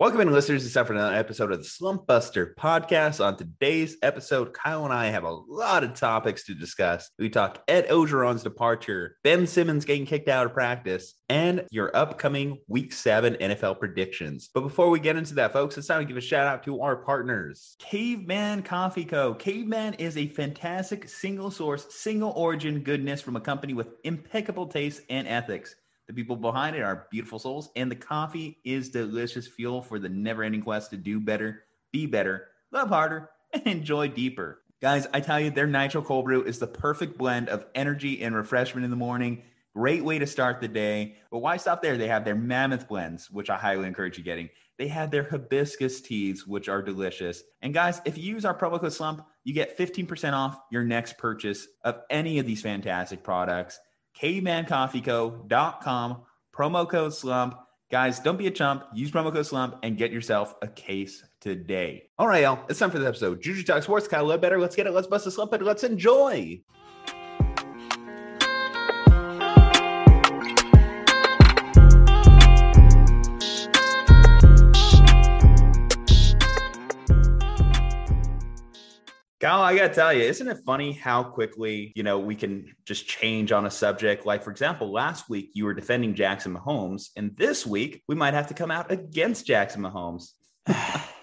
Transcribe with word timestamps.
Welcome 0.00 0.22
in, 0.22 0.32
listeners, 0.32 0.72
to 0.72 0.84
for 0.84 0.92
another 0.92 1.14
episode 1.14 1.52
of 1.52 1.58
the 1.58 1.64
Slump 1.64 2.08
Buster 2.08 2.52
podcast. 2.58 3.24
On 3.24 3.36
today's 3.36 3.96
episode, 4.02 4.52
Kyle 4.52 4.84
and 4.84 4.92
I 4.92 5.06
have 5.06 5.22
a 5.22 5.30
lot 5.30 5.84
of 5.84 5.94
topics 5.94 6.42
to 6.46 6.54
discuss. 6.54 7.12
We 7.16 7.28
talk 7.28 7.62
Ed 7.68 7.86
Orgeron's 7.86 8.42
departure, 8.42 9.16
Ben 9.22 9.46
Simmons 9.46 9.84
getting 9.84 10.04
kicked 10.04 10.28
out 10.28 10.46
of 10.46 10.52
practice, 10.52 11.14
and 11.28 11.64
your 11.70 11.96
upcoming 11.96 12.58
Week 12.66 12.92
7 12.92 13.34
NFL 13.34 13.78
predictions. 13.78 14.50
But 14.52 14.62
before 14.62 14.90
we 14.90 14.98
get 14.98 15.14
into 15.14 15.36
that, 15.36 15.52
folks, 15.52 15.78
it's 15.78 15.86
time 15.86 16.00
to 16.00 16.04
give 16.04 16.16
a 16.16 16.20
shout 16.20 16.48
out 16.48 16.64
to 16.64 16.80
our 16.80 16.96
partners. 16.96 17.76
Caveman 17.78 18.64
Coffee 18.64 19.04
Co. 19.04 19.32
Caveman 19.34 19.94
is 19.94 20.16
a 20.16 20.26
fantastic 20.26 21.08
single 21.08 21.52
source, 21.52 21.86
single 21.94 22.32
origin 22.32 22.80
goodness 22.80 23.20
from 23.20 23.36
a 23.36 23.40
company 23.40 23.74
with 23.74 23.94
impeccable 24.02 24.66
taste 24.66 25.02
and 25.08 25.28
ethics. 25.28 25.76
The 26.06 26.12
people 26.12 26.36
behind 26.36 26.76
it 26.76 26.82
are 26.82 27.06
beautiful 27.10 27.38
souls, 27.38 27.70
and 27.76 27.90
the 27.90 27.96
coffee 27.96 28.58
is 28.64 28.90
delicious 28.90 29.48
fuel 29.48 29.80
for 29.80 29.98
the 29.98 30.08
never 30.08 30.42
ending 30.42 30.60
quest 30.60 30.90
to 30.90 30.98
do 30.98 31.18
better, 31.18 31.64
be 31.92 32.06
better, 32.06 32.48
love 32.72 32.88
harder, 32.88 33.30
and 33.54 33.66
enjoy 33.66 34.08
deeper. 34.08 34.60
Guys, 34.82 35.06
I 35.14 35.20
tell 35.20 35.40
you, 35.40 35.50
their 35.50 35.66
Nitro 35.66 36.02
Cold 36.02 36.26
Brew 36.26 36.42
is 36.42 36.58
the 36.58 36.66
perfect 36.66 37.16
blend 37.16 37.48
of 37.48 37.64
energy 37.74 38.22
and 38.22 38.36
refreshment 38.36 38.84
in 38.84 38.90
the 38.90 38.96
morning. 38.96 39.42
Great 39.74 40.04
way 40.04 40.18
to 40.18 40.26
start 40.26 40.60
the 40.60 40.68
day. 40.68 41.16
But 41.30 41.38
why 41.38 41.56
stop 41.56 41.80
there? 41.80 41.96
They 41.96 42.08
have 42.08 42.24
their 42.24 42.34
mammoth 42.34 42.86
blends, 42.86 43.30
which 43.30 43.48
I 43.48 43.56
highly 43.56 43.86
encourage 43.86 44.18
you 44.18 44.24
getting. 44.24 44.50
They 44.76 44.88
have 44.88 45.10
their 45.10 45.24
hibiscus 45.24 46.02
teas, 46.02 46.46
which 46.46 46.68
are 46.68 46.82
delicious. 46.82 47.42
And 47.62 47.72
guys, 47.72 48.02
if 48.04 48.18
you 48.18 48.24
use 48.24 48.44
our 48.44 48.56
promo 48.56 48.78
code 48.78 48.92
SLUMP, 48.92 49.24
you 49.42 49.54
get 49.54 49.78
15% 49.78 50.34
off 50.34 50.60
your 50.70 50.84
next 50.84 51.16
purchase 51.16 51.66
of 51.82 52.02
any 52.10 52.38
of 52.38 52.46
these 52.46 52.60
fantastic 52.60 53.22
products 53.22 53.78
cavemancoffeeco.com, 54.20 56.22
promo 56.54 56.88
code 56.88 57.14
slump. 57.14 57.56
Guys, 57.90 58.18
don't 58.18 58.38
be 58.38 58.46
a 58.46 58.50
chump. 58.50 58.84
Use 58.94 59.10
promo 59.10 59.32
code 59.32 59.46
slump 59.46 59.78
and 59.82 59.96
get 59.96 60.10
yourself 60.10 60.54
a 60.62 60.68
case 60.68 61.22
today. 61.40 62.08
All 62.18 62.26
right, 62.26 62.42
y'all. 62.42 62.64
It's 62.68 62.78
time 62.78 62.90
for 62.90 62.98
the 62.98 63.06
episode. 63.06 63.42
Juju 63.42 63.62
Talk 63.62 63.82
Sports, 63.82 64.08
Kyle 64.08 64.36
better. 64.38 64.58
Let's 64.58 64.74
get 64.74 64.86
it. 64.86 64.92
Let's 64.92 65.06
bust 65.06 65.26
a 65.26 65.30
slump 65.30 65.52
and 65.52 65.64
let's 65.64 65.84
enjoy. 65.84 66.60
Kyle, 79.44 79.60
I 79.60 79.76
gotta 79.76 79.92
tell 79.92 80.10
you, 80.10 80.22
isn't 80.22 80.48
it 80.48 80.56
funny 80.64 80.90
how 80.90 81.22
quickly 81.22 81.92
you 81.94 82.02
know 82.02 82.18
we 82.18 82.34
can 82.34 82.74
just 82.86 83.06
change 83.06 83.52
on 83.52 83.66
a 83.66 83.70
subject? 83.70 84.24
Like, 84.24 84.42
for 84.42 84.50
example, 84.50 84.90
last 84.90 85.28
week 85.28 85.50
you 85.52 85.66
were 85.66 85.74
defending 85.74 86.14
Jackson 86.14 86.56
Mahomes, 86.56 87.10
and 87.14 87.36
this 87.36 87.66
week 87.66 88.02
we 88.08 88.14
might 88.14 88.32
have 88.32 88.46
to 88.46 88.54
come 88.54 88.70
out 88.70 88.90
against 88.90 89.44
Jackson 89.44 89.82
Mahomes. 89.82 90.30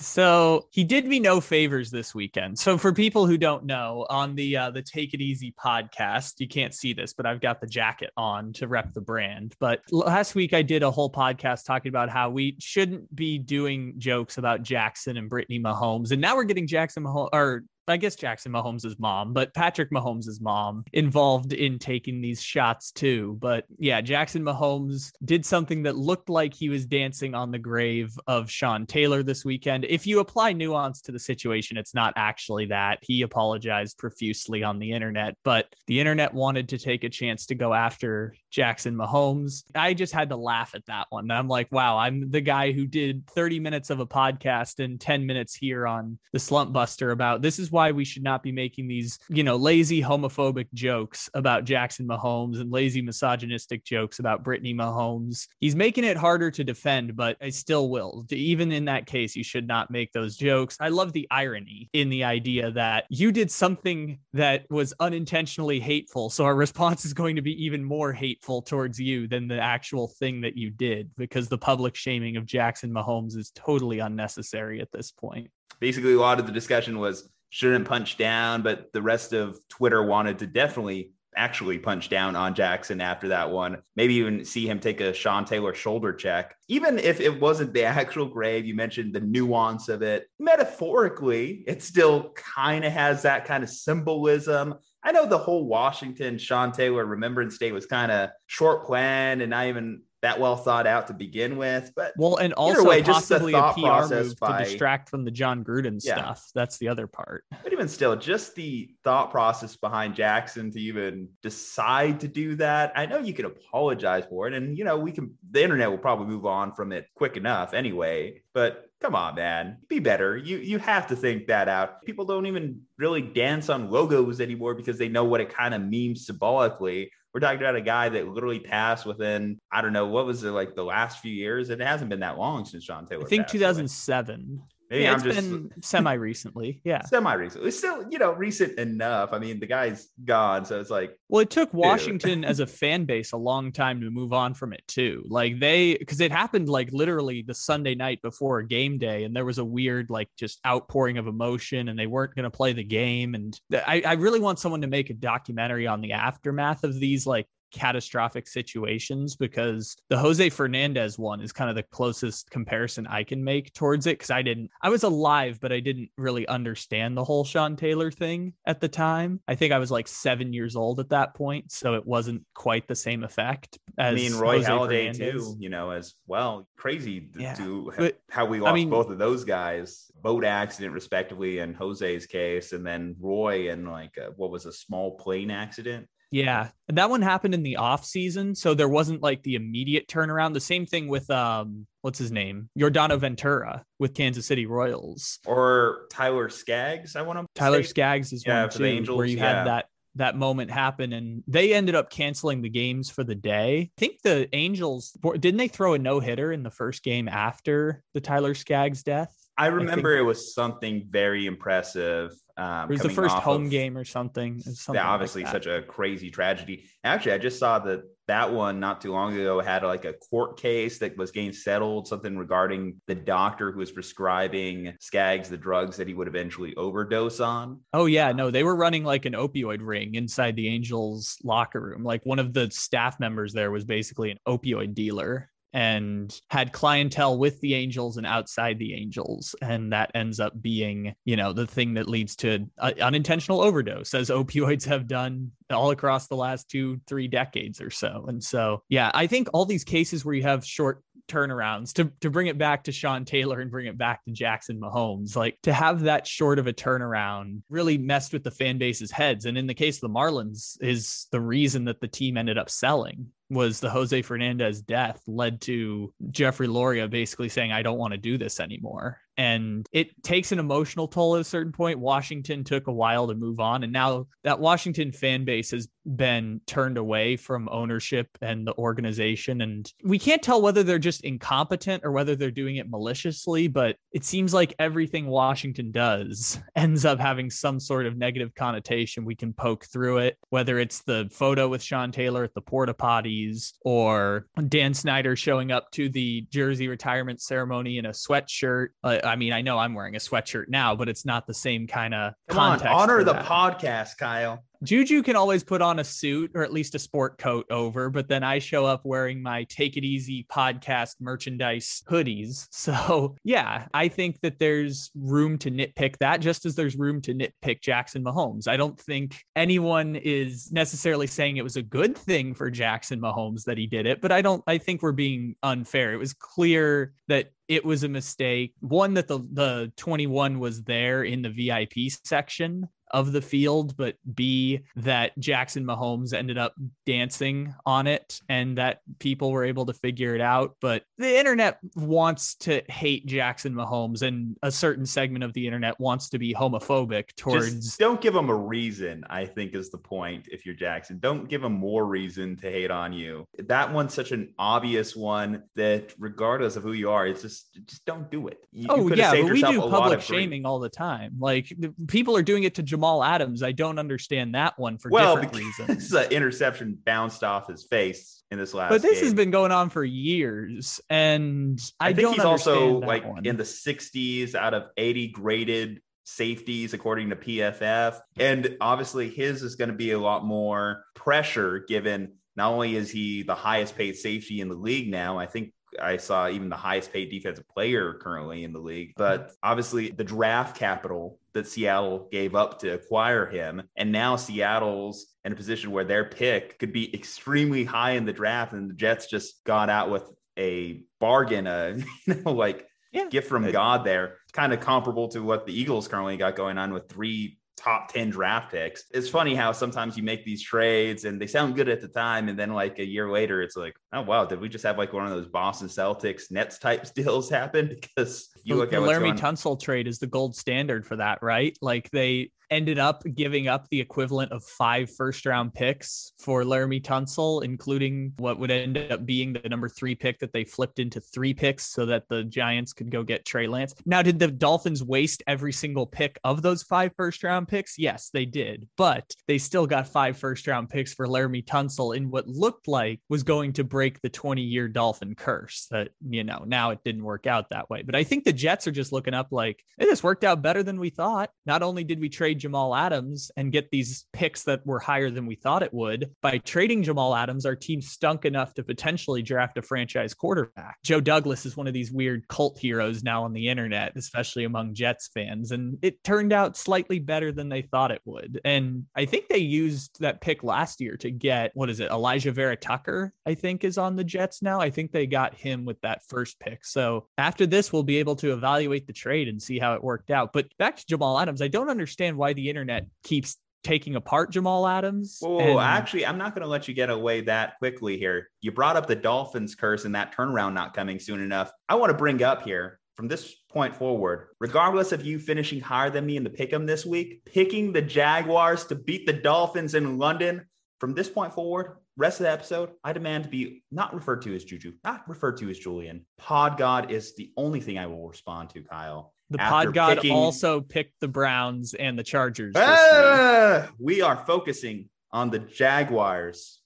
So 0.00 0.66
he 0.70 0.82
did 0.82 1.06
me 1.06 1.20
no 1.20 1.40
favors 1.40 1.90
this 1.90 2.14
weekend. 2.14 2.58
So 2.58 2.78
for 2.78 2.92
people 2.92 3.26
who 3.26 3.36
don't 3.36 3.64
know, 3.64 4.06
on 4.08 4.34
the 4.34 4.56
uh, 4.56 4.70
the 4.70 4.82
Take 4.82 5.12
It 5.12 5.20
Easy 5.20 5.54
podcast, 5.62 6.34
you 6.38 6.48
can't 6.48 6.74
see 6.74 6.94
this, 6.94 7.12
but 7.12 7.26
I've 7.26 7.40
got 7.40 7.60
the 7.60 7.66
jacket 7.66 8.10
on 8.16 8.54
to 8.54 8.66
rep 8.66 8.94
the 8.94 9.02
brand. 9.02 9.54
But 9.60 9.82
last 9.90 10.34
week 10.34 10.54
I 10.54 10.62
did 10.62 10.82
a 10.82 10.90
whole 10.90 11.12
podcast 11.12 11.66
talking 11.66 11.90
about 11.90 12.08
how 12.08 12.30
we 12.30 12.56
shouldn't 12.58 13.14
be 13.14 13.38
doing 13.38 13.94
jokes 13.98 14.38
about 14.38 14.62
Jackson 14.62 15.18
and 15.18 15.28
Brittany 15.28 15.60
Mahomes, 15.60 16.12
and 16.12 16.20
now 16.20 16.34
we're 16.34 16.44
getting 16.44 16.66
Jackson 16.66 17.04
Mahomes 17.04 17.28
or 17.32 17.64
I 17.90 17.96
guess 17.96 18.16
Jackson 18.16 18.52
Mahomes' 18.52 18.98
mom, 18.98 19.32
but 19.32 19.54
Patrick 19.54 19.90
Mahomes' 19.90 20.40
mom 20.40 20.84
involved 20.92 21.52
in 21.52 21.78
taking 21.78 22.20
these 22.20 22.42
shots 22.42 22.92
too. 22.92 23.36
But 23.40 23.64
yeah, 23.78 24.00
Jackson 24.00 24.42
Mahomes 24.42 25.12
did 25.24 25.44
something 25.44 25.82
that 25.84 25.96
looked 25.96 26.28
like 26.28 26.54
he 26.54 26.68
was 26.68 26.86
dancing 26.86 27.34
on 27.34 27.50
the 27.50 27.58
grave 27.58 28.12
of 28.26 28.50
Sean 28.50 28.86
Taylor 28.86 29.22
this 29.22 29.44
weekend. 29.44 29.84
If 29.84 30.06
you 30.06 30.20
apply 30.20 30.52
nuance 30.52 31.00
to 31.02 31.12
the 31.12 31.18
situation, 31.18 31.76
it's 31.76 31.94
not 31.94 32.14
actually 32.16 32.66
that. 32.66 32.98
He 33.02 33.22
apologized 33.22 33.98
profusely 33.98 34.62
on 34.62 34.78
the 34.78 34.92
internet, 34.92 35.36
but 35.44 35.66
the 35.86 36.00
internet 36.00 36.34
wanted 36.34 36.68
to 36.70 36.78
take 36.78 37.04
a 37.04 37.08
chance 37.08 37.46
to 37.46 37.54
go 37.54 37.74
after 37.74 38.34
Jackson 38.50 38.94
Mahomes. 38.94 39.64
I 39.74 39.94
just 39.94 40.12
had 40.12 40.28
to 40.30 40.36
laugh 40.36 40.74
at 40.74 40.86
that 40.86 41.06
one. 41.10 41.30
I'm 41.30 41.48
like, 41.48 41.70
wow, 41.72 41.98
I'm 41.98 42.30
the 42.30 42.40
guy 42.40 42.72
who 42.72 42.86
did 42.86 43.28
30 43.30 43.60
minutes 43.60 43.90
of 43.90 44.00
a 44.00 44.06
podcast 44.06 44.82
and 44.82 45.00
10 45.00 45.26
minutes 45.26 45.54
here 45.54 45.86
on 45.86 46.18
the 46.32 46.38
Slump 46.38 46.72
Buster 46.72 47.10
about 47.10 47.42
this 47.42 47.58
is 47.58 47.70
why 47.70 47.79
why 47.80 47.92
we 47.92 48.04
should 48.04 48.22
not 48.22 48.42
be 48.42 48.52
making 48.52 48.86
these, 48.88 49.18
you 49.30 49.42
know, 49.42 49.56
lazy 49.56 50.02
homophobic 50.02 50.66
jokes 50.74 51.30
about 51.32 51.64
Jackson 51.64 52.06
Mahomes 52.06 52.60
and 52.60 52.70
lazy 52.70 53.00
misogynistic 53.00 53.86
jokes 53.86 54.18
about 54.18 54.44
Brittany 54.44 54.74
Mahomes. 54.74 55.46
He's 55.60 55.74
making 55.74 56.04
it 56.04 56.18
harder 56.18 56.50
to 56.50 56.62
defend, 56.62 57.16
but 57.16 57.38
I 57.40 57.48
still 57.48 57.88
will. 57.88 58.26
Even 58.30 58.70
in 58.70 58.84
that 58.84 59.06
case, 59.06 59.34
you 59.34 59.42
should 59.42 59.66
not 59.66 59.90
make 59.90 60.12
those 60.12 60.36
jokes. 60.36 60.76
I 60.78 60.90
love 60.90 61.14
the 61.14 61.26
irony 61.30 61.88
in 61.94 62.10
the 62.10 62.22
idea 62.24 62.70
that 62.72 63.06
you 63.08 63.32
did 63.32 63.50
something 63.50 64.18
that 64.34 64.66
was 64.68 64.92
unintentionally 65.00 65.80
hateful. 65.80 66.28
So 66.28 66.44
our 66.44 66.54
response 66.54 67.06
is 67.06 67.14
going 67.14 67.36
to 67.36 67.42
be 67.42 67.64
even 67.64 67.82
more 67.82 68.12
hateful 68.12 68.60
towards 68.60 69.00
you 69.00 69.26
than 69.26 69.48
the 69.48 69.58
actual 69.58 70.06
thing 70.06 70.42
that 70.42 70.54
you 70.54 70.68
did 70.68 71.12
because 71.16 71.48
the 71.48 71.56
public 71.56 71.96
shaming 71.96 72.36
of 72.36 72.44
Jackson 72.44 72.90
Mahomes 72.90 73.38
is 73.38 73.50
totally 73.54 74.00
unnecessary 74.00 74.82
at 74.82 74.92
this 74.92 75.10
point. 75.10 75.48
Basically, 75.80 76.12
a 76.12 76.20
lot 76.20 76.38
of 76.38 76.44
the 76.44 76.52
discussion 76.52 76.98
was 76.98 77.30
shouldn't 77.50 77.86
punch 77.86 78.16
down, 78.16 78.62
but 78.62 78.92
the 78.92 79.02
rest 79.02 79.32
of 79.32 79.58
Twitter 79.68 80.02
wanted 80.02 80.38
to 80.38 80.46
definitely 80.46 81.12
actually 81.36 81.78
punch 81.78 82.08
down 82.08 82.34
on 82.34 82.54
Jackson 82.54 83.00
after 83.00 83.28
that 83.28 83.50
one. 83.50 83.78
Maybe 83.96 84.14
even 84.14 84.44
see 84.44 84.68
him 84.68 84.80
take 84.80 85.00
a 85.00 85.12
Sean 85.12 85.44
Taylor 85.44 85.74
shoulder 85.74 86.12
check. 86.12 86.56
Even 86.68 86.98
if 86.98 87.20
it 87.20 87.40
wasn't 87.40 87.72
the 87.72 87.84
actual 87.84 88.26
grave, 88.26 88.66
you 88.66 88.74
mentioned 88.74 89.14
the 89.14 89.20
nuance 89.20 89.88
of 89.88 90.02
it. 90.02 90.26
Metaphorically, 90.38 91.64
it 91.66 91.82
still 91.82 92.30
kind 92.30 92.84
of 92.84 92.92
has 92.92 93.22
that 93.22 93.44
kind 93.44 93.62
of 93.62 93.70
symbolism. 93.70 94.74
I 95.02 95.12
know 95.12 95.26
the 95.26 95.38
whole 95.38 95.66
Washington 95.66 96.36
Sean 96.36 96.72
Taylor 96.72 97.04
Remembrance 97.06 97.58
Day 97.58 97.72
was 97.72 97.86
kind 97.86 98.12
of 98.12 98.30
short 98.46 98.84
planned 98.84 99.40
and 99.40 99.50
not 99.50 99.66
even 99.66 100.02
that 100.22 100.38
well 100.38 100.56
thought 100.56 100.86
out 100.86 101.06
to 101.06 101.14
begin 101.14 101.56
with. 101.56 101.92
But 101.96 102.12
well, 102.16 102.36
and 102.36 102.52
also 102.54 102.84
way, 102.84 103.02
possibly 103.02 103.54
a 103.54 103.72
PR 103.72 104.12
move 104.12 104.36
by, 104.38 104.58
to 104.58 104.64
distract 104.64 105.08
from 105.08 105.24
the 105.24 105.30
Jon 105.30 105.64
Gruden 105.64 106.00
yeah. 106.02 106.16
stuff. 106.16 106.50
That's 106.54 106.78
the 106.78 106.88
other 106.88 107.06
part. 107.06 107.44
But 107.62 107.72
even 107.72 107.88
still, 107.88 108.16
just 108.16 108.54
the 108.54 108.90
thought 109.02 109.30
process 109.30 109.76
behind 109.76 110.14
Jackson 110.14 110.70
to 110.72 110.80
even 110.80 111.28
decide 111.42 112.20
to 112.20 112.28
do 112.28 112.56
that. 112.56 112.92
I 112.94 113.06
know 113.06 113.18
you 113.18 113.32
can 113.32 113.46
apologize 113.46 114.24
for 114.28 114.46
it, 114.46 114.54
and 114.54 114.76
you 114.76 114.84
know 114.84 114.98
we 114.98 115.12
can. 115.12 115.34
The 115.50 115.62
internet 115.62 115.90
will 115.90 115.98
probably 115.98 116.26
move 116.26 116.46
on 116.46 116.72
from 116.74 116.92
it 116.92 117.06
quick 117.14 117.36
enough 117.36 117.72
anyway. 117.72 118.42
But 118.52 118.90
come 119.00 119.14
on, 119.14 119.36
man, 119.36 119.78
be 119.88 119.98
better. 119.98 120.36
You 120.36 120.58
you 120.58 120.78
have 120.78 121.06
to 121.08 121.16
think 121.16 121.46
that 121.46 121.68
out. 121.68 122.02
People 122.02 122.26
don't 122.26 122.46
even 122.46 122.82
really 122.98 123.22
dance 123.22 123.70
on 123.70 123.90
logos 123.90 124.40
anymore 124.40 124.74
because 124.74 124.98
they 124.98 125.08
know 125.08 125.24
what 125.24 125.40
it 125.40 125.54
kind 125.54 125.74
of 125.74 125.82
means 125.82 126.26
symbolically 126.26 127.10
we're 127.32 127.40
talking 127.40 127.60
about 127.60 127.76
a 127.76 127.80
guy 127.80 128.08
that 128.08 128.28
literally 128.28 128.58
passed 128.58 129.06
within, 129.06 129.60
I 129.70 129.82
don't 129.82 129.92
know, 129.92 130.06
what 130.06 130.26
was 130.26 130.42
it 130.42 130.50
like 130.50 130.74
the 130.74 130.84
last 130.84 131.20
few 131.20 131.32
years? 131.32 131.70
It 131.70 131.80
hasn't 131.80 132.10
been 132.10 132.20
that 132.20 132.38
long 132.38 132.64
since 132.64 132.84
Sean 132.84 133.06
Taylor. 133.06 133.24
I 133.24 133.28
think 133.28 133.46
2007. 133.46 134.62
Maybe 134.90 135.04
yeah, 135.04 135.12
I'm 135.12 135.22
just 135.22 135.36
been 135.36 135.70
semi 135.82 136.14
recently. 136.14 136.80
Yeah. 136.82 137.04
Semi 137.04 137.32
recently. 137.34 137.68
It's 137.68 137.78
still, 137.78 138.04
you 138.10 138.18
know, 138.18 138.32
recent 138.32 138.76
enough. 138.76 139.32
I 139.32 139.38
mean, 139.38 139.60
the 139.60 139.66
guy's 139.66 140.08
gone. 140.24 140.64
So 140.64 140.80
it's 140.80 140.90
like. 140.90 141.16
Well, 141.28 141.42
it 141.42 141.50
took 141.50 141.72
Washington 141.72 142.44
as 142.44 142.58
a 142.58 142.66
fan 142.66 143.04
base 143.04 143.30
a 143.30 143.36
long 143.36 143.70
time 143.70 144.00
to 144.00 144.10
move 144.10 144.32
on 144.32 144.52
from 144.52 144.72
it, 144.72 144.82
too. 144.88 145.24
Like 145.28 145.60
they, 145.60 145.96
because 145.96 146.20
it 146.20 146.32
happened 146.32 146.68
like 146.68 146.90
literally 146.90 147.42
the 147.42 147.54
Sunday 147.54 147.94
night 147.94 148.20
before 148.20 148.58
a 148.58 148.66
game 148.66 148.98
day. 148.98 149.22
And 149.22 149.34
there 149.34 149.44
was 149.44 149.58
a 149.58 149.64
weird, 149.64 150.10
like, 150.10 150.28
just 150.36 150.58
outpouring 150.66 151.18
of 151.18 151.28
emotion 151.28 151.88
and 151.88 151.96
they 151.96 152.08
weren't 152.08 152.34
going 152.34 152.42
to 152.44 152.50
play 152.50 152.72
the 152.72 152.82
game. 152.82 153.36
And 153.36 153.56
I, 153.72 154.02
I 154.04 154.12
really 154.14 154.40
want 154.40 154.58
someone 154.58 154.80
to 154.80 154.88
make 154.88 155.10
a 155.10 155.14
documentary 155.14 155.86
on 155.86 156.00
the 156.00 156.12
aftermath 156.12 156.82
of 156.82 156.98
these, 156.98 157.28
like, 157.28 157.46
catastrophic 157.70 158.48
situations 158.48 159.36
because 159.36 159.96
the 160.08 160.18
Jose 160.18 160.50
Fernandez 160.50 161.18
one 161.18 161.40
is 161.40 161.52
kind 161.52 161.70
of 161.70 161.76
the 161.76 161.82
closest 161.82 162.50
comparison 162.50 163.06
I 163.06 163.24
can 163.24 163.42
make 163.42 163.72
towards 163.72 164.06
it 164.06 164.18
because 164.18 164.30
I 164.30 164.42
didn't 164.42 164.70
I 164.82 164.88
was 164.88 165.02
alive 165.02 165.58
but 165.60 165.72
I 165.72 165.80
didn't 165.80 166.10
really 166.16 166.46
understand 166.46 167.16
the 167.16 167.24
whole 167.24 167.44
Sean 167.44 167.76
Taylor 167.76 168.10
thing 168.10 168.54
at 168.66 168.80
the 168.80 168.88
time. 168.88 169.40
I 169.48 169.54
think 169.54 169.72
I 169.72 169.78
was 169.78 169.90
like 169.90 170.08
7 170.08 170.52
years 170.52 170.76
old 170.76 171.00
at 171.00 171.10
that 171.10 171.34
point 171.34 171.72
so 171.72 171.94
it 171.94 172.06
wasn't 172.06 172.44
quite 172.54 172.88
the 172.88 172.94
same 172.94 173.24
effect 173.24 173.78
as 173.98 174.12
I 174.12 174.14
mean 174.14 174.34
Roy 174.34 174.62
Jose 174.62 174.70
Halladay 174.70 175.16
too, 175.16 175.56
you 175.58 175.68
know, 175.68 175.90
as 175.90 176.14
well. 176.26 176.68
Crazy 176.76 177.28
yeah. 177.38 177.54
to 177.54 177.92
but, 177.96 178.18
how 178.30 178.46
we 178.46 178.60
lost 178.60 178.72
I 178.72 178.74
mean, 178.74 178.90
both 178.90 179.10
of 179.10 179.18
those 179.18 179.44
guys, 179.44 180.10
boat 180.22 180.44
accident 180.44 180.94
respectively 180.94 181.58
in 181.58 181.74
Jose's 181.74 182.26
case 182.26 182.72
and 182.72 182.86
then 182.86 183.16
Roy 183.20 183.70
and 183.70 183.88
like 183.90 184.16
a, 184.16 184.30
what 184.36 184.50
was 184.50 184.66
a 184.66 184.72
small 184.72 185.16
plane 185.16 185.50
accident. 185.50 186.06
Yeah. 186.30 186.68
And 186.88 186.98
that 186.98 187.10
one 187.10 187.22
happened 187.22 187.54
in 187.54 187.62
the 187.62 187.76
off 187.76 188.04
season. 188.04 188.54
So 188.54 188.74
there 188.74 188.88
wasn't 188.88 189.22
like 189.22 189.42
the 189.42 189.56
immediate 189.56 190.06
turnaround. 190.08 190.54
The 190.54 190.60
same 190.60 190.86
thing 190.86 191.08
with 191.08 191.28
um 191.30 191.86
what's 192.02 192.18
his 192.18 192.32
name? 192.32 192.70
Yordano 192.78 193.18
Ventura 193.18 193.84
with 193.98 194.14
Kansas 194.14 194.46
City 194.46 194.66
Royals. 194.66 195.38
Or 195.46 196.06
Tyler 196.10 196.48
Skaggs, 196.48 197.16
I 197.16 197.22
want 197.22 197.40
to 197.40 197.46
Tyler 197.54 197.82
say. 197.82 197.90
Skaggs 197.90 198.32
is 198.32 198.44
yeah, 198.46 198.62
one 198.62 198.70
too, 198.70 198.84
Angels, 198.84 199.16
where 199.16 199.26
you 199.26 199.38
yeah. 199.38 199.58
had 199.58 199.66
that 199.66 199.86
that 200.16 200.36
moment 200.36 200.70
happen 200.70 201.12
and 201.12 201.44
they 201.46 201.72
ended 201.72 201.94
up 201.94 202.10
canceling 202.10 202.62
the 202.62 202.68
games 202.68 203.10
for 203.10 203.22
the 203.22 203.34
day. 203.34 203.92
I 203.96 204.00
think 204.00 204.22
the 204.22 204.48
Angels 204.52 205.16
didn't 205.38 205.58
they 205.58 205.68
throw 205.68 205.94
a 205.94 205.98
no-hitter 205.98 206.52
in 206.52 206.62
the 206.62 206.70
first 206.70 207.04
game 207.04 207.28
after 207.28 208.02
the 208.14 208.20
Tyler 208.20 208.54
Skaggs 208.54 209.02
death? 209.02 209.34
I 209.56 209.66
remember 209.66 210.16
I 210.16 210.20
it 210.20 210.22
was 210.22 210.54
something 210.54 211.06
very 211.10 211.46
impressive. 211.46 212.32
Um, 212.56 212.84
it 212.84 212.92
was 212.92 213.00
the 213.00 213.10
first 213.10 213.36
home 213.36 213.66
of, 213.66 213.70
game 213.70 213.96
or 213.96 214.04
something. 214.04 214.60
something 214.60 214.94
yeah, 214.94 215.08
obviously 215.08 215.42
like 215.44 215.52
such 215.52 215.66
a 215.66 215.82
crazy 215.82 216.30
tragedy. 216.30 216.84
Actually, 217.04 217.32
I 217.32 217.38
just 217.38 217.58
saw 217.58 217.78
that 217.80 218.02
that 218.26 218.52
one 218.52 218.78
not 218.78 219.00
too 219.00 219.12
long 219.12 219.34
ago 219.34 219.60
had 219.60 219.82
like 219.82 220.04
a 220.04 220.12
court 220.12 220.56
case 220.56 220.98
that 220.98 221.16
was 221.16 221.30
getting 221.30 221.52
settled, 221.52 222.06
something 222.06 222.38
regarding 222.38 223.00
the 223.06 223.14
doctor 223.14 223.72
who 223.72 223.80
was 223.80 223.90
prescribing 223.90 224.94
Skaggs 225.00 225.48
the 225.48 225.56
drugs 225.56 225.96
that 225.96 226.06
he 226.06 226.14
would 226.14 226.28
eventually 226.28 226.74
overdose 226.76 227.40
on. 227.40 227.80
Oh 227.92 228.06
yeah, 228.06 228.32
no, 228.32 228.50
they 228.50 228.62
were 228.62 228.76
running 228.76 229.04
like 229.04 229.24
an 229.24 229.32
opioid 229.32 229.80
ring 229.82 230.14
inside 230.14 230.54
the 230.54 230.68
Angels 230.68 231.38
locker 231.42 231.80
room. 231.80 232.04
Like 232.04 232.24
one 232.24 232.38
of 232.38 232.52
the 232.52 232.70
staff 232.70 233.18
members 233.18 233.52
there 233.52 233.70
was 233.70 233.84
basically 233.84 234.30
an 234.30 234.38
opioid 234.46 234.94
dealer 234.94 235.50
and 235.72 236.40
had 236.50 236.72
clientele 236.72 237.38
with 237.38 237.60
the 237.60 237.74
angels 237.74 238.16
and 238.16 238.26
outside 238.26 238.78
the 238.78 238.94
angels 238.94 239.54
and 239.62 239.92
that 239.92 240.10
ends 240.14 240.40
up 240.40 240.60
being 240.60 241.14
you 241.24 241.36
know 241.36 241.52
the 241.52 241.66
thing 241.66 241.94
that 241.94 242.08
leads 242.08 242.36
to 242.36 242.66
unintentional 243.00 243.60
overdose 243.60 244.12
as 244.14 244.30
opioids 244.30 244.84
have 244.84 245.06
done 245.06 245.52
all 245.70 245.90
across 245.90 246.26
the 246.26 246.36
last 246.36 246.68
two 246.68 247.00
three 247.06 247.28
decades 247.28 247.80
or 247.80 247.90
so 247.90 248.24
and 248.28 248.42
so 248.42 248.82
yeah 248.88 249.10
i 249.14 249.26
think 249.26 249.48
all 249.52 249.64
these 249.64 249.84
cases 249.84 250.24
where 250.24 250.34
you 250.34 250.42
have 250.42 250.64
short 250.64 251.02
turnarounds 251.30 251.92
to, 251.94 252.10
to 252.20 252.28
bring 252.28 252.48
it 252.48 252.58
back 252.58 252.84
to 252.84 252.92
Sean 252.92 253.24
Taylor 253.24 253.60
and 253.60 253.70
bring 253.70 253.86
it 253.86 253.96
back 253.96 254.24
to 254.24 254.32
Jackson 254.32 254.80
Mahomes. 254.80 255.36
Like 255.36 255.58
to 255.62 255.72
have 255.72 256.00
that 256.00 256.26
short 256.26 256.58
of 256.58 256.66
a 256.66 256.72
turnaround 256.72 257.62
really 257.70 257.96
messed 257.96 258.32
with 258.32 258.42
the 258.42 258.50
fan 258.50 258.78
base's 258.78 259.10
heads. 259.10 259.46
And 259.46 259.56
in 259.56 259.66
the 259.66 259.74
case 259.74 259.96
of 259.96 260.00
the 260.00 260.08
Marlins, 260.08 260.76
is 260.80 261.28
the 261.30 261.40
reason 261.40 261.84
that 261.84 262.00
the 262.00 262.08
team 262.08 262.36
ended 262.36 262.58
up 262.58 262.68
selling 262.68 263.28
was 263.50 263.80
the 263.80 263.90
Jose 263.90 264.22
Fernandez 264.22 264.80
death 264.80 265.20
led 265.26 265.60
to 265.62 266.14
Jeffrey 266.30 266.68
Loria 266.68 267.08
basically 267.08 267.48
saying, 267.48 267.72
I 267.72 267.82
don't 267.82 267.98
want 267.98 268.12
to 268.12 268.18
do 268.18 268.38
this 268.38 268.60
anymore 268.60 269.18
and 269.40 269.86
it 269.90 270.22
takes 270.22 270.52
an 270.52 270.58
emotional 270.58 271.08
toll 271.08 271.34
at 271.34 271.40
a 271.40 271.44
certain 271.44 271.72
point. 271.72 271.98
Washington 271.98 272.62
took 272.62 272.88
a 272.88 272.92
while 272.92 273.26
to 273.26 273.34
move 273.34 273.58
on, 273.58 273.82
and 273.82 273.90
now 273.90 274.26
that 274.44 274.60
Washington 274.60 275.12
fan 275.12 275.46
base 275.46 275.70
has 275.70 275.88
been 276.04 276.60
turned 276.66 276.98
away 276.98 277.38
from 277.38 277.66
ownership 277.70 278.28
and 278.42 278.66
the 278.66 278.74
organization, 278.76 279.62
and 279.62 279.90
we 280.04 280.18
can't 280.18 280.42
tell 280.42 280.60
whether 280.60 280.82
they're 280.82 280.98
just 280.98 281.24
incompetent 281.24 282.02
or 282.04 282.12
whether 282.12 282.36
they're 282.36 282.50
doing 282.50 282.76
it 282.76 282.90
maliciously. 282.90 283.66
But 283.66 283.96
it 284.12 284.24
seems 284.24 284.52
like 284.52 284.74
everything 284.78 285.26
Washington 285.26 285.90
does 285.90 286.60
ends 286.76 287.06
up 287.06 287.18
having 287.18 287.48
some 287.48 287.80
sort 287.80 288.04
of 288.04 288.18
negative 288.18 288.54
connotation. 288.54 289.24
We 289.24 289.36
can 289.36 289.54
poke 289.54 289.86
through 289.86 290.18
it, 290.18 290.36
whether 290.50 290.78
it's 290.78 291.00
the 291.00 291.30
photo 291.32 291.66
with 291.66 291.82
Sean 291.82 292.12
Taylor 292.12 292.44
at 292.44 292.52
the 292.52 292.60
porta 292.60 292.92
potties 292.92 293.72
or 293.86 294.48
Dan 294.68 294.92
Snyder 294.92 295.34
showing 295.34 295.72
up 295.72 295.90
to 295.92 296.10
the 296.10 296.42
jersey 296.50 296.88
retirement 296.88 297.40
ceremony 297.40 297.96
in 297.96 298.04
a 298.04 298.10
sweatshirt. 298.10 298.88
Uh, 299.02 299.29
I 299.30 299.36
mean, 299.36 299.52
I 299.52 299.62
know 299.62 299.78
I'm 299.78 299.94
wearing 299.94 300.16
a 300.16 300.18
sweatshirt 300.18 300.68
now, 300.68 300.96
but 300.96 301.08
it's 301.08 301.24
not 301.24 301.46
the 301.46 301.54
same 301.54 301.86
kind 301.86 302.12
of 302.14 302.34
context. 302.48 302.86
On, 302.86 303.02
honor 303.02 303.22
the 303.22 303.34
podcast, 303.34 304.18
Kyle. 304.18 304.64
Juju 304.82 305.22
can 305.22 305.36
always 305.36 305.62
put 305.62 305.82
on 305.82 305.98
a 305.98 306.04
suit 306.04 306.52
or 306.54 306.62
at 306.62 306.72
least 306.72 306.94
a 306.94 306.98
sport 306.98 307.36
coat 307.36 307.66
over, 307.70 308.08
but 308.08 308.28
then 308.28 308.42
I 308.42 308.58
show 308.58 308.86
up 308.86 309.02
wearing 309.04 309.42
my 309.42 309.64
Take 309.64 309.98
It 309.98 310.04
Easy 310.04 310.46
podcast 310.50 311.16
merchandise 311.20 312.02
hoodies. 312.08 312.68
So, 312.80 313.36
yeah, 313.44 313.88
I 313.92 314.08
think 314.08 314.40
that 314.40 314.58
there's 314.58 315.10
room 315.14 315.58
to 315.58 315.70
nitpick 315.70 316.16
that 316.18 316.40
just 316.40 316.64
as 316.64 316.74
there's 316.74 316.96
room 316.96 317.20
to 317.22 317.34
nitpick 317.34 317.82
Jackson 317.82 318.24
Mahomes. 318.24 318.66
I 318.66 318.78
don't 318.78 318.98
think 318.98 319.44
anyone 319.54 320.16
is 320.16 320.72
necessarily 320.72 321.26
saying 321.26 321.56
it 321.58 321.62
was 321.62 321.76
a 321.76 321.82
good 321.82 322.16
thing 322.16 322.54
for 322.54 322.70
Jackson 322.70 323.20
Mahomes 323.20 323.64
that 323.64 323.76
he 323.76 323.86
did 323.86 324.06
it, 324.06 324.22
but 324.22 324.32
I 324.32 324.40
don't, 324.40 324.62
I 324.66 324.78
think 324.78 325.02
we're 325.02 325.12
being 325.12 325.56
unfair. 325.62 326.14
It 326.14 326.16
was 326.16 326.32
clear 326.32 327.12
that 327.28 327.52
it 327.68 327.84
was 327.84 328.02
a 328.02 328.08
mistake. 328.08 328.74
One, 328.80 329.14
that 329.14 329.28
the, 329.28 329.40
the 329.52 329.92
21 329.96 330.58
was 330.58 330.82
there 330.82 331.22
in 331.22 331.42
the 331.42 331.50
VIP 331.50 332.10
section 332.24 332.88
of 333.10 333.32
the 333.32 333.42
field, 333.42 333.96
but 333.96 334.16
B, 334.34 334.80
that 334.96 335.38
Jackson 335.38 335.84
Mahomes 335.84 336.32
ended 336.32 336.58
up 336.58 336.74
dancing 337.06 337.74
on 337.86 338.06
it 338.06 338.40
and 338.48 338.78
that 338.78 339.00
people 339.18 339.52
were 339.52 339.64
able 339.64 339.86
to 339.86 339.94
figure 339.94 340.34
it 340.34 340.40
out. 340.40 340.76
But 340.80 341.04
the 341.18 341.38
internet 341.38 341.78
wants 341.94 342.54
to 342.56 342.82
hate 342.88 343.26
Jackson 343.26 343.74
Mahomes, 343.74 344.22
and 344.22 344.56
a 344.62 344.70
certain 344.70 345.06
segment 345.06 345.44
of 345.44 345.52
the 345.52 345.66
internet 345.66 345.98
wants 346.00 346.28
to 346.30 346.38
be 346.38 346.54
homophobic 346.54 347.34
towards. 347.36 347.74
Just 347.74 347.98
don't 347.98 348.20
give 348.20 348.34
them 348.34 348.48
a 348.48 348.54
reason, 348.54 349.24
I 349.28 349.46
think, 349.46 349.74
is 349.74 349.90
the 349.90 349.98
point. 349.98 350.48
If 350.50 350.64
you're 350.66 350.74
Jackson, 350.74 351.18
don't 351.18 351.48
give 351.48 351.62
them 351.62 351.72
more 351.72 352.06
reason 352.06 352.56
to 352.56 352.70
hate 352.70 352.90
on 352.90 353.12
you. 353.12 353.46
That 353.58 353.92
one's 353.92 354.14
such 354.14 354.32
an 354.32 354.54
obvious 354.58 355.16
one 355.16 355.62
that, 355.76 356.14
regardless 356.18 356.76
of 356.76 356.82
who 356.82 356.92
you 356.92 357.10
are, 357.10 357.26
it's 357.26 357.42
just 357.42 357.78
just 357.86 358.04
don't 358.04 358.30
do 358.30 358.48
it. 358.48 358.66
You, 358.72 358.86
oh, 358.88 359.08
you 359.08 359.14
yeah, 359.14 359.32
but 359.32 359.52
we 359.52 359.62
do 359.62 359.80
public 359.80 360.20
shaming 360.20 360.64
all 360.64 360.78
the 360.78 360.88
time. 360.88 361.36
Like 361.38 361.72
people 362.08 362.36
are 362.36 362.42
doing 362.42 362.64
it 362.64 362.74
to 362.76 362.82
Jamal 363.00 363.24
Adams, 363.24 363.62
I 363.62 363.72
don't 363.72 363.98
understand 363.98 364.54
that 364.54 364.78
one 364.78 364.98
for 364.98 365.10
well, 365.10 365.36
different 365.36 365.56
reasons. 365.56 366.12
an 366.12 366.30
interception 366.30 366.98
bounced 367.02 367.42
off 367.42 367.66
his 367.66 367.84
face 367.84 368.42
in 368.50 368.58
this 368.58 368.74
last. 368.74 368.90
But 368.90 369.00
this 369.00 369.14
game. 369.14 369.24
has 369.24 369.32
been 369.32 369.50
going 369.50 369.72
on 369.72 369.88
for 369.88 370.04
years, 370.04 371.00
and 371.08 371.80
I, 371.98 372.08
I 372.08 372.12
think 372.12 372.34
he's 372.34 372.44
also 372.44 372.98
like 372.98 373.26
one. 373.26 373.46
in 373.46 373.56
the 373.56 373.62
60s 373.62 374.54
out 374.54 374.74
of 374.74 374.88
80 374.98 375.28
graded 375.28 376.02
safeties 376.24 376.92
according 376.92 377.30
to 377.30 377.36
PFF, 377.36 378.20
and 378.38 378.76
obviously 378.82 379.30
his 379.30 379.62
is 379.62 379.76
going 379.76 379.90
to 379.90 379.96
be 379.96 380.10
a 380.10 380.18
lot 380.18 380.44
more 380.44 381.04
pressure 381.14 381.78
given. 381.88 382.34
Not 382.54 382.70
only 382.70 382.96
is 382.96 383.10
he 383.10 383.44
the 383.44 383.54
highest 383.54 383.96
paid 383.96 384.16
safety 384.16 384.60
in 384.60 384.68
the 384.68 384.74
league 384.74 385.10
now, 385.10 385.38
I 385.38 385.46
think 385.46 385.72
I 385.98 386.18
saw 386.18 386.48
even 386.48 386.68
the 386.68 386.76
highest 386.76 387.14
paid 387.14 387.30
defensive 387.30 387.66
player 387.66 388.12
currently 388.12 388.62
in 388.62 388.74
the 388.74 388.78
league. 388.78 389.14
But 389.16 389.52
obviously, 389.62 390.10
the 390.10 390.24
draft 390.24 390.76
capital 390.76 391.39
that 391.54 391.66
Seattle 391.66 392.28
gave 392.30 392.54
up 392.54 392.78
to 392.80 392.94
acquire 392.94 393.46
him. 393.46 393.82
And 393.96 394.12
now 394.12 394.36
Seattle's 394.36 395.26
in 395.44 395.52
a 395.52 395.56
position 395.56 395.90
where 395.90 396.04
their 396.04 396.24
pick 396.24 396.78
could 396.78 396.92
be 396.92 397.14
extremely 397.14 397.84
high 397.84 398.12
in 398.12 398.24
the 398.24 398.32
draft. 398.32 398.72
And 398.72 398.90
the 398.90 398.94
Jets 398.94 399.26
just 399.26 399.64
got 399.64 399.90
out 399.90 400.10
with 400.10 400.24
a 400.58 401.04
bargain, 401.20 401.66
uh, 401.66 401.98
a, 401.98 402.04
you 402.26 402.42
know, 402.42 402.52
like 402.52 402.86
yeah. 403.12 403.26
gift 403.28 403.48
from 403.48 403.70
God 403.70 404.04
there. 404.04 404.36
Kind 404.52 404.72
of 404.72 404.80
comparable 404.80 405.28
to 405.28 405.40
what 405.40 405.66
the 405.66 405.78
Eagles 405.78 406.08
currently 406.08 406.36
got 406.36 406.56
going 406.56 406.78
on 406.78 406.92
with 406.92 407.08
three 407.08 407.59
top 407.80 408.12
10 408.12 408.30
draft 408.30 408.70
picks. 408.70 409.04
It's 409.12 409.28
funny 409.28 409.54
how 409.54 409.72
sometimes 409.72 410.16
you 410.16 410.22
make 410.22 410.44
these 410.44 410.62
trades 410.62 411.24
and 411.24 411.40
they 411.40 411.46
sound 411.46 411.76
good 411.76 411.88
at 411.88 412.00
the 412.00 412.08
time. 412.08 412.48
And 412.48 412.58
then 412.58 412.72
like 412.72 412.98
a 412.98 413.04
year 413.04 413.30
later, 413.30 413.62
it's 413.62 413.76
like, 413.76 413.96
oh, 414.12 414.22
wow, 414.22 414.44
did 414.44 414.60
we 414.60 414.68
just 414.68 414.84
have 414.84 414.98
like 414.98 415.12
one 415.12 415.24
of 415.24 415.30
those 415.30 415.46
Boston 415.46 415.88
Celtics 415.88 416.50
Nets 416.50 416.78
type 416.78 417.12
deals 417.14 417.48
happen? 417.48 417.96
Because 418.10 418.48
you 418.64 418.74
look 418.74 418.90
the 418.90 418.96
at 418.96 419.02
the 419.02 419.06
Laremy 419.06 419.38
Tunsil 419.38 419.80
trade 419.80 420.08
is 420.08 420.18
the 420.18 420.26
gold 420.26 420.56
standard 420.56 421.06
for 421.06 421.16
that, 421.16 421.42
right? 421.42 421.76
Like 421.80 422.10
they 422.10 422.50
ended 422.70 422.98
up 422.98 423.22
giving 423.34 423.68
up 423.68 423.88
the 423.88 424.00
equivalent 424.00 424.52
of 424.52 424.64
five 424.64 425.10
first 425.10 425.44
round 425.46 425.74
picks 425.74 426.32
for 426.38 426.62
Laremy 426.62 427.02
Tunsil, 427.02 427.64
including 427.64 428.32
what 428.38 428.58
would 428.58 428.70
end 428.70 428.96
up 428.96 429.26
being 429.26 429.52
the 429.52 429.68
number 429.68 429.88
three 429.88 430.14
pick 430.14 430.38
that 430.38 430.52
they 430.52 430.64
flipped 430.64 430.98
into 430.98 431.20
three 431.20 431.52
picks 431.52 431.86
so 431.86 432.06
that 432.06 432.28
the 432.28 432.44
Giants 432.44 432.92
could 432.92 433.10
go 433.10 433.22
get 433.22 433.44
Trey 433.44 433.66
Lance. 433.66 433.94
Now, 434.06 434.22
did 434.22 434.38
the 434.38 434.48
Dolphins 434.48 435.02
waste 435.02 435.42
every 435.46 435.72
single 435.72 436.06
pick 436.06 436.38
of 436.44 436.62
those 436.62 436.82
five 436.82 437.12
first 437.16 437.42
round 437.42 437.68
picks? 437.68 437.98
Yes, 437.98 438.30
they 438.32 438.44
did, 438.44 438.88
but 438.96 439.34
they 439.48 439.58
still 439.58 439.86
got 439.86 440.06
five 440.08 440.36
first 440.36 440.66
round 440.66 440.88
picks 440.88 441.12
for 441.12 441.26
Laremy 441.26 441.64
Tunsil 441.64 442.16
in 442.16 442.30
what 442.30 442.46
looked 442.46 442.88
like 442.88 443.20
was 443.28 443.42
going 443.42 443.72
to 443.74 443.84
break 443.84 444.20
the 444.20 444.28
20 444.28 444.62
year 444.62 444.88
Dolphin 444.88 445.34
curse. 445.34 445.86
That, 445.90 446.10
you 446.28 446.44
know, 446.44 446.64
now 446.66 446.90
it 446.90 447.00
didn't 447.04 447.24
work 447.24 447.46
out 447.46 447.70
that 447.70 447.90
way. 447.90 448.02
But 448.02 448.14
I 448.14 448.24
think 448.24 448.44
the 448.44 448.52
Jets 448.52 448.86
are 448.86 448.92
just 448.92 449.12
looking 449.12 449.34
up 449.34 449.48
like, 449.50 449.82
hey, 449.98 450.06
this 450.06 450.22
worked 450.22 450.44
out 450.44 450.62
better 450.62 450.82
than 450.82 451.00
we 451.00 451.10
thought. 451.10 451.50
Not 451.66 451.82
only 451.82 452.04
did 452.04 452.20
we 452.20 452.28
trade 452.28 452.59
Jamal 452.60 452.94
Adams 452.94 453.50
and 453.56 453.72
get 453.72 453.90
these 453.90 454.26
picks 454.32 454.62
that 454.64 454.86
were 454.86 455.00
higher 455.00 455.30
than 455.30 455.46
we 455.46 455.56
thought 455.56 455.82
it 455.82 455.92
would. 455.92 456.30
By 456.42 456.58
trading 456.58 457.02
Jamal 457.02 457.34
Adams, 457.34 457.66
our 457.66 457.74
team 457.74 458.00
stunk 458.00 458.44
enough 458.44 458.74
to 458.74 458.84
potentially 458.84 459.42
draft 459.42 459.78
a 459.78 459.82
franchise 459.82 460.34
quarterback. 460.34 460.98
Joe 461.02 461.20
Douglas 461.20 461.66
is 461.66 461.76
one 461.76 461.86
of 461.86 461.94
these 461.94 462.12
weird 462.12 462.46
cult 462.48 462.78
heroes 462.78 463.22
now 463.22 463.44
on 463.44 463.52
the 463.52 463.68
internet, 463.68 464.12
especially 464.16 464.64
among 464.64 464.94
Jets 464.94 465.30
fans. 465.32 465.72
And 465.72 465.98
it 466.02 466.22
turned 466.22 466.52
out 466.52 466.76
slightly 466.76 467.18
better 467.18 467.50
than 467.52 467.68
they 467.68 467.82
thought 467.82 468.10
it 468.10 468.22
would. 468.24 468.60
And 468.64 469.06
I 469.16 469.24
think 469.24 469.48
they 469.48 469.58
used 469.58 470.20
that 470.20 470.40
pick 470.40 470.62
last 470.62 471.00
year 471.00 471.16
to 471.18 471.30
get, 471.30 471.70
what 471.74 471.90
is 471.90 472.00
it, 472.00 472.10
Alijah 472.10 472.52
Vera-Tucker, 472.52 473.32
I 473.46 473.54
think 473.54 473.84
is 473.84 473.98
on 473.98 474.16
the 474.16 474.24
Jets 474.24 474.62
now. 474.62 474.80
I 474.80 474.90
think 474.90 475.12
they 475.12 475.26
got 475.26 475.54
him 475.54 475.84
with 475.84 476.00
that 476.02 476.22
first 476.28 476.60
pick. 476.60 476.84
So 476.84 477.26
after 477.38 477.66
this, 477.66 477.92
we'll 477.92 478.02
be 478.02 478.18
able 478.18 478.36
to 478.36 478.52
evaluate 478.52 479.06
the 479.06 479.12
trade 479.12 479.48
and 479.48 479.60
see 479.60 479.78
how 479.78 479.94
it 479.94 480.04
worked 480.04 480.30
out. 480.30 480.52
But 480.52 480.66
back 480.78 480.96
to 480.96 481.06
Jamal 481.06 481.38
Adams, 481.38 481.62
I 481.62 481.68
don't 481.68 481.88
understand 481.88 482.36
why 482.36 482.49
the 482.52 482.68
internet 482.68 483.06
keeps 483.24 483.56
taking 483.82 484.16
apart 484.16 484.50
Jamal 484.50 484.86
Adams. 484.86 485.40
Oh, 485.42 485.58
and... 485.58 485.80
actually, 485.80 486.26
I'm 486.26 486.38
not 486.38 486.54
going 486.54 486.62
to 486.62 486.68
let 486.68 486.88
you 486.88 486.94
get 486.94 487.10
away 487.10 487.40
that 487.42 487.78
quickly 487.78 488.18
here. 488.18 488.50
You 488.60 488.72
brought 488.72 488.96
up 488.96 489.06
the 489.06 489.16
Dolphins 489.16 489.74
curse 489.74 490.04
and 490.04 490.14
that 490.14 490.34
turnaround 490.34 490.74
not 490.74 490.94
coming 490.94 491.18
soon 491.18 491.40
enough. 491.40 491.72
I 491.88 491.94
want 491.94 492.10
to 492.10 492.16
bring 492.16 492.42
up 492.42 492.62
here 492.62 493.00
from 493.16 493.28
this 493.28 493.54
point 493.70 493.94
forward, 493.94 494.48
regardless 494.60 495.12
of 495.12 495.24
you 495.24 495.38
finishing 495.38 495.80
higher 495.80 496.10
than 496.10 496.26
me 496.26 496.36
in 496.36 496.44
the 496.44 496.50
pick 496.50 496.72
'em 496.72 496.86
this 496.86 497.04
week, 497.04 497.42
picking 497.44 497.92
the 497.92 498.02
Jaguars 498.02 498.86
to 498.86 498.94
beat 498.94 499.26
the 499.26 499.32
Dolphins 499.32 499.94
in 499.94 500.18
London 500.18 500.66
from 501.00 501.14
this 501.14 501.28
point 501.28 501.54
forward, 501.54 501.96
rest 502.16 502.40
of 502.40 502.44
the 502.44 502.50
episode, 502.50 502.90
I 503.02 503.12
demand 503.12 503.44
to 503.44 503.50
be 503.50 503.82
not 503.90 504.14
referred 504.14 504.42
to 504.42 504.54
as 504.54 504.64
Juju, 504.64 504.92
not 505.04 505.28
referred 505.28 505.56
to 505.58 505.70
as 505.70 505.78
Julian. 505.78 506.26
Pod 506.38 506.76
God 506.76 507.10
is 507.10 507.34
the 507.34 507.52
only 507.56 507.80
thing 507.80 507.98
I 507.98 508.06
will 508.06 508.28
respond 508.28 508.70
to, 508.70 508.82
Kyle. 508.82 509.34
The 509.50 509.58
pod 509.58 509.92
god 509.94 510.16
picking- 510.18 510.32
also 510.32 510.80
picked 510.80 511.18
the 511.20 511.28
Browns 511.28 511.94
and 511.94 512.18
the 512.18 512.22
Chargers. 512.22 512.74
Ah, 512.76 513.90
we 513.98 514.22
are 514.22 514.36
focusing 514.46 515.08
on 515.32 515.50
the 515.50 515.58
Jaguars 515.58 516.80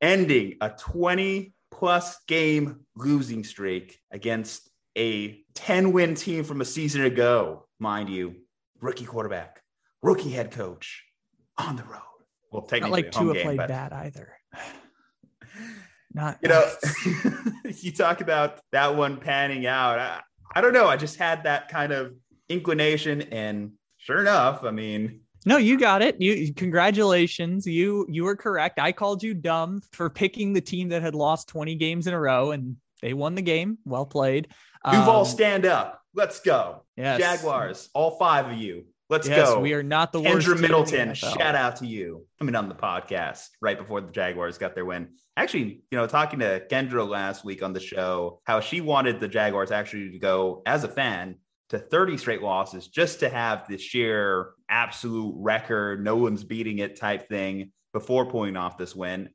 ending 0.00 0.56
a 0.60 0.70
20 0.70 1.52
plus 1.70 2.18
game 2.26 2.80
losing 2.96 3.44
streak 3.44 3.98
against 4.10 4.68
a 4.96 5.42
10 5.54 5.92
win 5.92 6.14
team 6.14 6.44
from 6.44 6.60
a 6.60 6.64
season 6.64 7.02
ago, 7.02 7.66
mind 7.78 8.08
you. 8.10 8.36
Rookie 8.80 9.04
quarterback, 9.06 9.62
rookie 10.02 10.30
head 10.30 10.50
coach 10.50 11.04
on 11.58 11.76
the 11.76 11.84
road. 11.84 12.00
Well, 12.50 12.62
Not 12.62 12.68
technically, 12.68 13.02
like 13.04 13.14
home 13.14 13.24
Tua 13.26 13.34
game, 13.34 13.44
played 13.44 13.56
but- 13.58 13.68
bad 13.68 13.92
either. 13.92 14.32
Not 16.12 16.38
you 16.42 16.48
know, 16.48 16.68
you 17.80 17.92
talk 17.92 18.20
about 18.20 18.60
that 18.72 18.96
one 18.96 19.18
panning 19.18 19.66
out. 19.66 19.98
I, 20.00 20.20
I 20.54 20.60
don't 20.60 20.72
know. 20.72 20.86
I 20.86 20.96
just 20.96 21.16
had 21.16 21.44
that 21.44 21.68
kind 21.68 21.92
of 21.92 22.14
inclination, 22.48 23.22
and 23.22 23.72
sure 23.98 24.20
enough, 24.20 24.64
I 24.64 24.70
mean, 24.70 25.20
No, 25.46 25.56
you 25.56 25.78
got 25.78 26.02
it. 26.02 26.20
You 26.20 26.52
congratulations. 26.54 27.66
You 27.66 28.06
you 28.08 28.24
were 28.24 28.36
correct. 28.36 28.78
I 28.78 28.92
called 28.92 29.22
you 29.22 29.32
dumb 29.34 29.80
for 29.92 30.10
picking 30.10 30.52
the 30.52 30.60
team 30.60 30.88
that 30.90 31.02
had 31.02 31.14
lost 31.14 31.48
20 31.48 31.76
games 31.76 32.06
in 32.06 32.14
a 32.14 32.20
row 32.20 32.50
and 32.50 32.76
they 33.00 33.14
won 33.14 33.34
the 33.34 33.42
game. 33.42 33.78
Well 33.84 34.04
played. 34.06 34.48
Duval, 34.84 35.20
Um, 35.20 35.24
stand 35.26 35.66
up. 35.66 36.02
Let's 36.14 36.40
go. 36.40 36.82
yes. 36.96 37.20
Jaguars, 37.20 37.88
all 37.94 38.18
five 38.18 38.46
of 38.50 38.58
you. 38.58 38.86
Let's 39.10 39.26
yes, 39.26 39.48
go. 39.48 39.58
we 39.58 39.72
are 39.72 39.82
not 39.82 40.12
the 40.12 40.20
worst. 40.20 40.46
Kendra 40.46 40.54
in 40.54 40.60
Middleton, 40.60 41.14
shout 41.14 41.56
out 41.56 41.74
to 41.76 41.86
you. 41.86 42.26
Coming 42.38 42.54
on 42.54 42.68
the 42.68 42.76
podcast 42.76 43.48
right 43.60 43.76
before 43.76 44.00
the 44.00 44.12
Jaguars 44.12 44.56
got 44.56 44.76
their 44.76 44.84
win. 44.84 45.08
Actually, 45.36 45.82
you 45.90 45.98
know, 45.98 46.06
talking 46.06 46.38
to 46.38 46.64
Kendra 46.70 47.06
last 47.06 47.44
week 47.44 47.60
on 47.60 47.72
the 47.72 47.80
show, 47.80 48.40
how 48.44 48.60
she 48.60 48.80
wanted 48.80 49.18
the 49.18 49.26
Jaguars 49.26 49.72
actually 49.72 50.12
to 50.12 50.18
go 50.20 50.62
as 50.64 50.84
a 50.84 50.88
fan 50.88 51.34
to 51.70 51.78
30 51.80 52.18
straight 52.18 52.40
losses 52.40 52.86
just 52.86 53.18
to 53.18 53.28
have 53.28 53.66
the 53.68 53.78
sheer 53.78 54.50
absolute 54.68 55.34
record, 55.36 56.04
no 56.04 56.14
one's 56.14 56.44
beating 56.44 56.78
it 56.78 56.94
type 56.94 57.28
thing 57.28 57.72
before 57.92 58.26
pulling 58.26 58.56
off 58.56 58.78
this 58.78 58.94
win. 58.94 59.28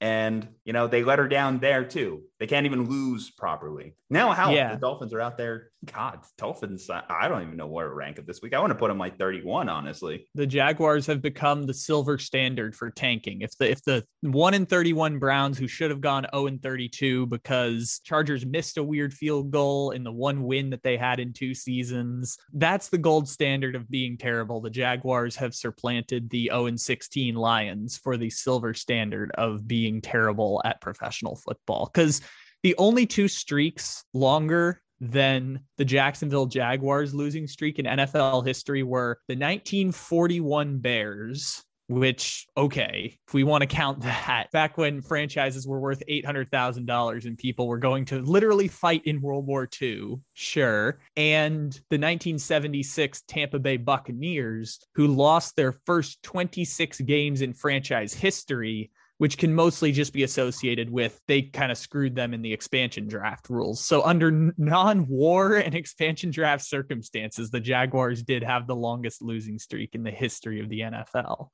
And, 0.00 0.46
you 0.64 0.72
know, 0.74 0.86
they 0.86 1.02
let 1.04 1.18
her 1.18 1.28
down 1.28 1.58
there 1.58 1.84
too. 1.84 2.22
They 2.38 2.46
can't 2.46 2.66
even 2.66 2.86
lose 2.88 3.30
properly. 3.30 3.94
Now, 4.10 4.32
how 4.32 4.52
Yeah. 4.52 4.74
the 4.74 4.80
Dolphins 4.80 5.14
are 5.14 5.20
out 5.22 5.38
there. 5.38 5.70
God, 5.92 6.20
Dolphins, 6.36 6.90
I- 6.90 7.28
don't 7.28 7.42
even 7.42 7.56
know 7.56 7.66
where 7.66 7.88
to 7.88 7.94
rank 7.94 8.18
it 8.18 8.26
this 8.26 8.42
week. 8.42 8.52
I 8.54 8.60
want 8.60 8.72
to 8.72 8.78
put 8.78 8.88
them 8.88 8.98
like 8.98 9.18
31, 9.18 9.68
honestly. 9.68 10.26
the 10.34 10.46
Jaguars 10.46 11.06
have 11.06 11.22
become 11.22 11.62
the 11.64 11.72
silver 11.72 12.18
standard 12.18 12.74
for 12.76 12.90
tanking. 12.90 13.40
If 13.40 13.56
the 13.56 13.70
if 13.70 13.82
the 13.84 14.04
one 14.22 14.52
in 14.52 14.66
31 14.66 15.18
Browns 15.18 15.56
who 15.58 15.66
should 15.68 15.90
have 15.90 16.00
gone 16.00 16.26
0 16.34 16.46
and 16.46 16.62
32 16.62 17.26
because 17.26 18.00
Chargers 18.04 18.44
missed 18.44 18.76
a 18.78 18.82
weird 18.82 19.14
field 19.14 19.50
goal 19.50 19.92
in 19.92 20.02
the 20.04 20.12
one 20.12 20.42
win 20.42 20.70
that 20.70 20.82
they 20.82 20.96
had 20.96 21.20
in 21.20 21.32
two 21.32 21.54
seasons, 21.54 22.36
that's 22.52 22.88
the 22.88 22.98
gold 22.98 23.28
standard 23.28 23.74
of 23.76 23.88
being 23.88 24.18
terrible. 24.18 24.60
The 24.60 24.70
Jaguars 24.70 25.36
have 25.36 25.54
supplanted 25.54 26.28
the 26.30 26.46
0 26.52 26.66
and 26.66 26.80
16 26.80 27.34
Lions 27.36 27.96
for 27.96 28.16
the 28.16 28.28
silver 28.30 28.74
standard 28.74 29.30
of 29.32 29.66
being 29.66 29.85
terrible 30.00 30.62
at 30.64 30.80
professional 30.80 31.36
football. 31.36 31.90
Because 31.92 32.20
the 32.62 32.74
only 32.78 33.06
two 33.06 33.28
streaks 33.28 34.04
longer 34.12 34.80
than 35.00 35.60
the 35.76 35.84
Jacksonville 35.84 36.46
Jaguars 36.46 37.14
losing 37.14 37.46
streak 37.46 37.78
in 37.78 37.86
NFL 37.86 38.46
history 38.46 38.82
were 38.82 39.18
the 39.28 39.34
1941 39.34 40.78
Bears, 40.78 41.62
which, 41.88 42.46
okay, 42.56 43.16
if 43.28 43.34
we 43.34 43.44
want 43.44 43.62
to 43.62 43.66
count 43.66 44.00
that, 44.00 44.46
back 44.52 44.76
when 44.76 45.02
franchises 45.02 45.66
were 45.68 45.78
worth 45.78 46.02
$800,000 46.08 47.26
and 47.26 47.38
people 47.38 47.68
were 47.68 47.78
going 47.78 48.04
to 48.06 48.20
literally 48.22 48.68
fight 48.68 49.02
in 49.04 49.20
World 49.20 49.46
War 49.46 49.68
II, 49.80 50.16
sure. 50.32 50.98
And 51.16 51.72
the 51.90 51.98
1976 51.98 53.22
Tampa 53.28 53.58
Bay 53.58 53.76
Buccaneers, 53.76 54.80
who 54.94 55.06
lost 55.06 55.54
their 55.54 55.72
first 55.84 56.22
26 56.22 57.00
games 57.02 57.42
in 57.42 57.52
franchise 57.52 58.12
history 58.14 58.90
which 59.18 59.38
can 59.38 59.54
mostly 59.54 59.92
just 59.92 60.12
be 60.12 60.22
associated 60.22 60.90
with 60.90 61.18
they 61.26 61.42
kind 61.42 61.72
of 61.72 61.78
screwed 61.78 62.14
them 62.14 62.34
in 62.34 62.42
the 62.42 62.52
expansion 62.52 63.08
draft 63.08 63.48
rules. 63.48 63.84
So 63.84 64.02
under 64.02 64.52
non-war 64.58 65.56
and 65.56 65.74
expansion 65.74 66.30
draft 66.30 66.64
circumstances, 66.64 67.50
the 67.50 67.60
Jaguars 67.60 68.22
did 68.22 68.42
have 68.42 68.66
the 68.66 68.76
longest 68.76 69.22
losing 69.22 69.58
streak 69.58 69.94
in 69.94 70.02
the 70.02 70.10
history 70.10 70.60
of 70.60 70.68
the 70.68 70.80
NFL. 70.80 71.48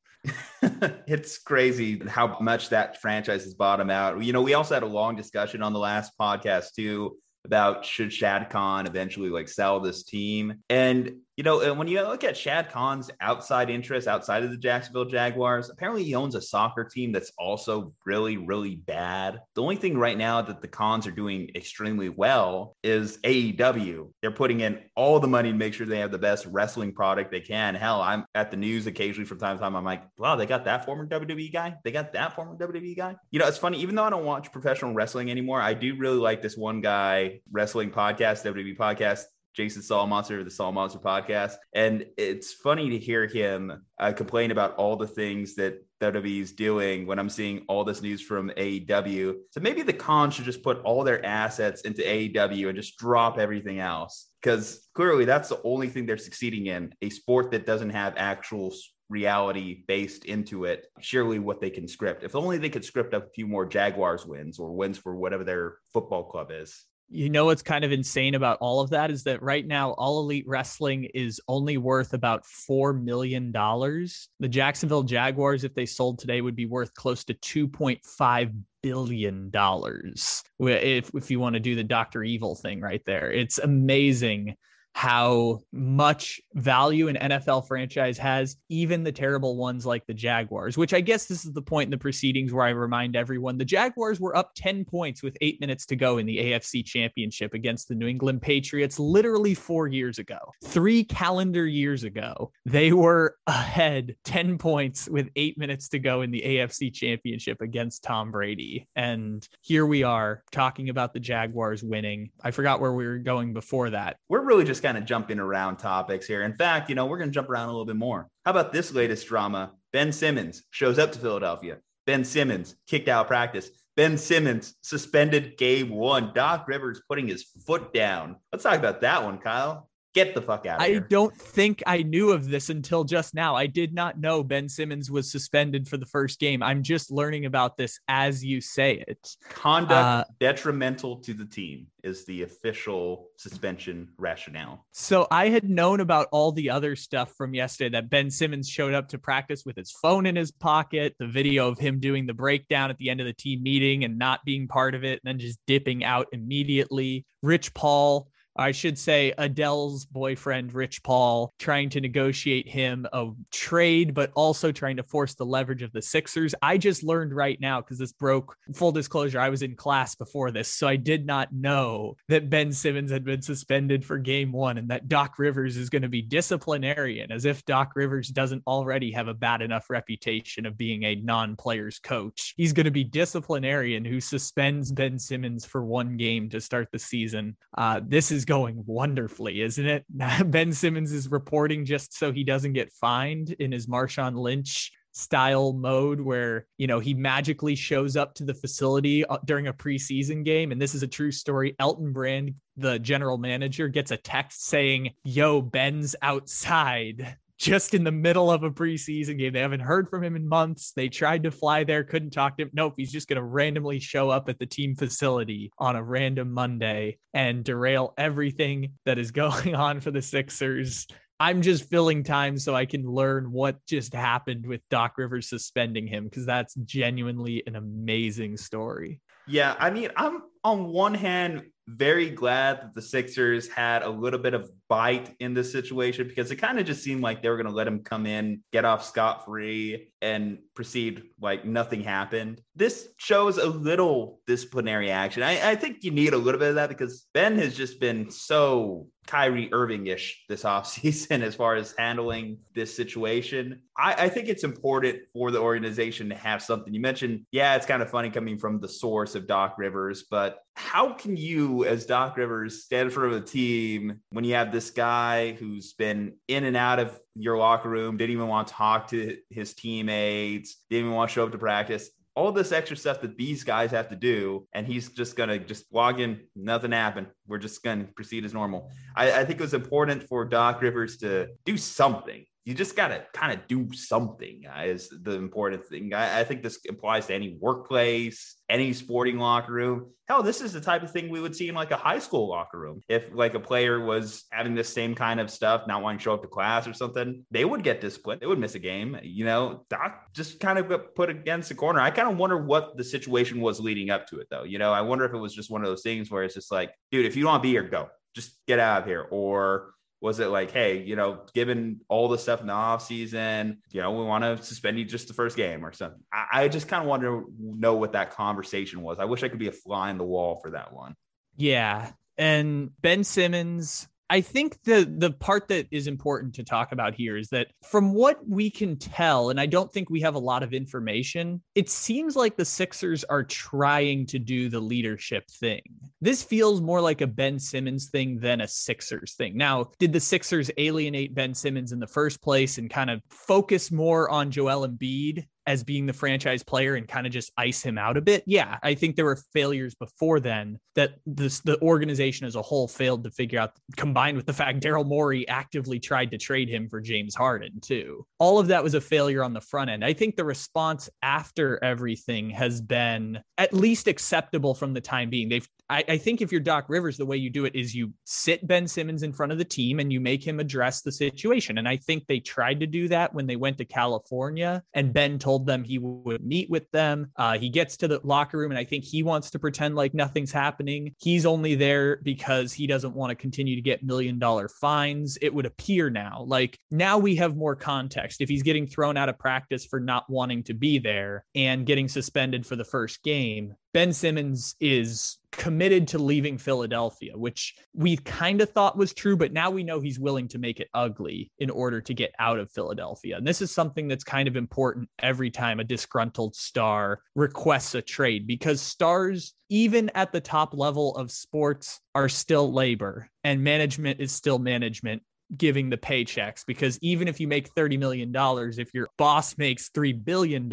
it's 1.06 1.38
crazy 1.38 2.00
how 2.08 2.38
much 2.40 2.68
that 2.70 3.00
franchise 3.00 3.44
has 3.44 3.54
bottomed 3.54 3.90
out. 3.90 4.22
You 4.22 4.32
know, 4.32 4.42
we 4.42 4.54
also 4.54 4.74
had 4.74 4.82
a 4.82 4.86
long 4.86 5.16
discussion 5.16 5.62
on 5.62 5.72
the 5.72 5.78
last 5.78 6.12
podcast 6.18 6.74
too 6.74 7.16
about 7.44 7.84
should 7.84 8.12
Shad 8.12 8.50
Khan 8.50 8.86
eventually 8.86 9.28
like 9.28 9.48
sell 9.48 9.80
this 9.80 10.04
team. 10.04 10.62
And 10.68 11.16
you 11.36 11.44
know, 11.44 11.72
when 11.74 11.88
you 11.88 12.02
look 12.02 12.24
at 12.24 12.36
Shad 12.36 12.70
Khan's 12.70 13.10
outside 13.20 13.70
interests 13.70 14.06
outside 14.06 14.42
of 14.42 14.50
the 14.50 14.56
Jacksonville 14.56 15.06
Jaguars, 15.06 15.70
apparently 15.70 16.04
he 16.04 16.14
owns 16.14 16.34
a 16.34 16.42
soccer 16.42 16.84
team 16.84 17.10
that's 17.10 17.32
also 17.38 17.94
really, 18.04 18.36
really 18.36 18.76
bad. 18.76 19.40
The 19.54 19.62
only 19.62 19.76
thing 19.76 19.96
right 19.96 20.18
now 20.18 20.42
that 20.42 20.60
the 20.60 20.68
Khans 20.68 21.06
are 21.06 21.12
doing 21.12 21.50
extremely 21.54 22.10
well 22.10 22.76
is 22.82 23.16
AEW. 23.18 24.10
They're 24.20 24.30
putting 24.30 24.60
in 24.60 24.80
all 24.94 25.20
the 25.20 25.28
money 25.28 25.50
to 25.50 25.56
make 25.56 25.72
sure 25.72 25.86
they 25.86 26.00
have 26.00 26.12
the 26.12 26.18
best 26.18 26.44
wrestling 26.46 26.92
product 26.92 27.30
they 27.30 27.40
can. 27.40 27.74
Hell, 27.74 28.02
I'm 28.02 28.26
at 28.34 28.50
the 28.50 28.58
news 28.58 28.86
occasionally 28.86 29.26
from 29.26 29.38
time 29.38 29.56
to 29.56 29.62
time. 29.62 29.74
I'm 29.74 29.84
like, 29.84 30.02
wow, 30.18 30.36
they 30.36 30.46
got 30.46 30.66
that 30.66 30.84
former 30.84 31.06
WWE 31.06 31.50
guy. 31.50 31.76
They 31.82 31.92
got 31.92 32.12
that 32.12 32.34
former 32.34 32.56
WWE 32.56 32.96
guy. 32.96 33.16
You 33.30 33.38
know, 33.38 33.46
it's 33.46 33.58
funny. 33.58 33.80
Even 33.80 33.94
though 33.94 34.04
I 34.04 34.10
don't 34.10 34.26
watch 34.26 34.52
professional 34.52 34.92
wrestling 34.92 35.30
anymore, 35.30 35.62
I 35.62 35.72
do 35.72 35.96
really 35.96 36.18
like 36.18 36.42
this 36.42 36.58
one 36.58 36.82
guy 36.82 37.40
wrestling 37.50 37.90
podcast, 37.90 38.44
WWE 38.44 38.76
podcast. 38.76 39.22
Jason 39.54 39.82
Saul 39.82 40.06
Monster 40.06 40.38
of 40.38 40.44
the 40.44 40.50
Saul 40.50 40.72
Monster 40.72 40.98
podcast. 40.98 41.54
And 41.74 42.06
it's 42.16 42.52
funny 42.52 42.90
to 42.90 42.98
hear 42.98 43.26
him 43.26 43.84
uh, 43.98 44.12
complain 44.12 44.50
about 44.50 44.76
all 44.76 44.96
the 44.96 45.06
things 45.06 45.54
that 45.56 45.84
WWE 46.00 46.40
is 46.40 46.52
doing 46.52 47.06
when 47.06 47.18
I'm 47.18 47.28
seeing 47.28 47.64
all 47.68 47.84
this 47.84 48.02
news 48.02 48.20
from 48.22 48.50
AEW. 48.50 49.34
So 49.50 49.60
maybe 49.60 49.82
the 49.82 49.92
Khans 49.92 50.34
should 50.34 50.44
just 50.44 50.62
put 50.62 50.80
all 50.82 51.04
their 51.04 51.24
assets 51.24 51.82
into 51.82 52.02
AEW 52.02 52.68
and 52.68 52.76
just 52.76 52.98
drop 52.98 53.38
everything 53.38 53.78
else. 53.78 54.30
Because 54.42 54.88
clearly 54.94 55.24
that's 55.24 55.48
the 55.48 55.60
only 55.62 55.88
thing 55.88 56.06
they're 56.06 56.18
succeeding 56.18 56.66
in 56.66 56.92
a 57.02 57.10
sport 57.10 57.52
that 57.52 57.66
doesn't 57.66 57.90
have 57.90 58.14
actual 58.16 58.74
reality 59.08 59.84
based 59.86 60.24
into 60.24 60.64
it. 60.64 60.86
Surely 61.00 61.38
what 61.38 61.60
they 61.60 61.70
can 61.70 61.86
script. 61.86 62.24
If 62.24 62.34
only 62.34 62.58
they 62.58 62.70
could 62.70 62.84
script 62.84 63.14
up 63.14 63.26
a 63.26 63.30
few 63.30 63.46
more 63.46 63.66
Jaguars 63.66 64.26
wins 64.26 64.58
or 64.58 64.72
wins 64.72 64.98
for 64.98 65.14
whatever 65.14 65.44
their 65.44 65.76
football 65.92 66.24
club 66.24 66.50
is. 66.50 66.84
You 67.14 67.28
know 67.28 67.44
what's 67.44 67.62
kind 67.62 67.84
of 67.84 67.92
insane 67.92 68.34
about 68.34 68.56
all 68.62 68.80
of 68.80 68.88
that 68.90 69.10
is 69.10 69.24
that 69.24 69.42
right 69.42 69.66
now 69.66 69.90
all 69.92 70.20
elite 70.20 70.46
wrestling 70.46 71.04
is 71.14 71.42
only 71.46 71.76
worth 71.76 72.14
about 72.14 72.46
four 72.46 72.94
million 72.94 73.52
dollars. 73.52 74.28
The 74.40 74.48
Jacksonville 74.48 75.02
Jaguars, 75.02 75.62
if 75.62 75.74
they 75.74 75.84
sold 75.84 76.18
today, 76.18 76.40
would 76.40 76.56
be 76.56 76.64
worth 76.64 76.94
close 76.94 77.22
to 77.24 77.34
two 77.34 77.68
point 77.68 78.02
five 78.02 78.50
billion 78.82 79.50
dollars. 79.50 80.42
If 80.58 81.10
if 81.14 81.30
you 81.30 81.38
want 81.38 81.52
to 81.54 81.60
do 81.60 81.74
the 81.74 81.84
Doctor 81.84 82.24
Evil 82.24 82.54
thing 82.54 82.80
right 82.80 83.02
there, 83.04 83.30
it's 83.30 83.58
amazing 83.58 84.56
how 84.94 85.60
much 85.72 86.40
value 86.54 87.08
an 87.08 87.16
NFL 87.16 87.66
franchise 87.66 88.18
has, 88.18 88.56
even 88.68 89.02
the 89.02 89.12
terrible 89.12 89.56
ones 89.56 89.86
like 89.86 90.06
the 90.06 90.14
Jaguars, 90.14 90.76
which 90.76 90.92
I 90.94 91.00
guess 91.00 91.26
this 91.26 91.44
is 91.44 91.52
the 91.52 91.62
point 91.62 91.86
in 91.86 91.90
the 91.90 91.98
proceedings 91.98 92.52
where 92.52 92.66
I 92.66 92.70
remind 92.70 93.16
everyone 93.16 93.58
the 93.58 93.64
Jaguars 93.64 94.20
were 94.20 94.36
up 94.36 94.52
10 94.54 94.84
points 94.84 95.22
with 95.22 95.36
eight 95.40 95.60
minutes 95.60 95.86
to 95.86 95.96
go 95.96 96.18
in 96.18 96.26
the 96.26 96.38
AFC 96.38 96.84
championship 96.84 97.54
against 97.54 97.88
the 97.88 97.94
New 97.94 98.06
England 98.06 98.42
Patriots 98.42 98.98
literally 98.98 99.54
four 99.54 99.88
years 99.88 100.18
ago, 100.18 100.38
three 100.64 101.04
calendar 101.04 101.66
years 101.66 102.04
ago. 102.04 102.52
They 102.66 102.92
were 102.92 103.36
ahead 103.46 104.16
10 104.24 104.58
points 104.58 105.08
with 105.08 105.28
eight 105.36 105.56
minutes 105.56 105.88
to 105.90 105.98
go 105.98 106.22
in 106.22 106.30
the 106.30 106.42
AFC 106.42 106.92
championship 106.92 107.60
against 107.60 108.02
Tom 108.02 108.30
Brady. 108.30 108.86
And 108.94 109.46
here 109.62 109.86
we 109.86 110.02
are 110.02 110.42
talking 110.52 110.90
about 110.90 111.14
the 111.14 111.20
Jaguars 111.20 111.82
winning. 111.82 112.30
I 112.42 112.50
forgot 112.50 112.80
where 112.80 112.92
we 112.92 113.06
were 113.06 113.18
going 113.18 113.54
before 113.54 113.90
that. 113.90 114.16
We're 114.28 114.44
really 114.44 114.64
just 114.64 114.81
kind 114.82 114.98
of 114.98 115.04
jumping 115.04 115.38
around 115.38 115.76
topics 115.76 116.26
here. 116.26 116.42
In 116.42 116.54
fact, 116.54 116.88
you 116.88 116.94
know, 116.94 117.06
we're 117.06 117.18
going 117.18 117.30
to 117.30 117.34
jump 117.34 117.48
around 117.48 117.68
a 117.68 117.72
little 117.72 117.86
bit 117.86 117.96
more. 117.96 118.28
How 118.44 118.50
about 118.50 118.72
this 118.72 118.92
latest 118.92 119.26
drama? 119.26 119.72
Ben 119.92 120.12
Simmons 120.12 120.64
shows 120.70 120.98
up 120.98 121.12
to 121.12 121.18
Philadelphia. 121.18 121.78
Ben 122.06 122.24
Simmons 122.24 122.74
kicked 122.86 123.08
out 123.08 123.22
of 123.22 123.28
practice. 123.28 123.70
Ben 123.96 124.18
Simmons 124.18 124.74
suspended 124.82 125.56
game 125.58 125.90
one. 125.90 126.32
Doc 126.34 126.66
Rivers 126.66 127.02
putting 127.08 127.28
his 127.28 127.44
foot 127.66 127.92
down. 127.92 128.36
Let's 128.50 128.64
talk 128.64 128.78
about 128.78 129.02
that 129.02 129.22
one, 129.22 129.38
Kyle. 129.38 129.88
Get 130.14 130.34
the 130.34 130.42
fuck 130.42 130.66
out 130.66 130.76
of 130.76 130.82
I 130.82 130.88
here. 130.88 131.00
don't 131.00 131.34
think 131.34 131.82
I 131.86 132.02
knew 132.02 132.32
of 132.32 132.48
this 132.50 132.68
until 132.68 133.02
just 133.04 133.34
now. 133.34 133.54
I 133.54 133.66
did 133.66 133.94
not 133.94 134.20
know 134.20 134.44
Ben 134.44 134.68
Simmons 134.68 135.10
was 135.10 135.30
suspended 135.30 135.88
for 135.88 135.96
the 135.96 136.04
first 136.04 136.38
game. 136.38 136.62
I'm 136.62 136.82
just 136.82 137.10
learning 137.10 137.46
about 137.46 137.78
this 137.78 137.98
as 138.08 138.44
you 138.44 138.60
say 138.60 139.02
it. 139.08 139.36
Conduct 139.48 139.92
Uh, 139.92 140.24
detrimental 140.38 141.16
to 141.20 141.32
the 141.32 141.46
team 141.46 141.86
is 142.04 142.26
the 142.26 142.42
official 142.42 143.28
suspension 143.38 144.08
rationale. 144.18 144.86
So 144.92 145.26
I 145.30 145.48
had 145.48 145.64
known 145.70 146.00
about 146.00 146.28
all 146.30 146.52
the 146.52 146.68
other 146.68 146.94
stuff 146.94 147.32
from 147.34 147.54
yesterday 147.54 147.90
that 147.90 148.10
Ben 148.10 148.30
Simmons 148.30 148.68
showed 148.68 148.92
up 148.92 149.08
to 149.08 149.18
practice 149.18 149.64
with 149.64 149.76
his 149.76 149.92
phone 149.92 150.26
in 150.26 150.36
his 150.36 150.50
pocket, 150.50 151.14
the 151.18 151.26
video 151.28 151.68
of 151.68 151.78
him 151.78 152.00
doing 152.00 152.26
the 152.26 152.34
breakdown 152.34 152.90
at 152.90 152.98
the 152.98 153.08
end 153.08 153.20
of 153.20 153.26
the 153.26 153.32
team 153.32 153.62
meeting 153.62 154.04
and 154.04 154.18
not 154.18 154.44
being 154.44 154.68
part 154.68 154.94
of 154.94 155.04
it, 155.04 155.20
and 155.24 155.32
then 155.32 155.38
just 155.38 155.58
dipping 155.66 156.04
out 156.04 156.26
immediately. 156.32 157.24
Rich 157.42 157.72
Paul 157.72 158.28
I 158.56 158.72
should 158.72 158.98
say 158.98 159.32
Adele's 159.38 160.04
boyfriend, 160.04 160.74
Rich 160.74 161.02
Paul, 161.02 161.52
trying 161.58 161.88
to 161.90 162.00
negotiate 162.00 162.68
him 162.68 163.06
a 163.12 163.30
trade, 163.50 164.14
but 164.14 164.30
also 164.34 164.72
trying 164.72 164.96
to 164.96 165.02
force 165.02 165.34
the 165.34 165.46
leverage 165.46 165.82
of 165.82 165.92
the 165.92 166.02
Sixers. 166.02 166.54
I 166.60 166.78
just 166.78 167.02
learned 167.02 167.34
right 167.34 167.60
now 167.60 167.80
because 167.80 167.98
this 167.98 168.12
broke 168.12 168.56
full 168.74 168.92
disclosure. 168.92 169.40
I 169.40 169.48
was 169.48 169.62
in 169.62 169.76
class 169.76 170.14
before 170.14 170.50
this, 170.50 170.68
so 170.68 170.86
I 170.86 170.96
did 170.96 171.26
not 171.26 171.52
know 171.52 172.16
that 172.28 172.50
Ben 172.50 172.72
Simmons 172.72 173.10
had 173.10 173.24
been 173.24 173.42
suspended 173.42 174.04
for 174.04 174.18
game 174.18 174.52
one 174.52 174.78
and 174.78 174.88
that 174.88 175.08
Doc 175.08 175.38
Rivers 175.38 175.76
is 175.76 175.90
going 175.90 176.02
to 176.02 176.08
be 176.08 176.22
disciplinarian, 176.22 177.32
as 177.32 177.44
if 177.44 177.64
Doc 177.64 177.92
Rivers 177.94 178.28
doesn't 178.28 178.62
already 178.66 179.12
have 179.12 179.28
a 179.28 179.34
bad 179.34 179.62
enough 179.62 179.88
reputation 179.90 180.66
of 180.66 180.76
being 180.76 181.04
a 181.04 181.14
non 181.16 181.56
player's 181.56 181.98
coach. 181.98 182.54
He's 182.56 182.72
going 182.72 182.84
to 182.84 182.90
be 182.90 183.04
disciplinarian 183.04 184.04
who 184.04 184.20
suspends 184.20 184.92
Ben 184.92 185.18
Simmons 185.18 185.64
for 185.64 185.84
one 185.84 186.16
game 186.16 186.48
to 186.50 186.60
start 186.60 186.88
the 186.92 186.98
season. 186.98 187.56
Uh, 187.76 188.00
this 188.06 188.30
is 188.30 188.41
going 188.44 188.82
wonderfully, 188.86 189.62
isn't 189.62 189.86
it? 189.86 190.04
ben 190.50 190.72
Simmons 190.72 191.12
is 191.12 191.28
reporting 191.28 191.84
just 191.84 192.14
so 192.16 192.32
he 192.32 192.44
doesn't 192.44 192.72
get 192.72 192.92
fined 192.92 193.52
in 193.58 193.72
his 193.72 193.86
Marshawn 193.86 194.36
Lynch 194.36 194.92
style 195.14 195.74
mode 195.74 196.20
where 196.20 196.66
you 196.78 196.86
know 196.86 196.98
he 196.98 197.12
magically 197.12 197.74
shows 197.74 198.16
up 198.16 198.34
to 198.34 198.44
the 198.44 198.54
facility 198.54 199.24
uh, 199.26 199.38
during 199.44 199.66
a 199.68 199.72
preseason 199.72 200.44
game. 200.44 200.72
And 200.72 200.80
this 200.80 200.94
is 200.94 201.02
a 201.02 201.08
true 201.08 201.32
story. 201.32 201.76
Elton 201.78 202.12
Brand 202.12 202.54
the 202.76 202.98
general 202.98 203.36
manager 203.36 203.88
gets 203.88 204.10
a 204.10 204.16
text 204.16 204.64
saying 204.66 205.10
yo 205.24 205.60
ben's 205.60 206.16
outside 206.22 207.36
just 207.62 207.94
in 207.94 208.02
the 208.02 208.10
middle 208.10 208.50
of 208.50 208.64
a 208.64 208.70
preseason 208.70 209.38
game. 209.38 209.52
They 209.52 209.60
haven't 209.60 209.80
heard 209.80 210.08
from 210.08 210.24
him 210.24 210.34
in 210.34 210.48
months. 210.48 210.92
They 210.96 211.08
tried 211.08 211.44
to 211.44 211.52
fly 211.52 211.84
there, 211.84 212.02
couldn't 212.02 212.30
talk 212.30 212.56
to 212.56 212.64
him. 212.64 212.70
Nope, 212.72 212.94
he's 212.96 213.12
just 213.12 213.28
going 213.28 213.36
to 213.36 213.44
randomly 213.44 214.00
show 214.00 214.30
up 214.30 214.48
at 214.48 214.58
the 214.58 214.66
team 214.66 214.96
facility 214.96 215.70
on 215.78 215.94
a 215.94 216.02
random 216.02 216.52
Monday 216.52 217.18
and 217.32 217.62
derail 217.62 218.14
everything 218.18 218.94
that 219.04 219.16
is 219.16 219.30
going 219.30 219.76
on 219.76 220.00
for 220.00 220.10
the 220.10 220.20
Sixers. 220.20 221.06
I'm 221.38 221.62
just 221.62 221.88
filling 221.88 222.24
time 222.24 222.58
so 222.58 222.74
I 222.74 222.84
can 222.84 223.04
learn 223.04 223.52
what 223.52 223.76
just 223.86 224.12
happened 224.12 224.66
with 224.66 224.80
Doc 224.90 225.14
Rivers 225.16 225.48
suspending 225.48 226.08
him 226.08 226.24
because 226.24 226.44
that's 226.44 226.74
genuinely 226.74 227.62
an 227.68 227.76
amazing 227.76 228.56
story. 228.56 229.20
Yeah, 229.46 229.76
I 229.78 229.90
mean, 229.90 230.10
I'm 230.16 230.42
on 230.64 230.86
one 230.86 231.14
hand 231.14 231.62
very 231.88 232.30
glad 232.30 232.80
that 232.80 232.94
the 232.94 233.02
Sixers 233.02 233.68
had 233.68 234.02
a 234.02 234.08
little 234.08 234.38
bit 234.38 234.54
of 234.54 234.70
bite 234.88 235.34
in 235.40 235.54
this 235.54 235.72
situation 235.72 236.28
because 236.28 236.50
it 236.50 236.56
kind 236.56 236.78
of 236.78 236.86
just 236.86 237.02
seemed 237.02 237.22
like 237.22 237.42
they 237.42 237.48
were 237.48 237.56
going 237.56 237.66
to 237.66 237.72
let 237.72 237.86
him 237.86 238.02
come 238.02 238.26
in, 238.26 238.62
get 238.72 238.84
off 238.84 239.04
scot 239.04 239.44
free, 239.44 240.10
and 240.20 240.58
proceed 240.74 241.22
like 241.40 241.64
nothing 241.64 242.02
happened. 242.02 242.60
This 242.76 243.08
shows 243.16 243.58
a 243.58 243.66
little 243.66 244.40
disciplinary 244.46 245.10
action. 245.10 245.42
I, 245.42 245.70
I 245.70 245.74
think 245.74 246.04
you 246.04 246.10
need 246.10 246.34
a 246.34 246.38
little 246.38 246.60
bit 246.60 246.70
of 246.70 246.74
that 246.76 246.88
because 246.88 247.26
Ben 247.34 247.58
has 247.58 247.76
just 247.76 248.00
been 248.00 248.30
so 248.30 249.08
Kyrie 249.26 249.72
Irving 249.72 250.06
ish 250.08 250.44
this 250.48 250.64
offseason 250.64 251.42
as 251.46 251.54
far 251.54 251.74
as 251.74 251.94
handling 251.96 252.58
this 252.74 252.94
situation. 252.94 253.80
I, 253.96 254.24
I, 254.24 254.28
think 254.28 254.48
it's 254.48 254.64
important 254.64 255.20
for 255.32 255.50
the 255.50 255.60
organization 255.60 256.28
to 256.30 256.34
have 256.34 256.62
something. 256.62 256.92
You 256.92 257.00
mentioned, 257.00 257.46
yeah, 257.52 257.76
it's 257.76 257.86
kind 257.86 258.02
of 258.02 258.10
funny 258.10 258.30
coming 258.30 258.58
from 258.58 258.80
the 258.80 258.88
source 258.88 259.34
of 259.34 259.46
Doc 259.46 259.76
Rivers, 259.78 260.24
but 260.24 260.58
how 260.74 261.12
can 261.12 261.36
you, 261.36 261.84
as 261.84 262.06
Doc 262.06 262.36
Rivers, 262.36 262.84
stand 262.84 263.06
in 263.06 263.10
front 263.10 263.32
of 263.32 263.42
a 263.42 263.44
team 263.44 264.20
when 264.30 264.44
you 264.44 264.54
have 264.54 264.72
this 264.72 264.90
guy 264.90 265.52
who's 265.52 265.92
been 265.92 266.34
in 266.48 266.64
and 266.64 266.76
out 266.76 266.98
of 266.98 267.18
your 267.34 267.58
locker 267.58 267.88
room, 267.88 268.16
didn't 268.16 268.32
even 268.32 268.48
want 268.48 268.68
to 268.68 268.74
talk 268.74 269.08
to 269.08 269.36
his 269.50 269.74
teammates, 269.74 270.76
didn't 270.90 271.06
even 271.06 271.14
want 271.14 271.30
to 271.30 271.34
show 271.34 271.44
up 271.44 271.52
to 271.52 271.58
practice? 271.58 272.10
All 272.34 272.52
this 272.52 272.72
extra 272.72 272.96
stuff 272.96 273.20
that 273.20 273.36
these 273.36 273.64
guys 273.64 273.90
have 273.90 274.08
to 274.08 274.16
do, 274.16 274.66
and 274.72 274.86
he's 274.86 275.10
just 275.10 275.36
gonna 275.36 275.58
just 275.58 275.92
log 275.92 276.20
in, 276.20 276.40
nothing 276.56 276.92
happened. 276.92 277.26
We're 277.46 277.58
just 277.58 277.82
gonna 277.82 278.04
proceed 278.04 278.44
as 278.44 278.54
normal. 278.54 278.90
I, 279.14 279.40
I 279.40 279.44
think 279.44 279.60
it 279.60 279.62
was 279.62 279.74
important 279.74 280.22
for 280.28 280.44
Doc 280.44 280.80
Rivers 280.80 281.18
to 281.18 281.48
do 281.64 281.76
something. 281.76 282.46
You 282.64 282.74
just 282.74 282.94
gotta 282.94 283.26
kind 283.32 283.52
of 283.52 283.66
do 283.66 283.92
something 283.92 284.62
uh, 284.66 284.82
is 284.82 285.08
the 285.08 285.32
important 285.32 285.84
thing. 285.84 286.14
I, 286.14 286.40
I 286.40 286.44
think 286.44 286.62
this 286.62 286.78
applies 286.88 287.26
to 287.26 287.34
any 287.34 287.56
workplace, 287.60 288.56
any 288.68 288.92
sporting 288.92 289.38
locker 289.38 289.72
room. 289.72 290.12
Hell, 290.28 290.44
this 290.44 290.60
is 290.60 290.72
the 290.72 290.80
type 290.80 291.02
of 291.02 291.10
thing 291.10 291.28
we 291.28 291.40
would 291.40 291.56
see 291.56 291.68
in 291.68 291.74
like 291.74 291.90
a 291.90 291.96
high 291.96 292.20
school 292.20 292.48
locker 292.48 292.78
room. 292.78 293.00
If 293.08 293.24
like 293.34 293.54
a 293.54 293.60
player 293.60 293.98
was 294.00 294.44
having 294.50 294.74
the 294.76 294.84
same 294.84 295.14
kind 295.14 295.40
of 295.40 295.50
stuff, 295.50 295.88
not 295.88 296.02
wanting 296.02 296.18
to 296.18 296.22
show 296.22 296.34
up 296.34 296.42
to 296.42 296.48
class 296.48 296.86
or 296.86 296.94
something, 296.94 297.44
they 297.50 297.64
would 297.64 297.82
get 297.82 298.00
disciplined. 298.00 298.40
They 298.40 298.46
would 298.46 298.60
miss 298.60 298.76
a 298.76 298.78
game. 298.78 299.18
You 299.22 299.44
know, 299.44 299.84
Doc 299.90 300.32
just 300.32 300.60
kind 300.60 300.78
of 300.78 300.88
got 300.88 301.14
put 301.16 301.30
against 301.30 301.68
the 301.68 301.74
corner. 301.74 302.00
I 302.00 302.10
kind 302.10 302.30
of 302.30 302.38
wonder 302.38 302.64
what 302.64 302.96
the 302.96 303.04
situation 303.04 303.60
was 303.60 303.80
leading 303.80 304.10
up 304.10 304.28
to 304.28 304.38
it, 304.38 304.46
though. 304.50 304.62
You 304.62 304.78
know, 304.78 304.92
I 304.92 305.00
wonder 305.00 305.24
if 305.24 305.34
it 305.34 305.38
was 305.38 305.54
just 305.54 305.70
one 305.70 305.82
of 305.82 305.88
those 305.88 306.02
things 306.02 306.30
where 306.30 306.44
it's 306.44 306.54
just 306.54 306.70
like, 306.70 306.94
dude, 307.10 307.26
if 307.26 307.34
you 307.34 307.42
don't 307.42 307.52
want 307.52 307.62
to 307.62 307.66
be 307.66 307.72
here, 307.72 307.82
go. 307.82 308.08
Just 308.34 308.64
get 308.66 308.78
out 308.78 309.02
of 309.02 309.06
here. 309.06 309.26
Or 309.30 309.92
was 310.22 310.38
it 310.38 310.46
like, 310.46 310.70
hey, 310.70 311.02
you 311.02 311.16
know, 311.16 311.40
given 311.52 312.00
all 312.08 312.28
the 312.28 312.38
stuff 312.38 312.60
in 312.60 312.68
the 312.68 312.72
off 312.72 313.04
season, 313.04 313.78
you 313.90 314.00
know, 314.00 314.12
we 314.12 314.24
want 314.24 314.44
to 314.44 314.64
suspend 314.64 314.96
you 314.96 315.04
just 315.04 315.26
the 315.26 315.34
first 315.34 315.56
game 315.56 315.84
or 315.84 315.92
something? 315.92 316.20
I, 316.32 316.62
I 316.62 316.68
just 316.68 316.86
kind 316.86 317.02
of 317.02 317.08
want 317.08 317.22
to 317.22 317.52
know 317.58 317.96
what 317.96 318.12
that 318.12 318.30
conversation 318.30 319.02
was. 319.02 319.18
I 319.18 319.24
wish 319.24 319.42
I 319.42 319.48
could 319.48 319.58
be 319.58 319.66
a 319.66 319.72
fly 319.72 320.10
in 320.10 320.18
the 320.18 320.24
wall 320.24 320.60
for 320.62 320.70
that 320.70 320.92
one. 320.92 321.16
Yeah. 321.56 322.12
And 322.38 322.90
Ben 323.02 323.24
Simmons, 323.24 324.06
I 324.30 324.40
think 324.40 324.82
the 324.84 325.04
the 325.04 325.32
part 325.32 325.68
that 325.68 325.88
is 325.90 326.06
important 326.06 326.54
to 326.54 326.64
talk 326.64 326.92
about 326.92 327.14
here 327.14 327.36
is 327.36 327.48
that 327.48 327.66
from 327.82 328.14
what 328.14 328.48
we 328.48 328.70
can 328.70 328.96
tell, 328.96 329.50
and 329.50 329.60
I 329.60 329.66
don't 329.66 329.92
think 329.92 330.08
we 330.08 330.22
have 330.22 330.36
a 330.36 330.38
lot 330.38 330.62
of 330.62 330.72
information, 330.72 331.60
it 331.74 331.90
seems 331.90 332.36
like 332.36 332.56
the 332.56 332.64
Sixers 332.64 333.24
are 333.24 333.42
trying 333.42 334.24
to 334.26 334.38
do 334.38 334.70
the 334.70 334.80
leadership 334.80 335.50
thing. 335.50 335.82
This 336.22 336.44
feels 336.44 336.80
more 336.80 337.00
like 337.00 337.20
a 337.20 337.26
Ben 337.26 337.58
Simmons 337.58 338.08
thing 338.08 338.38
than 338.38 338.60
a 338.60 338.68
Sixers 338.68 339.34
thing. 339.34 339.56
Now, 339.56 339.90
did 339.98 340.12
the 340.12 340.20
Sixers 340.20 340.70
alienate 340.78 341.34
Ben 341.34 341.52
Simmons 341.52 341.90
in 341.90 341.98
the 341.98 342.06
first 342.06 342.40
place 342.40 342.78
and 342.78 342.88
kind 342.88 343.10
of 343.10 343.20
focus 343.28 343.90
more 343.90 344.30
on 344.30 344.52
Joel 344.52 344.86
Embiid 344.86 345.44
as 345.66 345.84
being 345.84 346.06
the 346.06 346.12
franchise 346.12 346.62
player 346.62 346.94
and 346.94 347.06
kind 347.06 347.26
of 347.26 347.32
just 347.32 347.52
ice 347.56 347.82
him 347.82 347.98
out 347.98 348.16
a 348.16 348.20
bit. 348.20 348.42
Yeah, 348.46 348.78
I 348.82 348.94
think 348.94 349.16
there 349.16 349.24
were 349.24 349.38
failures 349.52 349.94
before 349.94 350.40
then 350.40 350.78
that 350.94 351.14
this 351.26 351.60
the 351.60 351.80
organization 351.80 352.46
as 352.46 352.56
a 352.56 352.62
whole 352.62 352.88
failed 352.88 353.24
to 353.24 353.30
figure 353.30 353.58
out 353.58 353.72
combined 353.96 354.36
with 354.36 354.46
the 354.46 354.52
fact 354.52 354.80
Daryl 354.80 355.06
Morey 355.06 355.46
actively 355.48 355.98
tried 355.98 356.30
to 356.32 356.38
trade 356.38 356.68
him 356.68 356.88
for 356.88 357.00
James 357.00 357.34
Harden 357.34 357.80
too. 357.80 358.26
All 358.38 358.58
of 358.58 358.68
that 358.68 358.82
was 358.82 358.94
a 358.94 359.00
failure 359.00 359.42
on 359.42 359.52
the 359.52 359.60
front 359.60 359.90
end. 359.90 360.04
I 360.04 360.12
think 360.12 360.36
the 360.36 360.44
response 360.44 361.08
after 361.22 361.82
everything 361.82 362.50
has 362.50 362.80
been 362.80 363.40
at 363.58 363.72
least 363.72 364.08
acceptable 364.08 364.74
from 364.74 364.94
the 364.94 365.00
time 365.00 365.30
being. 365.30 365.48
They've 365.48 365.68
I, 365.92 366.04
I 366.08 366.16
think 366.16 366.40
if 366.40 366.50
you're 366.50 366.60
Doc 366.60 366.86
Rivers, 366.88 367.18
the 367.18 367.26
way 367.26 367.36
you 367.36 367.50
do 367.50 367.66
it 367.66 367.76
is 367.76 367.94
you 367.94 368.14
sit 368.24 368.66
Ben 368.66 368.88
Simmons 368.88 369.22
in 369.22 369.32
front 369.32 369.52
of 369.52 369.58
the 369.58 369.64
team 369.64 370.00
and 370.00 370.10
you 370.10 370.20
make 370.20 370.42
him 370.42 370.58
address 370.58 371.02
the 371.02 371.12
situation. 371.12 371.76
And 371.76 371.86
I 371.86 371.98
think 371.98 372.26
they 372.26 372.40
tried 372.40 372.80
to 372.80 372.86
do 372.86 373.08
that 373.08 373.34
when 373.34 373.46
they 373.46 373.56
went 373.56 373.76
to 373.76 373.84
California 373.84 374.82
and 374.94 375.12
Ben 375.12 375.38
told 375.38 375.51
them 375.58 375.84
he 375.84 375.98
would 375.98 376.44
meet 376.44 376.70
with 376.70 376.90
them. 376.90 377.30
Uh, 377.36 377.58
he 377.58 377.68
gets 377.68 377.96
to 377.98 378.08
the 378.08 378.20
locker 378.22 378.58
room 378.58 378.70
and 378.70 378.78
I 378.78 378.84
think 378.84 379.04
he 379.04 379.22
wants 379.22 379.50
to 379.50 379.58
pretend 379.58 379.94
like 379.94 380.14
nothing's 380.14 380.52
happening. 380.52 381.14
He's 381.18 381.46
only 381.46 381.74
there 381.74 382.18
because 382.22 382.72
he 382.72 382.86
doesn't 382.86 383.14
want 383.14 383.30
to 383.30 383.34
continue 383.34 383.76
to 383.76 383.82
get 383.82 384.02
million 384.02 384.38
dollar 384.38 384.68
fines. 384.68 385.38
It 385.40 385.52
would 385.52 385.66
appear 385.66 386.10
now. 386.10 386.44
Like 386.46 386.78
now 386.90 387.18
we 387.18 387.36
have 387.36 387.56
more 387.56 387.76
context. 387.76 388.40
If 388.40 388.48
he's 388.48 388.62
getting 388.62 388.86
thrown 388.86 389.16
out 389.16 389.28
of 389.28 389.38
practice 389.38 389.84
for 389.84 390.00
not 390.00 390.28
wanting 390.28 390.62
to 390.64 390.74
be 390.74 390.98
there 390.98 391.44
and 391.54 391.86
getting 391.86 392.08
suspended 392.08 392.66
for 392.66 392.76
the 392.76 392.84
first 392.84 393.22
game, 393.22 393.74
Ben 393.92 394.12
Simmons 394.12 394.74
is 394.80 395.38
committed 395.50 396.08
to 396.08 396.18
leaving 396.18 396.56
Philadelphia, 396.56 397.36
which 397.36 397.74
we 397.92 398.16
kind 398.16 398.62
of 398.62 398.70
thought 398.70 398.96
was 398.96 399.12
true, 399.12 399.36
but 399.36 399.52
now 399.52 399.70
we 399.70 399.82
know 399.82 400.00
he's 400.00 400.18
willing 400.18 400.48
to 400.48 400.58
make 400.58 400.80
it 400.80 400.88
ugly 400.94 401.52
in 401.58 401.68
order 401.68 402.00
to 402.00 402.14
get 402.14 402.32
out 402.38 402.58
of 402.58 402.70
Philadelphia. 402.70 403.36
And 403.36 403.46
this 403.46 403.60
is 403.60 403.70
something 403.70 404.08
that's 404.08 404.24
kind 404.24 404.48
of 404.48 404.56
important 404.56 405.10
every 405.18 405.50
time 405.50 405.78
a 405.78 405.84
disgruntled 405.84 406.56
star 406.56 407.20
requests 407.34 407.94
a 407.94 408.00
trade 408.00 408.46
because 408.46 408.80
stars, 408.80 409.52
even 409.68 410.10
at 410.14 410.32
the 410.32 410.40
top 410.40 410.72
level 410.72 411.14
of 411.16 411.30
sports, 411.30 412.00
are 412.14 412.30
still 412.30 412.72
labor 412.72 413.28
and 413.44 413.62
management 413.62 414.20
is 414.20 414.32
still 414.32 414.58
management 414.58 415.22
giving 415.56 415.90
the 415.90 415.96
paychecks 415.96 416.64
because 416.66 416.98
even 417.02 417.28
if 417.28 417.40
you 417.40 417.48
make 417.48 417.74
$30 417.74 417.98
million, 417.98 418.32
if 418.78 418.94
your 418.94 419.08
boss 419.18 419.58
makes 419.58 419.90
$3 419.90 420.24
billion, 420.24 420.68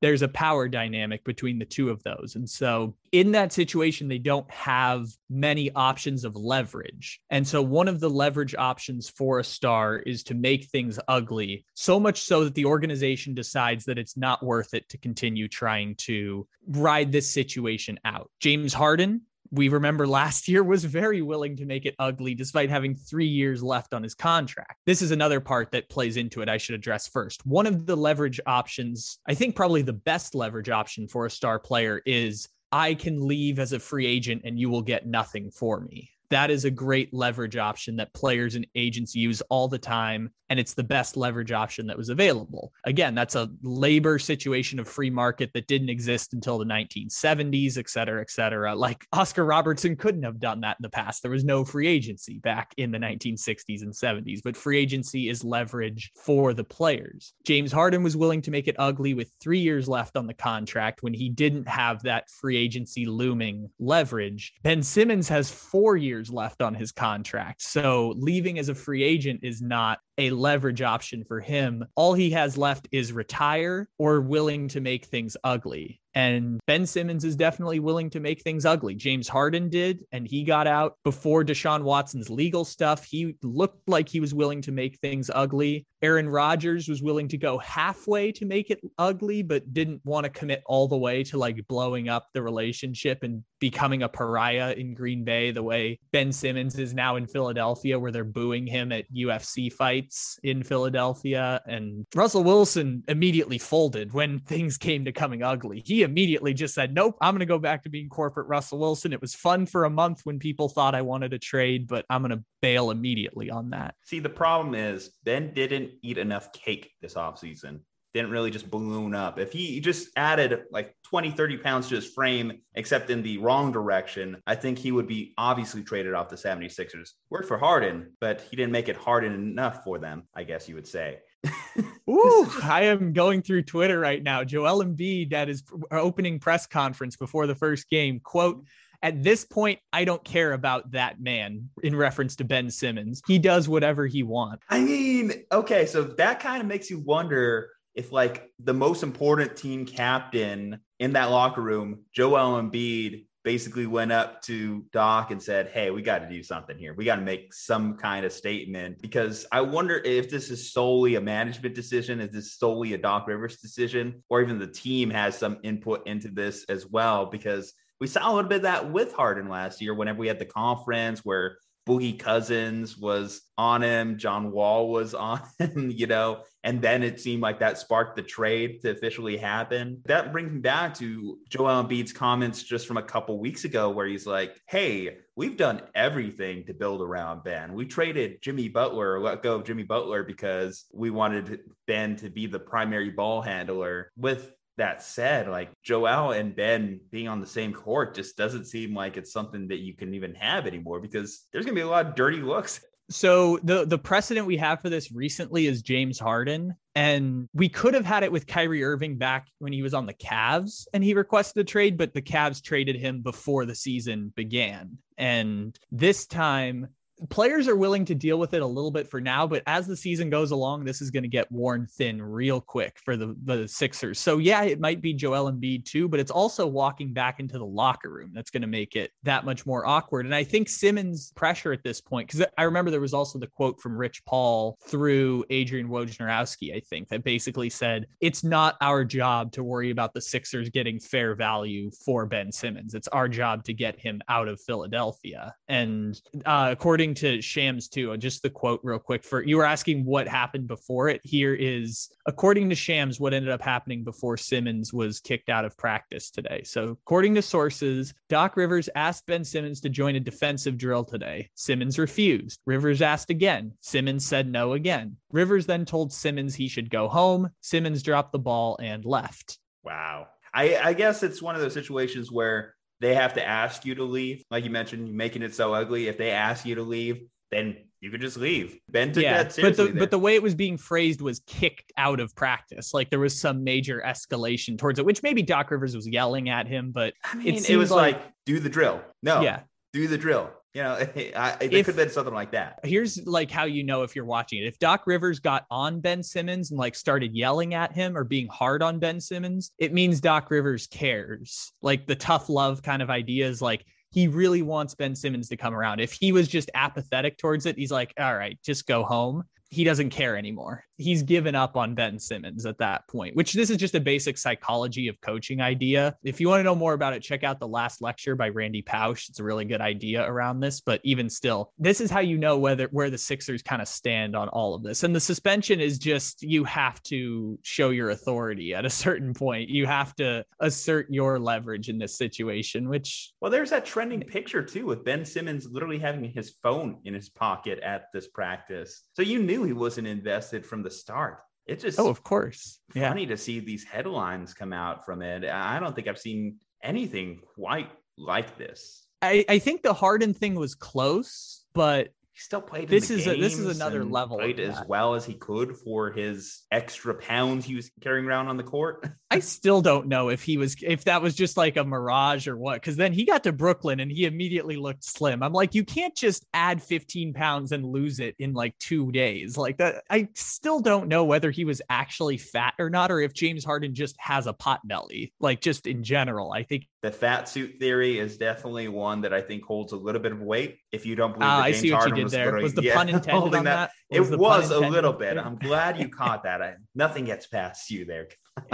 there's 0.00 0.22
a 0.22 0.28
power 0.28 0.68
dynamic 0.68 1.24
between 1.24 1.58
the 1.58 1.64
two 1.64 1.90
of 1.90 2.02
those. 2.02 2.34
And 2.34 2.48
so 2.48 2.94
in 3.12 3.32
that 3.32 3.52
situation, 3.52 4.08
they 4.08 4.18
don't 4.18 4.50
have 4.50 5.06
many 5.30 5.70
options 5.72 6.24
of 6.24 6.36
leverage. 6.36 7.20
And 7.30 7.46
so 7.46 7.62
one 7.62 7.88
of 7.88 8.00
the 8.00 8.10
leverage 8.10 8.54
options 8.54 9.08
for 9.08 9.38
a 9.38 9.44
star 9.44 9.98
is 9.98 10.22
to 10.24 10.34
make 10.34 10.66
things 10.66 10.98
ugly, 11.08 11.64
so 11.74 11.98
much 11.98 12.22
so 12.22 12.44
that 12.44 12.54
the 12.54 12.66
organization 12.66 13.34
decides 13.34 13.84
that 13.84 13.98
it's 13.98 14.16
not 14.16 14.44
worth 14.44 14.74
it 14.74 14.88
to 14.90 14.98
continue 14.98 15.48
trying 15.48 15.94
to 15.96 16.46
ride 16.66 17.12
this 17.12 17.30
situation 17.30 17.98
out. 18.04 18.30
James 18.40 18.74
Harden 18.74 19.22
we 19.54 19.68
remember 19.68 20.06
last 20.06 20.48
year 20.48 20.64
was 20.64 20.84
very 20.84 21.22
willing 21.22 21.56
to 21.56 21.64
make 21.64 21.86
it 21.86 21.94
ugly 21.98 22.34
despite 22.34 22.70
having 22.70 22.94
three 22.94 23.26
years 23.26 23.62
left 23.62 23.94
on 23.94 24.02
his 24.02 24.14
contract. 24.14 24.80
This 24.84 25.00
is 25.00 25.12
another 25.12 25.40
part 25.40 25.70
that 25.72 25.88
plays 25.88 26.16
into 26.16 26.42
it 26.42 26.48
I 26.48 26.56
should 26.56 26.74
address 26.74 27.06
first. 27.06 27.46
One 27.46 27.66
of 27.66 27.86
the 27.86 27.96
leverage 27.96 28.40
options, 28.46 29.18
I 29.26 29.34
think 29.34 29.54
probably 29.54 29.82
the 29.82 29.92
best 29.92 30.34
leverage 30.34 30.70
option 30.70 31.06
for 31.06 31.26
a 31.26 31.30
star 31.30 31.58
player 31.58 32.02
is 32.04 32.48
I 32.72 32.94
can 32.94 33.26
leave 33.26 33.60
as 33.60 33.72
a 33.72 33.78
free 33.78 34.06
agent 34.06 34.42
and 34.44 34.58
you 34.58 34.68
will 34.68 34.82
get 34.82 35.06
nothing 35.06 35.50
for 35.50 35.80
me 35.80 36.10
that 36.34 36.50
is 36.50 36.64
a 36.64 36.70
great 36.70 37.14
leverage 37.14 37.56
option 37.56 37.94
that 37.96 38.12
players 38.12 38.56
and 38.56 38.66
agents 38.74 39.14
use 39.14 39.40
all 39.50 39.68
the 39.68 39.78
time. 39.78 40.30
And 40.50 40.60
it's 40.60 40.74
the 40.74 40.84
best 40.84 41.16
leverage 41.16 41.52
option 41.52 41.86
that 41.86 41.96
was 41.96 42.10
available. 42.10 42.72
Again, 42.84 43.14
that's 43.14 43.34
a 43.34 43.50
labor 43.62 44.18
situation 44.18 44.78
of 44.78 44.86
free 44.86 45.10
market 45.10 45.50
that 45.54 45.68
didn't 45.68 45.88
exist 45.88 46.34
until 46.34 46.58
the 46.58 46.66
1970s, 46.66 47.78
et 47.78 47.88
cetera, 47.88 48.20
et 48.20 48.30
cetera. 48.30 48.74
Like 48.74 49.06
Oscar 49.12 49.44
Robertson 49.44 49.96
couldn't 49.96 50.22
have 50.22 50.40
done 50.40 50.60
that 50.60 50.76
in 50.78 50.82
the 50.82 50.90
past. 50.90 51.22
There 51.22 51.30
was 51.30 51.44
no 51.44 51.64
free 51.64 51.86
agency 51.86 52.40
back 52.40 52.74
in 52.76 52.90
the 52.90 52.98
1960s 52.98 53.82
and 53.82 53.92
70s, 53.92 54.40
but 54.44 54.56
free 54.56 54.78
agency 54.78 55.28
is 55.28 55.44
leverage 55.44 56.10
for 56.14 56.52
the 56.52 56.64
players. 56.64 57.32
James 57.44 57.72
Harden 57.72 58.02
was 58.02 58.16
willing 58.16 58.42
to 58.42 58.50
make 58.50 58.68
it 58.68 58.76
ugly 58.78 59.14
with 59.14 59.30
three 59.40 59.60
years 59.60 59.88
left 59.88 60.16
on 60.16 60.26
the 60.26 60.34
contract 60.34 61.02
when 61.02 61.14
he 61.14 61.30
didn't 61.30 61.68
have 61.68 62.02
that 62.02 62.28
free 62.28 62.56
agency 62.56 63.06
looming 63.06 63.70
leverage. 63.78 64.52
Ben 64.62 64.82
Simmons 64.82 65.28
has 65.28 65.50
four 65.50 65.96
years 65.96 66.23
years 66.24 66.34
left 66.34 66.62
on 66.62 66.74
his 66.74 66.92
contract. 66.92 67.62
So 67.62 68.14
leaving 68.16 68.58
as 68.58 68.68
a 68.68 68.74
free 68.74 69.02
agent 69.02 69.40
is 69.42 69.60
not 69.60 69.98
a 70.18 70.30
leverage 70.30 70.82
option 70.82 71.24
for 71.24 71.40
him. 71.40 71.84
All 71.96 72.14
he 72.14 72.30
has 72.30 72.56
left 72.56 72.88
is 72.92 73.12
retire 73.12 73.88
or 73.98 74.20
willing 74.20 74.68
to 74.68 74.80
make 74.80 75.06
things 75.06 75.36
ugly. 75.44 76.00
And 76.14 76.60
Ben 76.66 76.86
Simmons 76.86 77.24
is 77.24 77.36
definitely 77.36 77.80
willing 77.80 78.08
to 78.10 78.20
make 78.20 78.42
things 78.42 78.64
ugly. 78.64 78.94
James 78.94 79.28
Harden 79.28 79.68
did, 79.68 80.04
and 80.12 80.26
he 80.26 80.44
got 80.44 80.66
out 80.66 80.96
before 81.02 81.44
Deshaun 81.44 81.82
Watson's 81.82 82.30
legal 82.30 82.64
stuff. 82.64 83.04
He 83.04 83.36
looked 83.42 83.88
like 83.88 84.08
he 84.08 84.20
was 84.20 84.32
willing 84.32 84.62
to 84.62 84.72
make 84.72 84.98
things 84.98 85.30
ugly. 85.34 85.86
Aaron 86.02 86.28
Rodgers 86.28 86.86
was 86.86 87.02
willing 87.02 87.28
to 87.28 87.38
go 87.38 87.58
halfway 87.58 88.30
to 88.32 88.44
make 88.44 88.70
it 88.70 88.80
ugly, 88.98 89.42
but 89.42 89.72
didn't 89.72 90.02
want 90.04 90.24
to 90.24 90.30
commit 90.30 90.62
all 90.66 90.86
the 90.86 90.96
way 90.96 91.24
to 91.24 91.38
like 91.38 91.66
blowing 91.66 92.08
up 92.08 92.28
the 92.34 92.42
relationship 92.42 93.22
and 93.22 93.42
becoming 93.58 94.02
a 94.02 94.08
pariah 94.08 94.74
in 94.74 94.92
Green 94.92 95.24
Bay, 95.24 95.50
the 95.50 95.62
way 95.62 95.98
Ben 96.12 96.30
Simmons 96.30 96.78
is 96.78 96.92
now 96.92 97.16
in 97.16 97.26
Philadelphia, 97.26 97.98
where 97.98 98.12
they're 98.12 98.22
booing 98.22 98.66
him 98.66 98.92
at 98.92 99.10
UFC 99.10 99.72
fights 99.72 100.38
in 100.42 100.62
Philadelphia. 100.62 101.62
And 101.66 102.04
Russell 102.14 102.44
Wilson 102.44 103.02
immediately 103.08 103.56
folded 103.56 104.12
when 104.12 104.40
things 104.40 104.76
came 104.76 105.06
to 105.06 105.12
coming 105.12 105.42
ugly. 105.42 105.82
He 105.86 106.03
immediately 106.04 106.54
just 106.54 106.74
said, 106.74 106.94
Nope, 106.94 107.16
I'm 107.20 107.34
going 107.34 107.40
to 107.40 107.46
go 107.46 107.58
back 107.58 107.82
to 107.82 107.88
being 107.88 108.08
corporate 108.08 108.46
Russell 108.46 108.78
Wilson. 108.78 109.12
It 109.12 109.20
was 109.20 109.34
fun 109.34 109.66
for 109.66 109.84
a 109.84 109.90
month 109.90 110.20
when 110.24 110.38
people 110.38 110.68
thought 110.68 110.94
I 110.94 111.02
wanted 111.02 111.32
to 111.32 111.38
trade, 111.38 111.88
but 111.88 112.04
I'm 112.08 112.22
going 112.22 112.36
to 112.36 112.44
bail 112.62 112.90
immediately 112.90 113.50
on 113.50 113.70
that. 113.70 113.94
See, 114.04 114.20
the 114.20 114.28
problem 114.28 114.74
is 114.74 115.10
Ben 115.24 115.52
didn't 115.52 115.92
eat 116.02 116.18
enough 116.18 116.52
cake 116.52 116.92
this 117.02 117.14
offseason. 117.14 117.80
Didn't 118.12 118.30
really 118.30 118.52
just 118.52 118.70
balloon 118.70 119.12
up. 119.12 119.40
If 119.40 119.52
he 119.52 119.80
just 119.80 120.10
added 120.16 120.66
like 120.70 120.94
20, 121.02 121.32
30 121.32 121.56
pounds 121.56 121.88
to 121.88 121.96
his 121.96 122.06
frame, 122.06 122.60
except 122.76 123.10
in 123.10 123.24
the 123.24 123.38
wrong 123.38 123.72
direction, 123.72 124.40
I 124.46 124.54
think 124.54 124.78
he 124.78 124.92
would 124.92 125.08
be 125.08 125.34
obviously 125.36 125.82
traded 125.82 126.14
off 126.14 126.28
the 126.28 126.36
76ers. 126.36 127.10
Worked 127.30 127.48
for 127.48 127.58
Harden, 127.58 128.12
but 128.20 128.42
he 128.42 128.54
didn't 128.54 128.70
make 128.70 128.88
it 128.88 128.96
Harden 128.96 129.32
enough 129.32 129.82
for 129.82 129.98
them, 129.98 130.28
I 130.32 130.44
guess 130.44 130.68
you 130.68 130.76
would 130.76 130.86
say. 130.86 131.18
Ooh, 132.10 132.50
I 132.62 132.84
am 132.84 133.12
going 133.12 133.42
through 133.42 133.62
Twitter 133.62 133.98
right 133.98 134.22
now. 134.22 134.44
Joel 134.44 134.84
Embiid 134.84 135.32
at 135.32 135.48
his 135.48 135.62
uh, 135.90 136.00
opening 136.00 136.38
press 136.38 136.66
conference 136.66 137.16
before 137.16 137.46
the 137.46 137.54
first 137.54 137.88
game, 137.88 138.20
quote, 138.20 138.64
at 139.02 139.22
this 139.22 139.44
point, 139.44 139.80
I 139.92 140.06
don't 140.06 140.24
care 140.24 140.54
about 140.54 140.92
that 140.92 141.20
man 141.20 141.68
in 141.82 141.94
reference 141.94 142.36
to 142.36 142.44
Ben 142.44 142.70
Simmons. 142.70 143.20
He 143.26 143.38
does 143.38 143.68
whatever 143.68 144.06
he 144.06 144.22
wants. 144.22 144.64
I 144.70 144.80
mean, 144.80 145.44
okay, 145.52 145.84
so 145.84 146.04
that 146.04 146.40
kind 146.40 146.62
of 146.62 146.66
makes 146.66 146.88
you 146.88 147.00
wonder 147.00 147.70
if 147.94 148.12
like 148.12 148.50
the 148.58 148.72
most 148.72 149.02
important 149.02 149.56
team 149.56 149.84
captain 149.84 150.80
in 151.00 151.12
that 151.12 151.30
locker 151.30 151.60
room, 151.60 152.00
Joel 152.14 152.62
Embiid, 152.62 153.26
basically 153.44 153.86
went 153.86 154.10
up 154.10 154.40
to 154.42 154.84
Doc 154.90 155.30
and 155.30 155.40
said, 155.40 155.68
Hey, 155.68 155.90
we 155.90 156.02
got 156.02 156.20
to 156.20 156.28
do 156.28 156.42
something 156.42 156.76
here. 156.76 156.94
We 156.94 157.04
got 157.04 157.16
to 157.16 157.22
make 157.22 157.52
some 157.52 157.96
kind 157.96 158.24
of 158.24 158.32
statement 158.32 159.00
because 159.02 159.46
I 159.52 159.60
wonder 159.60 159.98
if 159.98 160.30
this 160.30 160.50
is 160.50 160.72
solely 160.72 161.16
a 161.16 161.20
management 161.20 161.74
decision. 161.74 162.20
Is 162.20 162.30
this 162.30 162.54
solely 162.54 162.94
a 162.94 162.98
Doc 162.98 163.28
Rivers 163.28 163.58
decision? 163.58 164.24
Or 164.30 164.40
even 164.40 164.58
the 164.58 164.66
team 164.66 165.10
has 165.10 165.36
some 165.36 165.58
input 165.62 166.06
into 166.06 166.28
this 166.28 166.64
as 166.70 166.86
well? 166.86 167.26
Because 167.26 167.74
we 168.00 168.06
saw 168.06 168.32
a 168.32 168.34
little 168.34 168.48
bit 168.48 168.56
of 168.56 168.62
that 168.62 168.90
with 168.90 169.12
Harden 169.12 169.48
last 169.48 169.80
year 169.80 169.94
whenever 169.94 170.18
we 170.18 170.28
had 170.28 170.38
the 170.38 170.46
conference 170.46 171.20
where 171.24 171.58
Boogie 171.86 172.18
Cousins 172.18 172.96
was 172.96 173.42
on 173.58 173.82
him, 173.82 174.16
John 174.16 174.50
Wall 174.50 174.88
was 174.88 175.14
on 175.14 175.40
him, 175.58 175.90
you 175.90 176.06
know, 176.06 176.42
and 176.62 176.80
then 176.80 177.02
it 177.02 177.20
seemed 177.20 177.42
like 177.42 177.58
that 177.60 177.78
sparked 177.78 178.16
the 178.16 178.22
trade 178.22 178.80
to 178.82 178.90
officially 178.90 179.36
happen. 179.36 180.00
That 180.06 180.32
brings 180.32 180.50
me 180.50 180.60
back 180.60 180.94
to 180.94 181.38
Joel 181.48 181.84
Embiid's 181.84 182.12
comments 182.12 182.62
just 182.62 182.86
from 182.86 182.96
a 182.96 183.02
couple 183.02 183.38
weeks 183.38 183.64
ago, 183.64 183.90
where 183.90 184.06
he's 184.06 184.26
like, 184.26 184.60
"Hey, 184.66 185.18
we've 185.36 185.56
done 185.56 185.82
everything 185.94 186.64
to 186.66 186.74
build 186.74 187.02
around 187.02 187.44
Ben. 187.44 187.74
We 187.74 187.86
traded 187.86 188.40
Jimmy 188.40 188.68
Butler, 188.68 189.20
let 189.20 189.42
go 189.42 189.56
of 189.56 189.64
Jimmy 189.64 189.82
Butler 189.82 190.22
because 190.22 190.86
we 190.92 191.10
wanted 191.10 191.60
Ben 191.86 192.16
to 192.16 192.30
be 192.30 192.46
the 192.46 192.58
primary 192.58 193.10
ball 193.10 193.42
handler. 193.42 194.10
With 194.16 194.52
that 194.76 195.02
said, 195.02 195.48
like 195.48 195.70
Joel 195.82 196.32
and 196.32 196.54
Ben 196.54 197.00
being 197.10 197.28
on 197.28 197.40
the 197.40 197.46
same 197.46 197.72
court 197.72 198.14
just 198.14 198.36
doesn't 198.36 198.66
seem 198.66 198.94
like 198.94 199.16
it's 199.16 199.32
something 199.32 199.68
that 199.68 199.78
you 199.78 199.94
can 199.94 200.14
even 200.14 200.34
have 200.34 200.66
anymore 200.66 201.00
because 201.00 201.46
there's 201.52 201.64
going 201.64 201.74
to 201.74 201.78
be 201.78 201.84
a 201.84 201.88
lot 201.88 202.06
of 202.06 202.14
dirty 202.14 202.40
looks. 202.40 202.80
So 203.10 203.58
the 203.62 203.84
the 203.84 203.98
precedent 203.98 204.46
we 204.46 204.56
have 204.56 204.80
for 204.80 204.88
this 204.88 205.12
recently 205.12 205.66
is 205.66 205.82
James 205.82 206.18
Harden, 206.18 206.74
and 206.94 207.48
we 207.52 207.68
could 207.68 207.92
have 207.92 208.06
had 208.06 208.22
it 208.22 208.32
with 208.32 208.46
Kyrie 208.46 208.82
Irving 208.82 209.18
back 209.18 209.48
when 209.58 209.74
he 209.74 209.82
was 209.82 209.92
on 209.92 210.06
the 210.06 210.14
Cavs 210.14 210.86
and 210.94 211.04
he 211.04 211.12
requested 211.12 211.60
a 211.60 211.64
trade, 211.64 211.98
but 211.98 212.14
the 212.14 212.22
Cavs 212.22 212.62
traded 212.62 212.96
him 212.96 213.20
before 213.20 213.66
the 213.66 213.74
season 213.74 214.32
began. 214.34 214.96
And 215.18 215.78
this 215.92 216.26
time 216.26 216.88
players 217.30 217.68
are 217.68 217.76
willing 217.76 218.04
to 218.04 218.14
deal 218.14 218.38
with 218.38 218.54
it 218.54 218.62
a 218.62 218.66
little 218.66 218.90
bit 218.90 219.08
for 219.08 219.20
now, 219.20 219.46
but 219.46 219.62
as 219.66 219.86
the 219.86 219.96
season 219.96 220.30
goes 220.30 220.50
along, 220.50 220.84
this 220.84 221.00
is 221.00 221.10
going 221.10 221.22
to 221.22 221.28
get 221.28 221.50
worn 221.50 221.86
thin 221.86 222.20
real 222.20 222.60
quick 222.60 222.98
for 223.04 223.16
the, 223.16 223.36
the 223.44 223.66
Sixers. 223.68 224.18
So 224.18 224.38
yeah, 224.38 224.62
it 224.62 224.80
might 224.80 225.00
be 225.00 225.14
Joel 225.14 225.50
Embiid 225.50 225.84
too, 225.84 226.08
but 226.08 226.20
it's 226.20 226.30
also 226.30 226.66
walking 226.66 227.12
back 227.12 227.40
into 227.40 227.58
the 227.58 227.66
locker 227.66 228.10
room 228.10 228.32
that's 228.34 228.50
going 228.50 228.62
to 228.62 228.68
make 228.68 228.96
it 228.96 229.12
that 229.22 229.44
much 229.44 229.66
more 229.66 229.86
awkward. 229.86 230.26
And 230.26 230.34
I 230.34 230.44
think 230.44 230.68
Simmons 230.68 231.32
pressure 231.34 231.72
at 231.72 231.82
this 231.82 232.00
point, 232.00 232.28
because 232.28 232.46
I 232.58 232.62
remember 232.64 232.90
there 232.90 233.00
was 233.00 233.14
also 233.14 233.38
the 233.38 233.46
quote 233.46 233.80
from 233.80 233.96
Rich 233.96 234.24
Paul 234.24 234.78
through 234.86 235.44
Adrian 235.50 235.88
Wojnarowski, 235.88 236.74
I 236.74 236.80
think, 236.80 237.08
that 237.08 237.24
basically 237.24 237.70
said, 237.70 238.06
it's 238.20 238.44
not 238.44 238.76
our 238.80 239.04
job 239.04 239.52
to 239.52 239.64
worry 239.64 239.90
about 239.90 240.14
the 240.14 240.20
Sixers 240.20 240.68
getting 240.70 241.00
fair 241.00 241.34
value 241.34 241.90
for 242.04 242.26
Ben 242.26 242.52
Simmons. 242.52 242.94
It's 242.94 243.08
our 243.08 243.28
job 243.28 243.64
to 243.64 243.72
get 243.72 243.98
him 243.98 244.20
out 244.28 244.48
of 244.48 244.60
Philadelphia. 244.60 245.54
And 245.68 246.20
uh, 246.44 246.68
according 246.70 247.13
to 247.14 247.40
Shams 247.40 247.88
too, 247.88 248.12
uh, 248.12 248.16
just 248.16 248.42
the 248.42 248.50
quote 248.50 248.80
real 248.82 248.98
quick 248.98 249.24
for 249.24 249.42
you 249.42 249.56
were 249.56 249.64
asking 249.64 250.04
what 250.04 250.28
happened 250.28 250.66
before 250.66 251.08
it. 251.08 251.20
Here 251.24 251.54
is 251.54 252.10
according 252.26 252.68
to 252.70 252.74
Shams, 252.74 253.20
what 253.20 253.34
ended 253.34 253.50
up 253.50 253.62
happening 253.62 254.04
before 254.04 254.36
Simmons 254.36 254.92
was 254.92 255.20
kicked 255.20 255.48
out 255.48 255.64
of 255.64 255.76
practice 255.76 256.30
today. 256.30 256.62
So 256.64 256.98
according 257.04 257.34
to 257.36 257.42
sources, 257.42 258.14
Doc 258.28 258.56
Rivers 258.56 258.88
asked 258.94 259.26
Ben 259.26 259.44
Simmons 259.44 259.80
to 259.82 259.88
join 259.88 260.16
a 260.16 260.20
defensive 260.20 260.76
drill 260.76 261.04
today. 261.04 261.50
Simmons 261.54 261.98
refused. 261.98 262.60
Rivers 262.66 263.02
asked 263.02 263.30
again. 263.30 263.72
Simmons 263.80 264.26
said 264.26 264.50
no 264.50 264.72
again. 264.72 265.16
Rivers 265.32 265.66
then 265.66 265.84
told 265.84 266.12
Simmons 266.12 266.54
he 266.54 266.68
should 266.68 266.90
go 266.90 267.08
home. 267.08 267.50
Simmons 267.60 268.02
dropped 268.02 268.32
the 268.32 268.38
ball 268.38 268.78
and 268.80 269.04
left. 269.04 269.58
Wow. 269.82 270.28
I, 270.52 270.76
I 270.76 270.92
guess 270.92 271.22
it's 271.22 271.42
one 271.42 271.56
of 271.56 271.60
those 271.60 271.74
situations 271.74 272.30
where 272.30 272.74
they 273.04 273.14
have 273.14 273.34
to 273.34 273.46
ask 273.46 273.84
you 273.84 273.94
to 273.96 274.04
leave. 274.04 274.42
Like 274.50 274.64
you 274.64 274.70
mentioned, 274.70 275.12
making 275.12 275.42
it 275.42 275.54
so 275.54 275.74
ugly. 275.74 276.08
If 276.08 276.16
they 276.16 276.30
ask 276.30 276.64
you 276.64 276.76
to 276.76 276.82
leave, 276.82 277.26
then 277.50 277.76
you 278.00 278.10
could 278.10 278.22
just 278.22 278.38
leave. 278.38 278.78
Ben 278.88 279.12
took 279.12 279.22
yeah, 279.22 279.42
that 279.42 279.52
seriously. 279.52 279.86
But 279.86 279.92
the, 279.92 279.98
but 280.00 280.10
the 280.10 280.18
way 280.18 280.36
it 280.36 280.42
was 280.42 280.54
being 280.54 280.78
phrased 280.78 281.20
was 281.20 281.40
kicked 281.46 281.92
out 281.98 282.18
of 282.18 282.34
practice. 282.34 282.94
Like 282.94 283.10
there 283.10 283.20
was 283.20 283.38
some 283.38 283.62
major 283.62 284.02
escalation 284.06 284.78
towards 284.78 284.98
it, 284.98 285.04
which 285.04 285.22
maybe 285.22 285.42
Doc 285.42 285.70
Rivers 285.70 285.94
was 285.94 286.08
yelling 286.08 286.48
at 286.48 286.66
him, 286.66 286.92
but 286.92 287.12
I 287.22 287.34
mean, 287.34 287.56
it, 287.56 287.68
it 287.68 287.76
was 287.76 287.90
like, 287.90 288.16
like, 288.16 288.24
do 288.46 288.58
the 288.58 288.70
drill. 288.70 289.02
No, 289.22 289.42
yeah, 289.42 289.60
do 289.92 290.08
the 290.08 290.16
drill. 290.16 290.50
You 290.74 290.82
know, 290.82 290.92
I, 291.36 291.56
it 291.60 291.72
If- 291.72 291.86
could 291.86 291.86
have 291.86 291.96
been 291.96 292.10
something 292.10 292.34
like 292.34 292.50
that. 292.50 292.80
Here's 292.82 293.24
like 293.26 293.50
how 293.50 293.64
you 293.64 293.84
know 293.84 294.02
if 294.02 294.14
you're 294.14 294.24
watching 294.24 294.62
it. 294.62 294.66
If 294.66 294.78
Doc 294.78 295.06
Rivers 295.06 295.38
got 295.38 295.66
on 295.70 296.00
Ben 296.00 296.22
Simmons 296.22 296.70
and 296.70 296.78
like 296.78 296.94
started 296.94 297.32
yelling 297.34 297.74
at 297.74 297.92
him 297.92 298.16
or 298.16 298.24
being 298.24 298.48
hard 298.48 298.82
on 298.82 298.98
Ben 298.98 299.20
Simmons, 299.20 299.70
it 299.78 299.92
means 299.92 300.20
Doc 300.20 300.50
Rivers 300.50 300.86
cares. 300.88 301.72
Like 301.80 302.06
the 302.06 302.16
tough 302.16 302.48
love 302.48 302.82
kind 302.82 303.02
of 303.02 303.08
ideas, 303.10 303.62
like 303.62 303.84
he 304.10 304.28
really 304.28 304.62
wants 304.62 304.94
Ben 304.94 305.14
Simmons 305.14 305.48
to 305.48 305.56
come 305.56 305.74
around. 305.74 306.00
If 306.00 306.12
he 306.12 306.30
was 306.32 306.46
just 306.48 306.70
apathetic 306.74 307.38
towards 307.38 307.66
it, 307.66 307.76
he's 307.76 307.90
like, 307.90 308.12
all 308.18 308.36
right, 308.36 308.58
just 308.64 308.86
go 308.86 309.04
home. 309.04 309.44
He 309.74 309.82
doesn't 309.82 310.10
care 310.10 310.36
anymore. 310.36 310.84
He's 310.98 311.24
given 311.24 311.56
up 311.56 311.76
on 311.76 311.96
Ben 311.96 312.20
Simmons 312.20 312.64
at 312.64 312.78
that 312.78 313.08
point, 313.08 313.34
which 313.34 313.54
this 313.54 313.70
is 313.70 313.76
just 313.76 313.96
a 313.96 314.00
basic 314.00 314.38
psychology 314.38 315.08
of 315.08 315.20
coaching 315.20 315.60
idea. 315.60 316.14
If 316.22 316.40
you 316.40 316.48
want 316.48 316.60
to 316.60 316.64
know 316.64 316.76
more 316.76 316.92
about 316.92 317.12
it, 317.12 317.24
check 317.24 317.42
out 317.42 317.58
the 317.58 317.66
last 317.66 318.00
lecture 318.00 318.36
by 318.36 318.50
Randy 318.50 318.82
Pausch. 318.82 319.28
It's 319.28 319.40
a 319.40 319.44
really 319.44 319.64
good 319.64 319.80
idea 319.80 320.24
around 320.24 320.60
this, 320.60 320.80
but 320.80 321.00
even 321.02 321.28
still, 321.28 321.72
this 321.76 322.00
is 322.00 322.08
how 322.08 322.20
you 322.20 322.38
know 322.38 322.56
whether 322.56 322.86
where 322.92 323.10
the 323.10 323.18
Sixers 323.18 323.62
kind 323.62 323.82
of 323.82 323.88
stand 323.88 324.36
on 324.36 324.48
all 324.50 324.76
of 324.76 324.84
this. 324.84 325.02
And 325.02 325.12
the 325.12 325.18
suspension 325.18 325.80
is 325.80 325.98
just 325.98 326.42
you 326.42 326.62
have 326.62 327.02
to 327.04 327.58
show 327.62 327.90
your 327.90 328.10
authority 328.10 328.74
at 328.74 328.84
a 328.84 328.90
certain 329.04 329.34
point. 329.34 329.70
You 329.70 329.86
have 329.86 330.14
to 330.16 330.44
assert 330.60 331.08
your 331.10 331.40
leverage 331.40 331.88
in 331.88 331.98
this 331.98 332.16
situation, 332.16 332.88
which 332.88 333.32
Well, 333.40 333.50
there's 333.50 333.70
that 333.70 333.84
trending 333.84 334.20
picture 334.20 334.62
too 334.62 334.86
with 334.86 335.04
Ben 335.04 335.24
Simmons 335.24 335.66
literally 335.68 335.98
having 335.98 336.30
his 336.30 336.54
phone 336.62 337.00
in 337.04 337.12
his 337.12 337.28
pocket 337.28 337.80
at 337.80 338.12
this 338.12 338.28
practice. 338.28 339.02
So 339.14 339.22
you 339.22 339.42
knew 339.42 339.63
wasn't 339.72 340.06
invested 340.06 340.64
from 340.66 340.82
the 340.82 340.90
start. 340.90 341.38
It's 341.66 341.82
just 341.82 341.98
oh, 341.98 342.08
of 342.08 342.22
course. 342.22 342.80
Yeah. 342.94 343.08
funny 343.08 343.26
to 343.26 343.36
see 343.36 343.60
these 343.60 343.84
headlines 343.84 344.52
come 344.52 344.72
out 344.72 345.04
from 345.06 345.22
it. 345.22 345.44
I 345.44 345.80
don't 345.80 345.94
think 345.94 346.08
I've 346.08 346.18
seen 346.18 346.56
anything 346.82 347.40
quite 347.54 347.90
like 348.18 348.58
this. 348.58 349.06
I, 349.22 349.44
I 349.48 349.58
think 349.58 349.82
the 349.82 349.94
Harden 349.94 350.34
thing 350.34 350.54
was 350.54 350.74
close, 350.74 351.64
but 351.72 352.08
He 352.32 352.40
still 352.40 352.60
played. 352.60 352.88
This 352.88 353.10
is 353.10 353.26
a- 353.26 353.40
this 353.40 353.58
is 353.58 353.74
another 353.74 354.04
level 354.04 354.36
Played 354.36 354.60
as 354.60 354.82
well 354.86 355.14
as 355.14 355.24
he 355.24 355.34
could 355.34 355.76
for 355.78 356.10
his 356.10 356.62
extra 356.70 357.14
pounds 357.14 357.64
he 357.64 357.74
was 357.74 357.90
carrying 358.02 358.26
around 358.26 358.48
on 358.48 358.58
the 358.58 358.62
court. 358.62 359.08
I 359.34 359.40
still 359.40 359.82
don't 359.82 360.06
know 360.06 360.28
if 360.28 360.42
he 360.42 360.56
was 360.56 360.76
if 360.80 361.04
that 361.04 361.22
was 361.22 361.34
just 361.34 361.56
like 361.56 361.76
a 361.76 361.84
mirage 361.84 362.46
or 362.46 362.56
what. 362.56 362.74
Because 362.74 362.96
then 362.96 363.12
he 363.12 363.24
got 363.24 363.44
to 363.44 363.52
Brooklyn 363.52 364.00
and 364.00 364.10
he 364.10 364.24
immediately 364.24 364.76
looked 364.76 365.04
slim. 365.04 365.42
I'm 365.42 365.52
like, 365.52 365.74
you 365.74 365.84
can't 365.84 366.14
just 366.16 366.46
add 366.54 366.82
15 366.82 367.34
pounds 367.34 367.72
and 367.72 367.84
lose 367.84 368.20
it 368.20 368.34
in 368.38 368.54
like 368.54 368.78
two 368.78 369.10
days. 369.12 369.56
Like 369.56 369.78
that, 369.78 370.04
I 370.08 370.28
still 370.34 370.80
don't 370.80 371.08
know 371.08 371.24
whether 371.24 371.50
he 371.50 371.64
was 371.64 371.82
actually 371.90 372.36
fat 372.36 372.74
or 372.78 372.90
not, 372.90 373.10
or 373.10 373.20
if 373.20 373.34
James 373.34 373.64
Harden 373.64 373.94
just 373.94 374.16
has 374.18 374.46
a 374.46 374.52
pot 374.52 374.86
belly. 374.86 375.32
Like 375.40 375.60
just 375.60 375.86
in 375.86 376.02
general, 376.02 376.52
I 376.52 376.62
think. 376.62 376.86
The 377.02 377.12
fat 377.12 377.48
suit 377.48 377.76
theory 377.78 378.18
is 378.18 378.38
definitely 378.38 378.88
one 378.88 379.20
that 379.22 379.34
I 379.34 379.40
think 379.40 379.64
holds 379.64 379.92
a 379.92 379.96
little 379.96 380.20
bit 380.20 380.32
of 380.32 380.40
weight. 380.40 380.78
If 380.92 381.04
you 381.04 381.16
don't 381.16 381.32
believe 381.32 381.48
Ah, 381.48 381.58
that 381.58 381.64
I 381.64 381.72
see 381.72 381.90
what 381.90 381.98
Harden 381.98 382.16
you 382.16 382.20
did 382.20 382.24
was 382.24 382.32
there. 382.32 382.54
Was 382.54 382.74
the 382.74 382.82
yeah, 382.82 382.94
pun 382.94 383.08
intended 383.10 383.30
holding 383.30 383.58
on 383.58 383.64
that? 383.64 383.90
It 384.10 384.20
Was 384.20 384.30
was, 384.30 384.70
a 384.70 384.80
little 384.80 385.12
bit. 385.12 385.36
I'm 385.36 385.56
glad 385.56 385.98
you 385.98 386.08
caught 386.08 386.44
that. 386.44 386.62
I, 386.62 386.74
nothing 386.94 387.24
gets 387.24 387.46
past 387.46 387.90
you 387.90 388.04
there. 388.04 388.28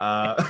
uh, 0.00 0.44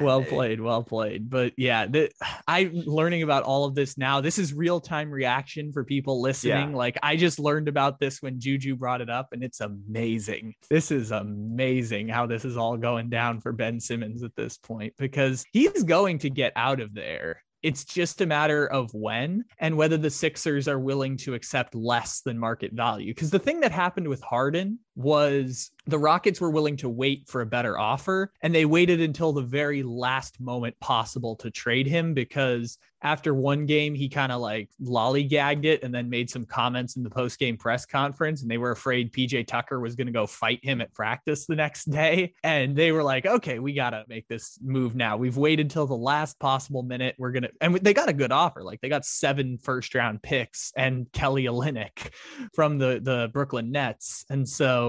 well 0.00 0.22
played 0.22 0.60
well 0.60 0.82
played. 0.82 1.30
But 1.30 1.52
yeah 1.56 1.86
the, 1.86 2.10
i'm 2.46 2.72
learning 2.72 3.22
about 3.22 3.44
all 3.44 3.64
of 3.64 3.74
this 3.74 3.96
now 3.96 4.20
this 4.20 4.38
is 4.38 4.52
real-time 4.52 5.10
reaction 5.10 5.72
for 5.72 5.84
people 5.84 6.20
listening. 6.20 6.72
Like 6.72 6.98
i 7.02 7.16
just 7.16 7.38
learned 7.38 7.68
about 7.68 8.00
this 8.00 8.20
when 8.20 8.40
juju 8.40 8.76
brought 8.76 9.00
it 9.00 9.10
up 9.10 9.28
and 9.32 9.42
it's 9.42 9.60
amazing. 9.60 10.54
This 10.68 10.90
is 10.90 11.10
amazing 11.10 12.08
how 12.08 12.26
this 12.26 12.44
is 12.44 12.56
all 12.56 12.76
going 12.76 13.08
down 13.08 13.40
for 13.40 13.52
ben 13.52 13.80
simmons 13.80 14.22
at 14.22 14.34
this 14.36 14.56
point 14.56 14.94
because 14.98 15.44
he's 15.52 15.82
going 15.84 16.18
to 16.20 16.30
get 16.30 16.52
out 16.56 16.80
of 16.80 16.94
there. 16.94 17.42
It's 17.62 17.84
just 17.84 18.20
a 18.20 18.26
matter 18.26 18.66
of 18.66 18.92
when 18.94 19.44
and 19.58 19.76
whether 19.76 19.96
the 19.96 20.10
Sixers 20.10 20.68
are 20.68 20.78
willing 20.78 21.16
to 21.18 21.34
accept 21.34 21.74
less 21.74 22.20
than 22.20 22.38
market 22.38 22.72
value. 22.72 23.12
Because 23.12 23.30
the 23.30 23.38
thing 23.38 23.60
that 23.60 23.72
happened 23.72 24.06
with 24.06 24.22
Harden 24.22 24.78
was 24.96 25.70
the 25.86 25.98
Rockets 25.98 26.40
were 26.40 26.50
willing 26.50 26.76
to 26.78 26.88
wait 26.88 27.28
for 27.28 27.42
a 27.42 27.46
better 27.46 27.78
offer 27.78 28.32
and 28.40 28.54
they 28.54 28.64
waited 28.64 29.00
until 29.00 29.32
the 29.32 29.42
very 29.42 29.82
last 29.82 30.40
moment 30.40 30.78
possible 30.80 31.36
to 31.36 31.50
trade 31.50 31.86
him 31.86 32.14
because 32.14 32.78
after 33.02 33.34
one 33.34 33.66
game 33.66 33.94
he 33.94 34.08
kind 34.08 34.32
of 34.32 34.40
like 34.40 34.70
lollygagged 34.82 35.64
it 35.64 35.82
and 35.82 35.94
then 35.94 36.08
made 36.08 36.30
some 36.30 36.44
comments 36.44 36.96
in 36.96 37.02
the 37.02 37.10
post-game 37.10 37.56
press 37.56 37.84
conference 37.84 38.42
and 38.42 38.50
they 38.50 38.58
were 38.58 38.70
afraid 38.70 39.12
PJ 39.12 39.46
Tucker 39.46 39.78
was 39.80 39.94
going 39.94 40.06
to 40.06 40.12
go 40.12 40.26
fight 40.26 40.60
him 40.62 40.80
at 40.80 40.92
practice 40.94 41.46
the 41.46 41.54
next 41.54 41.84
day. 41.90 42.34
And 42.42 42.74
they 42.74 42.90
were 42.90 43.02
like 43.02 43.26
okay 43.26 43.58
we 43.58 43.74
got 43.74 43.90
to 43.90 44.04
make 44.08 44.26
this 44.28 44.58
move 44.62 44.94
now. 44.94 45.16
We've 45.16 45.36
waited 45.36 45.70
till 45.70 45.86
the 45.86 45.94
last 45.94 46.38
possible 46.38 46.82
minute. 46.82 47.14
We're 47.18 47.32
going 47.32 47.44
to 47.44 47.50
and 47.60 47.76
they 47.76 47.94
got 47.94 48.08
a 48.08 48.14
good 48.14 48.32
offer. 48.32 48.62
Like 48.62 48.80
they 48.80 48.88
got 48.88 49.04
seven 49.04 49.58
first 49.58 49.94
round 49.94 50.22
picks 50.22 50.72
and 50.76 51.06
Kelly 51.12 51.44
Olynyk 51.44 52.12
from 52.54 52.78
the 52.78 52.98
the 53.02 53.30
Brooklyn 53.32 53.70
Nets. 53.70 54.24
And 54.30 54.48
so 54.48 54.85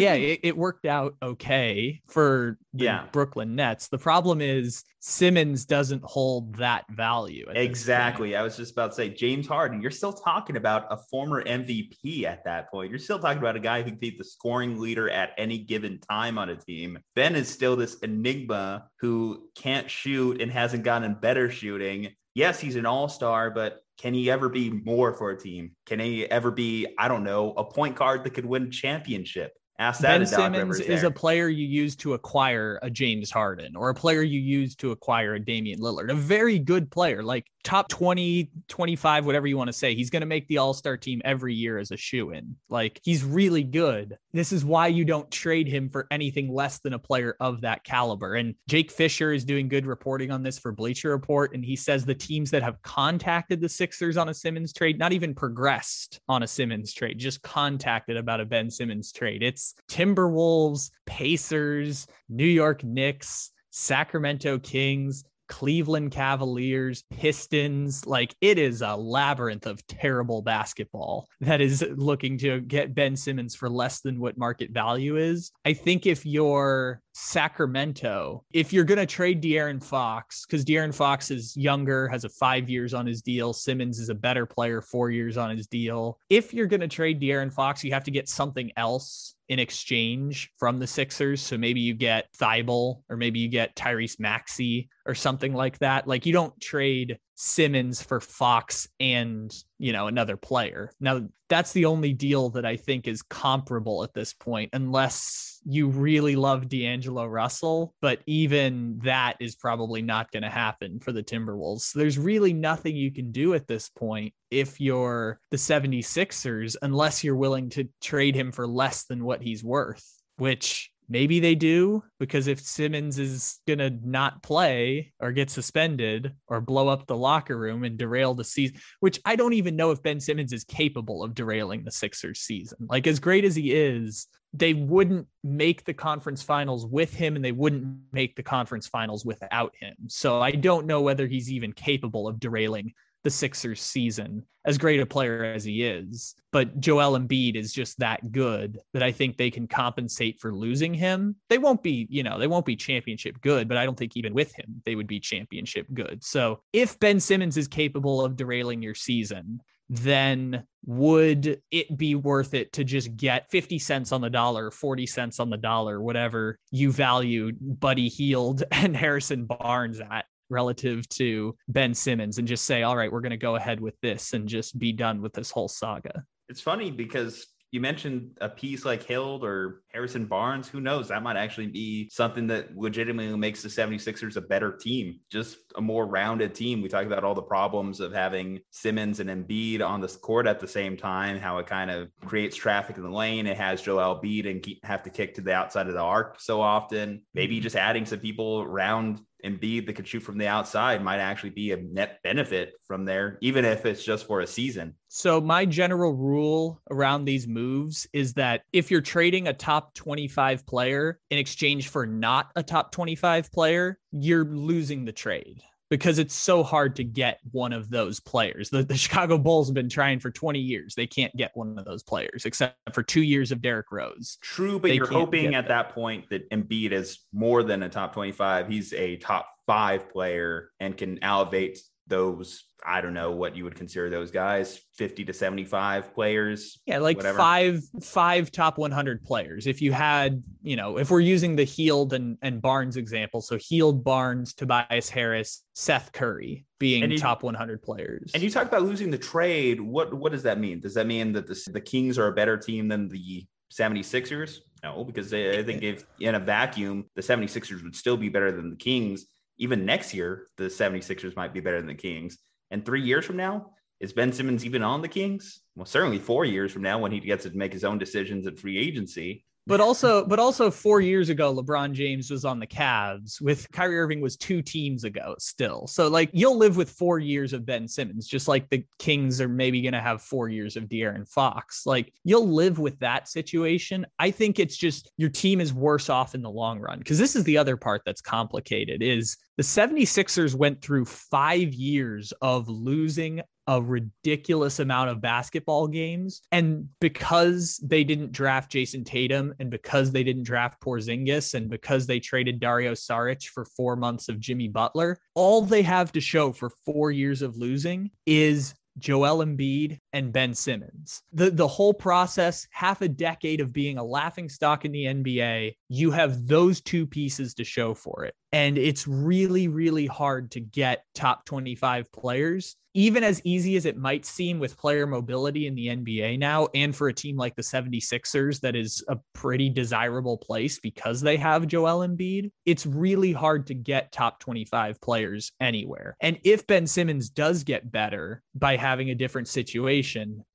yeah, 0.00 0.12
think- 0.14 0.40
it, 0.42 0.48
it 0.48 0.56
worked 0.56 0.86
out 0.86 1.14
okay 1.22 2.00
for 2.08 2.58
the 2.74 2.84
Yeah. 2.84 3.04
Brooklyn 3.12 3.54
Nets. 3.54 3.88
The 3.88 3.98
problem 3.98 4.40
is 4.40 4.84
Simmons 5.00 5.64
doesn't 5.64 6.02
hold 6.04 6.56
that 6.56 6.84
value. 6.90 7.42
at 7.48 7.54
this 7.54 7.58
point. 7.60 7.70
Exactly. 7.70 8.36
I 8.36 8.42
was 8.42 8.56
just 8.56 8.72
about 8.72 8.90
to 8.90 8.94
say, 8.96 9.08
James 9.08 9.46
Harden, 9.46 9.80
you're 9.80 9.90
still 9.90 10.12
talking 10.12 10.56
about 10.56 10.86
a 10.90 10.96
former 11.10 11.42
MVP 11.44 12.24
at 12.24 12.44
that 12.44 12.70
point. 12.70 12.90
You're 12.90 12.98
still 12.98 13.18
talking 13.18 13.38
about 13.38 13.56
a 13.56 13.60
guy 13.60 13.82
who 13.82 13.90
could 13.90 14.00
be 14.00 14.10
the 14.16 14.24
scoring 14.24 14.80
leader 14.80 15.08
at 15.08 15.30
any 15.38 15.58
given 15.58 16.00
time 16.00 16.38
on 16.38 16.48
a 16.50 16.56
team. 16.56 16.98
Ben 17.14 17.36
is 17.36 17.48
still 17.48 17.76
this 17.76 17.96
enigma 18.00 18.88
who 19.00 19.48
can't 19.54 19.90
shoot 19.90 20.40
and 20.40 20.50
hasn't 20.50 20.82
gotten 20.84 21.14
better 21.14 21.50
shooting. 21.50 22.08
Yes, 22.34 22.60
he's 22.60 22.76
an 22.76 22.84
all 22.84 23.08
star, 23.08 23.50
but 23.50 23.80
can 23.98 24.12
he 24.12 24.30
ever 24.30 24.48
be 24.50 24.68
more 24.70 25.14
for 25.14 25.30
a 25.30 25.38
team? 25.38 25.70
Can 25.86 26.00
he 26.00 26.30
ever 26.30 26.50
be, 26.50 26.86
I 26.98 27.08
don't 27.08 27.24
know, 27.24 27.52
a 27.56 27.64
point 27.64 27.96
guard 27.96 28.24
that 28.24 28.34
could 28.34 28.44
win 28.44 28.64
a 28.64 28.70
championship? 28.70 29.52
Ask 29.78 30.00
that 30.00 30.18
Ben 30.18 30.26
Simmons 30.26 30.80
is 30.80 31.02
a 31.02 31.10
player 31.10 31.48
you 31.48 31.66
use 31.66 31.96
to 31.96 32.14
acquire 32.14 32.78
a 32.82 32.88
James 32.88 33.30
Harden 33.30 33.76
or 33.76 33.90
a 33.90 33.94
player 33.94 34.22
you 34.22 34.40
use 34.40 34.74
to 34.76 34.90
acquire 34.90 35.34
a 35.34 35.38
Damian 35.38 35.80
Lillard, 35.80 36.10
a 36.10 36.14
very 36.14 36.58
good 36.58 36.90
player, 36.90 37.22
like 37.22 37.46
top 37.62 37.88
20, 37.88 38.50
25, 38.68 39.26
whatever 39.26 39.46
you 39.46 39.58
want 39.58 39.68
to 39.68 39.74
say. 39.74 39.94
He's 39.94 40.08
going 40.08 40.20
to 40.20 40.26
make 40.26 40.48
the 40.48 40.58
all 40.58 40.72
star 40.72 40.96
team 40.96 41.20
every 41.26 41.52
year 41.52 41.78
as 41.78 41.90
a 41.90 41.96
shoe 41.96 42.30
in. 42.30 42.56
Like 42.70 43.00
he's 43.02 43.22
really 43.22 43.64
good. 43.64 44.16
This 44.36 44.52
is 44.52 44.64
why 44.64 44.88
you 44.88 45.04
don't 45.04 45.30
trade 45.30 45.68
him 45.68 45.88
for 45.88 46.06
anything 46.10 46.52
less 46.52 46.78
than 46.78 46.92
a 46.92 46.98
player 46.98 47.36
of 47.40 47.60
that 47.62 47.84
caliber. 47.84 48.34
And 48.34 48.54
Jake 48.68 48.90
Fisher 48.90 49.32
is 49.32 49.44
doing 49.44 49.68
good 49.68 49.86
reporting 49.86 50.30
on 50.30 50.42
this 50.42 50.58
for 50.58 50.72
Bleacher 50.72 51.10
Report. 51.10 51.54
And 51.54 51.64
he 51.64 51.76
says 51.76 52.04
the 52.04 52.14
teams 52.14 52.50
that 52.50 52.62
have 52.62 52.80
contacted 52.82 53.60
the 53.60 53.68
Sixers 53.68 54.16
on 54.16 54.28
a 54.28 54.34
Simmons 54.34 54.72
trade, 54.72 54.98
not 54.98 55.12
even 55.12 55.34
progressed 55.34 56.20
on 56.28 56.42
a 56.42 56.46
Simmons 56.46 56.92
trade, 56.92 57.18
just 57.18 57.42
contacted 57.42 58.16
about 58.16 58.40
a 58.40 58.44
Ben 58.44 58.70
Simmons 58.70 59.12
trade. 59.12 59.42
It's 59.42 59.74
Timberwolves, 59.88 60.90
Pacers, 61.06 62.06
New 62.28 62.44
York 62.44 62.84
Knicks, 62.84 63.52
Sacramento 63.70 64.58
Kings, 64.58 65.24
Cleveland 65.48 66.12
Cavaliers, 66.12 67.04
Pistons. 67.10 68.06
Like 68.06 68.34
it 68.40 68.58
is 68.58 68.82
a 68.82 68.96
labyrinth 68.96 69.66
of 69.66 69.86
terrible 69.86 70.42
basketball 70.42 71.28
that 71.40 71.60
is 71.60 71.84
looking 71.96 72.38
to 72.38 72.60
get 72.60 72.94
Ben 72.94 73.16
Simmons 73.16 73.54
for 73.54 73.68
less 73.68 74.00
than 74.00 74.20
what 74.20 74.38
market 74.38 74.70
value 74.70 75.16
is. 75.16 75.52
I 75.64 75.72
think 75.72 76.06
if 76.06 76.26
you're 76.26 77.00
Sacramento, 77.14 78.44
if 78.52 78.74
you're 78.74 78.84
going 78.84 78.98
to 78.98 79.06
trade 79.06 79.42
De'Aaron 79.42 79.82
Fox, 79.82 80.44
because 80.44 80.64
De'Aaron 80.66 80.94
Fox 80.94 81.30
is 81.30 81.56
younger, 81.56 82.08
has 82.08 82.24
a 82.24 82.28
five 82.28 82.68
years 82.68 82.92
on 82.92 83.06
his 83.06 83.22
deal. 83.22 83.54
Simmons 83.54 83.98
is 83.98 84.10
a 84.10 84.14
better 84.14 84.44
player, 84.44 84.82
four 84.82 85.10
years 85.10 85.38
on 85.38 85.56
his 85.56 85.66
deal. 85.66 86.18
If 86.28 86.52
you're 86.52 86.66
going 86.66 86.80
to 86.80 86.88
trade 86.88 87.20
De'Aaron 87.20 87.50
Fox, 87.50 87.82
you 87.82 87.92
have 87.92 88.04
to 88.04 88.10
get 88.10 88.28
something 88.28 88.70
else 88.76 89.34
in 89.48 89.58
exchange 89.58 90.52
from 90.58 90.78
the 90.78 90.86
Sixers. 90.86 91.40
So 91.40 91.56
maybe 91.56 91.80
you 91.80 91.94
get 91.94 92.26
Thybulle 92.36 93.02
or 93.08 93.16
maybe 93.16 93.38
you 93.38 93.48
get 93.48 93.74
Tyrese 93.76 94.20
Maxey 94.20 94.90
or 95.06 95.14
something 95.14 95.54
like 95.54 95.78
that. 95.78 96.06
Like 96.06 96.26
you 96.26 96.32
don't 96.32 96.58
trade 96.60 97.18
Simmons 97.34 98.02
for 98.02 98.20
Fox 98.20 98.88
and, 98.98 99.54
you 99.78 99.92
know, 99.92 100.06
another 100.06 100.36
player. 100.36 100.90
Now, 101.00 101.28
that's 101.48 101.72
the 101.72 101.84
only 101.84 102.12
deal 102.12 102.50
that 102.50 102.64
I 102.64 102.76
think 102.76 103.06
is 103.06 103.22
comparable 103.22 104.02
at 104.02 104.14
this 104.14 104.32
point, 104.32 104.70
unless 104.72 105.60
you 105.64 105.88
really 105.88 106.34
love 106.34 106.68
D'Angelo 106.68 107.26
Russell. 107.26 107.94
But 108.00 108.20
even 108.26 108.98
that 109.04 109.36
is 109.38 109.54
probably 109.54 110.02
not 110.02 110.32
going 110.32 110.42
to 110.42 110.50
happen 110.50 110.98
for 110.98 111.12
the 111.12 111.22
Timberwolves. 111.22 111.82
So 111.82 111.98
there's 111.98 112.18
really 112.18 112.52
nothing 112.52 112.96
you 112.96 113.12
can 113.12 113.32
do 113.32 113.54
at 113.54 113.68
this 113.68 113.88
point 113.90 114.32
if 114.50 114.80
you're 114.80 115.38
the 115.50 115.56
76ers, 115.56 116.76
unless 116.82 117.22
you're 117.22 117.36
willing 117.36 117.68
to 117.70 117.88
trade 118.00 118.34
him 118.34 118.50
for 118.50 118.66
less 118.66 119.04
than 119.04 119.24
what 119.24 119.42
he's 119.42 119.62
worth, 119.62 120.10
which 120.38 120.90
maybe 121.08 121.40
they 121.40 121.54
do 121.54 122.02
because 122.18 122.46
if 122.46 122.60
Simmons 122.60 123.18
is 123.18 123.58
going 123.66 123.78
to 123.78 123.90
not 124.02 124.42
play 124.42 125.12
or 125.20 125.32
get 125.32 125.50
suspended 125.50 126.32
or 126.48 126.60
blow 126.60 126.88
up 126.88 127.06
the 127.06 127.16
locker 127.16 127.56
room 127.56 127.84
and 127.84 127.98
derail 127.98 128.34
the 128.34 128.44
season, 128.44 128.76
which 129.00 129.20
I 129.24 129.36
don't 129.36 129.52
even 129.52 129.76
know 129.76 129.90
if 129.90 130.02
Ben 130.02 130.20
Simmons 130.20 130.52
is 130.52 130.64
capable 130.64 131.22
of 131.22 131.34
derailing 131.34 131.84
the 131.84 131.90
Sixers 131.90 132.40
season. 132.40 132.86
Like 132.88 133.06
as 133.06 133.20
great 133.20 133.44
as 133.44 133.56
he 133.56 133.72
is, 133.72 134.26
they 134.52 134.74
wouldn't 134.74 135.26
make 135.44 135.84
the 135.84 135.94
conference 135.94 136.42
finals 136.42 136.86
with 136.86 137.12
him 137.12 137.36
and 137.36 137.44
they 137.44 137.52
wouldn't 137.52 137.98
make 138.12 138.36
the 138.36 138.42
conference 138.42 138.86
finals 138.86 139.24
without 139.24 139.74
him. 139.78 139.94
So 140.08 140.40
I 140.40 140.52
don't 140.52 140.86
know 140.86 141.02
whether 141.02 141.26
he's 141.26 141.50
even 141.50 141.72
capable 141.72 142.26
of 142.26 142.40
derailing 142.40 142.92
the 143.26 143.30
Sixers 143.30 143.80
season, 143.80 144.44
as 144.64 144.78
great 144.78 145.00
a 145.00 145.04
player 145.04 145.42
as 145.42 145.64
he 145.64 145.82
is. 145.82 146.36
But 146.52 146.78
Joel 146.78 147.18
Embiid 147.18 147.56
is 147.56 147.72
just 147.72 147.98
that 147.98 148.30
good 148.30 148.78
that 148.92 149.02
I 149.02 149.10
think 149.10 149.36
they 149.36 149.50
can 149.50 149.66
compensate 149.66 150.38
for 150.38 150.54
losing 150.54 150.94
him. 150.94 151.34
They 151.48 151.58
won't 151.58 151.82
be, 151.82 152.06
you 152.08 152.22
know, 152.22 152.38
they 152.38 152.46
won't 152.46 152.64
be 152.64 152.76
championship 152.76 153.40
good, 153.40 153.66
but 153.66 153.78
I 153.78 153.84
don't 153.84 153.98
think 153.98 154.16
even 154.16 154.32
with 154.32 154.56
him, 154.56 154.80
they 154.84 154.94
would 154.94 155.08
be 155.08 155.18
championship 155.18 155.88
good. 155.92 156.22
So 156.22 156.60
if 156.72 157.00
Ben 157.00 157.18
Simmons 157.18 157.56
is 157.56 157.66
capable 157.66 158.24
of 158.24 158.36
derailing 158.36 158.80
your 158.80 158.94
season, 158.94 159.60
then 159.88 160.62
would 160.84 161.60
it 161.72 161.98
be 161.98 162.14
worth 162.14 162.54
it 162.54 162.72
to 162.74 162.84
just 162.84 163.16
get 163.16 163.50
50 163.50 163.80
cents 163.80 164.12
on 164.12 164.20
the 164.20 164.30
dollar, 164.30 164.70
40 164.70 165.04
cents 165.06 165.40
on 165.40 165.50
the 165.50 165.56
dollar, 165.56 166.00
whatever 166.00 166.60
you 166.70 166.92
value 166.92 167.50
Buddy 167.60 168.08
Hield 168.08 168.62
and 168.70 168.96
Harrison 168.96 169.46
Barnes 169.46 169.98
at 169.98 170.26
relative 170.48 171.08
to 171.10 171.56
Ben 171.68 171.94
Simmons 171.94 172.38
and 172.38 172.46
just 172.46 172.64
say, 172.64 172.82
all 172.82 172.96
right, 172.96 173.10
we're 173.10 173.20
going 173.20 173.30
to 173.30 173.36
go 173.36 173.56
ahead 173.56 173.80
with 173.80 173.98
this 174.00 174.32
and 174.32 174.48
just 174.48 174.78
be 174.78 174.92
done 174.92 175.20
with 175.20 175.32
this 175.32 175.50
whole 175.50 175.68
saga? 175.68 176.24
It's 176.48 176.60
funny 176.60 176.90
because 176.90 177.46
you 177.72 177.80
mentioned 177.80 178.38
a 178.40 178.48
piece 178.48 178.84
like 178.84 179.02
Hield 179.02 179.44
or 179.44 179.82
Harrison 179.92 180.26
Barnes. 180.26 180.68
Who 180.68 180.80
knows? 180.80 181.08
That 181.08 181.22
might 181.22 181.36
actually 181.36 181.66
be 181.66 182.08
something 182.10 182.46
that 182.46 182.76
legitimately 182.76 183.36
makes 183.36 183.62
the 183.62 183.68
76ers 183.68 184.36
a 184.36 184.40
better 184.40 184.72
team, 184.76 185.20
just 185.30 185.58
a 185.74 185.80
more 185.80 186.06
rounded 186.06 186.54
team. 186.54 186.80
We 186.80 186.88
talk 186.88 187.06
about 187.06 187.24
all 187.24 187.34
the 187.34 187.42
problems 187.42 188.00
of 188.00 188.12
having 188.12 188.60
Simmons 188.70 189.20
and 189.20 189.28
Embiid 189.28 189.86
on 189.86 190.00
the 190.00 190.08
court 190.08 190.46
at 190.46 190.60
the 190.60 190.68
same 190.68 190.96
time, 190.96 191.38
how 191.38 191.58
it 191.58 191.66
kind 191.66 191.90
of 191.90 192.08
creates 192.24 192.56
traffic 192.56 192.96
in 192.96 193.02
the 193.02 193.10
lane. 193.10 193.46
It 193.46 193.56
has 193.56 193.82
Joel 193.82 194.20
Embiid 194.20 194.48
and 194.48 194.66
have 194.84 195.02
to 195.02 195.10
kick 195.10 195.34
to 195.34 195.40
the 195.40 195.52
outside 195.52 195.88
of 195.88 195.94
the 195.94 196.00
arc 196.00 196.40
so 196.40 196.60
often. 196.60 197.22
Maybe 197.34 197.56
mm-hmm. 197.56 197.62
just 197.62 197.76
adding 197.76 198.06
some 198.06 198.20
people 198.20 198.62
around 198.62 199.20
Embiid 199.44 199.86
that 199.86 199.94
could 199.94 200.08
shoot 200.08 200.20
from 200.20 200.38
the 200.38 200.46
outside 200.46 201.02
might 201.02 201.18
actually 201.18 201.50
be 201.50 201.72
a 201.72 201.76
net 201.76 202.20
benefit 202.22 202.74
from 202.86 203.04
there, 203.04 203.38
even 203.40 203.64
if 203.64 203.86
it's 203.86 204.04
just 204.04 204.26
for 204.26 204.40
a 204.40 204.46
season. 204.46 204.94
So, 205.16 205.40
my 205.40 205.64
general 205.64 206.12
rule 206.12 206.82
around 206.90 207.24
these 207.24 207.48
moves 207.48 208.06
is 208.12 208.34
that 208.34 208.64
if 208.74 208.90
you're 208.90 209.00
trading 209.00 209.48
a 209.48 209.54
top 209.54 209.94
25 209.94 210.66
player 210.66 211.18
in 211.30 211.38
exchange 211.38 211.88
for 211.88 212.06
not 212.06 212.50
a 212.54 212.62
top 212.62 212.92
25 212.92 213.50
player, 213.50 213.98
you're 214.12 214.44
losing 214.44 215.06
the 215.06 215.12
trade 215.12 215.62
because 215.88 216.18
it's 216.18 216.34
so 216.34 216.62
hard 216.62 216.96
to 216.96 217.02
get 217.02 217.40
one 217.52 217.72
of 217.72 217.88
those 217.88 218.20
players. 218.20 218.68
The, 218.68 218.82
the 218.82 218.94
Chicago 218.98 219.38
Bulls 219.38 219.68
have 219.68 219.74
been 219.74 219.88
trying 219.88 220.20
for 220.20 220.30
20 220.30 220.58
years. 220.58 220.94
They 220.94 221.06
can't 221.06 221.34
get 221.34 221.52
one 221.54 221.78
of 221.78 221.86
those 221.86 222.02
players 222.02 222.44
except 222.44 222.76
for 222.92 223.02
two 223.02 223.22
years 223.22 223.50
of 223.50 223.62
Derrick 223.62 223.90
Rose. 223.90 224.36
True, 224.42 224.78
but 224.78 224.88
they 224.88 224.96
you're 224.96 225.06
hoping 225.06 225.54
at 225.54 225.68
that 225.68 225.94
point 225.94 226.28
that 226.28 226.50
Embiid 226.50 226.92
is 226.92 227.20
more 227.32 227.62
than 227.62 227.82
a 227.84 227.88
top 227.88 228.12
25. 228.12 228.68
He's 228.68 228.92
a 228.92 229.16
top 229.16 229.48
five 229.66 230.10
player 230.10 230.72
and 230.78 230.94
can 230.94 231.24
elevate 231.24 231.78
those 232.06 232.64
I 232.88 233.00
don't 233.00 233.14
know 233.14 233.32
what 233.32 233.56
you 233.56 233.64
would 233.64 233.74
consider 233.74 234.08
those 234.10 234.30
guys 234.30 234.80
50 234.94 235.24
to 235.24 235.32
75 235.32 236.14
players. 236.14 236.80
Yeah, 236.86 236.98
like 236.98 237.16
whatever. 237.16 237.36
five 237.36 237.82
five 238.00 238.52
top 238.52 238.78
100 238.78 239.24
players. 239.24 239.66
If 239.66 239.82
you 239.82 239.90
had, 239.90 240.42
you 240.62 240.76
know, 240.76 240.98
if 240.98 241.10
we're 241.10 241.20
using 241.20 241.56
the 241.56 241.64
Hield 241.64 242.12
and 242.12 242.38
and 242.42 242.62
Barnes 242.62 242.96
example, 242.96 243.40
so 243.40 243.58
Hield, 243.60 244.04
Barnes, 244.04 244.54
Tobias 244.54 245.08
Harris, 245.08 245.64
Seth 245.74 246.12
Curry 246.12 246.64
being 246.78 247.10
you, 247.10 247.18
top 247.18 247.42
100 247.42 247.82
players. 247.82 248.30
And 248.34 248.42
you 248.42 248.50
talk 248.50 248.66
about 248.66 248.82
losing 248.82 249.10
the 249.10 249.18
trade, 249.18 249.80
what 249.80 250.14
what 250.14 250.30
does 250.30 250.44
that 250.44 250.60
mean? 250.60 250.78
Does 250.78 250.94
that 250.94 251.06
mean 251.08 251.32
that 251.32 251.48
the 251.48 251.60
the 251.72 251.80
Kings 251.80 252.18
are 252.18 252.28
a 252.28 252.32
better 252.32 252.56
team 252.56 252.86
than 252.86 253.08
the 253.08 253.46
76ers? 253.72 254.58
No, 254.84 255.02
because 255.02 255.30
they, 255.30 255.58
I 255.58 255.64
think 255.64 255.82
if 255.82 256.04
in 256.20 256.36
a 256.36 256.38
vacuum, 256.38 257.06
the 257.16 257.22
76ers 257.22 257.82
would 257.82 257.96
still 257.96 258.16
be 258.16 258.28
better 258.28 258.52
than 258.52 258.70
the 258.70 258.76
Kings 258.76 259.26
even 259.58 259.84
next 259.84 260.14
year, 260.14 260.48
the 260.56 260.64
76ers 260.64 261.36
might 261.36 261.54
be 261.54 261.60
better 261.60 261.78
than 261.78 261.86
the 261.86 261.94
Kings. 261.94 262.38
And 262.70 262.84
three 262.84 263.02
years 263.02 263.24
from 263.24 263.36
now, 263.36 263.70
is 264.00 264.12
Ben 264.12 264.32
Simmons 264.32 264.64
even 264.64 264.82
on 264.82 265.00
the 265.00 265.08
Kings? 265.08 265.60
Well, 265.74 265.86
certainly 265.86 266.18
four 266.18 266.44
years 266.44 266.72
from 266.72 266.82
now 266.82 266.98
when 266.98 267.12
he 267.12 267.20
gets 267.20 267.44
to 267.44 267.56
make 267.56 267.72
his 267.72 267.84
own 267.84 267.98
decisions 267.98 268.46
at 268.46 268.58
free 268.58 268.78
agency. 268.78 269.44
But 269.68 269.80
also, 269.80 270.24
but 270.24 270.38
also 270.38 270.70
four 270.70 271.00
years 271.00 271.28
ago, 271.28 271.52
LeBron 271.52 271.92
James 271.92 272.30
was 272.30 272.44
on 272.44 272.60
the 272.60 272.68
Cavs 272.68 273.40
with 273.40 273.68
Kyrie 273.72 273.98
Irving 273.98 274.20
was 274.20 274.36
two 274.36 274.62
teams 274.62 275.02
ago 275.02 275.34
still. 275.40 275.88
So 275.88 276.06
like 276.06 276.30
you'll 276.32 276.56
live 276.56 276.76
with 276.76 276.90
four 276.90 277.18
years 277.18 277.52
of 277.52 277.66
Ben 277.66 277.88
Simmons, 277.88 278.28
just 278.28 278.46
like 278.46 278.70
the 278.70 278.86
Kings 279.00 279.40
are 279.40 279.48
maybe 279.48 279.82
gonna 279.82 280.00
have 280.00 280.22
four 280.22 280.48
years 280.48 280.76
of 280.76 280.84
De'Aaron 280.84 281.28
Fox. 281.28 281.84
Like 281.84 282.12
you'll 282.22 282.48
live 282.48 282.78
with 282.78 282.96
that 283.00 283.26
situation. 283.26 284.06
I 284.20 284.30
think 284.30 284.60
it's 284.60 284.76
just 284.76 285.10
your 285.16 285.30
team 285.30 285.60
is 285.60 285.74
worse 285.74 286.08
off 286.08 286.36
in 286.36 286.42
the 286.42 286.50
long 286.50 286.78
run. 286.78 287.02
Cause 287.02 287.18
this 287.18 287.34
is 287.34 287.42
the 287.42 287.58
other 287.58 287.76
part 287.76 288.02
that's 288.06 288.20
complicated 288.20 289.02
is 289.02 289.36
the 289.56 289.62
76ers 289.62 290.54
went 290.54 290.82
through 290.82 291.06
five 291.06 291.72
years 291.72 292.32
of 292.42 292.68
losing 292.68 293.40
a 293.66 293.82
ridiculous 293.82 294.78
amount 294.78 295.10
of 295.10 295.20
basketball 295.20 295.88
games. 295.88 296.42
And 296.52 296.88
because 297.00 297.78
they 297.82 298.04
didn't 298.04 298.32
draft 298.32 298.70
Jayson 298.70 299.04
Tatum 299.04 299.54
and 299.58 299.70
because 299.70 300.12
they 300.12 300.22
didn't 300.22 300.44
draft 300.44 300.80
Porzingis 300.80 301.54
and 301.54 301.68
because 301.68 302.06
they 302.06 302.20
traded 302.20 302.60
Dario 302.60 302.92
Saric 302.92 303.44
for 303.44 303.64
four 303.64 303.96
months 303.96 304.28
of 304.28 304.38
Jimmy 304.38 304.68
Butler, 304.68 305.18
all 305.34 305.62
they 305.62 305.82
have 305.82 306.12
to 306.12 306.20
show 306.20 306.52
for 306.52 306.70
four 306.84 307.10
years 307.10 307.42
of 307.42 307.56
losing 307.56 308.10
is 308.24 308.74
Joel 308.98 309.44
Embiid, 309.44 309.98
and 310.16 310.32
Ben 310.32 310.54
Simmons. 310.54 311.22
The 311.32 311.50
the 311.50 311.68
whole 311.68 311.92
process, 311.92 312.66
half 312.70 313.02
a 313.02 313.08
decade 313.08 313.60
of 313.60 313.72
being 313.72 313.98
a 313.98 314.04
laughing 314.04 314.48
stock 314.48 314.86
in 314.86 314.92
the 314.92 315.04
NBA, 315.04 315.74
you 315.90 316.10
have 316.10 316.46
those 316.46 316.80
two 316.80 317.06
pieces 317.06 317.52
to 317.54 317.64
show 317.64 317.92
for 317.92 318.24
it. 318.24 318.34
And 318.50 318.78
it's 318.78 319.06
really 319.06 319.68
really 319.68 320.06
hard 320.06 320.50
to 320.52 320.60
get 320.60 321.04
top 321.14 321.44
25 321.44 322.10
players 322.12 322.76
even 322.96 323.22
as 323.22 323.42
easy 323.44 323.76
as 323.76 323.84
it 323.84 323.98
might 323.98 324.24
seem 324.24 324.58
with 324.58 324.78
player 324.78 325.06
mobility 325.06 325.66
in 325.66 325.74
the 325.74 325.88
NBA 325.88 326.38
now, 326.38 326.66
and 326.74 326.96
for 326.96 327.08
a 327.08 327.12
team 327.12 327.36
like 327.36 327.54
the 327.54 327.60
76ers, 327.60 328.58
that 328.60 328.74
is 328.74 329.04
a 329.06 329.18
pretty 329.34 329.68
desirable 329.68 330.38
place 330.38 330.78
because 330.78 331.20
they 331.20 331.36
have 331.36 331.66
Joel 331.66 332.08
Embiid, 332.08 332.50
it's 332.64 332.86
really 332.86 333.32
hard 333.32 333.66
to 333.66 333.74
get 333.74 334.12
top 334.12 334.40
25 334.40 334.98
players 335.02 335.52
anywhere. 335.60 336.16
And 336.22 336.38
if 336.42 336.66
Ben 336.66 336.86
Simmons 336.86 337.28
does 337.28 337.64
get 337.64 337.92
better 337.92 338.42
by 338.54 338.78
having 338.78 339.10
a 339.10 339.14
different 339.14 339.48
situation, 339.48 340.05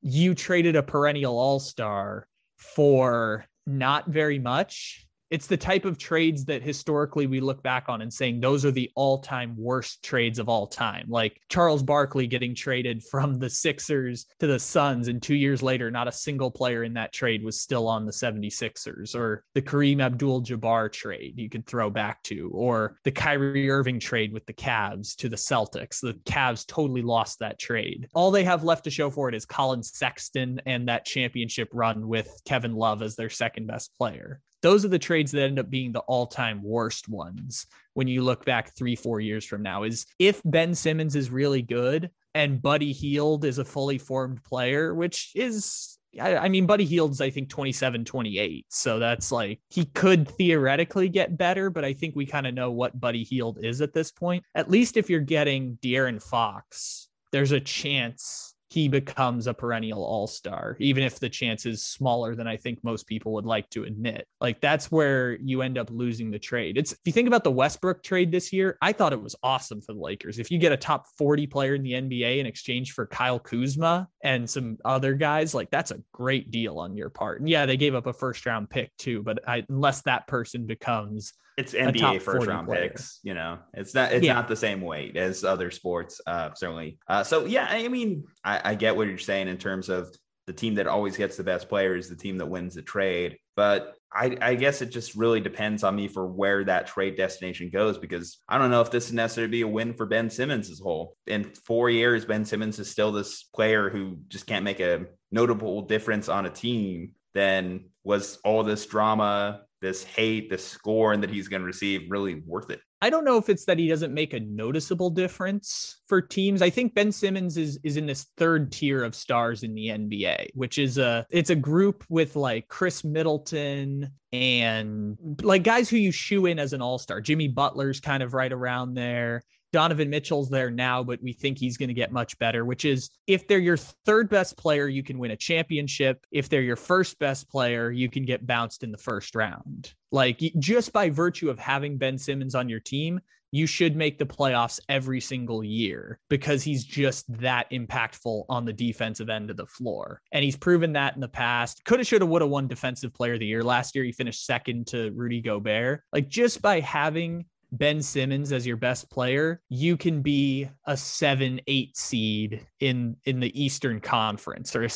you 0.02 0.36
traded 0.36 0.76
a 0.76 0.84
perennial 0.84 1.38
all 1.38 1.60
star 1.60 2.28
for 2.58 3.46
not 3.68 4.08
very 4.08 4.40
much 4.40 5.06
it's 5.32 5.48
the 5.48 5.58
type 5.58 5.86
of 5.86 5.98
trades 5.98 6.46
that 6.46 6.62
historically 6.62 7.26
we 7.26 7.40
look 7.40 7.64
back 7.64 7.86
on 7.88 8.02
and 8.02 8.14
saying 8.14 8.40
those 8.40 8.66
are 8.66 8.72
the 8.72 8.92
all-time 8.96 9.56
worst 9.58 10.04
trades 10.04 10.38
of 10.38 10.50
all 10.50 10.68
time. 10.68 11.06
Like 11.08 11.40
Charles 11.50 11.82
Barkley 11.82 12.28
getting 12.28 12.54
traded 12.54 13.02
from 13.02 13.40
the 13.40 13.50
Sixers 13.50 14.26
to 14.40 14.48
the 14.48 14.60
Suns 14.60 15.08
and 15.08 15.22
2 15.22 15.34
years 15.34 15.64
later 15.64 15.90
not 15.90 16.10
a 16.10 16.12
single 16.12 16.52
player 16.52 16.84
in 16.84 16.94
that 16.94 17.14
trade 17.14 17.44
was 17.44 17.62
still 17.62 17.88
on 17.88 18.06
the 18.06 18.12
76ers 18.12 19.16
or 19.16 19.46
the 19.54 19.62
Kareem 19.62 20.02
Abdul-Jabbar 20.02 20.92
trade 20.92 21.34
you 21.38 21.50
could 21.50 21.66
throw 21.66 21.90
back 21.90 22.22
to 22.24 22.52
or 22.54 22.98
the 23.06 23.12
Kyrie 23.12 23.70
Irving 23.70 24.00
trade 24.00 24.34
with 24.34 24.46
the 24.46 24.54
Cavs 24.54 25.16
to 25.16 25.30
the 25.30 25.38
Celtics. 25.38 26.02
The 26.02 26.20
Cavs 26.26 26.68
totally 26.68 27.02
lost 27.02 27.40
that 27.40 27.58
trade. 27.58 28.10
All 28.14 28.32
they 28.32 28.44
have 28.44 28.66
left 28.66 28.84
to 28.84 28.90
show 28.90 29.10
for 29.10 29.30
it 29.30 29.36
is 29.36 29.46
Colin 29.46 29.82
Sexton 29.82 30.62
and 30.66 30.90
that 30.90 31.06
championship 31.06 31.70
run 31.72 32.10
with 32.10 32.30
Kevin 32.46 32.76
Love 32.76 33.02
as 33.02 33.16
their 33.16 33.30
second 33.30 33.68
best 33.68 33.96
player 33.98 34.42
those 34.62 34.86
are 34.86 34.90
the 34.90 35.00
trades 35.00 35.32
that 35.32 35.44
end 35.44 35.60
up 35.60 35.70
being 35.70 35.92
the 35.92 36.00
all-time 36.02 36.62
worst 36.64 37.10
ones 37.10 37.66
when 37.94 38.08
you 38.08 38.24
look 38.24 38.46
back 38.46 38.76
three 38.76 38.96
four 38.96 39.20
years 39.20 39.46
from 39.46 39.62
now 39.62 39.84
is 39.84 40.06
if 40.20 40.42
ben 40.46 40.74
simmons 40.74 41.16
is 41.16 41.30
really 41.30 41.62
good 41.62 42.10
and 42.34 42.62
buddy 42.62 42.92
hield 42.92 43.46
is 43.46 43.58
a 43.58 43.66
fully 43.66 43.98
formed 43.98 44.44
player 44.44 44.94
which 44.94 45.32
is 45.36 45.98
I, 46.20 46.50
mean, 46.50 46.66
Buddy 46.66 46.84
Hield's, 46.84 47.22
I 47.22 47.30
think, 47.30 47.50
27, 47.50 48.04
28. 48.04 48.66
So 48.70 49.00
that's 49.00 49.32
like 49.32 49.62
he 49.70 49.86
could 49.86 50.28
theoretically 50.28 51.08
get 51.08 51.38
better, 51.38 51.70
but 51.70 51.86
I 51.86 51.94
think 51.94 52.16
we 52.16 52.26
kind 52.26 52.46
of 52.46 52.54
know 52.54 52.72
what 52.72 53.00
Buddy 53.00 53.24
Hield 53.24 53.60
is 53.64 53.82
at 53.82 53.94
this 53.94 54.12
point. 54.12 54.44
At 54.54 54.70
least 54.70 54.98
if 54.98 55.10
you're 55.10 55.22
getting 55.22 55.78
De'Aaron 55.82 56.22
Fox, 56.22 57.08
there's 57.32 57.54
a 57.54 57.62
chance 57.62 58.51
he 58.72 58.88
becomes 58.88 59.48
a 59.48 59.54
perennial 59.54 60.02
all 60.02 60.28
star, 60.28 60.78
even 60.80 61.04
if 61.04 61.20
the 61.20 61.28
chance 61.28 61.66
is 61.66 61.84
smaller 61.84 62.36
than 62.36 62.48
I 62.48 62.56
think 62.56 62.80
most 62.84 63.06
people 63.06 63.34
would 63.34 63.46
like 63.46 63.70
to 63.72 63.84
admit. 63.84 64.26
Like 64.40 64.62
that's 64.62 64.90
where 64.90 65.34
you 65.42 65.62
end 65.62 65.78
up 65.78 65.90
losing 65.92 66.32
the 66.32 66.40
trade. 66.40 66.78
It's 66.78 66.94
if 66.94 67.00
you 67.04 67.12
think 67.12 67.28
about 67.28 67.44
the 67.44 67.52
Westbrook 67.52 68.02
trade 68.02 68.32
this 68.32 68.54
year, 68.54 68.78
I 68.82 68.94
thought 68.94 69.12
it 69.12 69.22
was 69.22 69.36
awesome 69.44 69.82
for 69.82 69.92
the 69.92 70.00
Lakers. 70.00 70.40
If 70.40 70.50
you 70.50 70.58
get 70.58 70.72
a 70.72 70.78
top 70.78 71.06
40 71.18 71.48
player 71.48 71.76
in 71.76 71.84
the 71.84 71.92
NBA 71.92 72.40
in 72.40 72.46
exchange 72.46 72.94
for 72.94 73.06
Kyle 73.06 73.40
Kuzma 73.40 74.08
and 74.24 74.50
some 74.50 74.78
other 74.86 75.16
guys, 75.16 75.54
like 75.54 75.70
that's 75.70 75.92
a 75.92 76.02
great 76.14 76.50
deal 76.50 76.80
on 76.80 76.96
your 76.96 77.10
part. 77.10 77.42
And 77.42 77.50
yeah, 77.50 77.66
they 77.66 77.76
gave 77.76 77.94
up 77.94 78.08
a 78.08 78.14
first 78.14 78.46
round 78.46 78.70
pick 78.70 78.96
too, 78.98 79.22
but 79.22 79.46
I, 79.46 79.66
unless 79.68 80.04
that 80.04 80.28
person 80.28 80.66
becomes 80.66 81.34
it's 81.62 81.74
NBA 81.74 82.22
first 82.22 82.48
round 82.48 82.68
player. 82.68 82.90
picks. 82.90 83.20
You 83.24 83.34
know, 83.34 83.60
it's 83.74 83.94
not 83.94 84.12
it's 84.12 84.26
yeah. 84.26 84.34
not 84.34 84.48
the 84.48 84.56
same 84.56 84.82
weight 84.82 85.16
as 85.18 85.44
other 85.44 85.72
sports. 85.72 86.20
Uh, 86.26 86.50
certainly. 86.56 86.98
Uh, 87.08 87.24
so 87.24 87.46
yeah, 87.46 87.68
I 87.70 87.88
mean, 87.88 88.26
I, 88.44 88.72
I 88.72 88.76
get 88.76 88.96
what 88.96 89.08
you're 89.08 89.18
saying 89.18 89.48
in 89.48 89.58
terms 89.58 89.90
of 89.90 90.16
the 90.48 90.54
team 90.54 90.76
that 90.76 90.88
always 90.88 91.18
gets 91.18 91.38
the 91.38 91.44
best 91.44 91.70
player 91.70 91.96
is 91.96 92.10
the 92.10 92.16
team 92.16 92.38
that 92.38 92.48
wins 92.48 92.76
the 92.76 92.82
trade. 92.82 93.38
But 93.56 93.96
I, 94.14 94.38
I, 94.42 94.56
guess 94.56 94.82
it 94.82 94.92
just 94.92 95.16
really 95.16 95.40
depends 95.40 95.84
on 95.84 95.96
me 95.96 96.08
for 96.08 96.26
where 96.26 96.64
that 96.66 96.88
trade 96.88 97.16
destination 97.16 97.70
goes 97.70 97.98
because 97.98 98.40
I 98.50 98.58
don't 98.58 98.72
know 98.72 98.82
if 98.82 98.92
this 98.92 99.06
is 99.06 99.14
necessarily 99.14 99.52
be 99.52 99.62
a 99.62 99.68
win 99.68 99.94
for 99.94 100.06
Ben 100.06 100.30
Simmons 100.30 100.70
as 100.70 100.80
whole. 100.80 101.16
In 101.28 101.46
four 101.66 101.90
years, 101.90 102.26
Ben 102.26 102.44
Simmons 102.44 102.80
is 102.80 102.90
still 102.90 103.12
this 103.12 103.44
player 103.44 103.90
who 103.90 104.18
just 104.28 104.48
can't 104.48 104.66
make 104.66 104.82
a 104.82 105.06
notable 105.32 105.84
difference 105.84 106.28
on 106.28 106.46
a 106.46 106.50
team. 106.50 107.14
Then 107.34 107.86
was 108.04 108.38
all 108.44 108.64
this 108.64 108.86
drama, 108.86 109.62
this 109.82 110.04
hate, 110.04 110.50
this 110.50 110.66
scorn 110.66 111.22
that 111.22 111.30
he's 111.30 111.48
going 111.48 111.62
to 111.62 111.66
receive 111.66 112.10
really 112.10 112.42
worth 112.46 112.70
it? 112.70 112.80
I 113.04 113.10
don't 113.10 113.26
know 113.26 113.38
if 113.38 113.50
it's 113.50 113.66
that 113.66 113.80
he 113.80 113.88
doesn't 113.88 114.14
make 114.14 114.34
a 114.34 114.40
noticeable 114.40 115.10
difference 115.10 116.02
for 116.08 116.22
teams. 116.22 116.62
I 116.62 116.70
think 116.70 116.94
Ben 116.94 117.12
Simmons 117.12 117.58
is 117.58 117.80
is 117.84 117.98
in 117.98 118.06
this 118.06 118.28
third 118.38 118.72
tier 118.72 119.04
of 119.04 119.16
stars 119.16 119.64
in 119.64 119.74
the 119.74 119.88
NBA, 119.88 120.50
which 120.54 120.78
is 120.78 121.00
a 121.00 121.26
it's 121.32 121.50
a 121.50 121.56
group 121.56 122.06
with 122.10 122.36
like 122.36 122.68
Khris 122.68 123.04
Middleton 123.04 124.12
and 124.32 125.18
like 125.42 125.64
guys 125.64 125.90
who 125.90 125.98
you 125.98 126.12
shoe 126.12 126.46
in 126.46 126.60
as 126.60 126.74
an 126.74 126.82
all-star. 126.82 127.22
Jimmy 127.22 127.48
Butler's 127.48 128.00
kind 128.00 128.22
of 128.22 128.36
right 128.36 128.54
around 128.54 128.94
there. 128.94 129.44
Donovan 129.72 130.10
Mitchell's 130.10 130.50
there 130.50 130.70
now, 130.70 131.04
but 131.04 131.22
we 131.22 131.34
think 131.34 131.58
he's 131.58 131.78
going 131.78 131.90
to 131.90 131.94
get 131.94 132.12
much 132.12 132.38
better, 132.40 132.66
which 132.66 132.86
is 132.86 133.10
if 133.28 133.48
they're 133.48 133.60
your 133.60 133.78
third 133.78 134.30
best 134.30 134.58
player, 134.58 134.88
you 134.88 135.04
can 135.04 135.18
win 135.18 135.32
a 135.32 135.36
championship. 135.36 136.26
If 136.32 136.50
they're 136.50 136.62
your 136.62 136.76
first 136.76 137.18
best 137.20 137.50
player, 137.50 137.92
you 137.92 138.10
can 138.10 138.26
get 138.26 138.46
bounced 138.46 138.84
in 138.84 138.92
the 138.92 138.98
first 138.98 139.36
round. 139.36 139.94
Like 140.12 140.40
just 140.60 140.92
by 140.92 141.10
virtue 141.10 141.50
of 141.50 141.58
having 141.58 141.98
Ben 141.98 142.18
Simmons 142.18 142.56
on 142.56 142.68
your 142.68 142.82
team, 142.82 143.22
you 143.52 143.68
should 143.68 143.98
make 143.98 144.18
the 144.18 144.26
playoffs 144.26 144.80
every 144.88 145.20
single 145.20 145.64
year 145.64 146.20
because 146.30 146.64
he's 146.64 146.86
just 146.86 147.26
that 147.40 147.70
impactful 147.72 148.46
on 148.48 148.64
the 148.64 148.72
defensive 148.72 149.30
end 149.30 149.50
of 149.50 149.58
the 149.58 149.66
floor. 149.66 150.22
And 150.32 150.44
he's 150.44 150.56
proven 150.56 150.94
that 150.94 151.16
in 151.16 151.22
the 151.22 151.28
past. 151.28 151.84
Coulda, 151.84 152.06
shoulda, 152.06 152.26
woulda 152.26 152.48
won 152.48 152.68
defensive 152.68 153.14
player 153.14 153.34
of 153.34 153.40
the 153.40 153.46
year. 153.46 153.64
Last 153.64 153.94
year, 153.94 154.06
he 154.06 154.14
finished 154.14 154.46
second 154.46 154.88
to 154.88 155.12
Rudy 155.12 155.42
Gobert. 155.42 156.02
Like 156.14 156.30
just 156.30 156.62
by 156.62 156.80
having 156.80 157.46
Ben 157.74 158.02
Simmons 158.02 158.52
as 158.52 158.68
your 158.68 158.76
best 158.76 159.10
player, 159.10 159.62
you 159.70 159.96
can 159.96 160.22
be 160.22 160.70
a 160.86 160.98
seven, 160.98 161.62
eight 161.68 161.96
seed 161.96 162.66
in 162.82 163.16
in 163.26 163.40
the 163.40 163.62
Eastern 163.62 164.02
Conference 164.02 164.76
or 164.76 164.88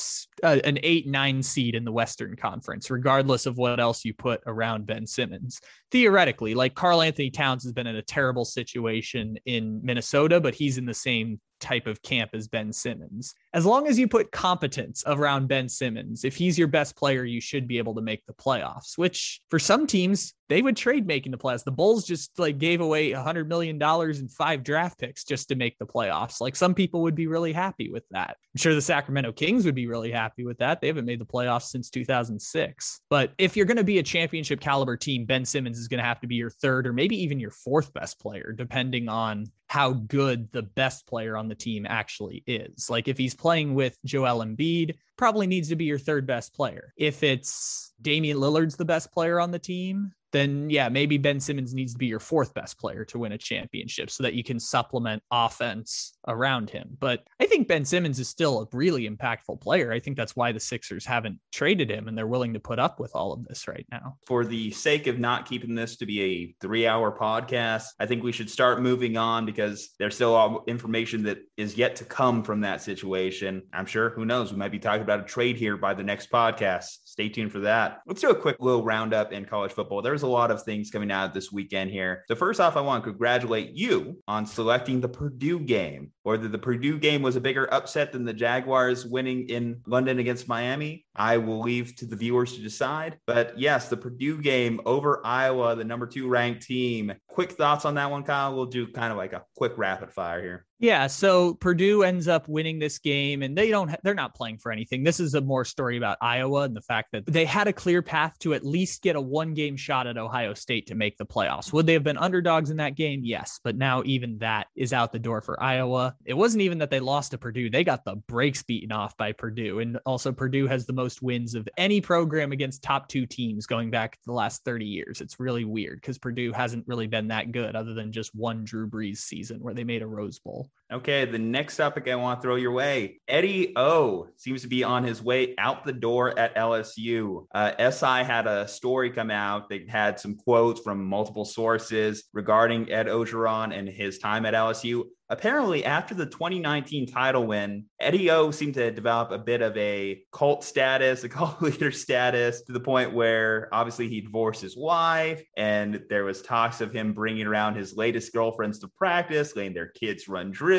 a, 0.44 0.66
an 0.66 0.80
eight, 0.84 1.08
nine 1.08 1.42
seed 1.42 1.74
in 1.74 1.86
the 1.86 1.92
Western 1.92 2.36
Conference, 2.36 2.92
regardless 2.92 3.46
of 3.46 3.58
what 3.58 3.80
else 3.80 4.04
you 4.04 4.14
put 4.14 4.42
around 4.46 4.86
Ben 4.86 5.08
Simmons. 5.08 5.62
Theoretically, 5.92 6.54
like 6.54 6.76
Karl-Anthony 6.76 7.30
Towns 7.30 7.64
has 7.64 7.72
been 7.72 7.88
in 7.88 7.96
a 7.96 8.02
terrible 8.02 8.44
situation 8.44 9.38
in 9.46 9.80
Minnesota, 9.82 10.42
but 10.42 10.56
he's 10.56 10.78
in 10.78 10.86
the 10.86 10.94
same 10.94 11.40
type 11.60 11.88
of 11.88 12.02
camp 12.02 12.32
as 12.34 12.48
Ben 12.48 12.72
Simmons. 12.72 13.34
As 13.54 13.66
long 13.66 13.88
as 13.88 13.98
you 13.98 14.08
put 14.08 14.32
competence 14.32 15.04
around 15.06 15.48
Ben 15.48 15.70
Simmons, 15.70 16.24
if 16.24 16.36
he's 16.36 16.58
your 16.58 16.68
best 16.68 16.96
player, 16.96 17.24
you 17.24 17.42
should 17.42 17.68
be 17.68 17.78
able 17.78 17.96
to 17.96 18.02
make 18.02 18.26
the 18.26 18.34
playoffs, 18.34 18.98
which 18.98 19.42
for 19.50 19.60
some 19.60 19.88
teams, 19.88 20.34
they 20.48 20.62
would 20.62 20.78
trade 20.78 21.08
making 21.08 21.32
the 21.32 21.38
playoffs. 21.38 21.64
The 21.64 21.72
Bulls 21.72 22.06
just 22.06 22.38
like 22.38 22.58
gave 22.58 22.82
away 22.82 23.12
a 23.12 23.22
hundred 23.22 23.50
million 23.50 23.78
dollars 23.78 24.20
in 24.20 24.28
five 24.28 24.64
draft 24.64 25.00
picks 25.00 25.24
just 25.24 25.48
to 25.50 25.56
make 25.56 25.78
the 25.80 25.88
playoffs. 25.88 26.40
Like 26.40 26.56
some 26.56 26.76
people 26.76 27.02
would 27.02 27.16
be 27.16 27.28
really 27.28 27.52
happy 27.52 27.90
with 27.90 28.04
that. 28.12 28.38
I'm 28.54 28.60
sure 28.60 28.76
the 28.76 28.82
Sacramento 28.82 29.32
Kings 29.32 29.66
would 29.66 29.76
be 29.76 29.88
really 29.88 30.12
happy 30.12 30.46
with 30.46 30.58
that. 30.60 30.82
They 30.82 30.88
haven't 30.88 31.06
made 31.06 31.20
the 31.20 31.26
playoffs 31.26 31.70
since 31.70 31.90
2006. 31.90 33.02
But 33.10 33.34
if 33.38 33.58
you're 33.58 33.66
going 33.66 33.78
to 33.78 33.84
be 33.84 33.98
a 33.98 34.04
championship 34.04 34.60
caliber 34.60 34.98
team, 34.98 35.26
Ben 35.26 35.46
Simmons 35.46 35.80
is 35.80 35.88
going 35.88 36.00
to 36.00 36.06
have 36.06 36.22
to 36.22 36.28
be 36.28 36.36
your 36.36 36.52
third 36.52 36.86
or 36.86 36.94
maybe 36.94 37.22
even 37.24 37.40
your 37.40 37.52
fourth 37.52 37.92
best 37.94 38.20
player, 38.20 38.54
depending 38.56 39.10
on 39.10 39.48
how 39.68 39.94
good 39.94 40.52
the 40.52 40.62
best 40.62 41.08
player 41.08 41.36
on 41.36 41.45
the 41.48 41.56
team 41.56 41.86
actually 41.88 42.44
is. 42.48 42.90
Like 42.90 43.08
if 43.08 43.18
he's 43.18 43.36
playing 43.36 43.74
with 43.74 43.98
Joel 44.06 44.44
Embiid, 44.44 44.96
probably 45.18 45.48
needs 45.48 45.70
to 45.70 45.76
be 45.76 45.86
your 45.86 46.00
third 46.00 46.26
best 46.26 46.54
player. 46.54 46.94
If 46.98 47.24
it's 47.24 47.94
Damian 48.02 48.38
Lillard's 48.38 48.76
the 48.76 48.86
best 48.86 49.12
player 49.12 49.40
on 49.40 49.52
the 49.52 49.60
team, 49.60 50.12
then 50.36 50.70
yeah, 50.70 50.90
maybe 50.90 51.18
Ben 51.18 51.40
Simmons 51.40 51.74
needs 51.74 51.94
to 51.94 51.98
be 51.98 52.08
your 52.08 52.20
fourth 52.20 52.54
best 52.54 52.78
player 52.78 53.06
to 53.06 53.20
win 53.20 53.32
a 53.32 53.38
championship 53.38 54.10
so 54.10 54.24
that 54.24 54.34
you 54.34 54.44
can 54.44 54.60
supplement 54.60 55.24
offense 55.32 56.18
around 56.28 56.70
him. 56.70 56.98
But 57.00 57.26
I 57.40 57.46
think 57.46 57.68
Ben 57.68 57.86
Simmons 57.86 58.20
is 58.20 58.28
still 58.28 58.62
a 58.62 58.68
really 58.76 59.10
impactful 59.10 59.62
player. 59.62 59.92
I 59.92 60.00
think 60.00 60.18
that's 60.18 60.36
why 60.36 60.52
the 60.52 60.60
Sixers 60.60 61.06
haven't 61.06 61.40
traded 61.54 61.90
him 61.90 62.08
and 62.08 62.18
they're 62.18 62.28
willing 62.28 62.54
to 62.54 62.60
put 62.60 62.80
up 62.80 63.00
with 63.00 63.16
all 63.16 63.32
of 63.32 63.46
this 63.46 63.68
right 63.68 63.86
now. 63.92 64.18
For 64.28 64.44
the 64.44 64.72
sake 64.72 65.08
of 65.08 65.20
not 65.20 65.48
keeping 65.48 65.74
this 65.74 65.96
to 65.98 66.06
be 66.06 66.22
a 66.22 66.56
three 66.60 66.86
hour 66.86 67.18
podcast, 67.18 67.86
I 68.00 68.06
think 68.06 68.24
we 68.24 68.34
should 68.34 68.50
start 68.50 68.82
moving 68.82 69.16
on 69.16 69.46
because 69.46 69.92
there's 70.00 70.16
still 70.16 70.64
information 70.68 71.24
that 71.24 71.38
is 71.56 71.78
yet 71.78 71.96
to 71.98 72.04
come 72.04 72.44
from 72.44 72.60
that 72.62 72.82
situation. 72.82 73.64
I'm 73.72 73.86
sure, 73.86 74.10
who 74.10 74.26
knows, 74.26 74.52
we 74.52 74.60
might 74.60 74.72
be 74.72 74.80
talking 74.80 75.04
about 75.04 75.22
a 75.22 75.24
trade 75.24 75.56
here 75.56 75.78
by 75.78 75.94
the 75.94 76.04
next 76.04 76.30
podcast. 76.30 76.98
Stay 77.16 77.30
tuned 77.30 77.50
for 77.50 77.60
that. 77.60 78.02
Let's 78.06 78.20
do 78.20 78.30
a 78.30 78.36
quick 78.36 78.58
little 78.60 78.84
roundup 78.84 79.32
in 79.32 79.46
college 79.46 79.72
football. 79.72 80.02
There's 80.02 80.24
a 80.24 80.28
lot 80.28 80.52
of 80.52 80.64
things 80.64 80.92
coming 80.92 81.12
out 81.12 81.34
this 81.34 81.50
weekend 81.50 81.90
here. 81.90 82.26
So, 82.28 82.36
first 82.36 82.60
off, 82.60 82.76
I 82.76 82.82
want 82.82 83.06
to 83.06 83.10
congratulate 83.10 83.72
you 83.72 84.22
on 84.28 84.46
selecting 84.46 85.00
the 85.00 85.08
Purdue 85.08 85.62
game. 85.62 86.12
Whether 86.24 86.50
the 86.50 86.58
Purdue 86.58 87.00
game 87.00 87.22
was 87.22 87.38
a 87.38 87.40
bigger 87.40 87.74
upset 87.74 88.12
than 88.12 88.26
the 88.26 88.34
Jaguars 88.34 89.06
winning 89.06 89.48
in 89.48 89.80
London 89.88 90.20
against 90.20 90.50
Miami, 90.50 91.06
I 91.16 91.38
will 91.38 91.62
leave 91.62 91.96
to 91.98 92.06
the 92.06 92.18
viewers 92.18 92.54
to 92.56 92.62
decide. 92.62 93.18
But 93.26 93.58
yes, 93.58 93.88
the 93.88 93.96
Purdue 93.96 94.42
game 94.42 94.82
over 94.86 95.26
Iowa, 95.26 95.74
the 95.78 95.86
number 95.86 96.08
two 96.08 96.28
ranked 96.28 96.64
team. 96.64 97.14
Quick 97.36 97.52
thoughts 97.52 97.84
on 97.84 97.96
that 97.96 98.10
one, 98.10 98.24
Kyle? 98.24 98.56
We'll 98.56 98.66
do 98.66 98.88
kind 98.88 99.12
of 99.12 99.18
like 99.18 99.34
a 99.34 99.44
quick 99.58 99.74
rapid 99.78 100.10
fire 100.10 100.42
here. 100.42 100.66
Yeah, 100.80 101.08
so 101.08 101.54
Purdue 101.54 102.04
ends 102.04 102.28
up 102.28 102.50
winning 102.50 102.80
this 102.80 103.00
game 103.00 103.44
and 103.44 103.58
they 103.58 103.70
don't 103.70 103.96
they're 104.04 104.14
not 104.14 104.36
playing 104.36 104.58
for 104.58 104.72
anything. 104.72 105.04
This 105.04 105.22
is 105.22 105.34
a 105.34 105.42
more 105.42 105.64
story 105.64 105.96
about 105.96 106.18
Iowa 106.20 106.64
and 106.64 106.76
the 106.76 106.82
fact 106.82 107.14
that 107.14 107.26
they 107.26 107.46
had 107.46 107.68
a 107.68 107.74
clear 107.74 108.02
path 108.02 108.38
to 108.40 108.54
at 108.54 108.66
least 108.66 109.02
get 109.02 109.16
a 109.16 109.22
one 109.22 109.54
game 109.54 109.78
shot 109.78 110.06
at 110.06 110.18
Ohio 110.18 110.54
State 110.54 110.88
to 110.88 110.96
make 110.96 111.18
the 111.18 111.26
playoffs. 111.26 111.72
Would 111.72 111.86
they 111.86 111.94
have 111.94 112.04
been 112.04 112.18
underdogs 112.18 112.72
in 112.72 112.78
that 112.78 112.96
game? 112.96 113.22
Yes, 113.24 113.60
but 113.64 113.78
now 113.78 114.04
even 114.06 114.38
that 114.40 114.68
is 114.76 114.92
out 114.92 115.14
the 115.14 115.20
door 115.20 115.42
for 115.42 115.62
Iowa. 115.64 116.16
It 116.26 116.34
wasn't 116.34 116.62
even 116.62 116.80
that 116.80 116.90
they 116.90 117.00
lost 117.00 117.32
to 117.32 117.38
Purdue. 117.38 117.70
They 117.70 117.86
got 117.86 118.04
the 118.04 118.18
brakes 118.28 118.62
beaten 118.64 118.92
off 118.92 119.16
by 119.16 119.32
Purdue 119.32 119.80
and 119.80 119.98
also 120.06 120.34
Purdue 120.34 120.68
has 120.68 120.86
the 120.86 120.94
most 120.94 121.22
wins 121.22 121.56
of 121.56 121.70
any 121.78 122.02
program 122.02 122.52
against 122.52 122.84
top 122.84 123.08
2 123.08 123.26
teams 123.26 123.66
going 123.66 123.92
back 123.92 124.20
the 124.26 124.34
last 124.34 124.66
30 124.66 124.86
years. 124.86 125.22
It's 125.22 125.40
really 125.40 125.64
weird 125.64 126.02
cuz 126.02 126.18
Purdue 126.18 126.52
hasn't 126.52 126.86
really 126.86 127.08
been 127.08 127.25
that 127.30 127.52
good 127.52 127.76
other 127.76 127.94
than 127.94 128.12
just 128.12 128.36
one 128.36 128.64
Drew 128.64 128.88
Brees 128.90 129.18
season 129.18 129.60
where 129.60 129.74
they 129.74 129.84
made 129.84 130.02
a 130.02 130.08
Rose 130.08 130.40
Bowl. 130.40 130.70
Okay, 130.94 131.26
the 131.26 131.40
next 131.40 131.78
topic 131.78 132.08
I 132.08 132.16
want 132.16 132.40
to 132.40 132.46
throw 132.46 132.56
your 132.56 132.72
way 132.72 133.20
Eddie 133.28 133.74
O 133.76 134.28
seems 134.38 134.62
to 134.62 134.68
be 134.68 134.84
on 134.84 135.04
his 135.04 135.22
way 135.22 135.56
out 135.58 135.84
the 135.84 135.92
door 135.92 136.38
at 136.38 136.56
LSU. 136.56 137.48
Uh, 137.56 137.90
SI 137.90 138.24
had 138.24 138.46
a 138.46 138.68
story 138.68 139.10
come 139.10 139.32
out. 139.32 139.68
They 139.68 139.88
had 139.90 140.20
some 140.20 140.36
quotes 140.36 140.82
from 140.82 141.04
multiple 141.04 141.46
sources 141.46 142.26
regarding 142.34 142.92
Ed 142.92 143.08
Orgeron 143.08 143.76
and 143.76 143.90
his 143.90 144.20
time 144.20 144.46
at 144.46 144.54
LSU. 144.54 145.06
Apparently, 145.28 145.84
after 145.84 146.14
the 146.14 146.28
2019 146.28 147.08
title 147.08 147.48
win, 147.48 147.86
Eddie 148.00 148.30
O 148.30 148.52
seemed 148.52 148.76
to 148.76 148.92
develop 148.92 149.32
a 149.32 149.40
bit 149.40 149.64
of 149.64 149.76
a 149.76 150.22
cult 150.32 150.64
status, 150.64 151.24
a 151.24 151.30
cult 151.30 151.60
leader 151.64 151.92
status, 151.92 152.62
to 152.62 152.74
the 152.74 152.80
point 152.80 153.12
where 153.12 153.68
obviously 153.72 154.08
he 154.08 154.22
divorced 154.22 154.62
his 154.62 154.78
wife, 154.78 155.42
and 155.58 156.04
there 156.10 156.26
was 156.26 156.44
talks 156.44 156.80
of 156.80 156.94
him 156.94 157.14
bringing 157.14 157.48
around 157.48 157.76
his 157.76 157.98
latest 157.98 158.34
girlfriends 158.34 158.78
to 158.80 158.88
practice, 158.88 159.56
letting 159.56 159.74
their 159.74 159.88
kids 159.88 160.28
run 160.28 160.52
drills. 160.52 160.75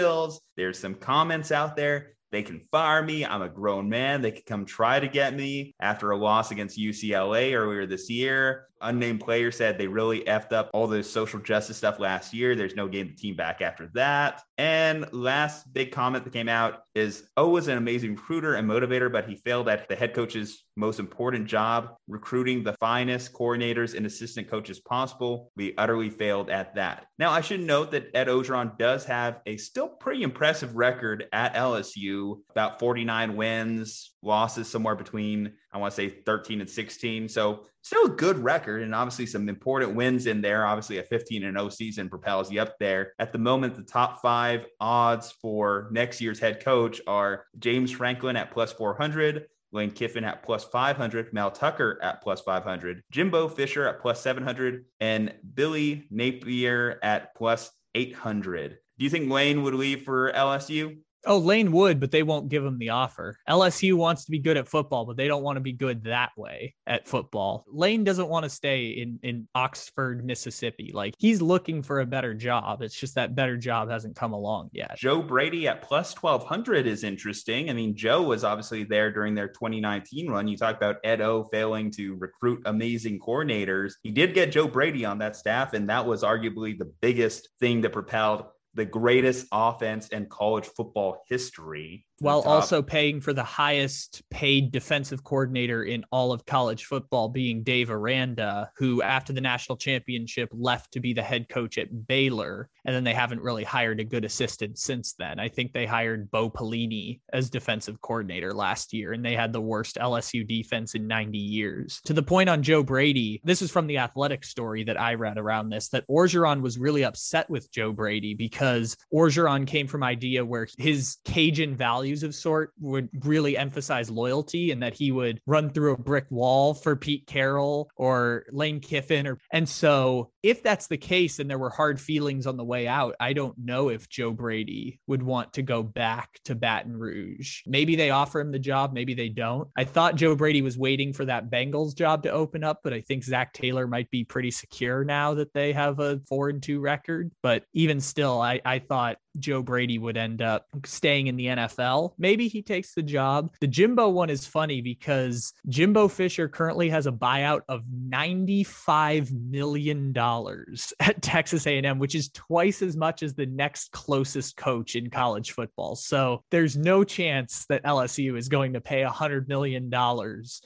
There's 0.57 0.79
some 0.79 0.95
comments 0.95 1.53
out 1.53 1.77
there 1.77 2.17
they 2.33 2.43
can 2.43 2.61
fire 2.73 3.03
me. 3.03 3.25
I'm 3.25 3.43
a 3.43 3.49
grown 3.49 3.89
man. 3.89 4.21
They 4.21 4.33
could 4.33 4.47
come 4.47 4.65
try 4.65 4.99
to 4.99 5.09
get 5.09 5.35
me 5.35 5.75
after 5.81 6.11
a 6.11 6.17
loss 6.17 6.51
against 6.51 6.79
UCLA 6.79 7.55
earlier 7.55 7.87
this 7.87 8.11
year. 8.11 8.67
Unnamed 8.87 9.21
player 9.21 9.51
said 9.51 9.77
they 9.77 9.87
really 9.87 10.21
effed 10.21 10.53
up 10.53 10.71
all 10.73 10.87
the 10.87 11.03
social 11.03 11.41
justice 11.41 11.77
stuff 11.77 11.99
last 11.99 12.33
year. 12.33 12.55
There's 12.55 12.77
no 12.77 12.89
getting 12.89 13.13
the 13.13 13.17
team 13.17 13.37
back 13.37 13.61
after 13.61 13.91
that. 13.95 14.43
And 14.59 15.13
last 15.13 15.73
big 15.73 15.93
comment 15.93 16.25
that 16.25 16.33
came 16.33 16.49
out 16.49 16.85
is 16.95 17.25
O 17.37 17.49
was 17.51 17.69
an 17.69 17.77
amazing 17.77 18.15
recruiter 18.15 18.55
and 18.55 18.69
motivator, 18.69 19.11
but 19.11 19.29
he 19.29 19.37
failed 19.37 19.69
at 19.69 19.89
the 19.89 19.97
head 19.97 20.15
coach's 20.15 20.65
most 20.77 21.01
important 21.01 21.47
job, 21.47 21.97
recruiting 22.07 22.63
the 22.63 22.75
finest 22.75 23.33
coordinators 23.33 23.95
and 23.95 24.07
assistant 24.07 24.49
coaches 24.49 24.79
possible. 24.79 25.51
We 25.57 25.75
utterly 25.77 26.11
failed 26.11 26.51
at 26.51 26.75
that. 26.75 27.07
Now, 27.19 27.31
I 27.31 27.41
should 27.41 27.61
note 27.61 27.91
that 27.93 28.11
Ed 28.15 28.29
Orgeron 28.29 28.79
does 28.79 29.05
have 29.07 29.41
a 29.47 29.57
still 29.57 29.89
pretty 29.89 30.23
impressive 30.23 30.77
record 30.77 31.27
at 31.33 31.55
LSU, 31.55 32.41
about 32.51 32.79
49 32.79 33.37
wins, 33.37 34.13
losses 34.27 34.69
somewhere 34.69 34.95
between, 34.95 35.53
I 35.73 35.79
want 35.79 35.95
to 35.95 35.97
say 35.97 36.09
13 36.09 36.61
and 36.61 36.69
16. 36.69 37.29
So 37.29 37.67
still 37.83 38.07
a 38.07 38.11
good 38.11 38.39
record 38.39 38.83
and 38.83 38.95
obviously 38.95 39.27
some 39.27 39.49
important 39.49 39.95
wins 39.95 40.27
in 40.27 40.43
there. 40.43 40.67
Obviously, 40.67 40.99
a 40.99 41.03
15 41.03 41.45
and 41.45 41.57
0 41.57 41.71
season 41.71 42.11
propels 42.11 42.51
you 42.51 42.61
up 42.61 42.77
there. 42.79 43.13
At 43.19 43.33
the 43.33 43.39
moment, 43.39 43.77
the 43.77 43.83
top 43.83 44.21
five 44.21 44.67
odds 44.81 45.33
for 45.41 45.89
next 45.93 46.21
year's 46.21 46.41
head 46.41 46.63
coach 46.63 47.01
are 47.07 47.45
James 47.59 47.93
Franklin 47.93 48.37
at 48.37 48.51
plus 48.51 48.73
400. 48.73 49.47
Lane 49.73 49.91
Kiffin 49.91 50.25
at 50.25 50.43
plus 50.43 50.65
500, 50.65 51.33
Mel 51.33 51.51
Tucker 51.51 51.99
at 52.03 52.23
plus 52.23 52.41
500, 52.41 53.03
Jimbo 53.11 53.49
Fisher 53.49 53.87
at 53.87 54.01
plus 54.01 54.23
700, 54.23 54.87
and 55.01 55.35
Billy 55.55 56.07
Napier 56.11 56.99
at 57.03 57.35
plus 57.35 57.71
800. 57.95 58.79
Do 58.99 59.05
you 59.05 59.11
think 59.11 59.31
Lane 59.31 59.63
would 59.63 59.75
leave 59.75 60.03
for 60.05 60.33
LSU? 60.33 60.97
Oh, 61.27 61.39
Lane 61.39 61.73
would, 61.73 62.01
but 62.01 62.11
they 62.11 62.23
won't 62.23 62.49
give 62.49 62.65
him 62.65 62.79
the 62.79 62.91
offer. 62.91 63.37
LSU 63.49 63.95
wants 63.95 64.25
to 64.25 64.31
be 64.31 64.39
good 64.39 64.57
at 64.57 64.69
football, 64.69 65.05
but 65.05 65.17
they 65.17 65.27
don't 65.27 65.43
want 65.43 65.57
to 65.57 65.61
be 65.61 65.73
good 65.73 66.05
that 66.05 66.31
way 66.37 66.75
at 66.87 67.09
football. 67.09 67.65
Lane 67.69 68.05
doesn't 68.05 68.29
want 68.29 68.45
to 68.45 68.51
stay 68.51 68.89
in 68.89 69.19
in 69.23 69.49
Oxford, 69.55 70.25
Mississippi. 70.25 70.93
Like 70.95 71.15
he's 71.19 71.43
looking 71.43 71.83
for 71.83 72.01
a 72.01 72.07
better 72.07 72.33
job. 72.35 72.83
It's 72.83 72.99
just 72.99 73.17
that 73.17 73.35
better 73.35 73.57
job 73.57 73.91
hasn't 73.91 74.17
come 74.17 74.33
along 74.33 74.71
yet. 74.73 74.97
Joe 74.97 75.21
Brady 75.21 75.67
at 75.69 75.83
plus 75.83 76.15
1200 76.15 76.87
is 76.87 77.05
interesting. 77.05 77.71
I 77.71 77.73
mean, 77.73 77.97
Joe 77.97 78.23
was 78.23 78.45
obviously 78.45 78.85
there 78.85 79.11
during 79.11 79.35
their 79.35 79.49
2019 79.49 80.31
run. 80.31 80.49
You 80.49 80.57
talk 80.57 80.77
about 80.77 80.97
Ed 81.03 81.21
O 81.21 81.45
failing 81.45 81.91
to 81.93 82.15
recruit 82.15 82.63
amazing 82.67 83.19
coordinators. 83.19 83.95
He 84.03 84.11
did 84.11 84.35
get 84.35 84.53
Joe 84.53 84.69
Brady 84.69 85.05
on 85.05 85.19
that 85.19 85.37
staff, 85.37 85.73
and 85.73 85.89
that 85.89 86.07
was 86.07 86.23
arguably 86.23 86.79
the 86.79 86.93
biggest 87.01 87.49
thing 87.59 87.81
that 87.81 87.93
propelled 87.93 88.45
the 88.77 88.85
greatest 88.85 89.47
offense 89.53 90.09
in 90.09 90.27
college 90.27 90.67
football 90.67 91.25
history 91.29 92.06
while 92.21 92.41
also 92.43 92.83
paying 92.83 93.21
for 93.21 93.33
the 93.33 93.45
highest 93.45 94.23
paid 94.31 94.73
defensive 94.73 95.23
coordinator 95.23 95.85
in 95.85 96.05
all 96.11 96.33
of 96.33 96.47
college 96.47 96.85
football, 96.85 97.29
being 97.29 97.63
Dave 97.63 97.91
Aranda, 97.91 98.71
who 98.77 99.03
after 99.03 99.33
the 99.33 99.41
national 99.41 99.77
championship 99.77 100.49
left 100.53 100.93
to 100.93 101.01
be 101.01 101.13
the 101.13 101.23
head 101.23 101.49
coach 101.49 101.79
at 101.79 102.07
Baylor. 102.07 102.69
And 102.85 102.95
then 102.95 103.05
they 103.05 103.15
haven't 103.15 103.43
really 103.43 103.65
hired 103.65 104.01
a 104.01 104.05
good 104.05 104.25
assistant 104.25 104.79
since 104.79 105.15
then. 105.19 105.39
I 105.41 105.49
think 105.49 105.73
they 105.73 105.87
hired 105.87 106.31
Bo 106.31 106.49
Pelini 106.49 107.21
as 107.33 107.51
defensive 107.51 108.01
coordinator 108.01 108.55
last 108.55 108.93
year, 108.93 109.13
and 109.13 109.25
they 109.25 109.35
had 109.35 109.53
the 109.53 109.61
worst 109.61 109.97
LSU 109.97 110.47
defense 110.47 110.95
in 110.95 111.07
90 111.07 111.37
years. 111.37 112.01
To 112.05 112.13
the 112.13 112.23
point 112.23 112.49
on 112.49 112.63
Joe 112.63 112.83
Brady, 112.83 113.41
this 113.45 113.61
is 113.61 113.71
from 113.71 113.87
the 113.87 113.99
athletic 113.99 114.45
story 114.45 114.85
that 114.85 115.01
I 115.01 115.15
read 115.15 115.37
around 115.37 115.69
this 115.69 115.89
that 115.89 116.07
Orgeron 116.09 116.61
was 116.61 116.79
really 116.79 117.05
upset 117.05 117.51
with 117.51 117.71
Joe 117.73 117.93
Brady 117.93 118.35
because 118.35 118.97
Orgeron 119.13 119.67
came 119.67 119.87
from 119.87 120.03
idea 120.03 120.45
where 120.45 120.69
his 120.79 121.19
Cajun 121.25 121.75
value 121.77 122.06
values 122.07 122.23
of 122.23 122.37
sort 122.37 122.73
would 122.79 123.09
really 123.25 123.59
emphasize 123.59 124.09
loyalty 124.09 124.71
and 124.71 124.81
that 124.81 124.95
he 124.95 125.11
would 125.11 125.41
run 125.45 125.69
through 125.69 125.93
a 125.93 125.99
brick 125.99 126.27
wall 126.31 126.73
for 126.73 126.95
Pete 126.95 127.27
Carroll 127.27 127.91
or 127.97 128.45
Lane 128.53 128.79
Kiffin 128.79 129.27
or 129.27 129.39
and 129.53 129.69
so 129.69 130.31
if 130.45 130.63
that's 130.63 130.87
the 130.87 130.97
case 130.97 131.41
and 131.41 131.51
there 131.51 131.59
were 131.59 131.71
hard 131.71 132.01
feelings 132.01 132.47
on 132.47 132.57
the 132.57 132.65
way 132.65 132.87
out, 132.87 133.17
I 133.19 133.33
don't 133.33 133.59
know 133.59 133.89
if 133.89 134.09
Joe 134.09 134.31
Brady 134.31 135.01
would 135.09 135.21
want 135.21 135.55
to 135.55 135.63
go 135.63 135.83
back 135.83 136.39
to 136.45 136.55
Baton 136.55 136.97
Rouge. 136.97 137.63
Maybe 137.67 137.97
they 137.97 138.11
offer 138.11 138.39
him 138.39 138.53
the 138.53 138.61
job, 138.61 138.93
maybe 138.93 139.15
they 139.15 139.29
don't. 139.29 139.69
I 139.77 139.83
thought 139.83 140.15
Joe 140.15 140.37
Brady 140.37 140.63
was 140.63 140.79
waiting 140.79 141.13
for 141.13 141.25
that 141.25 141.51
Bengals 141.51 141.97
job 141.97 142.23
to 142.23 142.31
open 142.31 142.63
up, 142.63 142.79
but 142.85 142.93
I 142.93 143.01
think 143.01 143.25
Zac 143.25 143.55
Taylor 143.55 143.89
might 143.89 144.09
be 144.13 144.23
pretty 144.23 144.53
secure 144.53 145.03
now 145.03 145.35
that 145.35 145.53
they 145.53 145.73
have 145.73 145.99
a 145.99 146.21
four 146.29 146.49
and 146.51 146.63
two 146.63 146.79
record. 146.79 147.33
But 147.43 147.65
even 147.73 148.01
still, 148.01 148.41
I, 148.41 148.61
I 148.65 148.79
thought 148.79 149.17
Joe 149.39 149.63
Brady 149.63 149.99
would 149.99 150.17
end 150.17 150.43
up 150.43 150.67
staying 150.85 151.27
in 151.27 151.37
the 151.37 151.47
NFL. 151.47 152.13
Maybe 152.19 152.49
he 152.49 152.63
takes 152.63 152.95
the 152.95 153.03
job. 153.03 153.53
The 153.61 153.67
Jimbo 153.67 154.09
one 154.09 154.31
is 154.31 154.47
funny 154.47 154.81
because 154.81 155.53
Jimbo 155.69 156.09
Fisher 156.09 156.49
currently 156.49 156.89
has 156.91 157.07
a 157.07 157.13
buyout 157.13 157.63
of 157.69 157.83
$95 158.09 159.33
million 159.33 160.17
at 161.01 161.23
Texas 161.23 161.67
A&M, 161.67 161.99
which 161.99 162.15
is 162.15 162.31
twice 162.31 162.83
as 162.83 162.97
much 162.97 163.23
as 163.23 163.35
the 163.35 163.47
next 163.47 163.93
closest 163.93 164.57
coach 164.57 164.97
in 164.97 165.11
college 165.11 165.53
football. 165.53 165.97
So 165.97 166.43
there's 166.51 166.77
no 166.77 167.05
chance 167.05 167.67
that 167.69 167.85
LSU 167.85 168.37
is 168.39 168.49
going 168.49 168.73
to 168.73 168.81
pay 168.81 169.03
$100 169.03 169.49
million 169.49 169.91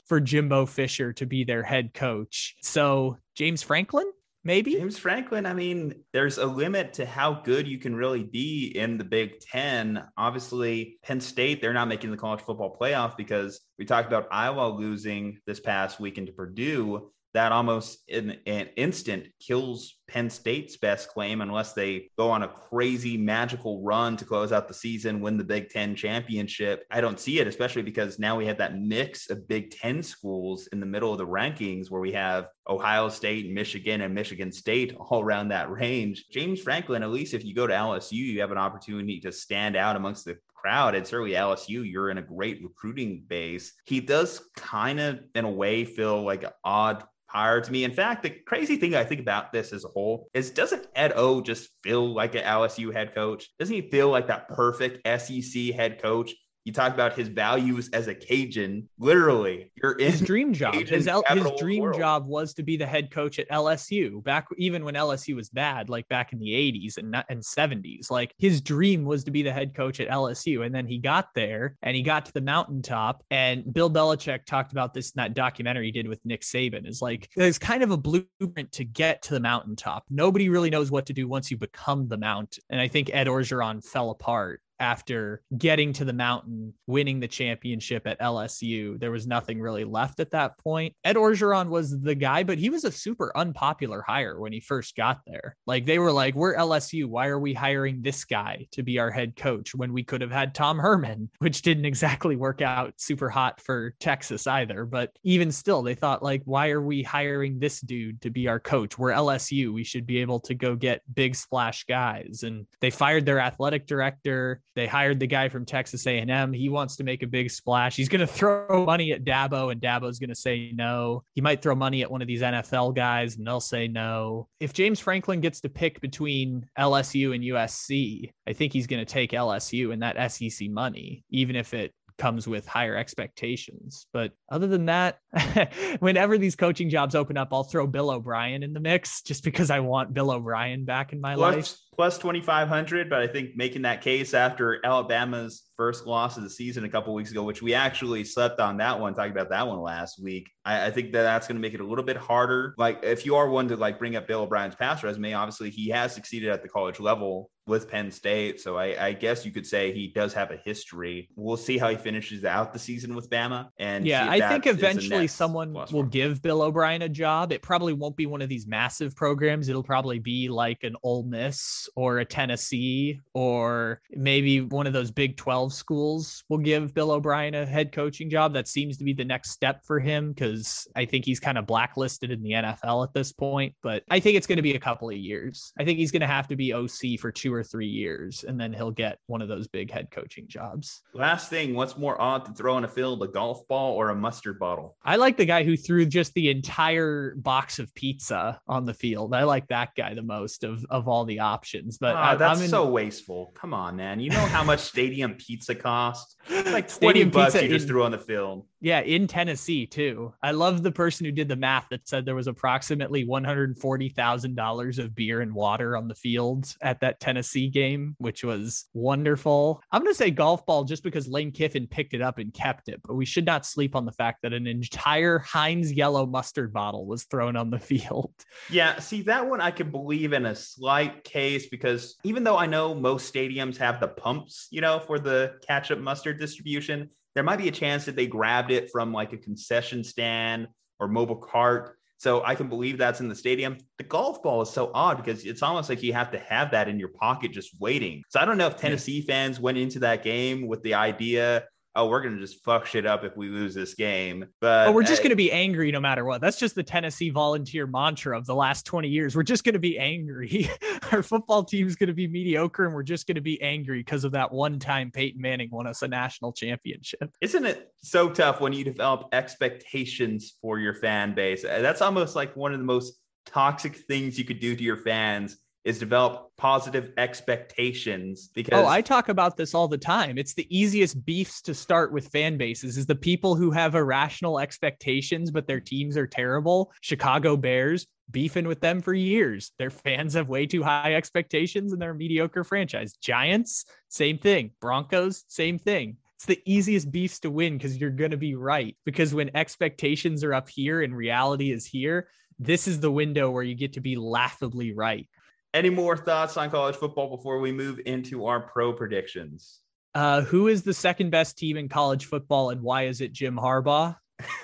for 0.05 0.19
Jimbo 0.19 0.65
Fisher 0.65 1.13
to 1.13 1.25
be 1.25 1.43
their 1.43 1.63
head 1.63 1.93
coach. 1.93 2.55
So 2.61 3.17
James 3.35 3.63
Franklin, 3.63 4.11
maybe 4.43 4.73
James 4.73 4.97
Franklin. 4.97 5.45
I 5.45 5.53
mean, 5.53 6.03
there's 6.13 6.37
a 6.37 6.45
limit 6.45 6.93
to 6.93 7.05
how 7.05 7.41
good 7.43 7.67
you 7.67 7.77
can 7.77 7.95
really 7.95 8.23
be 8.23 8.71
in 8.75 8.97
the 8.97 9.03
Big 9.03 9.39
Ten. 9.39 10.03
Obviously, 10.17 10.97
Penn 11.03 11.21
State, 11.21 11.61
they're 11.61 11.73
not 11.73 11.87
making 11.87 12.11
the 12.11 12.17
college 12.17 12.41
football 12.41 12.77
playoff 12.79 13.17
because 13.17 13.61
we 13.77 13.85
talked 13.85 14.07
about 14.07 14.27
Iowa 14.31 14.69
losing 14.69 15.39
this 15.45 15.59
past 15.59 15.99
weekend 15.99 16.27
to 16.27 16.33
Purdue. 16.33 17.11
That 17.33 17.51
almost 17.51 17.99
in 18.07 18.37
an 18.45 18.69
instant 18.75 19.27
kills 19.39 19.95
Penn 20.07 20.29
State's 20.29 20.75
best 20.75 21.07
claim 21.07 21.39
unless 21.39 21.71
they 21.71 22.09
go 22.17 22.29
on 22.29 22.43
a 22.43 22.47
crazy 22.47 23.15
magical 23.17 23.81
run 23.81 24.17
to 24.17 24.25
close 24.25 24.51
out 24.51 24.67
the 24.67 24.73
season, 24.73 25.21
win 25.21 25.37
the 25.37 25.43
Big 25.43 25.69
Ten 25.69 25.95
championship. 25.95 26.83
I 26.91 26.99
don't 26.99 27.19
see 27.19 27.39
it, 27.39 27.47
especially 27.47 27.83
because 27.83 28.19
now 28.19 28.35
we 28.35 28.45
have 28.45 28.57
that 28.57 28.77
mix 28.77 29.29
of 29.29 29.47
Big 29.47 29.71
Ten 29.71 30.03
schools 30.03 30.67
in 30.73 30.81
the 30.81 30.85
middle 30.85 31.13
of 31.13 31.17
the 31.17 31.27
rankings 31.27 31.89
where 31.89 32.01
we 32.01 32.11
have 32.11 32.49
Ohio 32.67 33.07
State, 33.07 33.51
Michigan, 33.51 34.01
and 34.01 34.13
Michigan 34.13 34.51
State 34.51 34.95
all 34.99 35.21
around 35.21 35.47
that 35.49 35.71
range. 35.71 36.25
James 36.31 36.59
Franklin, 36.59 37.03
at 37.03 37.11
least 37.11 37.33
if 37.33 37.45
you 37.45 37.55
go 37.55 37.65
to 37.65 37.73
LSU, 37.73 38.11
you 38.13 38.41
have 38.41 38.51
an 38.51 38.57
opportunity 38.57 39.21
to 39.21 39.31
stand 39.31 39.77
out 39.77 39.95
amongst 39.95 40.25
the 40.25 40.37
crowd 40.61 40.93
and 40.93 41.05
certainly 41.05 41.31
LSU, 41.31 41.89
you're 41.89 42.11
in 42.11 42.19
a 42.19 42.21
great 42.21 42.61
recruiting 42.61 43.23
base. 43.27 43.73
He 43.85 43.99
does 43.99 44.41
kind 44.55 44.99
of, 44.99 45.19
in 45.33 45.45
a 45.45 45.51
way, 45.51 45.85
feel 45.85 46.21
like 46.21 46.43
an 46.43 46.51
odd 46.63 47.03
hire 47.31 47.61
to 47.61 47.71
me. 47.71 47.83
In 47.83 47.93
fact, 47.93 48.23
the 48.23 48.29
crazy 48.29 48.75
thing 48.75 48.93
I 48.93 49.05
think 49.05 49.21
about 49.21 49.53
this 49.53 49.71
as 49.71 49.85
a 49.85 49.87
whole 49.87 50.27
is 50.33 50.51
doesn't 50.51 50.87
Ed 50.95 51.13
O 51.15 51.41
just 51.41 51.69
feel 51.81 52.13
like 52.13 52.35
an 52.35 52.43
LSU 52.43 52.93
head 52.93 53.15
coach? 53.15 53.49
Doesn't 53.57 53.73
he 53.73 53.89
feel 53.89 54.09
like 54.09 54.27
that 54.27 54.49
perfect 54.49 55.07
SEC 55.07 55.73
head 55.73 56.01
coach 56.01 56.33
you 56.63 56.71
talk 56.71 56.93
about 56.93 57.13
his 57.13 57.27
values 57.27 57.89
as 57.89 58.07
a 58.07 58.13
Cajun. 58.13 58.87
Literally, 58.99 59.71
you're 59.81 59.93
in 59.93 60.11
his 60.11 60.21
dream 60.21 60.53
job. 60.53 60.75
his, 60.75 61.07
L- 61.07 61.23
his 61.27 61.51
dream 61.57 61.91
job 61.93 62.27
was 62.27 62.53
to 62.55 62.63
be 62.63 62.77
the 62.77 62.85
head 62.85 63.09
coach 63.11 63.39
at 63.39 63.49
LSU 63.49 64.23
back 64.23 64.47
even 64.57 64.85
when 64.85 64.93
LSU 64.93 65.35
was 65.35 65.49
bad, 65.49 65.89
like 65.89 66.07
back 66.07 66.33
in 66.33 66.39
the 66.39 66.51
80s 66.51 66.97
and 66.97 67.15
and 67.29 67.41
70s. 67.41 68.11
Like 68.11 68.33
his 68.37 68.61
dream 68.61 69.05
was 69.05 69.23
to 69.23 69.31
be 69.31 69.41
the 69.41 69.51
head 69.51 69.73
coach 69.73 69.99
at 69.99 70.09
LSU, 70.09 70.65
and 70.65 70.73
then 70.73 70.85
he 70.85 70.99
got 70.99 71.29
there 71.33 71.77
and 71.81 71.95
he 71.95 72.03
got 72.03 72.25
to 72.25 72.33
the 72.33 72.41
mountaintop. 72.41 73.23
And 73.31 73.73
Bill 73.73 73.89
Belichick 73.89 74.45
talked 74.45 74.71
about 74.71 74.93
this 74.93 75.11
in 75.11 75.19
that 75.19 75.33
documentary 75.33 75.87
he 75.87 75.91
did 75.91 76.07
with 76.07 76.23
Nick 76.25 76.41
Saban. 76.41 76.87
Is 76.87 77.01
like 77.01 77.29
there's 77.35 77.57
kind 77.57 77.81
of 77.81 77.91
a 77.91 77.97
blueprint 77.97 78.71
to 78.73 78.85
get 78.85 79.23
to 79.23 79.33
the 79.33 79.39
mountaintop. 79.39 80.05
Nobody 80.09 80.49
really 80.49 80.69
knows 80.69 80.91
what 80.91 81.07
to 81.07 81.13
do 81.13 81.27
once 81.27 81.49
you 81.49 81.57
become 81.57 82.07
the 82.07 82.17
mountain, 82.17 82.63
and 82.69 82.79
I 82.79 82.87
think 82.87 83.09
Ed 83.13 83.27
Orgeron 83.27 83.83
fell 83.83 84.11
apart 84.11 84.61
after 84.81 85.41
getting 85.57 85.93
to 85.93 86.05
the 86.05 86.13
mountain, 86.13 86.73
winning 86.87 87.19
the 87.19 87.27
championship 87.27 88.07
at 88.07 88.19
LSU. 88.19 88.99
There 88.99 89.11
was 89.11 89.27
nothing 89.27 89.61
really 89.61 89.85
left 89.85 90.19
at 90.19 90.31
that 90.31 90.57
point. 90.57 90.95
Ed 91.03 91.15
Orgeron 91.15 91.69
was 91.69 91.97
the 92.01 92.15
guy, 92.15 92.43
but 92.43 92.57
he 92.57 92.69
was 92.69 92.83
a 92.83 92.91
super 92.91 93.31
unpopular 93.35 94.01
hire 94.01 94.39
when 94.39 94.51
he 94.51 94.59
first 94.59 94.95
got 94.95 95.21
there. 95.27 95.55
Like 95.67 95.85
they 95.85 95.99
were 95.99 96.11
like, 96.11 96.35
we're 96.35 96.55
LSU. 96.55 97.05
Why 97.05 97.27
are 97.27 97.39
we 97.39 97.53
hiring 97.53 98.01
this 98.01 98.25
guy 98.25 98.67
to 98.71 98.83
be 98.83 98.99
our 98.99 99.11
head 99.11 99.35
coach 99.35 99.75
when 99.75 99.93
we 99.93 100.03
could 100.03 100.21
have 100.21 100.31
had 100.31 100.55
Tom 100.55 100.79
Herman, 100.79 101.29
which 101.39 101.61
didn't 101.61 101.85
exactly 101.85 102.35
work 102.35 102.61
out 102.61 102.93
super 102.97 103.29
hot 103.29 103.61
for 103.61 103.93
Texas 103.99 104.47
either. 104.47 104.85
But 104.85 105.11
even 105.23 105.51
still, 105.51 105.81
they 105.81 105.95
thought, 105.95 106.23
like, 106.23 106.41
why 106.45 106.69
are 106.69 106.81
we 106.81 107.03
hiring 107.03 107.59
this 107.59 107.79
dude 107.81 108.21
to 108.21 108.29
be 108.29 108.47
our 108.47 108.59
coach? 108.59 108.97
We're 108.97 109.11
LSU. 109.11 109.73
We 109.73 109.83
should 109.83 110.05
be 110.05 110.19
able 110.19 110.39
to 110.41 110.55
go 110.55 110.75
get 110.75 111.01
big 111.13 111.35
splash 111.35 111.83
guys. 111.85 112.43
And 112.43 112.65
they 112.79 112.89
fired 112.89 113.25
their 113.25 113.39
athletic 113.39 113.85
director. 113.85 114.61
They 114.75 114.87
hired 114.87 115.19
the 115.19 115.27
guy 115.27 115.49
from 115.49 115.65
Texas 115.65 116.05
A&M. 116.07 116.53
He 116.53 116.69
wants 116.69 116.95
to 116.97 117.03
make 117.03 117.23
a 117.23 117.27
big 117.27 117.51
splash. 117.51 117.95
He's 117.95 118.09
going 118.09 118.21
to 118.21 118.27
throw 118.27 118.85
money 118.85 119.11
at 119.11 119.23
Dabo, 119.23 119.71
and 119.71 119.81
Dabo's 119.81 120.19
going 120.19 120.29
to 120.29 120.35
say 120.35 120.71
no. 120.73 121.23
He 121.33 121.41
might 121.41 121.61
throw 121.61 121.75
money 121.75 122.01
at 122.01 122.11
one 122.11 122.21
of 122.21 122.27
these 122.27 122.41
NFL 122.41 122.95
guys, 122.95 123.37
and 123.37 123.45
they'll 123.45 123.59
say 123.59 123.87
no. 123.87 124.47
If 124.59 124.73
James 124.73 124.99
Franklin 124.99 125.41
gets 125.41 125.61
to 125.61 125.69
pick 125.69 125.99
between 126.01 126.67
LSU 126.77 127.35
and 127.35 127.43
USC, 127.43 128.31
I 128.47 128.53
think 128.53 128.73
he's 128.73 128.87
going 128.87 129.03
to 129.03 129.11
take 129.11 129.31
LSU 129.31 129.93
and 129.93 130.01
that 130.03 130.31
SEC 130.31 130.69
money, 130.69 131.23
even 131.29 131.55
if 131.55 131.73
it 131.73 131.93
comes 132.21 132.47
with 132.47 132.67
higher 132.67 132.95
expectations. 132.95 134.05
But 134.13 134.31
other 134.51 134.67
than 134.67 134.85
that, 134.85 135.17
whenever 135.99 136.37
these 136.37 136.55
coaching 136.55 136.89
jobs 136.89 137.15
open 137.15 137.35
up, 137.35 137.49
I'll 137.51 137.63
throw 137.63 137.87
Bill 137.87 138.11
O'Brien 138.11 138.61
in 138.61 138.73
the 138.73 138.79
mix 138.79 139.23
just 139.23 139.43
because 139.43 139.71
I 139.71 139.79
want 139.79 140.13
Bill 140.13 140.29
O'Brien 140.29 140.85
back 140.85 141.13
in 141.13 141.19
my 141.19 141.33
plus, 141.33 141.55
life. 141.55 141.77
Plus 142.01 142.17
2,500. 142.17 143.11
But 143.11 143.21
I 143.21 143.27
think 143.27 143.55
making 143.55 143.83
that 143.83 144.01
case 144.01 144.33
after 144.33 144.83
Alabama's 144.83 145.69
first 145.77 146.07
loss 146.07 146.35
of 146.35 146.41
the 146.41 146.49
season 146.49 146.83
a 146.83 146.89
couple 146.89 147.13
weeks 147.13 147.29
ago, 147.29 147.43
which 147.43 147.61
we 147.61 147.75
actually 147.75 148.23
slept 148.23 148.59
on 148.59 148.77
that 148.77 148.99
one, 148.99 149.13
talking 149.13 149.31
about 149.31 149.49
that 149.49 149.67
one 149.67 149.79
last 149.79 150.19
week. 150.19 150.49
I, 150.65 150.87
I 150.87 150.91
think 150.91 151.11
that 151.11 151.21
that's 151.21 151.47
going 151.47 151.57
to 151.57 151.61
make 151.61 151.75
it 151.75 151.79
a 151.79 151.85
little 151.85 152.03
bit 152.03 152.17
harder. 152.17 152.73
Like 152.77 152.99
if 153.03 153.25
you 153.25 153.35
are 153.35 153.49
one 153.49 153.67
to 153.67 153.75
like 153.75 153.99
bring 153.99 154.15
up 154.15 154.27
Bill 154.27 154.41
O'Brien's 154.41 154.75
past 154.75 155.03
resume, 155.03 155.33
obviously 155.33 155.69
he 155.69 155.89
has 155.89 156.13
succeeded 156.13 156.49
at 156.49 156.63
the 156.63 156.69
college 156.69 156.99
level 156.99 157.51
with 157.67 157.89
Penn 157.89 158.11
State. 158.11 158.59
So 158.59 158.77
I, 158.77 159.07
I, 159.07 159.13
guess 159.13 159.45
you 159.45 159.51
could 159.51 159.65
say 159.65 159.93
he 159.93 160.07
does 160.07 160.33
have 160.33 160.51
a 160.51 160.57
history. 160.57 161.29
We'll 161.35 161.57
see 161.57 161.77
how 161.77 161.89
he 161.89 161.95
finishes 161.95 162.43
out 162.43 162.73
the 162.73 162.79
season 162.79 163.15
with 163.15 163.29
Bama. 163.29 163.69
And 163.77 164.05
yeah, 164.05 164.29
I 164.29 164.49
think 164.49 164.65
eventually 164.67 165.27
someone 165.27 165.73
will 165.73 166.03
give 166.03 166.41
Bill 166.41 166.63
O'Brien 166.63 167.03
a 167.03 167.09
job. 167.09 167.51
It 167.51 167.61
probably 167.61 167.93
won't 167.93 168.17
be 168.17 168.25
one 168.25 168.41
of 168.41 168.49
these 168.49 168.67
massive 168.67 169.15
programs. 169.15 169.69
It'll 169.69 169.83
probably 169.83 170.19
be 170.19 170.49
like 170.49 170.83
an 170.83 170.95
Ole 171.03 171.23
Miss 171.23 171.87
or 171.95 172.19
a 172.19 172.25
Tennessee 172.25 173.19
or 173.33 174.01
maybe 174.11 174.61
one 174.61 174.87
of 174.87 174.93
those 174.93 175.11
Big 175.11 175.37
12 175.37 175.73
schools 175.73 176.43
will 176.49 176.57
give 176.57 176.93
Bill 176.93 177.11
O'Brien 177.11 177.55
a 177.55 177.65
head 177.65 177.91
coaching 177.91 178.29
job. 178.29 178.53
That 178.53 178.67
seems 178.67 178.97
to 178.97 179.03
be 179.03 179.13
the 179.13 179.25
next 179.25 179.51
step 179.51 179.85
for 179.85 179.99
him 179.99 180.31
because 180.31 180.87
I 180.95 181.05
think 181.05 181.25
he's 181.25 181.39
kind 181.39 181.57
of 181.57 181.65
blacklisted 181.65 182.31
in 182.31 182.41
the 182.41 182.51
NFL 182.51 183.05
at 183.05 183.13
this 183.13 183.31
point. 183.31 183.75
But 183.81 184.03
I 184.09 184.19
think 184.19 184.37
it's 184.37 184.47
going 184.47 184.57
to 184.57 184.63
be 184.63 184.75
a 184.75 184.79
couple 184.79 185.09
of 185.09 185.15
years. 185.15 185.73
I 185.79 185.85
think 185.85 185.99
he's 185.99 186.11
going 186.11 186.21
to 186.21 186.27
have 186.27 186.47
to 186.47 186.55
be 186.55 186.73
OC 186.73 187.19
for 187.19 187.31
two 187.31 187.53
or 187.53 187.63
three 187.63 187.87
years, 187.87 188.43
and 188.47 188.59
then 188.59 188.73
he'll 188.73 188.91
get 188.91 189.19
one 189.27 189.41
of 189.41 189.47
those 189.47 189.67
big 189.67 189.91
head 189.91 190.09
coaching 190.11 190.47
jobs. 190.47 191.01
Last 191.13 191.49
thing, 191.49 191.73
what's 191.73 191.97
more 191.97 192.19
odd 192.21 192.45
to 192.45 192.53
throw 192.53 192.77
in 192.77 192.83
a 192.83 192.87
field, 192.87 193.23
a 193.23 193.27
golf 193.27 193.67
ball 193.67 193.95
or 193.95 194.09
a 194.09 194.15
mustard 194.15 194.59
bottle? 194.59 194.97
I 195.03 195.15
like 195.15 195.37
the 195.37 195.45
guy 195.45 195.63
who 195.63 195.77
threw 195.77 196.05
just 196.05 196.33
the 196.33 196.49
entire 196.49 197.35
box 197.37 197.79
of 197.79 197.93
pizza 197.95 198.59
on 198.67 198.85
the 198.85 198.93
field. 198.93 199.33
I 199.33 199.43
like 199.43 199.67
that 199.67 199.89
guy 199.95 200.13
the 200.13 200.21
most 200.21 200.63
of, 200.63 200.85
of 200.89 201.07
all 201.07 201.25
the 201.25 201.39
options. 201.39 201.80
But 201.99 202.15
Ah, 202.15 202.31
I, 202.31 202.35
that's 202.35 202.61
in, 202.61 202.69
so 202.69 202.87
wasteful. 202.89 203.51
Come 203.55 203.73
on, 203.73 203.95
man. 203.95 204.19
You 204.19 204.29
know 204.29 204.39
how 204.39 204.63
much 204.63 204.79
stadium 204.93 205.35
pizza 205.35 205.75
costs? 205.75 206.35
Like 206.49 206.87
20 206.87 206.89
Stadium 206.89 207.29
bucks 207.29 207.55
you 207.55 207.67
just 207.67 207.87
threw 207.87 208.03
on 208.03 208.11
the 208.11 208.17
field. 208.17 208.65
Yeah, 208.83 209.01
in 209.01 209.27
Tennessee 209.27 209.85
too. 209.85 210.33
I 210.41 210.51
love 210.51 210.81
the 210.81 210.91
person 210.91 211.25
who 211.25 211.31
did 211.31 211.47
the 211.47 211.55
math 211.55 211.85
that 211.91 212.07
said 212.07 212.25
there 212.25 212.33
was 212.33 212.47
approximately 212.47 213.25
one 213.25 213.43
hundred 213.43 213.77
forty 213.77 214.09
thousand 214.09 214.55
dollars 214.55 214.97
of 214.97 215.13
beer 215.13 215.41
and 215.41 215.53
water 215.53 215.95
on 215.95 216.07
the 216.07 216.15
field 216.15 216.73
at 216.81 216.99
that 217.01 217.19
Tennessee 217.19 217.69
game, 217.69 218.15
which 218.17 218.43
was 218.43 218.85
wonderful. 218.93 219.83
I'm 219.91 220.01
going 220.01 220.11
to 220.11 220.17
say 220.17 220.31
golf 220.31 220.65
ball 220.65 220.83
just 220.83 221.03
because 221.03 221.27
Lane 221.27 221.51
Kiffin 221.51 221.85
picked 221.85 222.15
it 222.15 222.21
up 222.23 222.39
and 222.39 222.51
kept 222.51 222.89
it, 222.89 223.01
but 223.05 223.13
we 223.13 223.25
should 223.25 223.45
not 223.45 223.67
sleep 223.67 223.95
on 223.95 224.05
the 224.05 224.11
fact 224.11 224.41
that 224.41 224.51
an 224.53 224.65
entire 224.65 225.37
Heinz 225.37 225.91
yellow 225.91 226.25
mustard 226.25 226.73
bottle 226.73 227.05
was 227.05 227.25
thrown 227.25 227.55
on 227.55 227.69
the 227.69 227.79
field. 227.91 228.33
Yeah, 228.71 228.97
see 228.99 229.21
that 229.23 229.47
one 229.47 229.61
I 229.61 229.69
could 229.69 229.91
believe 229.91 230.33
in 230.33 230.47
a 230.47 230.55
slight 230.55 231.23
case 231.23 231.60
because 231.69 232.15
even 232.23 232.43
though 232.43 232.57
I 232.57 232.65
know 232.65 232.95
most 232.95 233.33
stadiums 233.33 233.77
have 233.77 233.99
the 233.99 234.07
pumps, 234.07 234.67
you 234.71 234.81
know, 234.81 234.99
for 234.99 235.19
the 235.19 235.55
ketchup 235.67 235.99
mustard 235.99 236.39
distribution, 236.39 237.09
there 237.35 237.43
might 237.43 237.57
be 237.57 237.67
a 237.67 237.71
chance 237.71 238.05
that 238.05 238.15
they 238.15 238.27
grabbed 238.27 238.71
it 238.71 238.89
from 238.91 239.13
like 239.13 239.33
a 239.33 239.37
concession 239.37 240.03
stand 240.03 240.67
or 240.99 241.07
mobile 241.07 241.35
cart. 241.35 241.97
So 242.17 242.43
I 242.43 242.53
can 242.53 242.69
believe 242.69 242.99
that's 242.99 243.19
in 243.19 243.29
the 243.29 243.35
stadium. 243.35 243.77
The 243.97 244.03
golf 244.03 244.43
ball 244.43 244.61
is 244.61 244.69
so 244.69 244.91
odd 244.93 245.17
because 245.17 245.43
it's 245.43 245.63
almost 245.63 245.89
like 245.89 246.03
you 246.03 246.13
have 246.13 246.31
to 246.31 246.39
have 246.39 246.69
that 246.71 246.87
in 246.87 246.99
your 246.99 247.09
pocket 247.09 247.51
just 247.51 247.71
waiting. 247.79 248.21
So 248.29 248.39
I 248.39 248.45
don't 248.45 248.59
know 248.59 248.67
if 248.67 248.77
Tennessee 248.77 249.21
fans 249.21 249.59
went 249.59 249.79
into 249.79 249.99
that 249.99 250.23
game 250.23 250.67
with 250.67 250.83
the 250.83 250.93
idea, 250.93 251.63
oh, 251.95 252.07
we're 252.07 252.21
going 252.21 252.35
to 252.35 252.39
just 252.39 252.63
fuck 252.63 252.85
shit 252.85 253.05
up 253.05 253.23
if 253.23 253.35
we 253.35 253.49
lose 253.49 253.73
this 253.73 253.93
game. 253.93 254.45
But 254.59 254.85
But 254.85 254.93
we're 254.93 255.03
just 255.03 255.21
going 255.21 255.31
to 255.31 255.35
be 255.35 255.51
angry 255.51 255.91
no 255.91 255.99
matter 255.99 256.23
what. 256.23 256.41
That's 256.41 256.57
just 256.57 256.75
the 256.75 256.83
Tennessee 256.83 257.29
volunteer 257.29 257.85
mantra 257.85 258.37
of 258.37 258.45
the 258.45 258.55
last 258.55 258.85
20 258.85 259.09
years. 259.09 259.35
We're 259.35 259.43
just 259.43 259.63
going 259.63 259.73
to 259.73 259.79
be 259.79 259.99
angry. 259.99 260.69
Our 261.11 261.21
football 261.21 261.63
team's 261.63 261.95
going 261.95 262.07
to 262.07 262.13
be 262.13 262.27
mediocre 262.27 262.85
and 262.85 262.93
we're 262.93 263.03
just 263.03 263.27
going 263.27 263.35
to 263.35 263.41
be 263.41 263.61
angry 263.61 263.99
because 263.99 264.23
of 264.23 264.31
that 264.31 264.51
one 264.51 264.79
time 264.79 265.11
Peyton 265.11 265.41
Manning 265.41 265.69
won 265.71 265.87
us 265.87 266.01
a 266.01 266.07
national 266.07 266.53
championship. 266.53 267.35
Isn't 267.41 267.65
it 267.65 267.91
so 268.01 268.29
tough 268.29 268.61
when 268.61 268.73
you 268.73 268.83
develop 268.83 269.29
expectations 269.33 270.55
for 270.61 270.79
your 270.79 270.93
fan 270.93 271.33
base? 271.33 271.63
That's 271.63 272.01
almost 272.01 272.35
like 272.35 272.55
one 272.55 272.73
of 272.73 272.79
the 272.79 272.85
most 272.85 273.19
toxic 273.45 273.95
things 273.95 274.37
you 274.37 274.45
could 274.45 274.59
do 274.59 274.75
to 274.75 274.83
your 274.83 274.97
fans 274.97 275.57
is 275.83 275.97
develop 275.97 276.51
positive 276.57 277.11
expectations 277.17 278.49
oh, 278.49 278.51
because 278.53 278.85
Oh, 278.85 278.87
I 278.87 279.01
talk 279.01 279.29
about 279.29 279.57
this 279.57 279.73
all 279.73 279.87
the 279.87 279.97
time. 279.97 280.37
It's 280.37 280.53
the 280.53 280.67
easiest 280.75 281.25
beefs 281.25 281.61
to 281.63 281.73
start 281.73 282.13
with 282.13 282.27
fan 282.27 282.57
bases 282.57 282.97
is 282.97 283.05
the 283.05 283.15
people 283.15 283.55
who 283.55 283.71
have 283.71 283.95
irrational 283.95 284.59
expectations, 284.59 285.49
but 285.49 285.67
their 285.67 285.79
teams 285.79 286.17
are 286.17 286.27
terrible. 286.27 286.91
Chicago 287.01 287.57
Bears 287.57 288.05
beefing 288.29 288.67
with 288.67 288.79
them 288.79 289.01
for 289.01 289.13
years. 289.13 289.71
Their 289.77 289.89
fans 289.89 290.35
have 290.35 290.49
way 290.49 290.65
too 290.65 290.83
high 290.83 291.15
expectations 291.15 291.91
and 291.91 292.01
they're 292.01 292.11
a 292.11 292.15
mediocre 292.15 292.63
franchise. 292.63 293.13
Giants, 293.13 293.85
same 294.09 294.37
thing. 294.37 294.71
Broncos, 294.79 295.43
same 295.47 295.77
thing. 295.79 296.17
It's 296.35 296.45
the 296.45 296.61
easiest 296.65 297.11
beefs 297.11 297.39
to 297.41 297.51
win 297.51 297.77
because 297.77 297.97
you're 297.97 298.09
going 298.09 298.31
to 298.31 298.37
be 298.37 298.55
right. 298.55 298.95
Because 299.05 299.33
when 299.33 299.55
expectations 299.55 300.43
are 300.43 300.53
up 300.53 300.69
here 300.69 301.01
and 301.01 301.15
reality 301.15 301.71
is 301.71 301.85
here, 301.85 302.29
this 302.57 302.87
is 302.87 302.99
the 302.99 303.11
window 303.11 303.49
where 303.49 303.63
you 303.63 303.75
get 303.75 303.93
to 303.93 304.01
be 304.01 304.15
laughably 304.15 304.93
right. 304.93 305.27
Any 305.73 305.89
more 305.89 306.17
thoughts 306.17 306.57
on 306.57 306.69
college 306.69 306.95
football 306.95 307.35
before 307.35 307.59
we 307.59 307.71
move 307.71 307.99
into 308.05 308.45
our 308.45 308.59
pro 308.59 308.93
predictions? 308.93 309.79
Uh, 310.13 310.41
who 310.41 310.67
is 310.67 310.83
the 310.83 310.93
second 310.93 311.29
best 311.29 311.57
team 311.57 311.77
in 311.77 311.87
college 311.87 312.25
football 312.25 312.69
and 312.69 312.81
why 312.81 313.03
is 313.03 313.21
it 313.21 313.31
Jim 313.31 313.55
Harbaugh? 313.55 314.15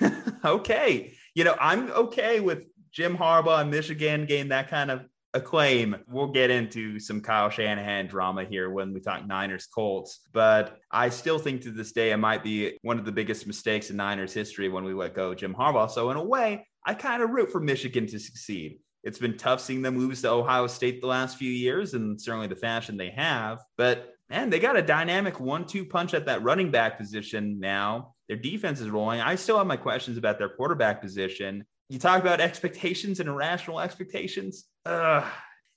okay. 0.45 1.13
You 1.35 1.43
know, 1.43 1.55
I'm 1.59 1.89
okay 1.91 2.39
with 2.39 2.65
Jim 2.91 3.17
Harbaugh 3.17 3.61
and 3.61 3.71
Michigan 3.71 4.25
getting 4.25 4.49
that 4.49 4.69
kind 4.69 4.91
of 4.91 5.05
acclaim. 5.33 5.95
We'll 6.07 6.31
get 6.31 6.49
into 6.49 6.99
some 6.99 7.21
Kyle 7.21 7.49
Shanahan 7.49 8.07
drama 8.07 8.43
here 8.43 8.69
when 8.69 8.93
we 8.93 8.99
talk 8.99 9.25
Niners 9.25 9.67
Colts, 9.67 10.27
but 10.33 10.79
I 10.91 11.09
still 11.09 11.39
think 11.39 11.61
to 11.61 11.71
this 11.71 11.91
day 11.91 12.11
it 12.11 12.17
might 12.17 12.43
be 12.43 12.77
one 12.81 12.99
of 12.99 13.05
the 13.05 13.11
biggest 13.11 13.47
mistakes 13.47 13.89
in 13.89 13.97
Niners 13.97 14.33
history 14.33 14.67
when 14.67 14.83
we 14.83 14.93
let 14.93 15.13
go 15.13 15.31
of 15.31 15.37
Jim 15.37 15.53
Harbaugh. 15.53 15.89
So, 15.89 16.09
in 16.09 16.17
a 16.17 16.23
way, 16.23 16.65
I 16.85 16.93
kind 16.93 17.21
of 17.21 17.29
root 17.29 17.51
for 17.51 17.61
Michigan 17.61 18.07
to 18.07 18.19
succeed. 18.19 18.79
It's 19.03 19.19
been 19.19 19.37
tough 19.37 19.61
seeing 19.61 19.81
them 19.81 19.97
lose 19.97 20.21
to 20.21 20.31
Ohio 20.31 20.67
State 20.67 21.01
the 21.01 21.07
last 21.07 21.37
few 21.37 21.51
years, 21.51 21.93
and 21.93 22.19
certainly 22.19 22.47
the 22.47 22.55
fashion 22.55 22.97
they 22.97 23.11
have. 23.11 23.59
But 23.77 24.13
man, 24.29 24.49
they 24.49 24.59
got 24.59 24.75
a 24.75 24.81
dynamic 24.81 25.39
one 25.39 25.65
two 25.65 25.85
punch 25.85 26.13
at 26.13 26.25
that 26.25 26.43
running 26.43 26.71
back 26.71 26.97
position 26.97 27.59
now. 27.59 28.13
Their 28.27 28.37
defense 28.37 28.81
is 28.81 28.89
rolling. 28.89 29.21
I 29.21 29.35
still 29.35 29.57
have 29.57 29.67
my 29.67 29.77
questions 29.77 30.17
about 30.17 30.37
their 30.37 30.49
quarterback 30.49 31.01
position. 31.01 31.65
You 31.89 31.99
talk 31.99 32.19
about 32.19 32.41
expectations 32.41 33.21
and 33.21 33.29
irrational 33.29 33.79
expectations. 33.79 34.65
Ugh, 34.85 35.23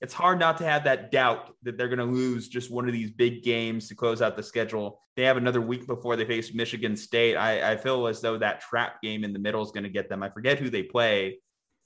it's 0.01 0.13
hard 0.13 0.39
not 0.39 0.57
to 0.57 0.65
have 0.65 0.83
that 0.83 1.11
doubt 1.11 1.53
that 1.63 1.77
they're 1.77 1.87
going 1.87 1.99
to 1.99 2.05
lose 2.05 2.49
just 2.49 2.69
one 2.69 2.87
of 2.87 2.93
these 2.93 3.11
big 3.11 3.43
games 3.43 3.87
to 3.87 3.95
close 3.95 4.21
out 4.21 4.35
the 4.35 4.43
schedule. 4.43 4.99
They 5.15 5.23
have 5.23 5.37
another 5.37 5.61
week 5.61 5.87
before 5.87 6.17
they 6.17 6.25
face 6.25 6.53
Michigan 6.53 6.97
State. 6.97 7.35
I, 7.35 7.73
I 7.73 7.77
feel 7.77 8.07
as 8.07 8.19
though 8.19 8.37
that 8.39 8.59
trap 8.59 9.01
game 9.01 9.23
in 9.23 9.31
the 9.31 9.39
middle 9.39 9.61
is 9.61 9.71
going 9.71 9.83
to 9.83 9.89
get 9.89 10.09
them. 10.09 10.23
I 10.23 10.29
forget 10.29 10.59
who 10.59 10.69
they 10.69 10.83
play, 10.83 11.39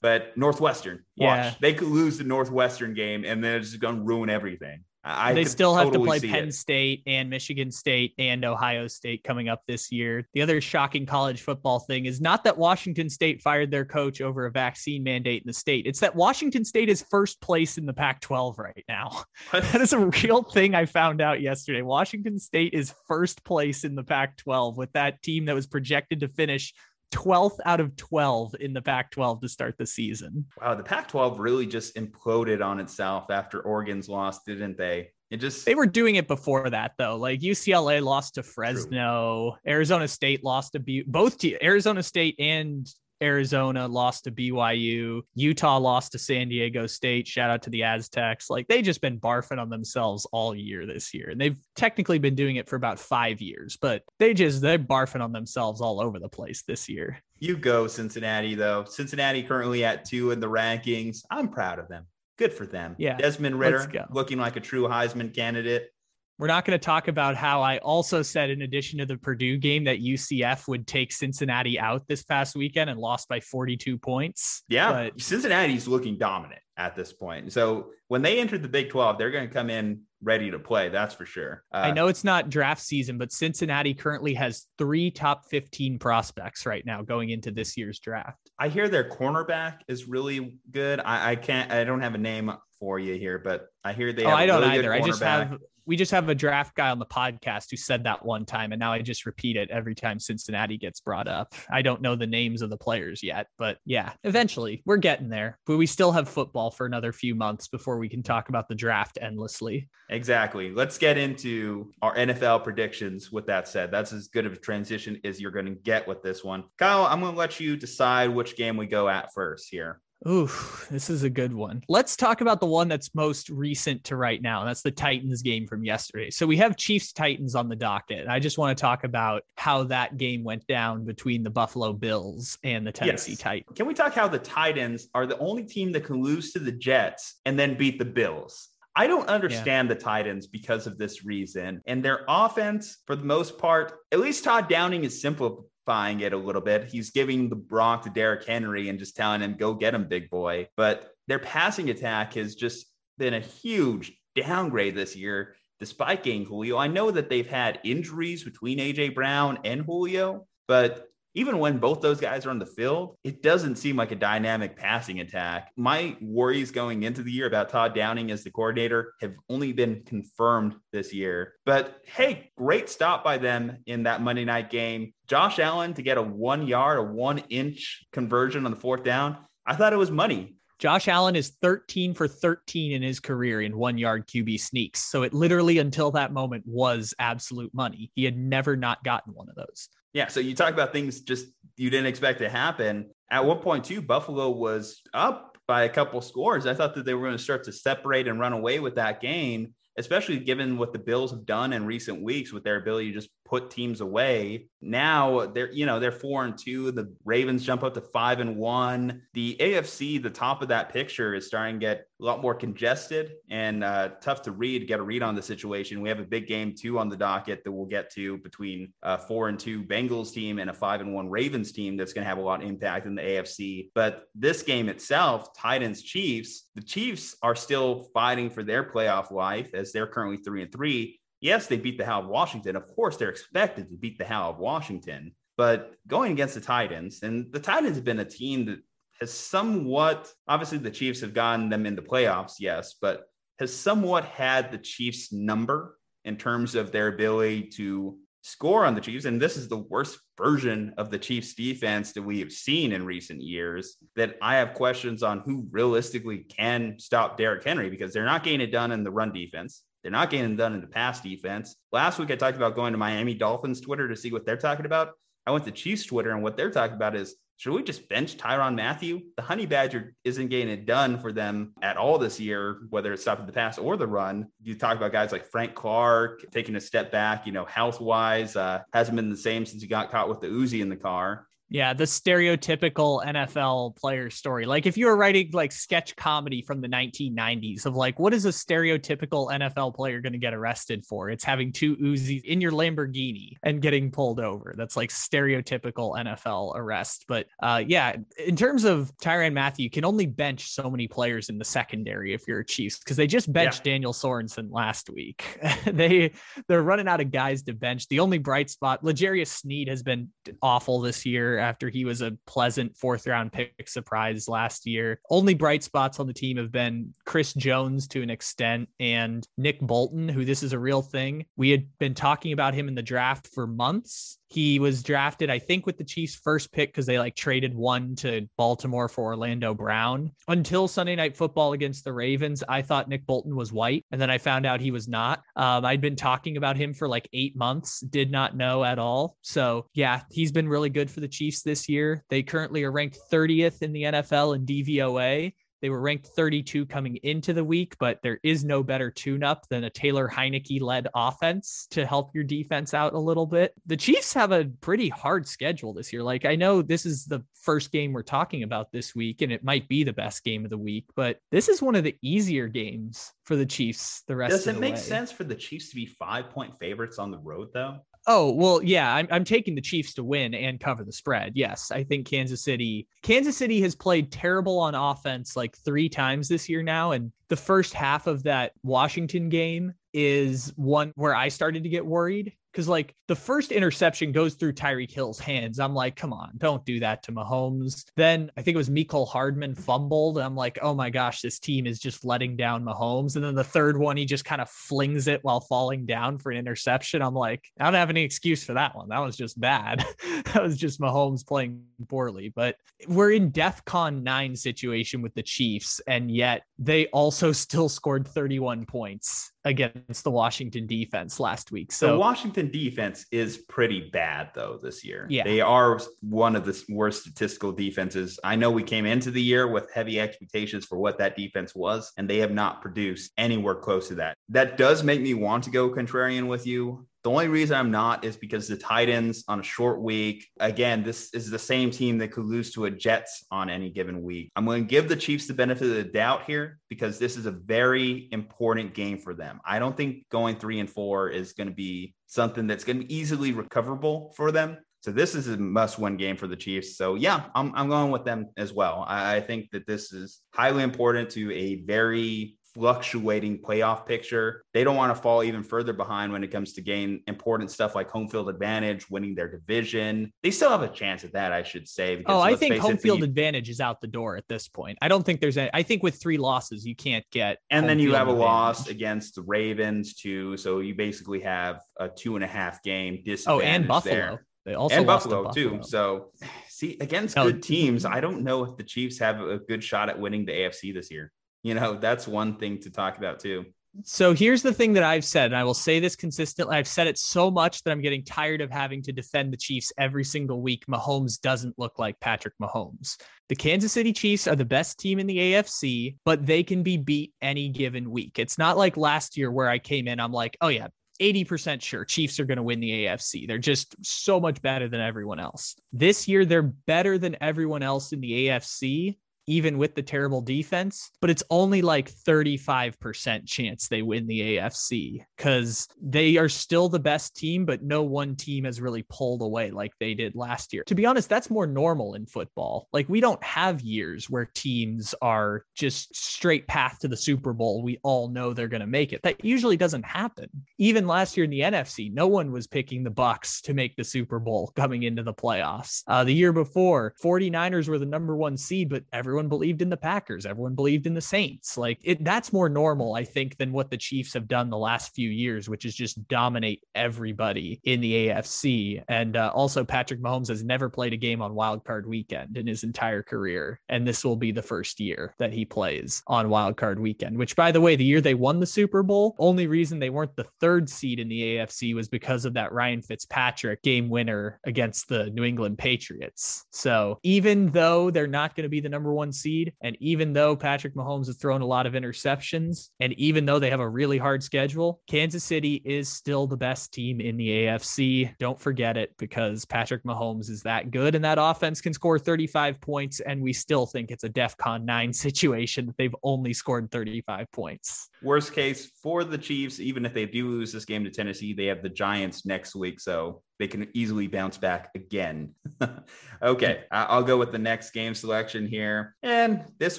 but 0.06 0.36
Northwestern. 0.36 0.98
Watch. 1.16 1.36
Yeah. 1.36 1.54
They 1.60 1.74
could 1.74 1.88
lose 1.88 2.16
the 2.16 2.22
Northwestern 2.22 2.94
game 2.94 3.24
and 3.24 3.42
then 3.42 3.56
it's 3.56 3.74
going 3.74 3.96
to 3.96 4.02
ruin 4.02 4.30
everything. 4.30 4.84
I 5.02 5.32
they 5.34 5.44
still 5.44 5.74
have 5.74 5.90
to 5.90 5.98
play 5.98 6.20
Penn 6.20 6.48
it. 6.48 6.54
State 6.54 7.02
and 7.08 7.28
Michigan 7.28 7.72
State 7.72 8.14
and 8.16 8.44
Ohio 8.44 8.86
State 8.86 9.24
coming 9.24 9.48
up 9.48 9.62
this 9.66 9.90
year. 9.90 10.28
The 10.32 10.42
other 10.42 10.60
shocking 10.60 11.06
college 11.06 11.42
football 11.42 11.80
thing 11.80 12.06
is 12.06 12.20
not 12.20 12.44
that 12.44 12.56
Washington 12.56 13.10
State 13.10 13.42
fired 13.42 13.72
their 13.72 13.84
coach 13.84 14.20
over 14.20 14.46
a 14.46 14.50
vaccine 14.52 15.02
mandate 15.02 15.42
in 15.42 15.48
the 15.48 15.52
state. 15.52 15.86
It's 15.86 16.00
that 16.00 16.14
Washington 16.14 16.64
State 16.64 16.88
is 16.88 17.04
first 17.10 17.40
place 17.40 17.76
in 17.76 17.84
the 17.84 17.92
Pac 17.92 18.20
12 18.20 18.58
right 18.60 18.84
now. 18.88 19.24
That 19.52 19.80
is 19.80 19.92
a 19.92 19.98
real 19.98 20.44
thing 20.44 20.76
I 20.76 20.86
found 20.86 21.20
out 21.20 21.40
yesterday. 21.40 21.82
Washington 21.82 22.38
State 22.38 22.74
is 22.74 22.94
first 23.08 23.44
place 23.44 23.82
in 23.82 23.96
the 23.96 24.04
Pac 24.04 24.36
12 24.36 24.76
with 24.76 24.92
that 24.92 25.20
team 25.22 25.46
that 25.46 25.54
was 25.54 25.66
projected 25.66 26.20
to 26.20 26.28
finish 26.28 26.72
12th 27.12 27.58
out 27.64 27.80
of 27.80 27.96
12 27.96 28.56
in 28.60 28.72
the 28.72 28.82
Pac 28.82 29.10
12 29.10 29.40
to 29.42 29.48
start 29.48 29.76
the 29.78 29.86
season. 29.86 30.46
Wow, 30.60 30.74
the 30.74 30.82
Pac 30.82 31.08
12 31.08 31.38
really 31.38 31.66
just 31.66 31.94
imploded 31.96 32.64
on 32.64 32.80
itself 32.80 33.30
after 33.30 33.60
Oregon's 33.60 34.08
loss, 34.08 34.42
didn't 34.44 34.76
they? 34.76 35.10
It 35.30 35.38
just 35.38 35.66
They 35.66 35.74
were 35.74 35.86
doing 35.86 36.16
it 36.16 36.28
before 36.28 36.70
that 36.70 36.92
though. 36.98 37.16
Like 37.16 37.40
UCLA 37.40 38.00
lost 38.02 38.34
to 38.34 38.42
Fresno, 38.44 39.56
Arizona 39.66 40.06
State 40.06 40.44
lost 40.44 40.72
to 40.72 40.78
B- 40.80 41.04
both 41.06 41.38
te- 41.38 41.58
Arizona 41.62 42.02
State 42.02 42.36
and 42.38 42.86
Arizona 43.22 43.88
lost 43.88 44.24
to 44.24 44.30
BYU, 44.30 45.22
Utah 45.34 45.78
lost 45.78 46.12
to 46.12 46.18
San 46.18 46.48
Diego 46.48 46.86
State. 46.86 47.26
Shout 47.26 47.50
out 47.50 47.62
to 47.62 47.70
the 47.70 47.82
Aztecs. 47.84 48.50
Like 48.50 48.68
they 48.68 48.82
just 48.82 49.00
been 49.00 49.18
barfing 49.18 49.58
on 49.58 49.70
themselves 49.70 50.26
all 50.32 50.54
year 50.54 50.86
this 50.86 51.14
year. 51.14 51.30
And 51.30 51.40
they've 51.40 51.58
technically 51.74 52.18
been 52.18 52.34
doing 52.34 52.56
it 52.56 52.68
for 52.68 52.76
about 52.76 52.98
5 52.98 53.40
years, 53.40 53.76
but 53.80 54.02
they 54.18 54.34
just 54.34 54.60
they're 54.60 54.78
barfing 54.78 55.22
on 55.22 55.32
themselves 55.32 55.80
all 55.80 56.00
over 56.00 56.18
the 56.18 56.28
place 56.28 56.62
this 56.62 56.88
year. 56.88 57.18
You 57.38 57.56
go, 57.56 57.86
Cincinnati, 57.86 58.54
though. 58.54 58.84
Cincinnati 58.84 59.42
currently 59.42 59.84
at 59.84 60.04
two 60.04 60.30
in 60.30 60.40
the 60.40 60.48
rankings. 60.48 61.22
I'm 61.30 61.48
proud 61.48 61.78
of 61.78 61.88
them. 61.88 62.06
Good 62.38 62.52
for 62.52 62.66
them. 62.66 62.96
Yeah, 62.98 63.16
Desmond 63.16 63.58
Ridder 63.58 64.06
looking 64.10 64.38
like 64.38 64.56
a 64.56 64.60
true 64.60 64.82
Heisman 64.82 65.34
candidate. 65.34 65.90
We're 66.38 66.48
not 66.48 66.64
going 66.66 66.78
to 66.78 66.84
talk 66.84 67.08
about 67.08 67.34
how 67.34 67.62
I 67.62 67.78
also 67.78 68.20
said, 68.22 68.50
in 68.50 68.62
addition 68.62 68.98
to 68.98 69.06
the 69.06 69.16
Purdue 69.16 69.56
game, 69.56 69.84
that 69.84 70.00
UCF 70.00 70.68
would 70.68 70.86
take 70.86 71.12
Cincinnati 71.12 71.78
out 71.78 72.06
this 72.08 72.24
past 72.24 72.54
weekend 72.56 72.90
and 72.90 73.00
lost 73.00 73.28
by 73.28 73.40
42 73.40 73.96
points. 73.96 74.62
Yeah, 74.68 74.92
But 74.92 75.20
Cincinnati's 75.20 75.88
looking 75.88 76.18
dominant 76.18 76.60
at 76.76 76.94
this 76.94 77.12
point. 77.12 77.52
So 77.52 77.90
when 78.08 78.20
they 78.20 78.38
entered 78.38 78.62
the 78.62 78.68
Big 78.68 78.90
12, 78.90 79.16
they're 79.16 79.30
going 79.30 79.48
to 79.48 79.52
come 79.54 79.70
in 79.70 80.02
ready 80.22 80.50
to 80.50 80.58
play. 80.58 80.90
That's 80.90 81.14
for 81.14 81.24
sure. 81.24 81.64
Uh, 81.72 81.78
I 81.78 81.90
know 81.92 82.08
it's 82.08 82.24
not 82.24 82.50
draft 82.50 82.82
season, 82.82 83.16
but 83.16 83.32
Cincinnati 83.32 83.94
currently 83.94 84.34
has 84.34 84.66
three 84.76 85.10
top 85.10 85.46
15 85.46 85.98
prospects 85.98 86.66
right 86.66 86.84
now 86.84 87.00
going 87.00 87.30
into 87.30 87.50
this 87.50 87.78
year's 87.78 87.98
draft. 87.98 88.50
I 88.58 88.68
hear 88.68 88.88
their 88.88 89.08
cornerback 89.08 89.78
is 89.88 90.06
really 90.06 90.58
good. 90.70 91.00
I, 91.00 91.32
I 91.32 91.36
can't. 91.36 91.70
I 91.72 91.84
don't 91.84 92.00
have 92.00 92.14
a 92.14 92.18
name 92.18 92.52
for 92.78 92.98
you 92.98 93.14
here, 93.14 93.38
but 93.38 93.68
I 93.84 93.92
hear 93.92 94.12
they. 94.12 94.24
oh, 94.24 94.30
I 94.30 94.46
don't 94.46 94.62
really 94.62 94.78
either. 94.78 94.92
I 94.92 95.00
just 95.00 95.22
have, 95.22 95.56
we 95.86 95.96
just 95.96 96.10
have 96.10 96.28
a 96.28 96.34
draft 96.34 96.74
guy 96.74 96.90
on 96.90 96.98
the 96.98 97.06
podcast 97.06 97.70
who 97.70 97.76
said 97.76 98.04
that 98.04 98.24
one 98.24 98.44
time, 98.44 98.72
and 98.72 98.80
now 98.80 98.92
I 98.92 99.00
just 99.00 99.24
repeat 99.24 99.56
it 99.56 99.70
every 99.70 99.94
time 99.94 100.18
Cincinnati 100.18 100.76
gets 100.76 101.00
brought 101.00 101.28
up. 101.28 101.54
I 101.70 101.82
don't 101.82 102.02
know 102.02 102.16
the 102.16 102.26
names 102.26 102.60
of 102.62 102.70
the 102.70 102.76
players 102.76 103.22
yet, 103.22 103.46
but 103.56 103.78
yeah, 103.84 104.12
eventually 104.24 104.82
we're 104.84 104.96
getting 104.96 105.28
there. 105.28 105.58
But 105.64 105.76
we 105.76 105.86
still 105.86 106.12
have 106.12 106.28
football 106.28 106.70
for 106.70 106.86
another 106.86 107.12
few 107.12 107.34
months 107.34 107.68
before 107.68 107.98
we 107.98 108.08
can 108.08 108.22
talk 108.22 108.48
about 108.48 108.68
the 108.68 108.74
draft 108.74 109.18
endlessly. 109.20 109.88
Exactly. 110.10 110.72
Let's 110.72 110.98
get 110.98 111.18
into 111.18 111.92
our 112.02 112.14
NFL 112.16 112.64
predictions. 112.64 113.30
With 113.30 113.46
that 113.46 113.68
said, 113.68 113.90
that's 113.90 114.12
as 114.12 114.28
good 114.28 114.46
of 114.46 114.54
a 114.54 114.56
transition 114.56 115.20
as 115.24 115.40
you're 115.40 115.50
going 115.50 115.66
to 115.66 115.72
get 115.72 116.06
with 116.06 116.22
this 116.22 116.42
one. 116.42 116.64
Kyle, 116.78 117.06
I'm 117.06 117.20
going 117.20 117.32
to 117.32 117.38
let 117.38 117.60
you 117.60 117.76
decide 117.76 118.28
which 118.28 118.56
game 118.56 118.76
we 118.76 118.86
go 118.86 119.08
at 119.08 119.32
first 119.32 119.68
here. 119.70 120.00
Ooh, 120.26 120.48
this 120.90 121.10
is 121.10 121.22
a 121.22 121.30
good 121.30 121.52
one. 121.52 121.82
Let's 121.88 122.16
talk 122.16 122.40
about 122.40 122.60
the 122.60 122.66
one 122.66 122.88
that's 122.88 123.14
most 123.14 123.48
recent 123.48 124.02
to 124.04 124.16
right 124.16 124.40
now. 124.40 124.64
That's 124.64 124.82
the 124.82 124.90
Titans 124.90 125.42
game 125.42 125.66
from 125.66 125.84
yesterday. 125.84 126.30
So 126.30 126.46
we 126.46 126.56
have 126.56 126.76
Chiefs 126.76 127.12
Titans 127.12 127.54
on 127.54 127.68
the 127.68 127.76
docket. 127.76 128.20
And 128.20 128.30
I 128.30 128.38
just 128.38 128.58
want 128.58 128.76
to 128.76 128.80
talk 128.80 129.04
about 129.04 129.42
how 129.56 129.84
that 129.84 130.16
game 130.16 130.42
went 130.42 130.66
down 130.66 131.04
between 131.04 131.42
the 131.42 131.50
Buffalo 131.50 131.92
Bills 131.92 132.58
and 132.64 132.86
the 132.86 132.92
Tennessee 132.92 133.32
yes. 133.32 133.40
Titans. 133.40 133.76
Can 133.76 133.86
we 133.86 133.94
talk 133.94 134.14
how 134.14 134.26
the 134.26 134.38
Titans 134.38 135.08
are 135.14 135.26
the 135.26 135.38
only 135.38 135.64
team 135.64 135.92
that 135.92 136.04
can 136.04 136.22
lose 136.22 136.52
to 136.52 136.58
the 136.58 136.72
Jets 136.72 137.36
and 137.44 137.58
then 137.58 137.76
beat 137.76 137.98
the 137.98 138.04
Bills? 138.04 138.70
I 138.98 139.06
don't 139.06 139.28
understand 139.28 139.88
yeah. 139.88 139.94
the 139.94 140.00
Titans 140.00 140.46
because 140.46 140.86
of 140.86 140.96
this 140.96 141.24
reason. 141.24 141.82
And 141.86 142.02
their 142.02 142.24
offense, 142.26 142.98
for 143.06 143.14
the 143.14 143.24
most 143.24 143.58
part, 143.58 143.92
at 144.10 144.20
least 144.20 144.44
Todd 144.44 144.70
Downing 144.70 145.04
is 145.04 145.20
simple 145.20 145.68
simplifying 145.86 146.20
it 146.20 146.32
a 146.32 146.36
little 146.36 146.60
bit. 146.60 146.84
He's 146.84 147.10
giving 147.10 147.48
the 147.48 147.56
Bronx 147.56 148.04
to 148.06 148.12
Derrick 148.12 148.44
Henry 148.46 148.88
and 148.88 148.98
just 148.98 149.16
telling 149.16 149.40
him, 149.40 149.56
go 149.56 149.74
get 149.74 149.94
him, 149.94 150.08
big 150.08 150.28
boy. 150.30 150.68
But 150.76 151.10
their 151.28 151.38
passing 151.38 151.90
attack 151.90 152.34
has 152.34 152.54
just 152.54 152.86
been 153.18 153.34
a 153.34 153.40
huge 153.40 154.12
downgrade 154.34 154.96
this 154.96 155.14
year, 155.14 155.54
despite 155.78 156.24
getting 156.24 156.44
Julio. 156.44 156.76
I 156.76 156.88
know 156.88 157.10
that 157.10 157.30
they've 157.30 157.48
had 157.48 157.80
injuries 157.84 158.42
between 158.42 158.78
AJ 158.78 159.14
Brown 159.14 159.58
and 159.64 159.82
Julio, 159.82 160.46
but 160.66 161.06
even 161.36 161.58
when 161.58 161.76
both 161.76 162.00
those 162.00 162.18
guys 162.18 162.46
are 162.46 162.50
on 162.50 162.58
the 162.58 162.66
field, 162.66 163.18
it 163.22 163.42
doesn't 163.42 163.76
seem 163.76 163.94
like 163.94 164.10
a 164.10 164.16
dynamic 164.16 164.74
passing 164.74 165.20
attack. 165.20 165.70
My 165.76 166.16
worries 166.22 166.70
going 166.70 167.02
into 167.02 167.22
the 167.22 167.30
year 167.30 167.46
about 167.46 167.68
Todd 167.68 167.94
Downing 167.94 168.30
as 168.30 168.42
the 168.42 168.50
coordinator 168.50 169.12
have 169.20 169.34
only 169.50 169.72
been 169.72 170.02
confirmed 170.06 170.74
this 170.92 171.12
year. 171.12 171.52
But 171.66 172.00
hey, 172.06 172.50
great 172.56 172.88
stop 172.88 173.22
by 173.22 173.36
them 173.36 173.76
in 173.86 174.04
that 174.04 174.22
Monday 174.22 174.46
night 174.46 174.70
game. 174.70 175.12
Josh 175.26 175.58
Allen 175.58 175.92
to 175.94 176.02
get 176.02 176.16
a 176.16 176.22
one 176.22 176.66
yard, 176.66 176.98
a 176.98 177.02
one 177.02 177.38
inch 177.50 178.06
conversion 178.12 178.64
on 178.64 178.70
the 178.70 178.80
fourth 178.80 179.04
down. 179.04 179.36
I 179.66 179.76
thought 179.76 179.92
it 179.92 179.96
was 179.96 180.10
money. 180.10 180.56
Josh 180.78 181.08
Allen 181.08 181.36
is 181.36 181.56
13 181.62 182.14
for 182.14 182.28
13 182.28 182.92
in 182.92 183.02
his 183.02 183.18
career 183.18 183.62
in 183.62 183.76
one 183.76 183.96
yard 183.98 184.26
QB 184.26 184.60
sneaks. 184.60 185.02
So 185.02 185.22
it 185.22 185.32
literally, 185.32 185.78
until 185.78 186.10
that 186.12 186.32
moment, 186.32 186.64
was 186.66 187.14
absolute 187.18 187.72
money. 187.74 188.10
He 188.14 188.24
had 188.24 188.36
never 188.36 188.76
not 188.76 189.02
gotten 189.02 189.32
one 189.32 189.48
of 189.48 189.54
those. 189.54 189.88
Yeah. 190.16 190.28
So 190.28 190.40
you 190.40 190.54
talk 190.54 190.72
about 190.72 190.94
things 190.94 191.20
just 191.20 191.46
you 191.76 191.90
didn't 191.90 192.06
expect 192.06 192.38
to 192.38 192.48
happen. 192.48 193.10
At 193.30 193.44
one 193.44 193.58
point, 193.58 193.84
too, 193.84 194.00
Buffalo 194.00 194.48
was 194.48 195.02
up 195.12 195.58
by 195.68 195.82
a 195.82 195.90
couple 195.90 196.22
scores. 196.22 196.66
I 196.66 196.72
thought 196.72 196.94
that 196.94 197.04
they 197.04 197.12
were 197.12 197.26
going 197.26 197.36
to 197.36 197.42
start 197.42 197.64
to 197.64 197.72
separate 197.72 198.26
and 198.26 198.40
run 198.40 198.54
away 198.54 198.80
with 198.80 198.94
that 198.94 199.20
game 199.20 199.74
especially 199.96 200.38
given 200.38 200.78
what 200.78 200.92
the 200.92 200.98
Bills 200.98 201.30
have 201.30 201.46
done 201.46 201.72
in 201.72 201.86
recent 201.86 202.22
weeks 202.22 202.52
with 202.52 202.64
their 202.64 202.76
ability 202.76 203.08
to 203.08 203.18
just 203.18 203.30
put 203.46 203.70
teams 203.70 204.00
away. 204.00 204.68
Now 204.80 205.46
they're, 205.46 205.72
you 205.72 205.86
know, 205.86 205.98
they're 205.98 206.12
four 206.12 206.44
and 206.44 206.56
two. 206.56 206.90
The 206.90 207.14
Ravens 207.24 207.64
jump 207.64 207.82
up 207.82 207.94
to 207.94 208.00
five 208.00 208.40
and 208.40 208.56
one. 208.56 209.22
The 209.34 209.56
AFC, 209.60 210.22
the 210.22 210.30
top 210.30 210.62
of 210.62 210.68
that 210.68 210.92
picture, 210.92 211.34
is 211.34 211.46
starting 211.46 211.80
to 211.80 211.86
get 211.86 212.06
a 212.20 212.24
lot 212.24 212.40
more 212.40 212.54
congested 212.54 213.32
and 213.50 213.84
uh, 213.84 214.10
tough 214.20 214.42
to 214.42 214.52
read, 214.52 214.86
get 214.86 215.00
a 215.00 215.02
read 215.02 215.22
on 215.22 215.34
the 215.34 215.42
situation. 215.42 216.00
We 216.00 216.08
have 216.08 216.20
a 216.20 216.24
big 216.24 216.46
game 216.46 216.74
too 216.74 216.98
on 216.98 217.08
the 217.08 217.16
docket 217.16 217.64
that 217.64 217.72
we'll 217.72 217.86
get 217.86 218.10
to 218.12 218.38
between 218.38 218.92
a 219.02 219.18
four 219.18 219.48
and 219.48 219.58
two 219.58 219.82
Bengals 219.82 220.32
team 220.32 220.58
and 220.58 220.70
a 220.70 220.74
five 220.74 221.00
and 221.00 221.14
one 221.14 221.28
Ravens 221.28 221.72
team 221.72 221.96
that's 221.96 222.12
going 222.12 222.24
to 222.24 222.28
have 222.28 222.38
a 222.38 222.42
lot 222.42 222.62
of 222.62 222.68
impact 222.68 223.06
in 223.06 223.14
the 223.14 223.22
AFC. 223.22 223.90
But 223.94 224.24
this 224.34 224.62
game 224.62 224.88
itself, 224.88 225.54
Titans 225.56 226.02
Chiefs, 226.02 226.68
the 226.74 226.82
Chiefs 226.82 227.36
are 227.42 227.56
still 227.56 228.08
fighting 228.14 228.50
for 228.50 228.62
their 228.62 228.84
playoff 228.84 229.30
life 229.30 229.70
as 229.74 229.92
they're 229.92 230.06
currently 230.06 230.38
three 230.38 230.62
and 230.62 230.72
three. 230.72 231.20
Yes, 231.40 231.66
they 231.66 231.76
beat 231.76 231.98
the 231.98 232.04
Hell 232.04 232.20
of 232.20 232.28
Washington. 232.28 232.76
Of 232.76 232.88
course, 232.94 233.16
they're 233.16 233.30
expected 233.30 233.90
to 233.90 233.96
beat 233.96 234.18
the 234.18 234.24
Hell 234.24 234.50
of 234.50 234.58
Washington. 234.58 235.32
But 235.56 235.94
going 236.06 236.32
against 236.32 236.54
the 236.54 236.60
Titans, 236.60 237.22
and 237.22 237.52
the 237.52 237.60
Titans 237.60 237.96
have 237.96 238.04
been 238.04 238.20
a 238.20 238.24
team 238.24 238.66
that 238.66 238.80
has 239.20 239.32
somewhat, 239.32 240.30
obviously, 240.46 240.78
the 240.78 240.90
Chiefs 240.90 241.20
have 241.20 241.34
gotten 241.34 241.68
them 241.68 241.86
in 241.86 241.96
the 241.96 242.02
playoffs, 242.02 242.54
yes, 242.58 242.94
but 243.00 243.24
has 243.58 243.74
somewhat 243.74 244.24
had 244.24 244.70
the 244.70 244.78
Chiefs' 244.78 245.32
number 245.32 245.98
in 246.24 246.36
terms 246.36 246.74
of 246.74 246.92
their 246.92 247.08
ability 247.08 247.62
to 247.76 248.18
score 248.42 248.84
on 248.84 248.94
the 248.94 249.00
Chiefs. 249.00 249.24
And 249.24 249.40
this 249.40 249.56
is 249.56 249.68
the 249.68 249.78
worst 249.78 250.18
version 250.36 250.94
of 250.98 251.10
the 251.10 251.18
Chiefs 251.18 251.54
defense 251.54 252.12
that 252.12 252.22
we 252.22 252.38
have 252.40 252.52
seen 252.52 252.92
in 252.92 253.06
recent 253.06 253.40
years. 253.40 253.96
That 254.14 254.36
I 254.42 254.56
have 254.56 254.74
questions 254.74 255.22
on 255.22 255.40
who 255.40 255.66
realistically 255.70 256.38
can 256.38 256.98
stop 256.98 257.38
Derrick 257.38 257.64
Henry 257.64 257.88
because 257.88 258.12
they're 258.12 258.24
not 258.24 258.44
getting 258.44 258.60
it 258.60 258.72
done 258.72 258.92
in 258.92 259.02
the 259.02 259.10
run 259.10 259.32
defense. 259.32 259.82
They're 260.06 260.12
not 260.12 260.30
getting 260.30 260.54
done 260.54 260.72
in 260.72 260.80
the 260.80 260.86
pass 260.86 261.20
defense. 261.20 261.74
Last 261.90 262.20
week, 262.20 262.30
I 262.30 262.36
talked 262.36 262.56
about 262.56 262.76
going 262.76 262.92
to 262.92 262.96
Miami 262.96 263.34
Dolphins 263.34 263.80
Twitter 263.80 264.06
to 264.06 264.14
see 264.14 264.30
what 264.30 264.46
they're 264.46 264.56
talking 264.56 264.86
about. 264.86 265.14
I 265.48 265.50
went 265.50 265.64
to 265.64 265.72
Chiefs 265.72 266.04
Twitter, 266.04 266.30
and 266.30 266.44
what 266.44 266.56
they're 266.56 266.70
talking 266.70 266.94
about 266.94 267.16
is 267.16 267.34
should 267.56 267.72
we 267.72 267.82
just 267.82 268.08
bench 268.08 268.36
Tyrann 268.36 268.76
Mathieu? 268.76 269.22
The 269.36 269.42
Honey 269.42 269.66
Badger 269.66 270.14
isn't 270.22 270.46
getting 270.46 270.68
it 270.68 270.86
done 270.86 271.18
for 271.18 271.32
them 271.32 271.72
at 271.82 271.96
all 271.96 272.18
this 272.18 272.38
year, 272.38 272.82
whether 272.90 273.12
it's 273.12 273.22
stopping 273.22 273.46
the 273.46 273.52
pass 273.52 273.78
or 273.78 273.96
the 273.96 274.06
run. 274.06 274.46
You 274.62 274.76
talk 274.76 274.96
about 274.96 275.10
guys 275.10 275.32
like 275.32 275.44
Frank 275.44 275.74
Clark 275.74 276.52
taking 276.52 276.76
a 276.76 276.80
step 276.80 277.10
back, 277.10 277.44
you 277.44 277.50
know, 277.50 277.64
health 277.64 278.00
wise, 278.00 278.54
uh, 278.54 278.82
hasn't 278.92 279.16
been 279.16 279.28
the 279.28 279.36
same 279.36 279.66
since 279.66 279.82
he 279.82 279.88
got 279.88 280.12
caught 280.12 280.28
with 280.28 280.40
the 280.40 280.46
Uzi 280.46 280.82
in 280.82 280.88
the 280.88 280.94
car. 280.94 281.48
Yeah, 281.68 281.94
the 281.94 282.04
stereotypical 282.04 283.24
NFL 283.24 283.96
player 283.96 284.30
story. 284.30 284.66
Like 284.66 284.86
if 284.86 284.96
you 284.96 285.06
were 285.06 285.16
writing 285.16 285.50
like 285.52 285.72
sketch 285.72 286.14
comedy 286.14 286.62
from 286.62 286.80
the 286.80 286.88
1990s 286.88 287.86
of 287.86 287.96
like 287.96 288.20
what 288.20 288.32
is 288.32 288.44
a 288.44 288.50
stereotypical 288.50 289.50
NFL 289.50 289.94
player 289.96 290.20
going 290.20 290.32
to 290.32 290.38
get 290.38 290.54
arrested 290.54 291.04
for? 291.04 291.28
It's 291.28 291.42
having 291.42 291.72
two 291.72 291.96
Uzis 291.96 292.44
in 292.44 292.60
your 292.60 292.70
Lamborghini 292.70 293.54
and 293.64 293.82
getting 293.82 294.12
pulled 294.12 294.38
over. 294.38 294.74
That's 294.76 294.96
like 294.96 295.10
stereotypical 295.10 296.16
NFL 296.16 296.76
arrest. 296.76 297.24
But 297.26 297.46
uh, 297.60 297.82
yeah, 297.86 298.14
in 298.38 298.54
terms 298.54 298.84
of 298.84 299.10
Tyrann 299.20 299.52
Mathieu, 299.52 299.84
you 299.84 299.90
can 299.90 300.04
only 300.04 300.26
bench 300.26 300.70
so 300.70 300.88
many 300.88 301.08
players 301.08 301.48
in 301.48 301.58
the 301.58 301.64
secondary 301.64 302.32
if 302.32 302.46
you're 302.46 302.60
a 302.60 302.66
Chiefs 302.66 302.98
because 303.00 303.16
they 303.16 303.26
just 303.26 303.52
benched 303.52 303.84
yeah. 303.84 303.92
Daniel 303.92 304.12
Sorensen 304.12 304.68
last 304.70 305.10
week. 305.10 305.58
they 305.86 306.32
they're 306.68 306.82
running 306.82 307.08
out 307.08 307.20
of 307.20 307.32
guys 307.32 307.62
to 307.64 307.72
bench. 307.72 308.06
The 308.08 308.20
only 308.20 308.38
bright 308.38 308.70
spot, 308.70 309.02
L'Jarius 309.02 309.48
Sneed 309.48 309.88
has 309.88 310.02
been 310.02 310.30
awful 310.62 311.00
this 311.00 311.26
year 311.26 311.55
after 311.58 311.88
he 311.88 312.04
was 312.04 312.22
a 312.22 312.36
pleasant 312.46 312.96
fourth 312.96 313.26
round 313.26 313.52
pick 313.52 313.88
surprise 313.88 314.48
last 314.48 314.86
year. 314.86 315.20
Only 315.30 315.54
bright 315.54 315.82
spots 315.82 316.20
on 316.20 316.26
the 316.26 316.32
team 316.32 316.56
have 316.56 316.72
been 316.72 317.14
Chris 317.24 317.54
Jones 317.54 318.06
to 318.08 318.22
an 318.22 318.30
extent 318.30 318.88
and 319.00 319.46
Nick 319.56 319.80
Bolton, 319.80 320.28
who 320.28 320.44
this 320.44 320.62
is 320.62 320.72
a 320.72 320.78
real 320.78 321.02
thing. 321.02 321.46
We 321.56 321.70
had 321.70 321.86
been 321.98 322.14
talking 322.14 322.52
about 322.52 322.74
him 322.74 322.88
in 322.88 322.94
the 322.94 323.02
draft 323.02 323.48
for 323.48 323.66
months 323.66 324.38
he 324.48 324.78
was 324.78 325.02
drafted, 325.02 325.50
I 325.50 325.58
think, 325.58 325.86
with 325.86 325.98
the 325.98 326.04
Chiefs' 326.04 326.36
first 326.36 326.72
pick 326.72 326.90
because 326.90 327.06
they 327.06 327.18
like 327.18 327.34
traded 327.34 327.74
one 327.74 328.14
to 328.16 328.48
Baltimore 328.56 329.08
for 329.08 329.24
Orlando 329.24 329.74
Brown. 329.74 330.32
Until 330.48 330.88
Sunday 330.88 331.16
Night 331.16 331.36
Football 331.36 331.72
against 331.72 332.04
the 332.04 332.12
Ravens, 332.12 332.62
I 332.68 332.82
thought 332.82 333.08
Nick 333.08 333.26
Bolton 333.26 333.56
was 333.56 333.72
white, 333.72 334.04
and 334.10 334.20
then 334.20 334.30
I 334.30 334.38
found 334.38 334.66
out 334.66 334.80
he 334.80 334.90
was 334.90 335.08
not. 335.08 335.42
Um, 335.56 335.84
I'd 335.84 336.00
been 336.00 336.16
talking 336.16 336.56
about 336.56 336.76
him 336.76 336.94
for 336.94 337.08
like 337.08 337.28
eight 337.32 337.56
months, 337.56 338.00
did 338.00 338.30
not 338.30 338.56
know 338.56 338.84
at 338.84 338.98
all. 338.98 339.36
So 339.42 339.86
yeah, 339.94 340.22
he's 340.30 340.52
been 340.52 340.68
really 340.68 340.90
good 340.90 341.10
for 341.10 341.20
the 341.20 341.28
Chiefs 341.28 341.62
this 341.62 341.88
year. 341.88 342.24
They 342.30 342.42
currently 342.42 342.84
are 342.84 342.92
ranked 342.92 343.18
30th 343.32 343.82
in 343.82 343.92
the 343.92 344.02
NFL 344.04 344.56
in 344.56 344.66
DVOA. 344.66 345.52
They 345.82 345.90
were 345.90 346.00
ranked 346.00 346.28
32 346.28 346.86
coming 346.86 347.16
into 347.22 347.52
the 347.52 347.64
week, 347.64 347.96
but 347.98 348.20
there 348.22 348.40
is 348.42 348.64
no 348.64 348.82
better 348.82 349.10
tune 349.10 349.42
up 349.42 349.68
than 349.68 349.84
a 349.84 349.90
Taylor 349.90 350.28
Heinicke 350.28 350.80
led 350.80 351.08
offense 351.14 351.86
to 351.90 352.06
help 352.06 352.34
your 352.34 352.44
defense 352.44 352.94
out 352.94 353.14
a 353.14 353.18
little 353.18 353.46
bit. 353.46 353.74
The 353.86 353.96
Chiefs 353.96 354.32
have 354.34 354.52
a 354.52 354.66
pretty 354.80 355.08
hard 355.08 355.46
schedule 355.46 355.92
this 355.92 356.12
year. 356.12 356.22
Like, 356.22 356.44
I 356.44 356.56
know 356.56 356.82
this 356.82 357.06
is 357.06 357.26
the 357.26 357.44
first 357.62 357.92
game 357.92 358.12
we're 358.12 358.22
talking 358.22 358.62
about 358.62 358.92
this 358.92 359.14
week, 359.14 359.42
and 359.42 359.52
it 359.52 359.64
might 359.64 359.88
be 359.88 360.04
the 360.04 360.12
best 360.12 360.44
game 360.44 360.64
of 360.64 360.70
the 360.70 360.78
week, 360.78 361.04
but 361.14 361.38
this 361.50 361.68
is 361.68 361.82
one 361.82 361.94
of 361.94 362.04
the 362.04 362.16
easier 362.22 362.68
games 362.68 363.32
for 363.44 363.56
the 363.56 363.66
Chiefs 363.66 364.22
the 364.26 364.36
rest 364.36 364.52
Does 364.52 364.66
it 364.66 364.78
make 364.78 364.94
way. 364.94 365.00
sense 365.00 365.30
for 365.30 365.44
the 365.44 365.54
Chiefs 365.54 365.90
to 365.90 365.96
be 365.96 366.06
five 366.06 366.50
point 366.50 366.78
favorites 366.78 367.18
on 367.18 367.30
the 367.30 367.38
road, 367.38 367.68
though? 367.74 367.98
Oh, 368.28 368.50
well, 368.50 368.82
yeah, 368.82 369.14
I'm, 369.14 369.28
I'm 369.30 369.44
taking 369.44 369.76
the 369.76 369.80
Chiefs 369.80 370.14
to 370.14 370.24
win 370.24 370.52
and 370.52 370.80
cover 370.80 371.04
the 371.04 371.12
spread. 371.12 371.52
Yes, 371.54 371.92
I 371.92 372.02
think 372.02 372.26
Kansas 372.26 372.64
City, 372.64 373.06
Kansas 373.22 373.56
City 373.56 373.80
has 373.82 373.94
played 373.94 374.32
terrible 374.32 374.80
on 374.80 374.96
offense 374.96 375.54
like 375.56 375.76
three 375.78 376.08
times 376.08 376.48
this 376.48 376.68
year 376.68 376.82
now. 376.82 377.12
And 377.12 377.30
the 377.48 377.56
first 377.56 377.94
half 377.94 378.26
of 378.26 378.42
that 378.42 378.72
Washington 378.82 379.48
game 379.48 379.92
is 380.12 380.72
one 380.76 381.12
where 381.14 381.36
I 381.36 381.48
started 381.48 381.84
to 381.84 381.88
get 381.88 382.04
worried 382.04 382.52
because 382.76 382.88
like 382.88 383.14
the 383.26 383.34
first 383.34 383.72
interception 383.72 384.32
goes 384.32 384.52
through 384.52 384.74
Tyreek 384.74 385.10
Hill's 385.10 385.38
hands. 385.38 385.80
I'm 385.80 385.94
like, 385.94 386.14
come 386.14 386.34
on, 386.34 386.50
don't 386.58 386.84
do 386.84 387.00
that 387.00 387.22
to 387.22 387.32
Mahomes. 387.32 388.04
Then 388.16 388.50
I 388.54 388.60
think 388.60 388.74
it 388.74 388.76
was 388.76 388.90
Mecole 388.90 389.26
Hardman 389.26 389.74
fumbled. 389.74 390.38
I'm 390.38 390.54
like, 390.54 390.78
oh 390.82 390.94
my 390.94 391.08
gosh, 391.08 391.40
this 391.40 391.58
team 391.58 391.86
is 391.86 391.98
just 391.98 392.22
letting 392.22 392.54
down 392.54 392.84
Mahomes. 392.84 393.34
And 393.34 393.42
then 393.42 393.54
the 393.54 393.64
third 393.64 393.96
one, 393.96 394.18
he 394.18 394.26
just 394.26 394.44
kind 394.44 394.60
of 394.60 394.68
flings 394.68 395.26
it 395.26 395.42
while 395.42 395.60
falling 395.60 396.04
down 396.04 396.36
for 396.36 396.52
an 396.52 396.58
interception. 396.58 397.22
I'm 397.22 397.32
like, 397.32 397.64
I 397.80 397.84
don't 397.84 397.94
have 397.94 398.10
any 398.10 398.22
excuse 398.22 398.62
for 398.62 398.74
that 398.74 398.94
one. 398.94 399.08
That 399.08 399.20
was 399.20 399.38
just 399.38 399.58
bad. 399.58 400.04
that 400.52 400.62
was 400.62 400.76
just 400.76 401.00
Mahomes 401.00 401.46
playing 401.46 401.82
poorly. 402.08 402.52
But 402.54 402.76
we're 403.08 403.32
in 403.32 403.52
DEF 403.52 403.86
CON 403.86 404.22
9 404.22 404.54
situation 404.54 405.22
with 405.22 405.32
the 405.32 405.42
Chiefs, 405.42 405.98
and 406.06 406.30
yet 406.30 406.64
they 406.78 407.06
also 407.06 407.52
still 407.52 407.88
scored 407.88 408.28
31 408.28 408.84
points 408.84 409.52
against 409.66 410.22
the 410.22 410.30
Washington 410.30 410.86
defense 410.86 411.40
last 411.40 411.72
week. 411.72 411.90
So 411.90 412.12
the 412.12 412.18
Washington 412.18 412.70
defense 412.70 413.26
is 413.32 413.58
pretty 413.58 414.08
bad 414.10 414.50
though 414.54 414.78
this 414.80 415.04
year. 415.04 415.26
Yeah. 415.28 415.42
They 415.42 415.60
are 415.60 416.00
one 416.20 416.54
of 416.54 416.64
the 416.64 416.80
worst 416.88 417.22
statistical 417.22 417.72
defenses. 417.72 418.38
I 418.44 418.54
know 418.54 418.70
we 418.70 418.84
came 418.84 419.06
into 419.06 419.32
the 419.32 419.42
year 419.42 419.66
with 419.66 419.90
heavy 419.92 420.20
expectations 420.20 420.86
for 420.86 420.98
what 420.98 421.18
that 421.18 421.36
defense 421.36 421.74
was, 421.74 422.12
and 422.16 422.30
they 422.30 422.38
have 422.38 422.52
not 422.52 422.80
produced 422.80 423.32
anywhere 423.36 423.74
close 423.74 424.06
to 424.08 424.14
that. 424.14 424.36
That 424.48 424.76
does 424.78 425.02
make 425.02 425.20
me 425.20 425.34
want 425.34 425.64
to 425.64 425.70
go 425.70 425.90
contrarian 425.90 426.46
with 426.46 426.64
you. 426.64 427.04
The 427.26 427.32
only 427.32 427.48
reason 427.48 427.76
I'm 427.76 427.90
not 427.90 428.24
is 428.24 428.36
because 428.36 428.68
the 428.68 428.76
Titans 428.76 429.42
on 429.48 429.58
a 429.58 429.62
short 429.64 430.00
week, 430.00 430.46
again, 430.60 431.02
this 431.02 431.34
is 431.34 431.50
the 431.50 431.58
same 431.58 431.90
team 431.90 432.18
that 432.18 432.30
could 432.30 432.44
lose 432.44 432.70
to 432.74 432.84
a 432.84 432.90
Jets 432.92 433.44
on 433.50 433.68
any 433.68 433.90
given 433.90 434.22
week. 434.22 434.52
I'm 434.54 434.64
going 434.64 434.84
to 434.84 434.88
give 434.88 435.08
the 435.08 435.16
Chiefs 435.16 435.48
the 435.48 435.52
benefit 435.52 435.88
of 435.88 435.96
the 435.96 436.04
doubt 436.04 436.44
here 436.44 436.78
because 436.88 437.18
this 437.18 437.36
is 437.36 437.46
a 437.46 437.50
very 437.50 438.28
important 438.30 438.94
game 438.94 439.18
for 439.18 439.34
them. 439.34 439.58
I 439.66 439.80
don't 439.80 439.96
think 439.96 440.28
going 440.30 440.54
three 440.54 440.78
and 440.78 440.88
four 440.88 441.28
is 441.28 441.52
going 441.52 441.66
to 441.66 441.74
be 441.74 442.14
something 442.28 442.68
that's 442.68 442.84
going 442.84 443.00
to 443.00 443.04
be 443.04 443.12
easily 443.12 443.50
recoverable 443.50 444.32
for 444.36 444.52
them. 444.52 444.78
So 445.00 445.10
this 445.10 445.34
is 445.34 445.48
a 445.48 445.56
must-win 445.56 446.16
game 446.16 446.36
for 446.36 446.46
the 446.46 446.54
Chiefs. 446.54 446.96
So 446.96 447.16
yeah, 447.16 447.46
I'm, 447.56 447.72
I'm 447.74 447.88
going 447.88 448.12
with 448.12 448.24
them 448.24 448.50
as 448.56 448.72
well. 448.72 449.04
I, 449.08 449.34
I 449.34 449.40
think 449.40 449.72
that 449.72 449.84
this 449.88 450.12
is 450.12 450.42
highly 450.54 450.84
important 450.84 451.30
to 451.30 451.52
a 451.52 451.82
very 451.82 452.56
fluctuating 452.76 453.58
playoff 453.58 454.04
picture. 454.06 454.62
They 454.74 454.84
don't 454.84 454.96
want 454.96 455.16
to 455.16 455.20
fall 455.20 455.42
even 455.42 455.62
further 455.62 455.94
behind 455.94 456.30
when 456.30 456.44
it 456.44 456.48
comes 456.48 456.74
to 456.74 456.82
gain 456.82 457.22
important 457.26 457.70
stuff 457.70 457.94
like 457.94 458.10
home 458.10 458.28
field 458.28 458.50
advantage, 458.50 459.08
winning 459.10 459.34
their 459.34 459.50
division. 459.50 460.30
They 460.42 460.50
still 460.50 460.70
have 460.70 460.82
a 460.82 460.88
chance 460.88 461.24
at 461.24 461.32
that, 461.32 461.52
I 461.52 461.62
should 461.62 461.88
say. 461.88 462.22
oh, 462.26 462.40
I 462.40 462.54
think 462.54 462.76
home 462.76 462.98
field 462.98 463.20
the, 463.20 463.24
advantage 463.24 463.70
is 463.70 463.80
out 463.80 464.02
the 464.02 464.06
door 464.06 464.36
at 464.36 464.46
this 464.48 464.68
point. 464.68 464.98
I 465.00 465.08
don't 465.08 465.24
think 465.24 465.40
there's 465.40 465.56
any. 465.56 465.70
I 465.72 465.82
think 465.82 466.02
with 466.02 466.20
three 466.20 466.36
losses, 466.36 466.84
you 466.84 466.94
can't 466.94 467.24
get. 467.32 467.58
And 467.70 467.88
then 467.88 467.98
you 467.98 468.14
have 468.14 468.28
a 468.28 468.30
advantage. 468.30 468.46
loss 468.46 468.88
against 468.88 469.36
the 469.36 469.42
Ravens 469.42 470.14
too, 470.14 470.56
so 470.58 470.80
you 470.80 470.94
basically 470.94 471.40
have 471.40 471.80
a 471.98 472.08
two 472.08 472.36
and 472.36 472.44
a 472.44 472.48
half 472.48 472.82
game 472.82 473.22
disadvantage. 473.24 473.64
Oh, 473.64 473.66
and 473.66 473.88
Buffalo. 473.88 474.14
There. 474.14 474.46
They 474.66 474.74
also 474.74 474.96
and 474.96 475.06
Buffalo, 475.06 475.42
to 475.42 475.48
Buffalo, 475.48 475.78
too. 475.78 475.82
So, 475.84 476.32
see, 476.68 476.98
against 477.00 477.36
no, 477.36 477.44
good 477.44 477.62
teams, 477.62 478.04
I 478.04 478.20
don't 478.20 478.42
know 478.42 478.64
if 478.64 478.76
the 478.76 478.82
Chiefs 478.82 479.16
have 479.20 479.40
a 479.40 479.58
good 479.58 479.82
shot 479.82 480.08
at 480.08 480.18
winning 480.18 480.44
the 480.44 480.50
AFC 480.50 480.92
this 480.92 481.08
year 481.08 481.32
you 481.62 481.74
know, 481.74 481.94
that's 481.94 482.26
one 482.26 482.58
thing 482.58 482.80
to 482.80 482.90
talk 482.90 483.18
about 483.18 483.40
too. 483.40 483.66
So 484.04 484.34
here's 484.34 484.62
the 484.62 484.74
thing 484.74 484.92
that 484.92 485.02
I've 485.02 485.24
said, 485.24 485.46
and 485.46 485.56
I 485.56 485.64
will 485.64 485.74
say 485.74 486.00
this 486.00 486.16
consistently. 486.16 486.76
I've 486.76 486.88
said 486.88 487.06
it 487.06 487.18
so 487.18 487.50
much 487.50 487.82
that 487.82 487.92
I'm 487.92 488.02
getting 488.02 488.24
tired 488.24 488.60
of 488.60 488.70
having 488.70 489.02
to 489.02 489.12
defend 489.12 489.52
the 489.52 489.56
Chiefs 489.56 489.92
every 489.96 490.24
single 490.24 490.60
week. 490.60 490.84
Mahomes 490.86 491.40
doesn't 491.40 491.78
look 491.78 491.98
like 491.98 492.20
Patrick 492.20 492.54
Mahomes. 492.60 493.16
The 493.48 493.56
Kansas 493.56 493.92
City 493.92 494.12
Chiefs 494.12 494.46
are 494.46 494.56
the 494.56 494.64
best 494.64 494.98
team 494.98 495.18
in 495.18 495.26
the 495.26 495.38
AFC, 495.38 496.16
but 496.24 496.44
they 496.44 496.62
can 496.62 496.82
be 496.82 496.98
beat 496.98 497.32
any 497.40 497.68
given 497.68 498.10
week. 498.10 498.38
It's 498.38 498.58
not 498.58 498.76
like 498.76 498.96
last 498.96 499.36
year 499.36 499.50
where 499.50 499.68
I 499.68 499.78
came 499.78 500.08
in, 500.08 500.20
I'm 500.20 500.32
like, 500.32 500.58
oh 500.60 500.68
yeah, 500.68 500.88
80% 501.20 501.80
sure 501.82 502.04
Chiefs 502.04 502.38
are 502.38 502.44
going 502.44 502.56
to 502.56 502.62
win 502.62 502.80
the 502.80 503.06
AFC. 503.06 503.46
They're 503.46 503.58
just 503.58 503.96
so 504.04 504.38
much 504.38 504.60
better 504.60 504.88
than 504.88 505.00
everyone 505.00 505.40
else. 505.40 505.74
This 505.92 506.28
year, 506.28 506.44
they're 506.44 506.62
better 506.62 507.18
than 507.18 507.36
everyone 507.40 507.82
else 507.82 508.12
in 508.12 508.20
the 508.20 508.48
AFC, 508.48 509.16
even 509.46 509.78
with 509.78 509.94
the 509.94 510.02
terrible 510.02 510.40
defense, 510.40 511.10
but 511.20 511.30
it's 511.30 511.42
only 511.50 511.82
like 511.82 512.10
35% 512.10 513.46
chance 513.46 513.88
they 513.88 514.02
win 514.02 514.26
the 514.26 514.56
AFC 514.56 515.24
because 515.36 515.86
they 516.02 516.36
are 516.36 516.48
still 516.48 516.88
the 516.88 516.98
best 516.98 517.36
team, 517.36 517.64
but 517.64 517.82
no 517.82 518.02
one 518.02 518.34
team 518.34 518.64
has 518.64 518.80
really 518.80 519.04
pulled 519.08 519.42
away 519.42 519.70
like 519.70 519.92
they 520.00 520.14
did 520.14 520.34
last 520.34 520.72
year. 520.72 520.82
To 520.86 520.94
be 520.94 521.06
honest, 521.06 521.28
that's 521.28 521.50
more 521.50 521.66
normal 521.66 522.14
in 522.14 522.26
football. 522.26 522.88
Like 522.92 523.08
we 523.08 523.20
don't 523.20 523.42
have 523.42 523.80
years 523.80 524.28
where 524.28 524.50
teams 524.54 525.14
are 525.22 525.64
just 525.74 526.14
straight 526.14 526.66
path 526.66 526.98
to 527.00 527.08
the 527.08 527.16
Super 527.16 527.52
Bowl. 527.52 527.82
We 527.82 527.98
all 528.02 528.28
know 528.28 528.52
they're 528.52 528.68
going 528.68 528.80
to 528.80 528.86
make 528.86 529.12
it. 529.12 529.22
That 529.22 529.44
usually 529.44 529.76
doesn't 529.76 530.04
happen. 530.04 530.48
Even 530.78 531.06
last 531.06 531.36
year 531.36 531.44
in 531.44 531.50
the 531.50 531.60
NFC, 531.60 532.12
no 532.12 532.26
one 532.26 532.50
was 532.50 532.66
picking 532.66 533.04
the 533.04 533.10
Bucs 533.10 533.60
to 533.62 533.74
make 533.74 533.96
the 533.96 534.04
Super 534.04 534.38
Bowl 534.38 534.72
coming 534.76 535.04
into 535.04 535.22
the 535.22 535.34
playoffs. 535.34 536.02
Uh, 536.06 536.24
the 536.24 536.34
year 536.34 536.52
before, 536.52 537.14
49ers 537.22 537.88
were 537.88 537.98
the 537.98 538.06
number 538.06 538.36
one 538.36 538.56
seed, 538.56 538.88
but 538.88 539.04
everyone 539.12 539.35
everyone 539.36 539.48
believed 539.50 539.82
in 539.82 539.90
the 539.90 539.96
Packers, 539.98 540.46
everyone 540.46 540.74
believed 540.74 541.06
in 541.06 541.12
the 541.12 541.20
Saints. 541.20 541.76
Like 541.76 541.98
it, 542.02 542.24
that's 542.24 542.54
more 542.54 542.70
normal, 542.70 543.14
I 543.14 543.24
think, 543.24 543.58
than 543.58 543.70
what 543.70 543.90
the 543.90 543.98
Chiefs 543.98 544.32
have 544.32 544.48
done 544.48 544.70
the 544.70 544.78
last 544.78 545.14
few 545.14 545.28
years, 545.28 545.68
which 545.68 545.84
is 545.84 545.94
just 545.94 546.26
dominate 546.26 546.82
everybody 546.94 547.78
in 547.84 548.00
the 548.00 548.28
AFC. 548.28 549.02
And 549.08 549.36
uh, 549.36 549.52
also, 549.54 549.84
Patrick 549.84 550.22
Mahomes 550.22 550.48
has 550.48 550.64
never 550.64 550.88
played 550.88 551.12
a 551.12 551.18
game 551.18 551.42
on 551.42 551.54
Wild 551.54 551.84
Card 551.84 552.06
Weekend 552.06 552.56
in 552.56 552.66
his 552.66 552.82
entire 552.82 553.22
career, 553.22 553.78
and 553.90 554.08
this 554.08 554.24
will 554.24 554.36
be 554.36 554.52
the 554.52 554.62
first 554.62 555.00
year 555.00 555.34
that 555.38 555.52
he 555.52 555.66
plays 555.66 556.22
on 556.26 556.48
Wild 556.48 556.78
Card 556.78 556.98
Weekend. 556.98 557.36
Which, 557.36 557.56
by 557.56 557.70
the 557.70 557.80
way, 557.82 557.94
the 557.94 558.04
year 558.04 558.22
they 558.22 558.32
won 558.32 558.58
the 558.58 558.64
Super 558.64 559.02
Bowl, 559.02 559.36
only 559.38 559.66
reason 559.66 559.98
they 559.98 560.08
weren't 560.08 560.34
the 560.36 560.48
third 560.62 560.88
seed 560.88 561.20
in 561.20 561.28
the 561.28 561.58
AFC 561.58 561.94
was 561.94 562.08
because 562.08 562.46
of 562.46 562.54
that 562.54 562.72
Ryan 562.72 563.02
Fitzpatrick 563.02 563.82
game 563.82 564.08
winner 564.08 564.60
against 564.64 565.08
the 565.08 565.28
New 565.30 565.44
England 565.44 565.76
Patriots. 565.76 566.64
So 566.70 567.18
even 567.22 567.70
though 567.72 568.10
they're 568.10 568.26
not 568.26 568.56
going 568.56 568.64
to 568.64 568.70
be 568.70 568.80
the 568.80 568.88
number 568.88 569.12
one 569.12 569.25
one 569.26 569.32
seed. 569.32 569.72
And 569.82 569.96
even 570.00 570.32
though 570.32 570.56
Patrick 570.56 570.94
Mahomes 570.94 571.26
has 571.26 571.36
thrown 571.36 571.60
a 571.60 571.66
lot 571.66 571.86
of 571.86 571.94
interceptions, 571.94 572.90
and 573.00 573.12
even 573.14 573.44
though 573.44 573.58
they 573.58 573.70
have 573.70 573.80
a 573.80 573.88
really 573.88 574.18
hard 574.18 574.42
schedule, 574.42 575.00
Kansas 575.08 575.42
City 575.42 575.82
is 575.84 576.08
still 576.08 576.46
the 576.46 576.56
best 576.56 576.92
team 576.92 577.20
in 577.20 577.36
the 577.36 577.48
AFC. 577.48 578.34
Don't 578.38 578.60
forget 578.60 578.96
it 578.96 579.12
because 579.18 579.64
Patrick 579.64 580.04
Mahomes 580.04 580.48
is 580.48 580.62
that 580.62 580.90
good, 580.90 581.14
and 581.14 581.24
that 581.24 581.38
offense 581.40 581.80
can 581.80 581.92
score 581.92 582.18
35 582.18 582.80
points. 582.80 583.20
And 583.20 583.42
we 583.42 583.52
still 583.52 583.86
think 583.86 584.10
it's 584.10 584.24
a 584.24 584.28
DEF 584.28 584.56
CON 584.56 584.84
9 584.84 585.12
situation 585.26 585.86
that 585.86 585.96
they've 585.98 586.14
only 586.22 586.52
scored 586.52 586.90
35 586.92 587.50
points. 587.50 588.08
Worst 588.22 588.52
case 588.52 588.90
for 589.02 589.24
the 589.24 589.38
Chiefs, 589.38 589.80
even 589.80 590.06
if 590.06 590.14
they 590.14 590.26
do 590.26 590.48
lose 590.48 590.72
this 590.72 590.84
game 590.84 591.04
to 591.04 591.10
Tennessee, 591.10 591.52
they 591.52 591.66
have 591.66 591.82
the 591.82 591.88
Giants 591.88 592.46
next 592.46 592.74
week. 592.74 593.00
So 593.00 593.42
they 593.58 593.68
can 593.68 593.88
easily 593.94 594.26
bounce 594.26 594.58
back 594.58 594.90
again. 594.94 595.54
okay, 596.42 596.84
I'll 596.90 597.22
go 597.22 597.36
with 597.36 597.52
the 597.52 597.58
next 597.58 597.90
game 597.90 598.14
selection 598.14 598.66
here. 598.66 599.14
And 599.22 599.64
this 599.78 599.98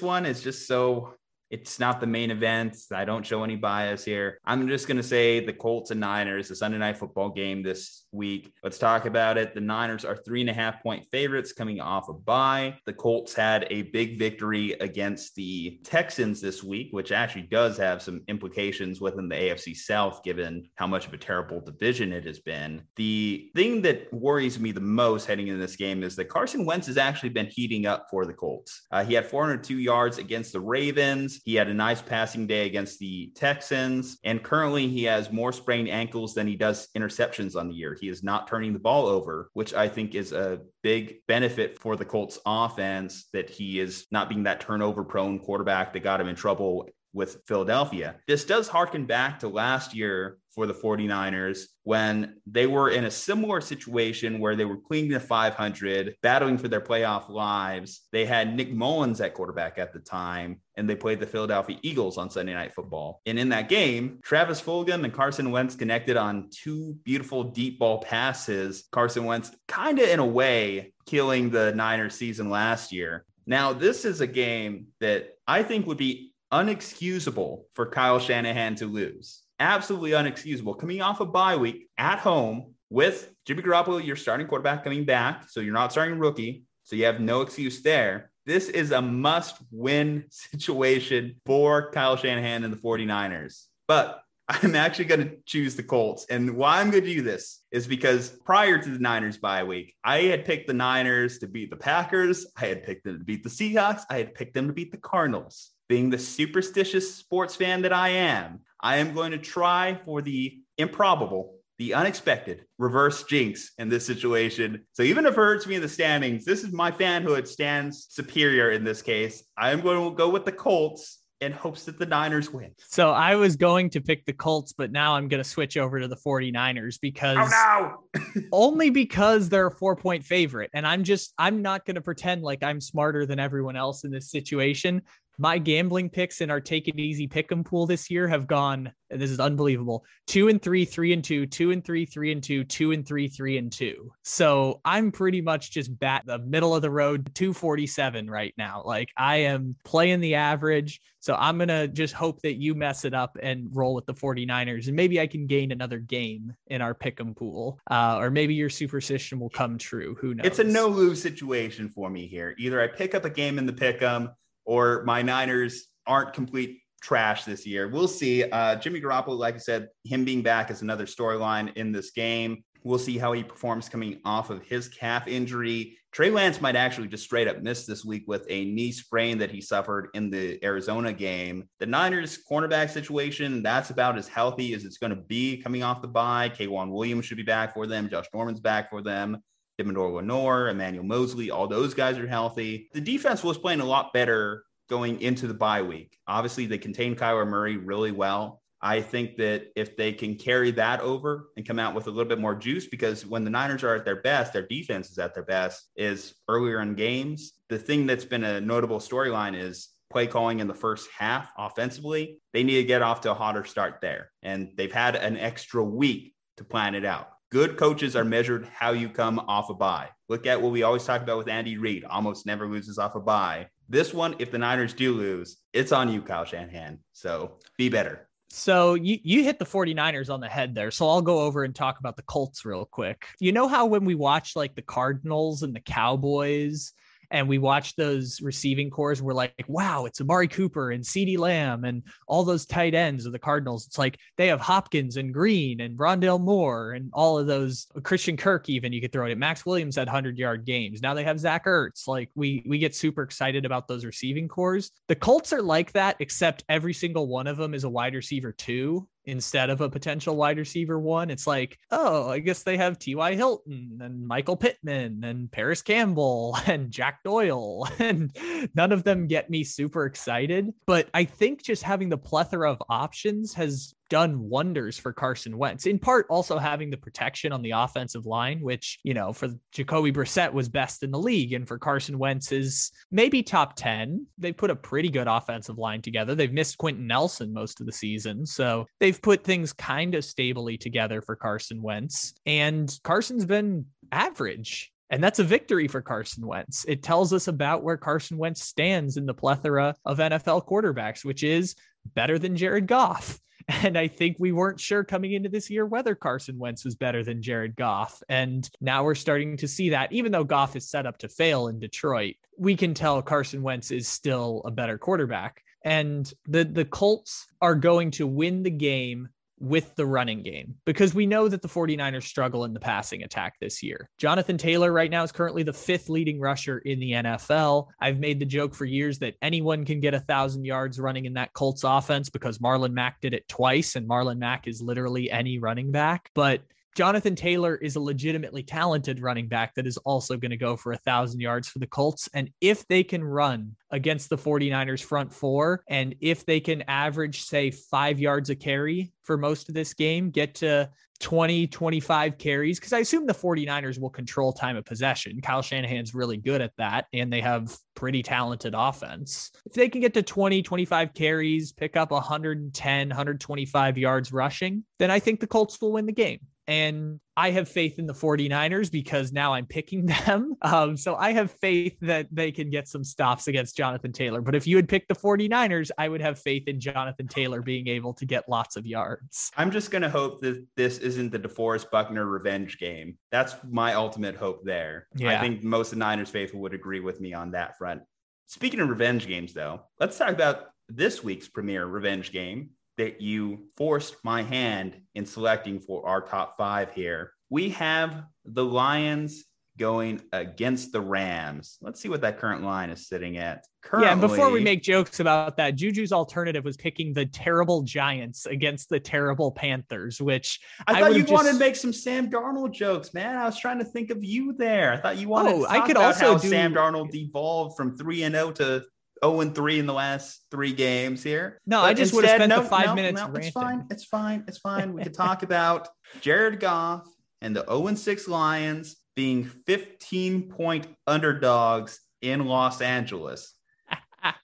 one 0.00 0.26
is 0.26 0.42
just 0.42 0.66
so 0.66 1.14
it's 1.50 1.80
not 1.80 2.00
the 2.00 2.06
main 2.06 2.30
event. 2.30 2.76
I 2.92 3.04
don't 3.04 3.24
show 3.24 3.42
any 3.42 3.56
bias 3.56 4.04
here. 4.04 4.38
I'm 4.44 4.68
just 4.68 4.86
going 4.86 4.98
to 4.98 5.02
say 5.02 5.44
the 5.44 5.52
Colts 5.52 5.90
and 5.90 6.00
Niners, 6.00 6.48
the 6.48 6.54
Sunday 6.54 6.78
night 6.78 6.98
football 6.98 7.30
game 7.30 7.62
this 7.62 8.04
week. 8.12 8.52
Let's 8.62 8.78
talk 8.78 9.06
about 9.06 9.38
it. 9.38 9.54
The 9.54 9.60
Niners 9.60 10.04
are 10.04 10.16
three 10.16 10.40
and 10.40 10.50
a 10.50 10.54
half 10.54 10.82
point 10.82 11.06
favorites 11.10 11.52
coming 11.52 11.80
off 11.80 12.08
a 12.08 12.12
bye. 12.12 12.76
The 12.86 12.92
Colts 12.92 13.34
had 13.34 13.66
a 13.70 13.82
big 13.82 14.18
victory 14.18 14.72
against 14.72 15.34
the 15.34 15.80
Texans 15.84 16.40
this 16.40 16.62
week, 16.62 16.88
which 16.92 17.12
actually 17.12 17.42
does 17.42 17.76
have 17.78 18.02
some 18.02 18.22
implications 18.28 19.00
within 19.00 19.28
the 19.28 19.36
AFC 19.36 19.76
South, 19.76 20.22
given 20.22 20.68
how 20.76 20.86
much 20.86 21.06
of 21.06 21.12
a 21.12 21.18
terrible 21.18 21.60
division 21.60 22.12
it 22.12 22.24
has 22.24 22.40
been. 22.40 22.82
The 22.96 23.50
thing 23.54 23.82
that 23.82 24.12
worries 24.12 24.58
me 24.58 24.72
the 24.72 24.80
most 24.80 25.26
heading 25.26 25.48
into 25.48 25.60
this 25.60 25.76
game 25.76 26.02
is 26.02 26.16
that 26.16 26.28
Carson 26.28 26.64
Wentz 26.64 26.86
has 26.86 26.96
actually 26.96 27.30
been 27.30 27.46
heating 27.46 27.86
up 27.86 28.06
for 28.10 28.24
the 28.24 28.32
Colts. 28.32 28.86
Uh, 28.90 29.04
he 29.04 29.14
had 29.14 29.26
402 29.26 29.78
yards 29.78 30.18
against 30.18 30.52
the 30.52 30.60
Ravens. 30.60 31.40
He 31.44 31.54
had 31.54 31.68
a 31.68 31.74
nice 31.74 32.02
passing 32.02 32.46
day 32.46 32.66
against 32.66 32.98
the 32.98 33.32
Texans, 33.34 34.18
and 34.24 34.42
currently 34.42 34.88
he 34.88 35.04
has 35.04 35.32
more 35.32 35.52
sprained 35.52 35.88
ankles 35.88 36.34
than 36.34 36.46
he 36.46 36.56
does 36.56 36.88
interceptions 36.96 37.56
on 37.56 37.68
the 37.68 37.74
year. 37.74 37.96
He 38.00 38.08
is 38.08 38.22
not 38.22 38.46
turning 38.46 38.72
the 38.72 38.78
ball 38.78 39.06
over, 39.06 39.50
which 39.52 39.74
I 39.74 39.88
think 39.88 40.14
is 40.14 40.32
a 40.32 40.60
big 40.82 41.18
benefit 41.26 41.78
for 41.78 41.96
the 41.96 42.04
Colts 42.04 42.38
offense 42.46 43.26
that 43.32 43.50
he 43.50 43.80
is 43.80 44.06
not 44.10 44.28
being 44.28 44.44
that 44.44 44.60
turnover 44.60 45.04
prone 45.04 45.38
quarterback 45.38 45.92
that 45.92 46.00
got 46.00 46.20
him 46.20 46.28
in 46.28 46.36
trouble 46.36 46.88
with 47.18 47.42
Philadelphia. 47.46 48.16
This 48.26 48.44
does 48.44 48.68
harken 48.68 49.04
back 49.04 49.40
to 49.40 49.48
last 49.48 49.94
year 49.94 50.38
for 50.54 50.66
the 50.66 50.74
49ers 50.74 51.66
when 51.84 52.40
they 52.46 52.66
were 52.66 52.90
in 52.90 53.04
a 53.04 53.10
similar 53.10 53.60
situation 53.60 54.40
where 54.40 54.56
they 54.56 54.64
were 54.64 54.76
clinging 54.76 55.10
to 55.10 55.20
500, 55.20 56.16
battling 56.22 56.58
for 56.58 56.68
their 56.68 56.80
playoff 56.80 57.28
lives. 57.28 58.08
They 58.12 58.24
had 58.24 58.56
Nick 58.56 58.72
Mullens 58.72 59.20
at 59.20 59.34
quarterback 59.34 59.78
at 59.78 59.92
the 59.92 60.00
time, 60.00 60.60
and 60.76 60.88
they 60.88 60.96
played 60.96 61.20
the 61.20 61.26
Philadelphia 61.26 61.78
Eagles 61.82 62.18
on 62.18 62.30
Sunday 62.30 62.54
Night 62.54 62.74
Football. 62.74 63.20
And 63.26 63.38
in 63.38 63.50
that 63.50 63.68
game, 63.68 64.18
Travis 64.24 64.60
Fulgham 64.60 65.04
and 65.04 65.12
Carson 65.12 65.50
Wentz 65.50 65.74
connected 65.74 66.16
on 66.16 66.48
two 66.50 66.96
beautiful 67.04 67.44
deep 67.44 67.78
ball 67.78 67.98
passes. 67.98 68.88
Carson 68.90 69.24
Wentz 69.24 69.50
kind 69.66 69.98
of 69.98 70.08
in 70.08 70.18
a 70.18 70.26
way 70.26 70.92
killing 71.06 71.50
the 71.50 71.72
Niners 71.74 72.14
season 72.14 72.50
last 72.50 72.92
year. 72.92 73.24
Now, 73.48 73.72
this 73.72 74.04
is 74.04 74.20
a 74.20 74.26
game 74.26 74.88
that 75.00 75.38
I 75.46 75.62
think 75.62 75.86
would 75.86 75.96
be 75.96 76.27
unexcusable 76.52 77.62
for 77.74 77.90
Kyle 77.90 78.18
Shanahan 78.18 78.74
to 78.76 78.86
lose. 78.86 79.42
absolutely 79.60 80.10
unexcusable. 80.12 80.78
Coming 80.78 81.02
off 81.02 81.20
a 81.20 81.26
bye 81.26 81.56
week 81.56 81.88
at 81.98 82.20
home 82.20 82.74
with 82.90 83.32
Jimmy 83.44 83.62
Garoppolo, 83.62 84.04
your 84.04 84.16
starting 84.16 84.46
quarterback 84.46 84.84
coming 84.84 85.04
back, 85.04 85.48
so 85.50 85.60
you're 85.60 85.74
not 85.74 85.90
starting 85.90 86.18
rookie, 86.18 86.62
so 86.84 86.94
you 86.94 87.04
have 87.04 87.20
no 87.20 87.40
excuse 87.40 87.82
there. 87.82 88.30
This 88.46 88.68
is 88.68 88.92
a 88.92 89.02
must 89.02 89.56
win 89.70 90.24
situation 90.30 91.40
for 91.44 91.90
Kyle 91.90 92.16
Shanahan 92.16 92.64
and 92.64 92.72
the 92.72 92.78
49ers. 92.78 93.64
But 93.86 94.22
I'm 94.48 94.74
actually 94.74 95.04
going 95.04 95.28
to 95.28 95.36
choose 95.44 95.76
the 95.76 95.82
Colts. 95.82 96.24
And 96.30 96.56
why 96.56 96.80
I'm 96.80 96.90
going 96.90 97.04
to 97.04 97.14
do 97.14 97.20
this 97.20 97.60
is 97.70 97.86
because 97.86 98.30
prior 98.46 98.78
to 98.78 98.88
the 98.88 98.98
Niners 98.98 99.36
bye 99.36 99.64
week, 99.64 99.94
I 100.02 100.22
had 100.22 100.46
picked 100.46 100.68
the 100.68 100.72
Niners 100.72 101.38
to 101.40 101.46
beat 101.46 101.68
the 101.68 101.76
Packers. 101.76 102.46
I 102.56 102.66
had 102.66 102.82
picked 102.82 103.04
them 103.04 103.18
to 103.18 103.24
beat 103.24 103.42
the 103.42 103.50
Seahawks. 103.50 104.02
I 104.08 104.16
had 104.16 104.34
picked 104.34 104.54
them 104.54 104.68
to 104.68 104.72
beat 104.72 104.90
the 104.90 104.98
Cardinals. 104.98 105.72
Being 105.88 106.10
the 106.10 106.18
superstitious 106.18 107.14
sports 107.14 107.56
fan 107.56 107.82
that 107.82 107.92
I 107.92 108.10
am, 108.10 108.60
I 108.80 108.98
am 108.98 109.14
going 109.14 109.32
to 109.32 109.38
try 109.38 109.98
for 110.04 110.20
the 110.20 110.60
improbable, 110.76 111.54
the 111.78 111.94
unexpected 111.94 112.66
reverse 112.78 113.24
jinx 113.24 113.72
in 113.78 113.88
this 113.88 114.04
situation. 114.04 114.84
So 114.92 115.02
even 115.02 115.24
if 115.24 115.32
it 115.32 115.36
hurts 115.36 115.66
me 115.66 115.76
in 115.76 115.82
the 115.82 115.88
standings, 115.88 116.44
this 116.44 116.62
is 116.62 116.72
my 116.72 116.90
fanhood 116.90 117.48
stands 117.48 118.06
superior 118.10 118.70
in 118.70 118.84
this 118.84 119.00
case. 119.00 119.44
I 119.56 119.70
am 119.70 119.80
going 119.80 120.10
to 120.10 120.16
go 120.16 120.28
with 120.28 120.44
the 120.44 120.52
Colts 120.52 121.20
in 121.40 121.52
hopes 121.52 121.84
that 121.84 121.98
the 121.98 122.06
Niners 122.06 122.52
win. 122.52 122.72
So 122.88 123.10
I 123.10 123.36
was 123.36 123.56
going 123.56 123.90
to 123.90 124.00
pick 124.00 124.26
the 124.26 124.32
Colts, 124.32 124.72
but 124.72 124.90
now 124.90 125.14
I'm 125.14 125.28
going 125.28 125.42
to 125.42 125.48
switch 125.48 125.76
over 125.76 126.00
to 126.00 126.08
the 126.08 126.16
49ers 126.16 127.00
because 127.00 127.50
oh, 127.54 127.94
no. 128.16 128.42
only 128.52 128.90
because 128.90 129.48
they're 129.48 129.68
a 129.68 129.74
four 129.74 129.94
point 129.94 130.24
favorite. 130.24 130.70
And 130.74 130.86
I'm 130.86 131.04
just, 131.04 131.32
I'm 131.38 131.62
not 131.62 131.84
going 131.84 131.94
to 131.94 132.00
pretend 132.00 132.42
like 132.42 132.62
I'm 132.62 132.80
smarter 132.80 133.24
than 133.24 133.38
everyone 133.38 133.76
else 133.76 134.04
in 134.04 134.10
this 134.10 134.30
situation 134.30 135.02
my 135.38 135.56
gambling 135.58 136.10
picks 136.10 136.40
in 136.40 136.50
our 136.50 136.60
take 136.60 136.88
it 136.88 136.98
easy 136.98 137.26
pick 137.26 137.50
'em 137.50 137.64
pool 137.64 137.86
this 137.86 138.10
year 138.10 138.26
have 138.28 138.46
gone 138.46 138.92
and 139.10 139.20
this 139.20 139.30
is 139.30 139.40
unbelievable 139.40 140.04
two 140.26 140.48
and 140.48 140.60
three 140.60 140.84
three 140.84 141.12
and 141.12 141.24
two 141.24 141.46
two 141.46 141.70
and 141.70 141.84
three 141.84 142.04
three 142.04 142.32
and 142.32 142.42
two 142.42 142.64
two 142.64 142.92
and 142.92 143.06
three 143.06 143.28
three 143.28 143.56
and 143.56 143.72
two. 143.72 144.12
So 144.22 144.80
i'm 144.84 145.12
pretty 145.12 145.40
much 145.40 145.70
just 145.70 145.96
bat 145.98 146.24
the 146.26 146.38
middle 146.38 146.74
of 146.74 146.82
the 146.82 146.90
road 146.90 147.34
247 147.34 148.28
right 148.28 148.52
now. 148.58 148.82
Like 148.84 149.10
i 149.16 149.36
am 149.36 149.76
playing 149.84 150.20
the 150.20 150.34
average. 150.34 151.00
So 151.20 151.34
i'm 151.38 151.58
gonna 151.58 151.88
just 151.88 152.14
hope 152.14 152.42
that 152.42 152.56
you 152.56 152.74
mess 152.74 153.04
it 153.04 153.14
up 153.14 153.36
and 153.40 153.68
roll 153.72 153.94
with 153.94 154.06
the 154.06 154.14
49ers 154.14 154.88
and 154.88 154.96
maybe 154.96 155.20
i 155.20 155.26
can 155.26 155.46
gain 155.46 155.72
another 155.72 155.98
game 155.98 156.52
in 156.66 156.82
our 156.82 156.94
pick 156.94 157.20
'em 157.20 157.34
pool. 157.34 157.78
Uh, 157.90 158.16
or 158.18 158.30
maybe 158.30 158.54
your 158.54 158.70
superstition 158.70 159.38
will 159.38 159.50
come 159.50 159.78
true. 159.78 160.16
Who 160.20 160.34
knows 160.34 160.46
it's 160.46 160.58
a 160.58 160.64
no 160.64 160.88
lose 160.88 161.22
situation 161.22 161.88
for 161.88 162.10
me 162.10 162.26
here. 162.26 162.54
Either 162.58 162.80
i 162.80 162.88
pick 162.88 163.14
up 163.14 163.24
a 163.24 163.30
game 163.30 163.58
in 163.58 163.66
the 163.66 163.72
pick 163.72 164.02
'em 164.02 164.30
or 164.68 165.02
my 165.04 165.22
Niners 165.22 165.86
aren't 166.06 166.34
complete 166.34 166.82
trash 167.00 167.44
this 167.44 167.66
year. 167.66 167.88
We'll 167.88 168.06
see. 168.06 168.44
Uh, 168.44 168.76
Jimmy 168.76 169.00
Garoppolo, 169.00 169.38
like 169.38 169.54
I 169.54 169.58
said, 169.58 169.88
him 170.04 170.26
being 170.26 170.42
back 170.42 170.70
is 170.70 170.82
another 170.82 171.06
storyline 171.06 171.74
in 171.76 171.90
this 171.90 172.10
game. 172.10 172.62
We'll 172.84 172.98
see 172.98 173.16
how 173.16 173.32
he 173.32 173.42
performs 173.42 173.88
coming 173.88 174.20
off 174.26 174.50
of 174.50 174.62
his 174.62 174.86
calf 174.88 175.26
injury. 175.26 175.96
Trey 176.12 176.30
Lance 176.30 176.60
might 176.60 176.76
actually 176.76 177.08
just 177.08 177.24
straight 177.24 177.48
up 177.48 177.62
miss 177.62 177.86
this 177.86 178.04
week 178.04 178.24
with 178.26 178.44
a 178.50 178.66
knee 178.66 178.92
sprain 178.92 179.38
that 179.38 179.50
he 179.50 179.62
suffered 179.62 180.08
in 180.12 180.28
the 180.28 180.62
Arizona 180.62 181.14
game. 181.14 181.66
The 181.80 181.86
Niners 181.86 182.38
cornerback 182.50 182.90
situation, 182.90 183.62
that's 183.62 183.88
about 183.88 184.18
as 184.18 184.28
healthy 184.28 184.74
as 184.74 184.84
it's 184.84 184.98
going 184.98 185.14
to 185.14 185.22
be 185.22 185.62
coming 185.62 185.82
off 185.82 186.02
the 186.02 186.08
bye. 186.08 186.50
K'Waun 186.50 186.90
Williams 186.90 187.24
should 187.24 187.38
be 187.38 187.42
back 187.42 187.72
for 187.72 187.86
them. 187.86 188.08
Josh 188.10 188.26
Norman's 188.34 188.60
back 188.60 188.90
for 188.90 189.02
them. 189.02 189.38
Deommodre 189.78 190.14
Lenoir, 190.14 190.68
Emmanuel 190.68 191.04
Moseley, 191.04 191.50
all 191.50 191.68
those 191.68 191.94
guys 191.94 192.18
are 192.18 192.26
healthy. 192.26 192.88
The 192.92 193.00
defense 193.00 193.44
was 193.44 193.58
playing 193.58 193.80
a 193.80 193.84
lot 193.84 194.12
better 194.12 194.64
going 194.88 195.20
into 195.20 195.46
the 195.46 195.54
bye 195.54 195.82
week. 195.82 196.18
Obviously, 196.26 196.66
they 196.66 196.78
contain 196.78 197.14
Kyler 197.14 197.46
Murray 197.46 197.76
really 197.76 198.12
well. 198.12 198.62
I 198.80 199.00
think 199.00 199.36
that 199.36 199.72
if 199.74 199.96
they 199.96 200.12
can 200.12 200.36
carry 200.36 200.70
that 200.72 201.00
over 201.00 201.48
and 201.56 201.66
come 201.66 201.78
out 201.78 201.94
with 201.94 202.06
a 202.06 202.10
little 202.10 202.28
bit 202.28 202.38
more 202.38 202.54
juice, 202.54 202.86
because 202.86 203.26
when 203.26 203.44
the 203.44 203.50
Niners 203.50 203.82
are 203.82 203.94
at 203.94 204.04
their 204.04 204.22
best, 204.22 204.52
their 204.52 204.66
defense 204.66 205.10
is 205.10 205.18
at 205.18 205.34
their 205.34 205.42
best, 205.44 205.88
is 205.96 206.34
earlier 206.48 206.80
in 206.80 206.94
games. 206.94 207.54
The 207.68 207.78
thing 207.78 208.06
that's 208.06 208.24
been 208.24 208.44
a 208.44 208.60
notable 208.60 209.00
storyline 209.00 209.60
is 209.60 209.88
play 210.10 210.26
calling 210.26 210.60
in 210.60 210.68
the 210.68 210.74
first 210.74 211.08
half 211.16 211.52
offensively. 211.58 212.40
They 212.52 212.62
need 212.62 212.76
to 212.76 212.84
get 212.84 213.02
off 213.02 213.20
to 213.22 213.32
a 213.32 213.34
hotter 213.34 213.64
start 213.64 213.98
there. 214.00 214.30
And 214.42 214.70
they've 214.76 214.92
had 214.92 215.16
an 215.16 215.36
extra 215.36 215.82
week 215.82 216.34
to 216.58 216.64
plan 216.64 216.94
it 216.94 217.04
out. 217.04 217.28
Good 217.50 217.78
coaches 217.78 218.14
are 218.14 218.24
measured 218.24 218.66
how 218.66 218.90
you 218.90 219.08
come 219.08 219.38
off 219.38 219.70
a 219.70 219.74
bye. 219.74 220.10
Look 220.28 220.46
at 220.46 220.60
what 220.60 220.70
we 220.70 220.82
always 220.82 221.06
talk 221.06 221.22
about 221.22 221.38
with 221.38 221.48
Andy 221.48 221.78
Reid, 221.78 222.04
almost 222.04 222.44
never 222.44 222.68
loses 222.68 222.98
off 222.98 223.14
a 223.14 223.20
bye. 223.20 223.68
This 223.88 224.12
one, 224.12 224.36
if 224.38 224.50
the 224.50 224.58
Niners 224.58 224.92
do 224.92 225.14
lose, 225.14 225.56
it's 225.72 225.90
on 225.90 226.12
you, 226.12 226.20
Kyle 226.20 226.44
Shanahan. 226.44 226.98
So 227.14 227.56
be 227.78 227.88
better. 227.88 228.28
So 228.50 228.94
you, 228.94 229.18
you 229.22 229.44
hit 229.44 229.58
the 229.58 229.64
49ers 229.64 230.28
on 230.28 230.40
the 230.40 230.48
head 230.48 230.74
there. 230.74 230.90
So 230.90 231.08
I'll 231.08 231.22
go 231.22 231.40
over 231.40 231.64
and 231.64 231.74
talk 231.74 231.98
about 231.98 232.16
the 232.16 232.22
Colts 232.22 232.66
real 232.66 232.84
quick. 232.84 233.26
You 233.40 233.52
know 233.52 233.66
how 233.66 233.86
when 233.86 234.04
we 234.04 234.14
watch 234.14 234.54
like 234.54 234.74
the 234.74 234.82
Cardinals 234.82 235.62
and 235.62 235.74
the 235.74 235.80
Cowboys 235.80 236.92
and 237.30 237.48
we 237.48 237.58
watch 237.58 237.96
those 237.96 238.40
receiving 238.40 238.90
cores, 238.90 239.20
we're 239.22 239.34
like, 239.34 239.64
wow, 239.68 240.06
it's 240.06 240.20
Amari 240.20 240.48
Cooper 240.48 240.90
and 240.90 241.04
CeeDee 241.04 241.38
Lamb 241.38 241.84
and 241.84 242.02
all 242.26 242.44
those 242.44 242.66
tight 242.66 242.94
ends 242.94 243.26
of 243.26 243.32
the 243.32 243.38
Cardinals. 243.38 243.86
It's 243.86 243.98
like 243.98 244.18
they 244.36 244.48
have 244.48 244.60
Hopkins 244.60 245.16
and 245.16 245.32
Green 245.32 245.80
and 245.80 245.98
Rondale 245.98 246.40
Moore 246.40 246.92
and 246.92 247.10
all 247.12 247.38
of 247.38 247.46
those 247.46 247.86
Christian 248.02 248.36
Kirk, 248.36 248.68
even 248.68 248.92
you 248.92 249.00
could 249.00 249.12
throw 249.12 249.26
it 249.26 249.32
at 249.32 249.38
Maxx 249.38 249.66
Williams 249.66 249.96
had 249.96 250.06
100 250.06 250.38
yard 250.38 250.64
games. 250.64 251.02
Now 251.02 251.14
they 251.14 251.24
have 251.24 251.40
Zach 251.40 251.66
Ertz. 251.66 252.06
Like 252.06 252.30
we 252.34 252.64
we 252.66 252.78
get 252.78 252.94
super 252.94 253.22
excited 253.22 253.64
about 253.64 253.88
those 253.88 254.04
receiving 254.04 254.48
cores. 254.48 254.90
The 255.08 255.14
Colts 255.14 255.52
are 255.52 255.62
like 255.62 255.92
that, 255.92 256.16
except 256.20 256.64
every 256.68 256.94
single 256.94 257.28
one 257.28 257.46
of 257.46 257.56
them 257.56 257.74
is 257.74 257.84
a 257.84 257.90
wide 257.90 258.14
receiver 258.14 258.52
two 258.52 259.08
instead 259.28 259.68
of 259.68 259.82
a 259.82 259.90
potential 259.90 260.34
wide 260.34 260.58
receiver 260.58 260.98
one. 260.98 261.30
It's 261.30 261.46
like, 261.46 261.78
oh, 261.90 262.28
I 262.30 262.38
guess 262.38 262.62
they 262.62 262.78
have 262.78 262.98
T.Y. 262.98 263.34
Hilton 263.34 263.98
and 264.02 264.26
Michael 264.26 264.56
Pittman 264.56 265.22
and 265.22 265.52
Parris 265.52 265.82
Campbell 265.82 266.56
and 266.66 266.90
Jack 266.90 267.22
Doyle. 267.22 267.86
And 267.98 268.34
none 268.74 268.92
of 268.92 269.02
them 269.02 269.26
get 269.26 269.50
me 269.50 269.64
super 269.64 270.06
excited. 270.06 270.72
But 270.86 271.10
I 271.12 271.24
think 271.24 271.62
just 271.62 271.82
having 271.82 272.08
the 272.08 272.16
plethora 272.16 272.70
of 272.70 272.82
options 272.88 273.52
has 273.54 273.94
done 274.08 274.48
wonders 274.48 274.98
for 274.98 275.12
Carson 275.12 275.56
Wentz. 275.56 275.86
In 275.86 275.98
part, 275.98 276.26
also 276.28 276.58
having 276.58 276.90
the 276.90 276.96
protection 276.96 277.52
on 277.52 277.62
the 277.62 277.72
offensive 277.72 278.26
line, 278.26 278.60
which, 278.60 278.98
you 279.02 279.14
know, 279.14 279.32
for 279.32 279.48
Jacoby 279.72 280.12
Brissett 280.12 280.52
was 280.52 280.68
best 280.68 281.02
in 281.02 281.10
the 281.10 281.18
league. 281.18 281.52
And 281.52 281.66
for 281.66 281.78
Carson 281.78 282.18
Wentz 282.18 282.52
is 282.52 282.90
maybe 283.10 283.42
top 283.42 283.76
10. 283.76 284.26
They 284.38 284.52
put 284.52 284.70
a 284.70 284.76
pretty 284.76 285.08
good 285.08 285.28
offensive 285.28 285.78
line 285.78 286.02
together. 286.02 286.34
They've 286.34 286.52
missed 286.52 286.78
Quenton 286.78 287.06
Nelson 287.06 287.52
most 287.52 287.80
of 287.80 287.86
the 287.86 287.92
season. 287.92 288.46
So 288.46 288.86
they've 289.00 289.20
put 289.20 289.44
things 289.44 289.72
kind 289.72 290.14
of 290.14 290.24
stably 290.24 290.78
together 290.78 291.22
for 291.22 291.36
Carson 291.36 291.82
Wentz. 291.82 292.34
And 292.46 292.92
Carson's 293.04 293.46
been 293.46 293.86
average. 294.12 294.92
And 295.10 295.24
that's 295.24 295.38
a 295.38 295.44
victory 295.44 295.88
for 295.88 296.02
Carson 296.02 296.46
Wentz. 296.46 296.84
It 296.86 297.02
tells 297.02 297.32
us 297.32 297.48
about 297.48 297.82
where 297.82 297.96
Carson 297.96 298.36
Wentz 298.36 298.62
stands 298.62 299.16
in 299.16 299.24
the 299.24 299.32
plethora 299.32 299.94
of 300.04 300.18
NFL 300.18 300.66
quarterbacks, 300.66 301.24
which 301.24 301.42
is 301.42 301.76
better 302.14 302.38
than 302.38 302.56
Jared 302.56 302.86
Goff. 302.86 303.38
And 303.82 303.98
I 303.98 304.08
think 304.08 304.36
we 304.38 304.50
weren't 304.50 304.80
sure 304.80 305.04
coming 305.04 305.32
into 305.32 305.50
this 305.50 305.68
year 305.68 305.84
whether 305.84 306.14
Carson 306.14 306.58
Wentz 306.58 306.86
was 306.86 306.94
better 306.94 307.22
than 307.22 307.42
Jared 307.42 307.76
Goff. 307.76 308.22
And 308.30 308.66
now 308.80 309.04
we're 309.04 309.14
starting 309.14 309.58
to 309.58 309.68
see 309.68 309.90
that, 309.90 310.10
even 310.10 310.32
though 310.32 310.42
Goff 310.42 310.74
is 310.74 310.88
set 310.88 311.04
up 311.04 311.18
to 311.18 311.28
fail 311.28 311.68
in 311.68 311.78
Detroit, 311.78 312.36
we 312.56 312.76
can 312.76 312.94
tell 312.94 313.20
Carson 313.20 313.60
Wentz 313.60 313.90
is 313.90 314.08
still 314.08 314.62
a 314.64 314.70
better 314.70 314.96
quarterback. 314.96 315.62
And 315.84 316.32
the, 316.46 316.64
the 316.64 316.86
Colts 316.86 317.46
are 317.60 317.74
going 317.74 318.10
to 318.12 318.26
win 318.26 318.62
the 318.62 318.70
game 318.70 319.28
with 319.60 319.94
the 319.96 320.06
running 320.06 320.42
game 320.42 320.74
because 320.84 321.14
we 321.14 321.26
know 321.26 321.48
that 321.48 321.62
the 321.62 321.68
49ers 321.68 322.24
struggle 322.24 322.64
in 322.64 322.72
the 322.72 322.80
passing 322.80 323.22
attack 323.22 323.54
this 323.60 323.82
year. 323.82 324.08
Jonathan 324.18 324.58
Taylor 324.58 324.92
right 324.92 325.10
now 325.10 325.22
is 325.22 325.32
currently 325.32 325.62
the 325.62 325.72
fifth 325.72 326.08
leading 326.08 326.40
rusher 326.40 326.78
in 326.78 327.00
the 327.00 327.12
NFL. 327.12 327.88
I've 328.00 328.18
made 328.18 328.38
the 328.38 328.46
joke 328.46 328.74
for 328.74 328.84
years 328.84 329.18
that 329.20 329.34
anyone 329.42 329.84
can 329.84 330.00
get 330.00 330.14
a 330.14 330.20
thousand 330.20 330.64
yards 330.64 330.98
running 330.98 331.24
in 331.24 331.34
that 331.34 331.52
Colts 331.52 331.84
offense 331.84 332.30
because 332.30 332.58
Marlon 332.58 332.92
Mack 332.92 333.20
did 333.20 333.34
it 333.34 333.48
twice 333.48 333.96
and 333.96 334.08
Marlon 334.08 334.38
Mack 334.38 334.68
is 334.68 334.80
literally 334.80 335.30
any 335.30 335.58
running 335.58 335.90
back. 335.90 336.30
But 336.34 336.62
Jonathan 336.96 337.36
Taylor 337.36 337.76
is 337.76 337.96
a 337.96 338.00
legitimately 338.00 338.62
talented 338.62 339.20
running 339.20 339.46
back 339.46 339.74
that 339.74 339.86
is 339.86 339.96
also 339.98 340.36
going 340.36 340.50
to 340.50 340.56
go 340.56 340.76
for 340.76 340.92
a 340.92 340.96
thousand 340.98 341.40
yards 341.40 341.68
for 341.68 341.78
the 341.78 341.86
Colts. 341.86 342.28
And 342.34 342.50
if 342.60 342.86
they 342.88 343.04
can 343.04 343.22
run 343.22 343.76
against 343.90 344.30
the 344.30 344.36
49ers 344.38 345.02
front 345.02 345.32
four, 345.32 345.84
and 345.88 346.14
if 346.20 346.44
they 346.44 346.60
can 346.60 346.82
average, 346.88 347.42
say, 347.42 347.70
five 347.70 348.18
yards 348.18 348.50
a 348.50 348.56
carry 348.56 349.12
for 349.22 349.36
most 349.36 349.68
of 349.68 349.74
this 349.74 349.94
game, 349.94 350.30
get 350.30 350.56
to 350.56 350.90
20, 351.20 351.66
25 351.66 352.38
carries, 352.38 352.78
because 352.78 352.92
I 352.92 352.98
assume 352.98 353.26
the 353.26 353.34
49ers 353.34 354.00
will 354.00 354.10
control 354.10 354.52
time 354.52 354.76
of 354.76 354.84
possession. 354.84 355.40
Kyle 355.40 355.62
Shanahan's 355.62 356.14
really 356.14 356.36
good 356.36 356.60
at 356.60 356.72
that, 356.78 357.06
and 357.12 357.32
they 357.32 357.40
have 357.40 357.76
pretty 357.94 358.22
talented 358.22 358.74
offense. 358.76 359.50
If 359.66 359.72
they 359.72 359.88
can 359.88 360.00
get 360.00 360.14
to 360.14 360.22
20, 360.22 360.62
25 360.62 361.14
carries, 361.14 361.72
pick 361.72 361.96
up 361.96 362.10
110, 362.10 363.08
125 363.08 363.98
yards 363.98 364.32
rushing, 364.32 364.84
then 364.98 365.10
I 365.10 365.18
think 365.18 365.40
the 365.40 365.46
Colts 365.46 365.80
will 365.80 365.92
win 365.92 366.06
the 366.06 366.12
game. 366.12 366.40
And 366.68 367.18
I 367.34 367.50
have 367.52 367.66
faith 367.66 367.98
in 367.98 368.06
the 368.06 368.12
49ers 368.12 368.92
because 368.92 369.32
now 369.32 369.54
I'm 369.54 369.64
picking 369.64 370.06
them. 370.26 370.54
Um, 370.60 370.96
so 370.98 371.16
I 371.16 371.32
have 371.32 371.50
faith 371.50 371.96
that 372.02 372.28
they 372.30 372.52
can 372.52 372.68
get 372.68 372.86
some 372.86 373.02
stops 373.02 373.48
against 373.48 373.76
Jonathan 373.76 374.12
Taylor. 374.12 374.42
But 374.42 374.54
if 374.54 374.66
you 374.66 374.76
had 374.76 374.88
picked 374.88 375.08
the 375.08 375.14
49ers, 375.14 375.90
I 375.96 376.08
would 376.08 376.20
have 376.20 376.38
faith 376.38 376.68
in 376.68 376.78
Jonathan 376.78 377.26
Taylor 377.26 377.62
being 377.62 377.88
able 377.88 378.12
to 378.14 378.26
get 378.26 378.48
lots 378.48 378.76
of 378.76 378.86
yards. 378.86 379.50
I'm 379.56 379.70
just 379.70 379.90
going 379.90 380.02
to 380.02 380.10
hope 380.10 380.42
that 380.42 380.62
this 380.76 380.98
isn't 380.98 381.32
the 381.32 381.38
DeForest 381.38 381.90
Buckner 381.90 382.26
revenge 382.26 382.78
game. 382.78 383.16
That's 383.32 383.56
my 383.68 383.94
ultimate 383.94 384.36
hope 384.36 384.62
there. 384.64 385.08
Yeah. 385.16 385.38
I 385.38 385.40
think 385.40 385.64
most 385.64 385.88
of 385.92 385.98
the 385.98 386.04
Niners 386.04 386.28
faithful 386.28 386.60
would 386.60 386.74
agree 386.74 387.00
with 387.00 387.18
me 387.20 387.32
on 387.32 387.52
that 387.52 387.78
front. 387.78 388.02
Speaking 388.46 388.80
of 388.80 388.90
revenge 388.90 389.26
games, 389.26 389.54
though, 389.54 389.82
let's 389.98 390.18
talk 390.18 390.30
about 390.30 390.66
this 390.88 391.22
week's 391.22 391.48
premier 391.48 391.86
revenge 391.86 392.32
game 392.32 392.70
that 392.98 393.20
you 393.20 393.68
forced 393.76 394.16
my 394.24 394.42
hand 394.42 395.00
in 395.14 395.24
selecting 395.24 395.80
for 395.80 396.06
our 396.06 396.20
top 396.20 396.56
five 396.58 396.92
here. 396.92 397.32
We 397.48 397.70
have 397.70 398.24
the 398.44 398.64
Lions 398.64 399.44
going 399.78 400.20
against 400.32 400.92
the 400.92 401.00
Rams. 401.00 401.78
Let's 401.80 402.00
see 402.00 402.08
what 402.08 402.20
that 402.22 402.38
current 402.38 402.64
line 402.64 402.90
is 402.90 403.08
sitting 403.08 403.38
at. 403.38 403.64
Currently, 403.82 404.06
yeah, 404.08 404.12
and 404.12 404.20
before 404.20 404.50
we 404.50 404.60
make 404.60 404.82
jokes 404.82 405.20
about 405.20 405.56
that, 405.56 405.76
Juju's 405.76 406.12
alternative 406.12 406.64
was 406.64 406.76
picking 406.76 407.14
the 407.14 407.24
terrible 407.24 407.82
Giants 407.82 408.46
against 408.46 408.88
the 408.90 408.98
terrible 408.98 409.52
Panthers, 409.52 410.20
which 410.20 410.60
I 410.86 410.94
thought 410.94 411.12
I 411.12 411.14
you 411.14 411.20
just... 411.20 411.32
wanted 411.32 411.52
to 411.52 411.58
make 411.58 411.76
some 411.76 411.92
Sam 411.92 412.28
Darnold 412.28 412.72
jokes, 412.72 413.14
man. 413.14 413.36
I 413.36 413.44
was 413.44 413.58
trying 413.58 413.78
to 413.78 413.84
think 413.84 414.10
of 414.10 414.22
you 414.24 414.52
there. 414.52 414.92
I 414.92 414.96
thought 414.96 415.16
you 415.16 415.28
wanted 415.28 415.54
oh, 415.54 415.66
I 415.68 415.86
could 415.86 415.96
also 415.96 416.36
do... 416.38 416.48
Sam 416.48 416.74
Darnold 416.74 417.14
evolved 417.14 417.76
from 417.76 417.96
3 417.96 418.24
and 418.24 418.34
0 418.34 418.50
to 418.52 418.84
0 419.24 419.40
and 419.40 419.54
3 419.54 419.78
in 419.78 419.86
the 419.86 419.92
last 419.92 420.44
three 420.50 420.72
games 420.72 421.22
here. 421.22 421.60
No, 421.66 421.80
but 421.80 421.86
I 421.86 421.94
just 421.94 422.14
would 422.14 422.24
have 422.24 422.36
spent 422.36 422.50
no, 422.50 422.62
the 422.62 422.68
five 422.68 422.86
no, 422.86 422.94
minutes. 422.94 423.20
No, 423.20 423.32
it's 423.34 423.50
fine. 423.50 423.86
It's 423.90 424.04
fine. 424.04 424.44
It's 424.48 424.58
fine. 424.58 424.92
We 424.94 425.02
could 425.02 425.14
talk 425.26 425.42
about 425.42 425.88
Jared 426.20 426.60
Goff 426.60 427.06
and 427.40 427.54
the 427.54 427.64
0 427.66 427.88
and 427.88 427.98
6 427.98 428.28
Lions 428.28 428.96
being 429.14 429.44
15 429.44 430.48
point 430.48 430.86
underdogs 431.06 432.00
in 432.22 432.46
Los 432.46 432.80
Angeles. 432.80 433.54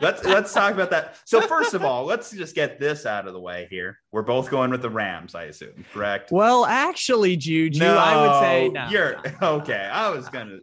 let's 0.00 0.24
let's 0.24 0.52
talk 0.52 0.72
about 0.74 0.90
that. 0.90 1.16
So 1.24 1.40
first 1.40 1.74
of 1.74 1.84
all, 1.84 2.04
let's 2.04 2.30
just 2.30 2.54
get 2.54 2.78
this 2.78 3.06
out 3.06 3.26
of 3.26 3.32
the 3.32 3.40
way 3.40 3.66
here. 3.70 3.98
We're 4.12 4.22
both 4.22 4.50
going 4.50 4.70
with 4.70 4.82
the 4.82 4.90
Rams, 4.90 5.34
I 5.34 5.44
assume, 5.44 5.84
correct? 5.92 6.30
Well, 6.30 6.64
actually, 6.66 7.36
Juju, 7.36 7.80
no, 7.80 7.96
I 7.96 8.26
would 8.26 8.40
say 8.40 8.68
no. 8.68 8.88
You're 8.88 9.20
okay. 9.42 9.88
I 9.92 10.10
was 10.10 10.28
gonna 10.28 10.58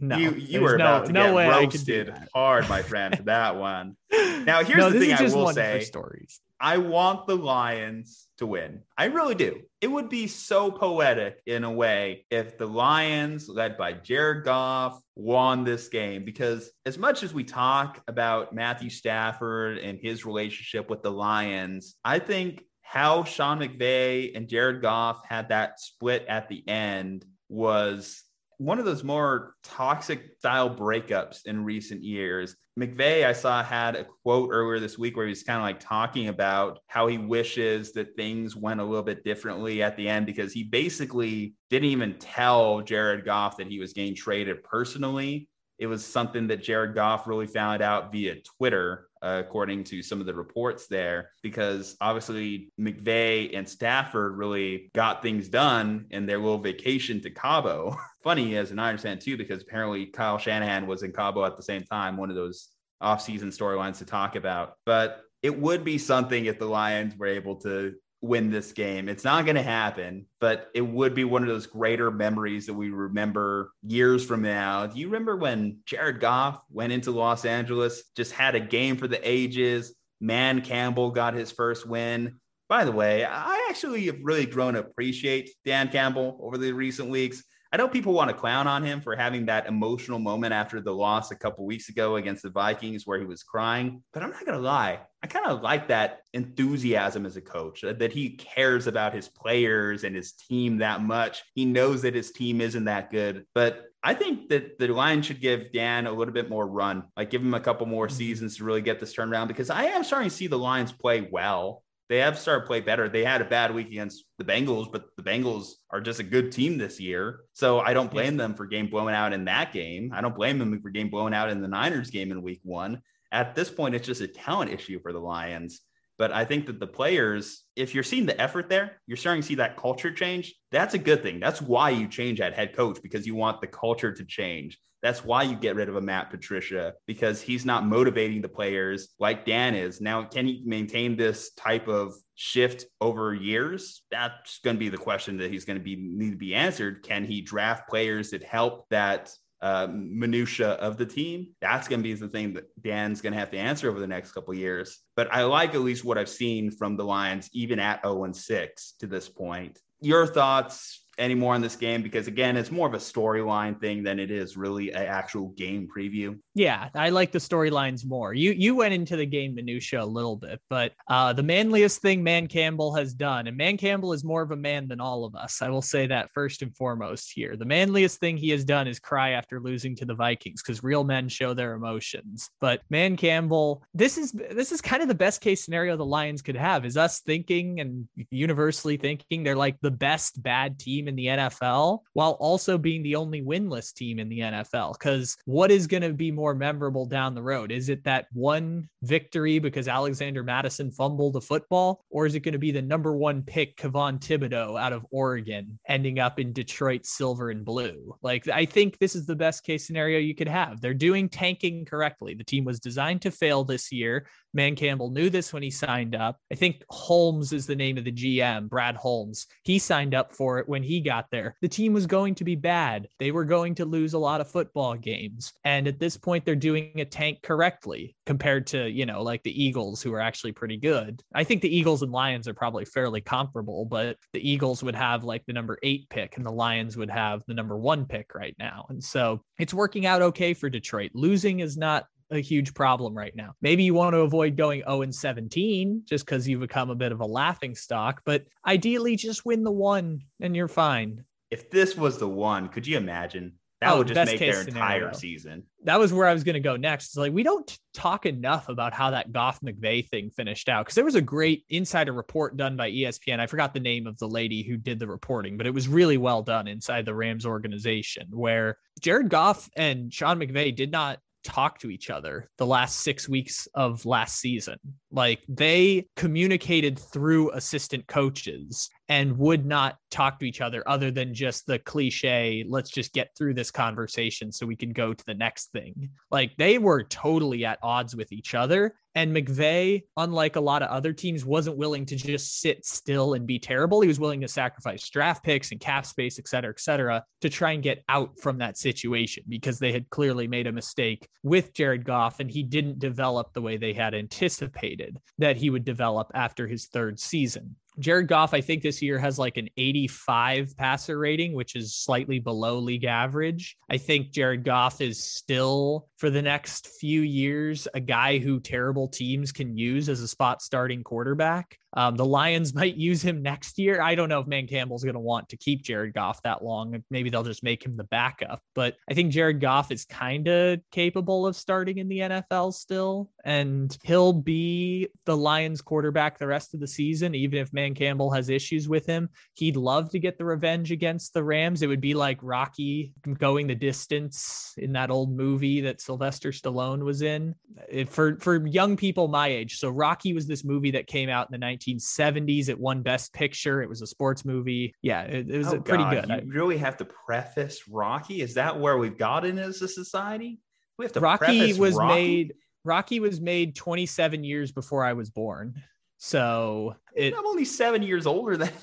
no, 0.00 0.16
you 0.16 0.32
you 0.32 0.60
were 0.60 0.74
about 0.74 1.06
to 1.06 1.12
no 1.12 1.36
get 1.36 1.48
roasted 1.48 2.14
hard, 2.34 2.68
my 2.68 2.82
friend, 2.82 3.16
for 3.16 3.24
that 3.24 3.56
one. 3.56 3.96
Now 4.40 4.64
here's 4.64 4.78
no, 4.78 4.88
the 4.88 4.98
thing 4.98 5.12
I 5.12 5.22
will 5.22 5.52
say: 5.52 5.80
stories. 5.80 6.40
I 6.58 6.78
want 6.78 7.26
the 7.26 7.36
Lions 7.36 8.26
to 8.38 8.46
win. 8.46 8.82
I 8.96 9.06
really 9.06 9.34
do. 9.34 9.62
It 9.80 9.86
would 9.86 10.08
be 10.08 10.26
so 10.26 10.70
poetic 10.70 11.40
in 11.46 11.64
a 11.64 11.70
way 11.70 12.26
if 12.30 12.58
the 12.58 12.66
Lions, 12.66 13.48
led 13.48 13.78
by 13.78 13.94
Jared 13.94 14.44
Goff, 14.44 15.00
won 15.14 15.64
this 15.64 15.88
game. 15.88 16.24
Because 16.24 16.70
as 16.84 16.98
much 16.98 17.22
as 17.22 17.32
we 17.32 17.44
talk 17.44 18.02
about 18.08 18.54
Matthew 18.54 18.90
Stafford 18.90 19.78
and 19.78 19.98
his 19.98 20.26
relationship 20.26 20.90
with 20.90 21.02
the 21.02 21.12
Lions, 21.12 21.96
I 22.04 22.18
think 22.18 22.62
how 22.82 23.24
Sean 23.24 23.58
McVay 23.60 24.36
and 24.36 24.48
Jared 24.48 24.82
Goff 24.82 25.22
had 25.26 25.48
that 25.48 25.80
split 25.80 26.26
at 26.28 26.48
the 26.48 26.66
end 26.68 27.24
was 27.48 28.22
one 28.60 28.78
of 28.78 28.84
those 28.84 29.02
more 29.02 29.54
toxic 29.64 30.36
style 30.38 30.68
breakups 30.68 31.46
in 31.46 31.64
recent 31.64 32.04
years. 32.04 32.56
McVay, 32.78 33.24
I 33.24 33.32
saw, 33.32 33.62
had 33.62 33.96
a 33.96 34.04
quote 34.04 34.50
earlier 34.52 34.78
this 34.78 34.98
week 34.98 35.16
where 35.16 35.24
he 35.24 35.30
was 35.30 35.42
kind 35.42 35.56
of 35.56 35.62
like 35.62 35.80
talking 35.80 36.28
about 36.28 36.78
how 36.86 37.06
he 37.06 37.16
wishes 37.16 37.92
that 37.92 38.14
things 38.16 38.54
went 38.54 38.80
a 38.80 38.84
little 38.84 39.02
bit 39.02 39.24
differently 39.24 39.82
at 39.82 39.96
the 39.96 40.06
end 40.06 40.26
because 40.26 40.52
he 40.52 40.62
basically 40.62 41.54
didn't 41.70 41.88
even 41.88 42.18
tell 42.18 42.82
Jared 42.82 43.24
Goff 43.24 43.56
that 43.56 43.66
he 43.66 43.78
was 43.78 43.94
getting 43.94 44.14
traded 44.14 44.62
personally. 44.62 45.48
It 45.78 45.86
was 45.86 46.04
something 46.04 46.46
that 46.48 46.62
Jared 46.62 46.94
Goff 46.94 47.26
really 47.26 47.46
found 47.46 47.80
out 47.80 48.12
via 48.12 48.36
Twitter 48.58 49.08
according 49.22 49.84
to 49.84 50.02
some 50.02 50.20
of 50.20 50.26
the 50.26 50.34
reports 50.34 50.86
there, 50.86 51.30
because 51.42 51.96
obviously 52.00 52.72
McVay 52.80 53.56
and 53.56 53.68
Stafford 53.68 54.36
really 54.36 54.90
got 54.94 55.22
things 55.22 55.48
done 55.48 56.06
in 56.10 56.26
their 56.26 56.38
little 56.38 56.58
vacation 56.58 57.20
to 57.22 57.30
Cabo. 57.30 57.96
Funny 58.24 58.56
as 58.56 58.70
and 58.70 58.80
I 58.80 58.88
understand 58.88 59.20
too, 59.20 59.36
because 59.36 59.62
apparently 59.62 60.06
Kyle 60.06 60.38
Shanahan 60.38 60.86
was 60.86 61.02
in 61.02 61.12
Cabo 61.12 61.44
at 61.44 61.56
the 61.56 61.62
same 61.62 61.82
time, 61.84 62.16
one 62.16 62.30
of 62.30 62.36
those 62.36 62.68
off-season 63.00 63.50
storylines 63.50 63.98
to 63.98 64.04
talk 64.04 64.36
about. 64.36 64.74
But 64.84 65.22
it 65.42 65.58
would 65.58 65.84
be 65.84 65.98
something 65.98 66.44
if 66.44 66.58
the 66.58 66.66
Lions 66.66 67.16
were 67.16 67.26
able 67.26 67.56
to 67.62 67.94
win 68.22 68.50
this 68.50 68.72
game. 68.72 69.08
It's 69.08 69.24
not 69.24 69.44
going 69.44 69.56
to 69.56 69.62
happen, 69.62 70.26
but 70.40 70.70
it 70.74 70.82
would 70.82 71.14
be 71.14 71.24
one 71.24 71.42
of 71.42 71.48
those 71.48 71.66
greater 71.66 72.10
memories 72.10 72.66
that 72.66 72.74
we 72.74 72.90
remember 72.90 73.72
years 73.82 74.24
from 74.24 74.42
now. 74.42 74.86
Do 74.86 74.98
you 74.98 75.06
remember 75.06 75.36
when 75.36 75.78
Jared 75.86 76.20
Goff 76.20 76.60
went 76.70 76.92
into 76.92 77.10
Los 77.10 77.44
Angeles, 77.44 78.02
just 78.16 78.32
had 78.32 78.54
a 78.54 78.60
game 78.60 78.96
for 78.96 79.08
the 79.08 79.20
ages? 79.28 79.94
Man 80.20 80.60
Campbell 80.60 81.10
got 81.10 81.34
his 81.34 81.50
first 81.50 81.86
win. 81.86 82.38
By 82.68 82.84
the 82.84 82.92
way, 82.92 83.24
I 83.24 83.66
actually 83.70 84.06
have 84.06 84.18
really 84.22 84.46
grown 84.46 84.74
to 84.74 84.80
appreciate 84.80 85.50
Dan 85.64 85.88
Campbell 85.88 86.38
over 86.42 86.58
the 86.58 86.72
recent 86.72 87.08
weeks. 87.08 87.42
I 87.72 87.76
know 87.76 87.86
people 87.86 88.12
want 88.12 88.30
to 88.30 88.36
clown 88.36 88.66
on 88.66 88.82
him 88.82 89.00
for 89.00 89.14
having 89.14 89.46
that 89.46 89.68
emotional 89.68 90.18
moment 90.18 90.52
after 90.52 90.80
the 90.80 90.92
loss 90.92 91.30
a 91.30 91.36
couple 91.36 91.64
weeks 91.64 91.88
ago 91.88 92.16
against 92.16 92.42
the 92.42 92.50
Vikings 92.50 93.06
where 93.06 93.18
he 93.18 93.24
was 93.24 93.44
crying, 93.44 94.02
but 94.12 94.24
I'm 94.24 94.30
not 94.30 94.44
going 94.44 94.58
to 94.58 94.64
lie. 94.64 94.98
I 95.22 95.28
kind 95.28 95.46
of 95.46 95.62
like 95.62 95.86
that 95.88 96.22
enthusiasm 96.32 97.26
as 97.26 97.36
a 97.36 97.40
coach 97.40 97.82
that 97.82 98.12
he 98.12 98.30
cares 98.30 98.88
about 98.88 99.14
his 99.14 99.28
players 99.28 100.02
and 100.02 100.16
his 100.16 100.32
team 100.32 100.78
that 100.78 101.00
much. 101.00 101.44
He 101.54 101.64
knows 101.64 102.02
that 102.02 102.14
his 102.14 102.32
team 102.32 102.60
isn't 102.60 102.86
that 102.86 103.12
good, 103.12 103.46
but 103.54 103.84
I 104.02 104.14
think 104.14 104.48
that 104.48 104.78
the 104.78 104.88
Lions 104.88 105.26
should 105.26 105.40
give 105.40 105.72
Dan 105.72 106.06
a 106.06 106.12
little 106.12 106.34
bit 106.34 106.48
more 106.48 106.66
run, 106.66 107.04
like 107.16 107.30
give 107.30 107.42
him 107.42 107.54
a 107.54 107.60
couple 107.60 107.86
more 107.86 108.08
mm-hmm. 108.08 108.16
seasons 108.16 108.56
to 108.56 108.64
really 108.64 108.80
get 108.80 108.98
this 108.98 109.12
turned 109.12 109.30
around 109.30 109.46
because 109.46 109.70
I 109.70 109.84
am 109.84 110.02
starting 110.02 110.30
to 110.30 110.34
see 110.34 110.48
the 110.48 110.58
Lions 110.58 110.90
play 110.90 111.28
well 111.30 111.84
they 112.10 112.18
have 112.18 112.36
started 112.36 112.62
to 112.62 112.66
play 112.66 112.80
better. 112.80 113.08
They 113.08 113.24
had 113.24 113.40
a 113.40 113.44
bad 113.44 113.72
week 113.72 113.86
against 113.86 114.24
the 114.36 114.44
Bengals, 114.44 114.90
but 114.90 115.06
the 115.16 115.22
Bengals 115.22 115.74
are 115.90 116.00
just 116.00 116.18
a 116.18 116.24
good 116.24 116.50
team 116.50 116.76
this 116.76 116.98
year. 116.98 117.42
So 117.52 117.78
I 117.78 117.94
don't 117.94 118.10
blame 118.10 118.36
them 118.36 118.54
for 118.54 118.66
game 118.66 118.88
blowing 118.88 119.14
out 119.14 119.32
in 119.32 119.44
that 119.44 119.72
game. 119.72 120.10
I 120.12 120.20
don't 120.20 120.34
blame 120.34 120.58
them 120.58 120.82
for 120.82 120.90
game 120.90 121.08
blowing 121.08 121.32
out 121.32 121.50
in 121.50 121.62
the 121.62 121.68
Niners 121.68 122.10
game 122.10 122.32
in 122.32 122.42
week 122.42 122.60
one. 122.64 123.00
At 123.30 123.54
this 123.54 123.70
point, 123.70 123.94
it's 123.94 124.08
just 124.08 124.20
a 124.20 124.26
talent 124.26 124.72
issue 124.72 124.98
for 125.00 125.12
the 125.12 125.20
Lions. 125.20 125.82
But 126.18 126.32
I 126.32 126.44
think 126.44 126.66
that 126.66 126.80
the 126.80 126.86
players, 126.88 127.62
if 127.76 127.94
you're 127.94 128.02
seeing 128.02 128.26
the 128.26 128.38
effort 128.40 128.68
there, 128.68 129.00
you're 129.06 129.16
starting 129.16 129.42
to 129.42 129.46
see 129.46 129.54
that 129.54 129.76
culture 129.76 130.12
change. 130.12 130.52
That's 130.72 130.94
a 130.94 130.98
good 130.98 131.22
thing. 131.22 131.38
That's 131.38 131.62
why 131.62 131.90
you 131.90 132.08
change 132.08 132.40
at 132.40 132.54
head 132.54 132.74
coach 132.74 132.98
because 133.04 133.24
you 133.24 133.36
want 133.36 133.60
the 133.60 133.68
culture 133.68 134.12
to 134.12 134.24
change. 134.24 134.80
That's 135.02 135.24
why 135.24 135.44
you 135.44 135.56
get 135.56 135.76
rid 135.76 135.88
of 135.88 135.96
a 135.96 136.00
Matt 136.00 136.30
Patricia 136.30 136.94
because 137.06 137.40
he's 137.40 137.64
not 137.64 137.86
motivating 137.86 138.42
the 138.42 138.48
players 138.48 139.08
like 139.18 139.46
Dan 139.46 139.74
is. 139.74 140.00
Now, 140.00 140.24
can 140.24 140.46
he 140.46 140.62
maintain 140.64 141.16
this 141.16 141.52
type 141.54 141.88
of 141.88 142.14
shift 142.34 142.84
over 143.00 143.34
years? 143.34 144.02
That's 144.10 144.58
going 144.60 144.76
to 144.76 144.80
be 144.80 144.88
the 144.88 144.98
question 144.98 145.38
that 145.38 145.50
he's 145.50 145.64
going 145.64 145.78
to 145.78 145.84
be 145.84 145.96
need 145.96 146.30
to 146.30 146.36
be 146.36 146.54
answered. 146.54 147.02
Can 147.02 147.24
he 147.24 147.40
draft 147.40 147.88
players 147.88 148.30
that 148.30 148.42
help 148.42 148.88
that 148.90 149.30
uh, 149.62 149.86
minutia 149.90 150.70
of 150.70 150.96
the 150.96 151.06
team. 151.06 151.48
That's 151.60 151.86
going 151.86 152.00
to 152.00 152.02
be 152.02 152.14
the 152.14 152.28
thing 152.28 152.54
that 152.54 152.64
Dan's 152.82 153.20
going 153.20 153.34
to 153.34 153.38
have 153.38 153.50
to 153.50 153.58
answer 153.58 153.90
over 153.90 154.00
the 154.00 154.06
next 154.06 154.32
couple 154.32 154.54
years. 154.54 155.00
But 155.16 155.32
I 155.32 155.42
like 155.44 155.74
at 155.74 155.80
least 155.80 156.04
what 156.04 156.18
I've 156.18 156.30
seen 156.30 156.70
from 156.70 156.96
the 156.96 157.04
Lions, 157.04 157.50
even 157.52 157.78
at 157.78 158.02
0 158.02 158.24
and 158.24 158.34
6 158.34 158.94
to 159.00 159.06
this 159.06 159.28
point. 159.28 159.78
Your 160.00 160.26
thoughts 160.26 160.99
anymore 161.20 161.54
in 161.54 161.60
this 161.60 161.76
game 161.76 162.02
because 162.02 162.26
again 162.26 162.56
it's 162.56 162.70
more 162.70 162.88
of 162.88 162.94
a 162.94 162.98
storyline 162.98 163.78
thing 163.78 164.02
than 164.02 164.18
it 164.18 164.30
is 164.30 164.56
really 164.56 164.90
an 164.90 165.06
actual 165.06 165.48
game 165.50 165.86
preview 165.94 166.36
yeah 166.54 166.88
i 166.94 167.10
like 167.10 167.32
the 167.32 167.38
storylines 167.38 168.06
more. 168.06 168.34
You 168.34 168.52
you 168.52 168.74
went 168.74 168.94
into 168.94 169.16
the 169.16 169.26
game 169.26 169.54
minutia 169.54 170.02
a 170.02 170.04
little 170.04 170.36
bit 170.36 170.60
but 170.68 170.92
uh 171.08 171.32
the 171.32 171.42
manliest 171.42 172.00
thing 172.02 172.22
man 172.22 172.46
campbell 172.46 172.94
has 172.94 173.14
done 173.14 173.46
and 173.46 173.56
man 173.56 173.76
campbell 173.76 174.12
is 174.12 174.24
more 174.24 174.42
of 174.42 174.50
a 174.50 174.56
man 174.56 174.88
than 174.88 175.00
all 175.00 175.24
of 175.24 175.34
us 175.34 175.62
i 175.62 175.68
will 175.68 175.82
say 175.82 176.06
that 176.06 176.30
first 176.32 176.62
and 176.62 176.76
foremost 176.76 177.32
here. 177.32 177.56
The 177.56 177.64
manliest 177.64 178.20
thing 178.20 178.36
he 178.36 178.50
has 178.50 178.64
done 178.64 178.86
is 178.86 178.98
cry 178.98 179.30
after 179.30 179.60
losing 179.60 179.96
to 179.96 180.04
the 180.04 180.14
vikings 180.14 180.62
because 180.62 180.82
real 180.82 181.04
men 181.04 181.28
show 181.28 181.54
their 181.54 181.74
emotions. 181.74 182.50
But 182.60 182.80
man 182.90 183.16
campbell 183.16 183.82
this 183.94 184.18
is 184.18 184.32
this 184.32 184.72
is 184.72 184.80
kind 184.80 185.02
of 185.02 185.08
the 185.08 185.14
best 185.14 185.40
case 185.40 185.64
scenario 185.64 185.96
the 185.96 186.04
lions 186.04 186.42
could 186.42 186.56
have 186.56 186.84
is 186.84 186.96
us 186.96 187.20
thinking 187.20 187.80
and 187.80 188.08
universally 188.30 188.96
thinking 188.96 189.42
they're 189.42 189.56
like 189.56 189.78
the 189.80 189.90
best 189.90 190.42
bad 190.42 190.78
team 190.78 191.08
in 191.08 191.16
the 191.16 191.26
NFL 191.26 192.00
while 192.12 192.32
also 192.32 192.78
being 192.78 193.02
the 193.02 193.16
only 193.16 193.42
winless 193.42 193.92
team 193.92 194.18
in 194.18 194.28
the 194.28 194.40
NFL. 194.40 194.94
Because 194.94 195.36
what 195.44 195.70
is 195.70 195.86
going 195.86 196.02
to 196.02 196.12
be 196.12 196.30
more 196.30 196.49
memorable 196.54 197.06
down 197.06 197.34
the 197.34 197.42
road? 197.42 197.72
Is 197.72 197.88
it 197.88 198.04
that 198.04 198.26
one 198.32 198.88
victory 199.02 199.58
because 199.58 199.88
Alexander 199.88 200.42
Mattison 200.42 200.90
fumbled 200.90 201.36
a 201.36 201.40
football? 201.40 202.04
Or 202.10 202.26
is 202.26 202.34
it 202.34 202.40
going 202.40 202.52
to 202.52 202.58
be 202.58 202.70
the 202.70 202.82
number 202.82 203.16
one 203.16 203.42
pick, 203.42 203.76
Kayvon 203.76 204.20
Thibodeaux 204.20 204.80
out 204.80 204.92
of 204.92 205.06
Oregon, 205.10 205.78
ending 205.88 206.18
up 206.18 206.38
in 206.38 206.52
Detroit 206.52 207.06
silver 207.06 207.50
and 207.50 207.64
blue? 207.64 208.16
Like, 208.22 208.48
I 208.48 208.64
think 208.64 208.98
this 208.98 209.14
is 209.14 209.26
the 209.26 209.36
best 209.36 209.64
case 209.64 209.86
scenario 209.86 210.18
you 210.18 210.34
could 210.34 210.48
have. 210.48 210.80
They're 210.80 210.94
doing 210.94 211.28
tanking 211.28 211.84
correctly. 211.84 212.34
The 212.34 212.44
team 212.44 212.64
was 212.64 212.80
designed 212.80 213.22
to 213.22 213.30
fail 213.30 213.64
this 213.64 213.92
year. 213.92 214.26
Man 214.52 214.74
Campbell 214.74 215.10
knew 215.10 215.30
this 215.30 215.52
when 215.52 215.62
he 215.62 215.70
signed 215.70 216.14
up. 216.14 216.36
I 216.52 216.54
think 216.54 216.82
Holmes 216.88 217.52
is 217.52 217.66
the 217.66 217.76
name 217.76 217.98
of 217.98 218.04
the 218.04 218.12
GM, 218.12 218.68
Brad 218.68 218.96
Holmes. 218.96 219.46
He 219.64 219.78
signed 219.78 220.14
up 220.14 220.34
for 220.34 220.58
it 220.58 220.68
when 220.68 220.82
he 220.82 221.00
got 221.00 221.26
there. 221.30 221.56
The 221.60 221.68
team 221.68 221.92
was 221.92 222.06
going 222.06 222.34
to 222.36 222.44
be 222.44 222.56
bad. 222.56 223.08
They 223.18 223.30
were 223.30 223.44
going 223.44 223.74
to 223.76 223.84
lose 223.84 224.14
a 224.14 224.18
lot 224.18 224.40
of 224.40 224.50
football 224.50 224.94
games. 224.94 225.52
And 225.64 225.86
at 225.86 226.00
this 226.00 226.16
point, 226.16 226.44
they're 226.44 226.56
doing 226.56 226.92
a 226.96 227.04
tank 227.04 227.42
correctly 227.42 228.16
compared 228.26 228.66
to, 228.68 228.88
you 228.88 229.06
know, 229.06 229.22
like 229.22 229.42
the 229.42 229.62
Eagles, 229.62 230.02
who 230.02 230.12
are 230.14 230.20
actually 230.20 230.52
pretty 230.52 230.76
good. 230.76 231.22
I 231.34 231.44
think 231.44 231.62
the 231.62 231.74
Eagles 231.74 232.02
and 232.02 232.12
Lions 232.12 232.48
are 232.48 232.54
probably 232.54 232.84
fairly 232.84 233.20
comparable, 233.20 233.84
but 233.84 234.16
the 234.32 234.48
Eagles 234.48 234.82
would 234.82 234.94
have 234.94 235.24
like 235.24 235.44
the 235.46 235.52
number 235.52 235.78
eight 235.82 236.08
pick 236.10 236.36
and 236.36 236.44
the 236.44 236.52
Lions 236.52 236.96
would 236.96 237.10
have 237.10 237.42
the 237.46 237.54
number 237.54 237.78
one 237.78 238.04
pick 238.06 238.34
right 238.34 238.54
now. 238.58 238.86
And 238.88 239.02
so 239.02 239.42
it's 239.58 239.74
working 239.74 240.06
out 240.06 240.22
okay 240.22 240.54
for 240.54 240.68
Detroit. 240.68 241.10
Losing 241.14 241.60
is 241.60 241.76
not 241.76 242.06
a 242.30 242.40
huge 242.40 242.74
problem 242.74 243.16
right 243.16 243.34
now. 243.34 243.54
Maybe 243.60 243.82
you 243.82 243.94
want 243.94 244.14
to 244.14 244.20
avoid 244.20 244.56
going 244.56 244.82
0 244.82 245.02
and 245.02 245.14
17 245.14 246.02
just 246.06 246.24
because 246.24 246.48
you 246.48 246.58
become 246.58 246.90
a 246.90 246.94
bit 246.94 247.12
of 247.12 247.20
a 247.20 247.26
laughing 247.26 247.74
stock, 247.74 248.22
but 248.24 248.44
ideally 248.66 249.16
just 249.16 249.44
win 249.44 249.64
the 249.64 249.70
one 249.70 250.20
and 250.40 250.54
you're 250.54 250.68
fine. 250.68 251.24
If 251.50 251.70
this 251.70 251.96
was 251.96 252.18
the 252.18 252.28
one, 252.28 252.68
could 252.68 252.86
you 252.86 252.96
imagine? 252.96 253.54
That 253.80 253.94
Oh, 253.94 253.98
would 253.98 254.08
just 254.08 254.30
make 254.30 254.38
their 254.38 254.60
entire 254.60 255.14
season. 255.14 255.62
That 255.84 255.98
was 255.98 256.12
where 256.12 256.26
I 256.26 256.34
was 256.34 256.44
going 256.44 256.54
to 256.54 256.60
go 256.60 256.76
next. 256.76 257.06
It's 257.06 257.16
like 257.16 257.32
we 257.32 257.42
don't 257.42 257.78
talk 257.94 258.26
enough 258.26 258.68
about 258.68 258.92
how 258.92 259.10
that 259.12 259.32
Goff 259.32 259.58
McVay 259.62 260.06
thing 260.06 260.28
finished 260.28 260.68
out 260.68 260.84
because 260.84 260.96
there 260.96 261.04
was 261.04 261.14
a 261.14 261.22
great 261.22 261.64
insider 261.70 262.12
report 262.12 262.58
done 262.58 262.76
by 262.76 262.90
ESPN. 262.90 263.40
I 263.40 263.46
forgot 263.46 263.72
the 263.72 263.80
name 263.80 264.06
of 264.06 264.18
the 264.18 264.28
lady 264.28 264.62
who 264.62 264.76
did 264.76 264.98
the 264.98 265.06
reporting, 265.06 265.56
but 265.56 265.66
it 265.66 265.72
was 265.72 265.88
really 265.88 266.18
well 266.18 266.42
done 266.42 266.68
inside 266.68 267.06
the 267.06 267.14
Rams 267.14 267.46
organization 267.46 268.26
where 268.30 268.76
Jared 269.00 269.30
Goff 269.30 269.70
and 269.74 270.12
Sean 270.12 270.38
McVay 270.38 270.76
did 270.76 270.92
not 270.92 271.18
talk 271.44 271.78
to 271.80 271.90
each 271.90 272.10
other 272.10 272.48
the 272.58 272.66
last 272.66 272.98
six 272.98 273.28
weeks 273.28 273.68
of 273.74 274.04
last 274.06 274.38
season. 274.38 274.78
Like 275.10 275.42
they 275.48 276.06
communicated 276.16 276.98
through 276.98 277.52
assistant 277.52 278.06
coaches 278.06 278.90
and 279.10 279.36
would 279.36 279.66
not 279.66 279.98
talk 280.08 280.38
to 280.38 280.46
each 280.46 280.60
other 280.60 280.88
other 280.88 281.10
than 281.10 281.34
just 281.34 281.66
the 281.66 281.80
cliche, 281.80 282.64
let's 282.68 282.90
just 282.90 283.12
get 283.12 283.36
through 283.36 283.52
this 283.52 283.70
conversation 283.70 284.52
so 284.52 284.64
we 284.64 284.76
can 284.76 284.92
go 284.92 285.12
to 285.12 285.26
the 285.26 285.34
next 285.34 285.72
thing. 285.72 286.08
Like 286.30 286.56
they 286.56 286.78
were 286.78 287.02
totally 287.02 287.64
at 287.64 287.80
odds 287.82 288.14
with 288.14 288.30
each 288.30 288.54
other. 288.54 288.94
And 289.16 289.34
McVay, 289.34 290.04
unlike 290.16 290.54
a 290.54 290.60
lot 290.60 290.82
of 290.82 290.90
other 290.90 291.12
teams, 291.12 291.44
wasn't 291.44 291.76
willing 291.76 292.06
to 292.06 292.14
just 292.14 292.60
sit 292.60 292.84
still 292.86 293.34
and 293.34 293.44
be 293.44 293.58
terrible. 293.58 294.00
He 294.00 294.06
was 294.06 294.20
willing 294.20 294.40
to 294.42 294.48
sacrifice 294.48 295.10
draft 295.10 295.42
picks 295.42 295.72
and 295.72 295.80
cap 295.80 296.06
space, 296.06 296.38
et 296.38 296.46
cetera, 296.46 296.70
et 296.70 296.78
cetera, 296.78 297.24
to 297.40 297.48
try 297.48 297.72
and 297.72 297.82
get 297.82 298.04
out 298.08 298.38
from 298.38 298.58
that 298.58 298.78
situation 298.78 299.42
because 299.48 299.80
they 299.80 299.90
had 299.90 300.08
clearly 300.10 300.46
made 300.46 300.68
a 300.68 300.72
mistake 300.72 301.28
with 301.42 301.74
Jared 301.74 302.04
Goff 302.04 302.38
and 302.38 302.48
he 302.48 302.62
didn't 302.62 303.00
develop 303.00 303.52
the 303.52 303.62
way 303.62 303.76
they 303.76 303.92
had 303.92 304.14
anticipated 304.14 305.18
that 305.38 305.56
he 305.56 305.70
would 305.70 305.84
develop 305.84 306.30
after 306.32 306.68
his 306.68 306.86
third 306.86 307.18
season. 307.18 307.74
Jared 308.00 308.28
Goff, 308.28 308.54
I 308.54 308.60
think 308.60 308.82
this 308.82 309.02
year 309.02 309.18
has 309.18 309.38
like 309.38 309.56
an 309.56 309.68
85 309.76 310.76
passer 310.76 311.18
rating, 311.18 311.52
which 311.52 311.76
is 311.76 311.94
slightly 311.94 312.38
below 312.38 312.78
league 312.78 313.04
average. 313.04 313.76
I 313.90 313.98
think 313.98 314.30
Jared 314.30 314.64
Goff 314.64 315.00
is 315.00 315.22
still, 315.22 316.08
for 316.16 316.30
the 316.30 316.42
next 316.42 316.88
few 316.98 317.20
years, 317.20 317.86
a 317.94 318.00
guy 318.00 318.38
who 318.38 318.58
terrible 318.58 319.08
teams 319.08 319.52
can 319.52 319.76
use 319.76 320.08
as 320.08 320.20
a 320.20 320.28
spot 320.28 320.62
starting 320.62 321.02
quarterback. 321.02 321.79
Um, 321.94 322.16
the 322.16 322.24
Lions 322.24 322.74
might 322.80 322.96
use 322.96 323.22
him 323.22 323.42
next 323.42 323.78
year. 323.78 324.02
I 324.02 324.14
don't 324.14 324.28
know 324.28 324.40
if 324.40 324.46
Man 324.46 324.66
Campbell's 324.66 325.04
going 325.04 325.14
to 325.14 325.20
want 325.20 325.48
to 325.50 325.56
keep 325.56 325.82
Jared 325.82 326.14
Goff 326.14 326.42
that 326.42 326.62
long. 326.62 327.02
Maybe 327.10 327.30
they'll 327.30 327.42
just 327.42 327.62
make 327.62 327.84
him 327.84 327.96
the 327.96 328.04
backup. 328.04 328.60
But 328.74 328.96
I 329.10 329.14
think 329.14 329.32
Jared 329.32 329.60
Goff 329.60 329.90
is 329.90 330.04
kind 330.04 330.48
of 330.48 330.80
capable 330.90 331.46
of 331.46 331.56
starting 331.56 331.98
in 331.98 332.08
the 332.08 332.18
NFL 332.18 332.74
still. 332.74 333.30
And 333.44 333.96
he'll 334.02 334.32
be 334.32 335.08
the 335.24 335.36
Lions 335.36 335.80
quarterback 335.80 336.38
the 336.38 336.46
rest 336.46 336.74
of 336.74 336.80
the 336.80 336.86
season, 336.86 337.34
even 337.34 337.58
if 337.58 337.72
Man 337.72 337.94
Campbell 337.94 338.30
has 338.30 338.48
issues 338.48 338.88
with 338.88 339.06
him. 339.06 339.28
He'd 339.54 339.76
love 339.76 340.10
to 340.10 340.18
get 340.18 340.38
the 340.38 340.44
revenge 340.44 340.92
against 340.92 341.32
the 341.34 341.42
Rams. 341.42 341.82
It 341.82 341.86
would 341.86 342.00
be 342.00 342.14
like 342.14 342.38
Rocky 342.42 343.12
going 343.38 343.66
the 343.66 343.74
distance 343.74 344.74
in 344.76 344.92
that 344.92 345.10
old 345.10 345.34
movie 345.34 345.80
that 345.80 346.00
Sylvester 346.00 346.50
Stallone 346.50 347.02
was 347.02 347.22
in. 347.22 347.54
It- 347.88 348.08
for 348.10 348.36
for 348.40 348.66
young 348.66 348.96
people 348.96 349.28
my 349.28 349.48
age. 349.48 349.78
So 349.78 349.88
Rocky 349.88 350.32
was 350.32 350.46
this 350.46 350.64
movie 350.64 350.90
that 350.92 351.06
came 351.06 351.28
out 351.28 351.48
in 351.48 351.52
the 351.52 351.58
1970s. 351.80 352.68
It 352.68 352.78
won 352.78 353.02
Best 353.02 353.32
Picture. 353.32 353.82
It 353.82 353.88
was 353.88 354.02
a 354.02 354.06
sports 354.06 354.44
movie. 354.44 354.94
Yeah, 355.02 355.22
it, 355.22 355.50
it 355.50 355.58
was 355.58 355.68
Oh, 355.68 355.80
pretty 355.80 356.04
God, 356.04 356.14
good. 356.22 356.30
I- 356.30 356.38
You 356.40 356.52
really 356.52 356.78
have 356.78 356.96
to 356.98 357.04
preface 357.04 357.88
Rocky. 357.88 358.40
Is 358.42 358.54
that 358.54 358.78
where 358.78 358.98
we've 358.98 359.18
gotten 359.18 359.58
as 359.58 359.82
a 359.82 359.88
society? 359.88 360.60
We 360.98 361.04
have 361.04 361.12
to 361.12 361.20
Rocky 361.20 361.38
preface 361.58 361.78
was 361.78 361.94
Rocky? 361.96 362.14
made. 362.14 362.54
Rocky 362.84 363.20
was 363.20 363.40
made 363.40 363.74
27 363.76 364.42
years 364.44 364.72
before 364.72 365.04
I 365.04 365.12
was 365.14 365.30
born. 365.30 365.82
So 366.18 366.94
it 367.14 367.34
I'm 367.36 367.46
only 367.46 367.64
seven 367.64 368.02
years 368.02 368.26
older 368.26 368.56
than 368.56 368.68
you. 368.68 368.74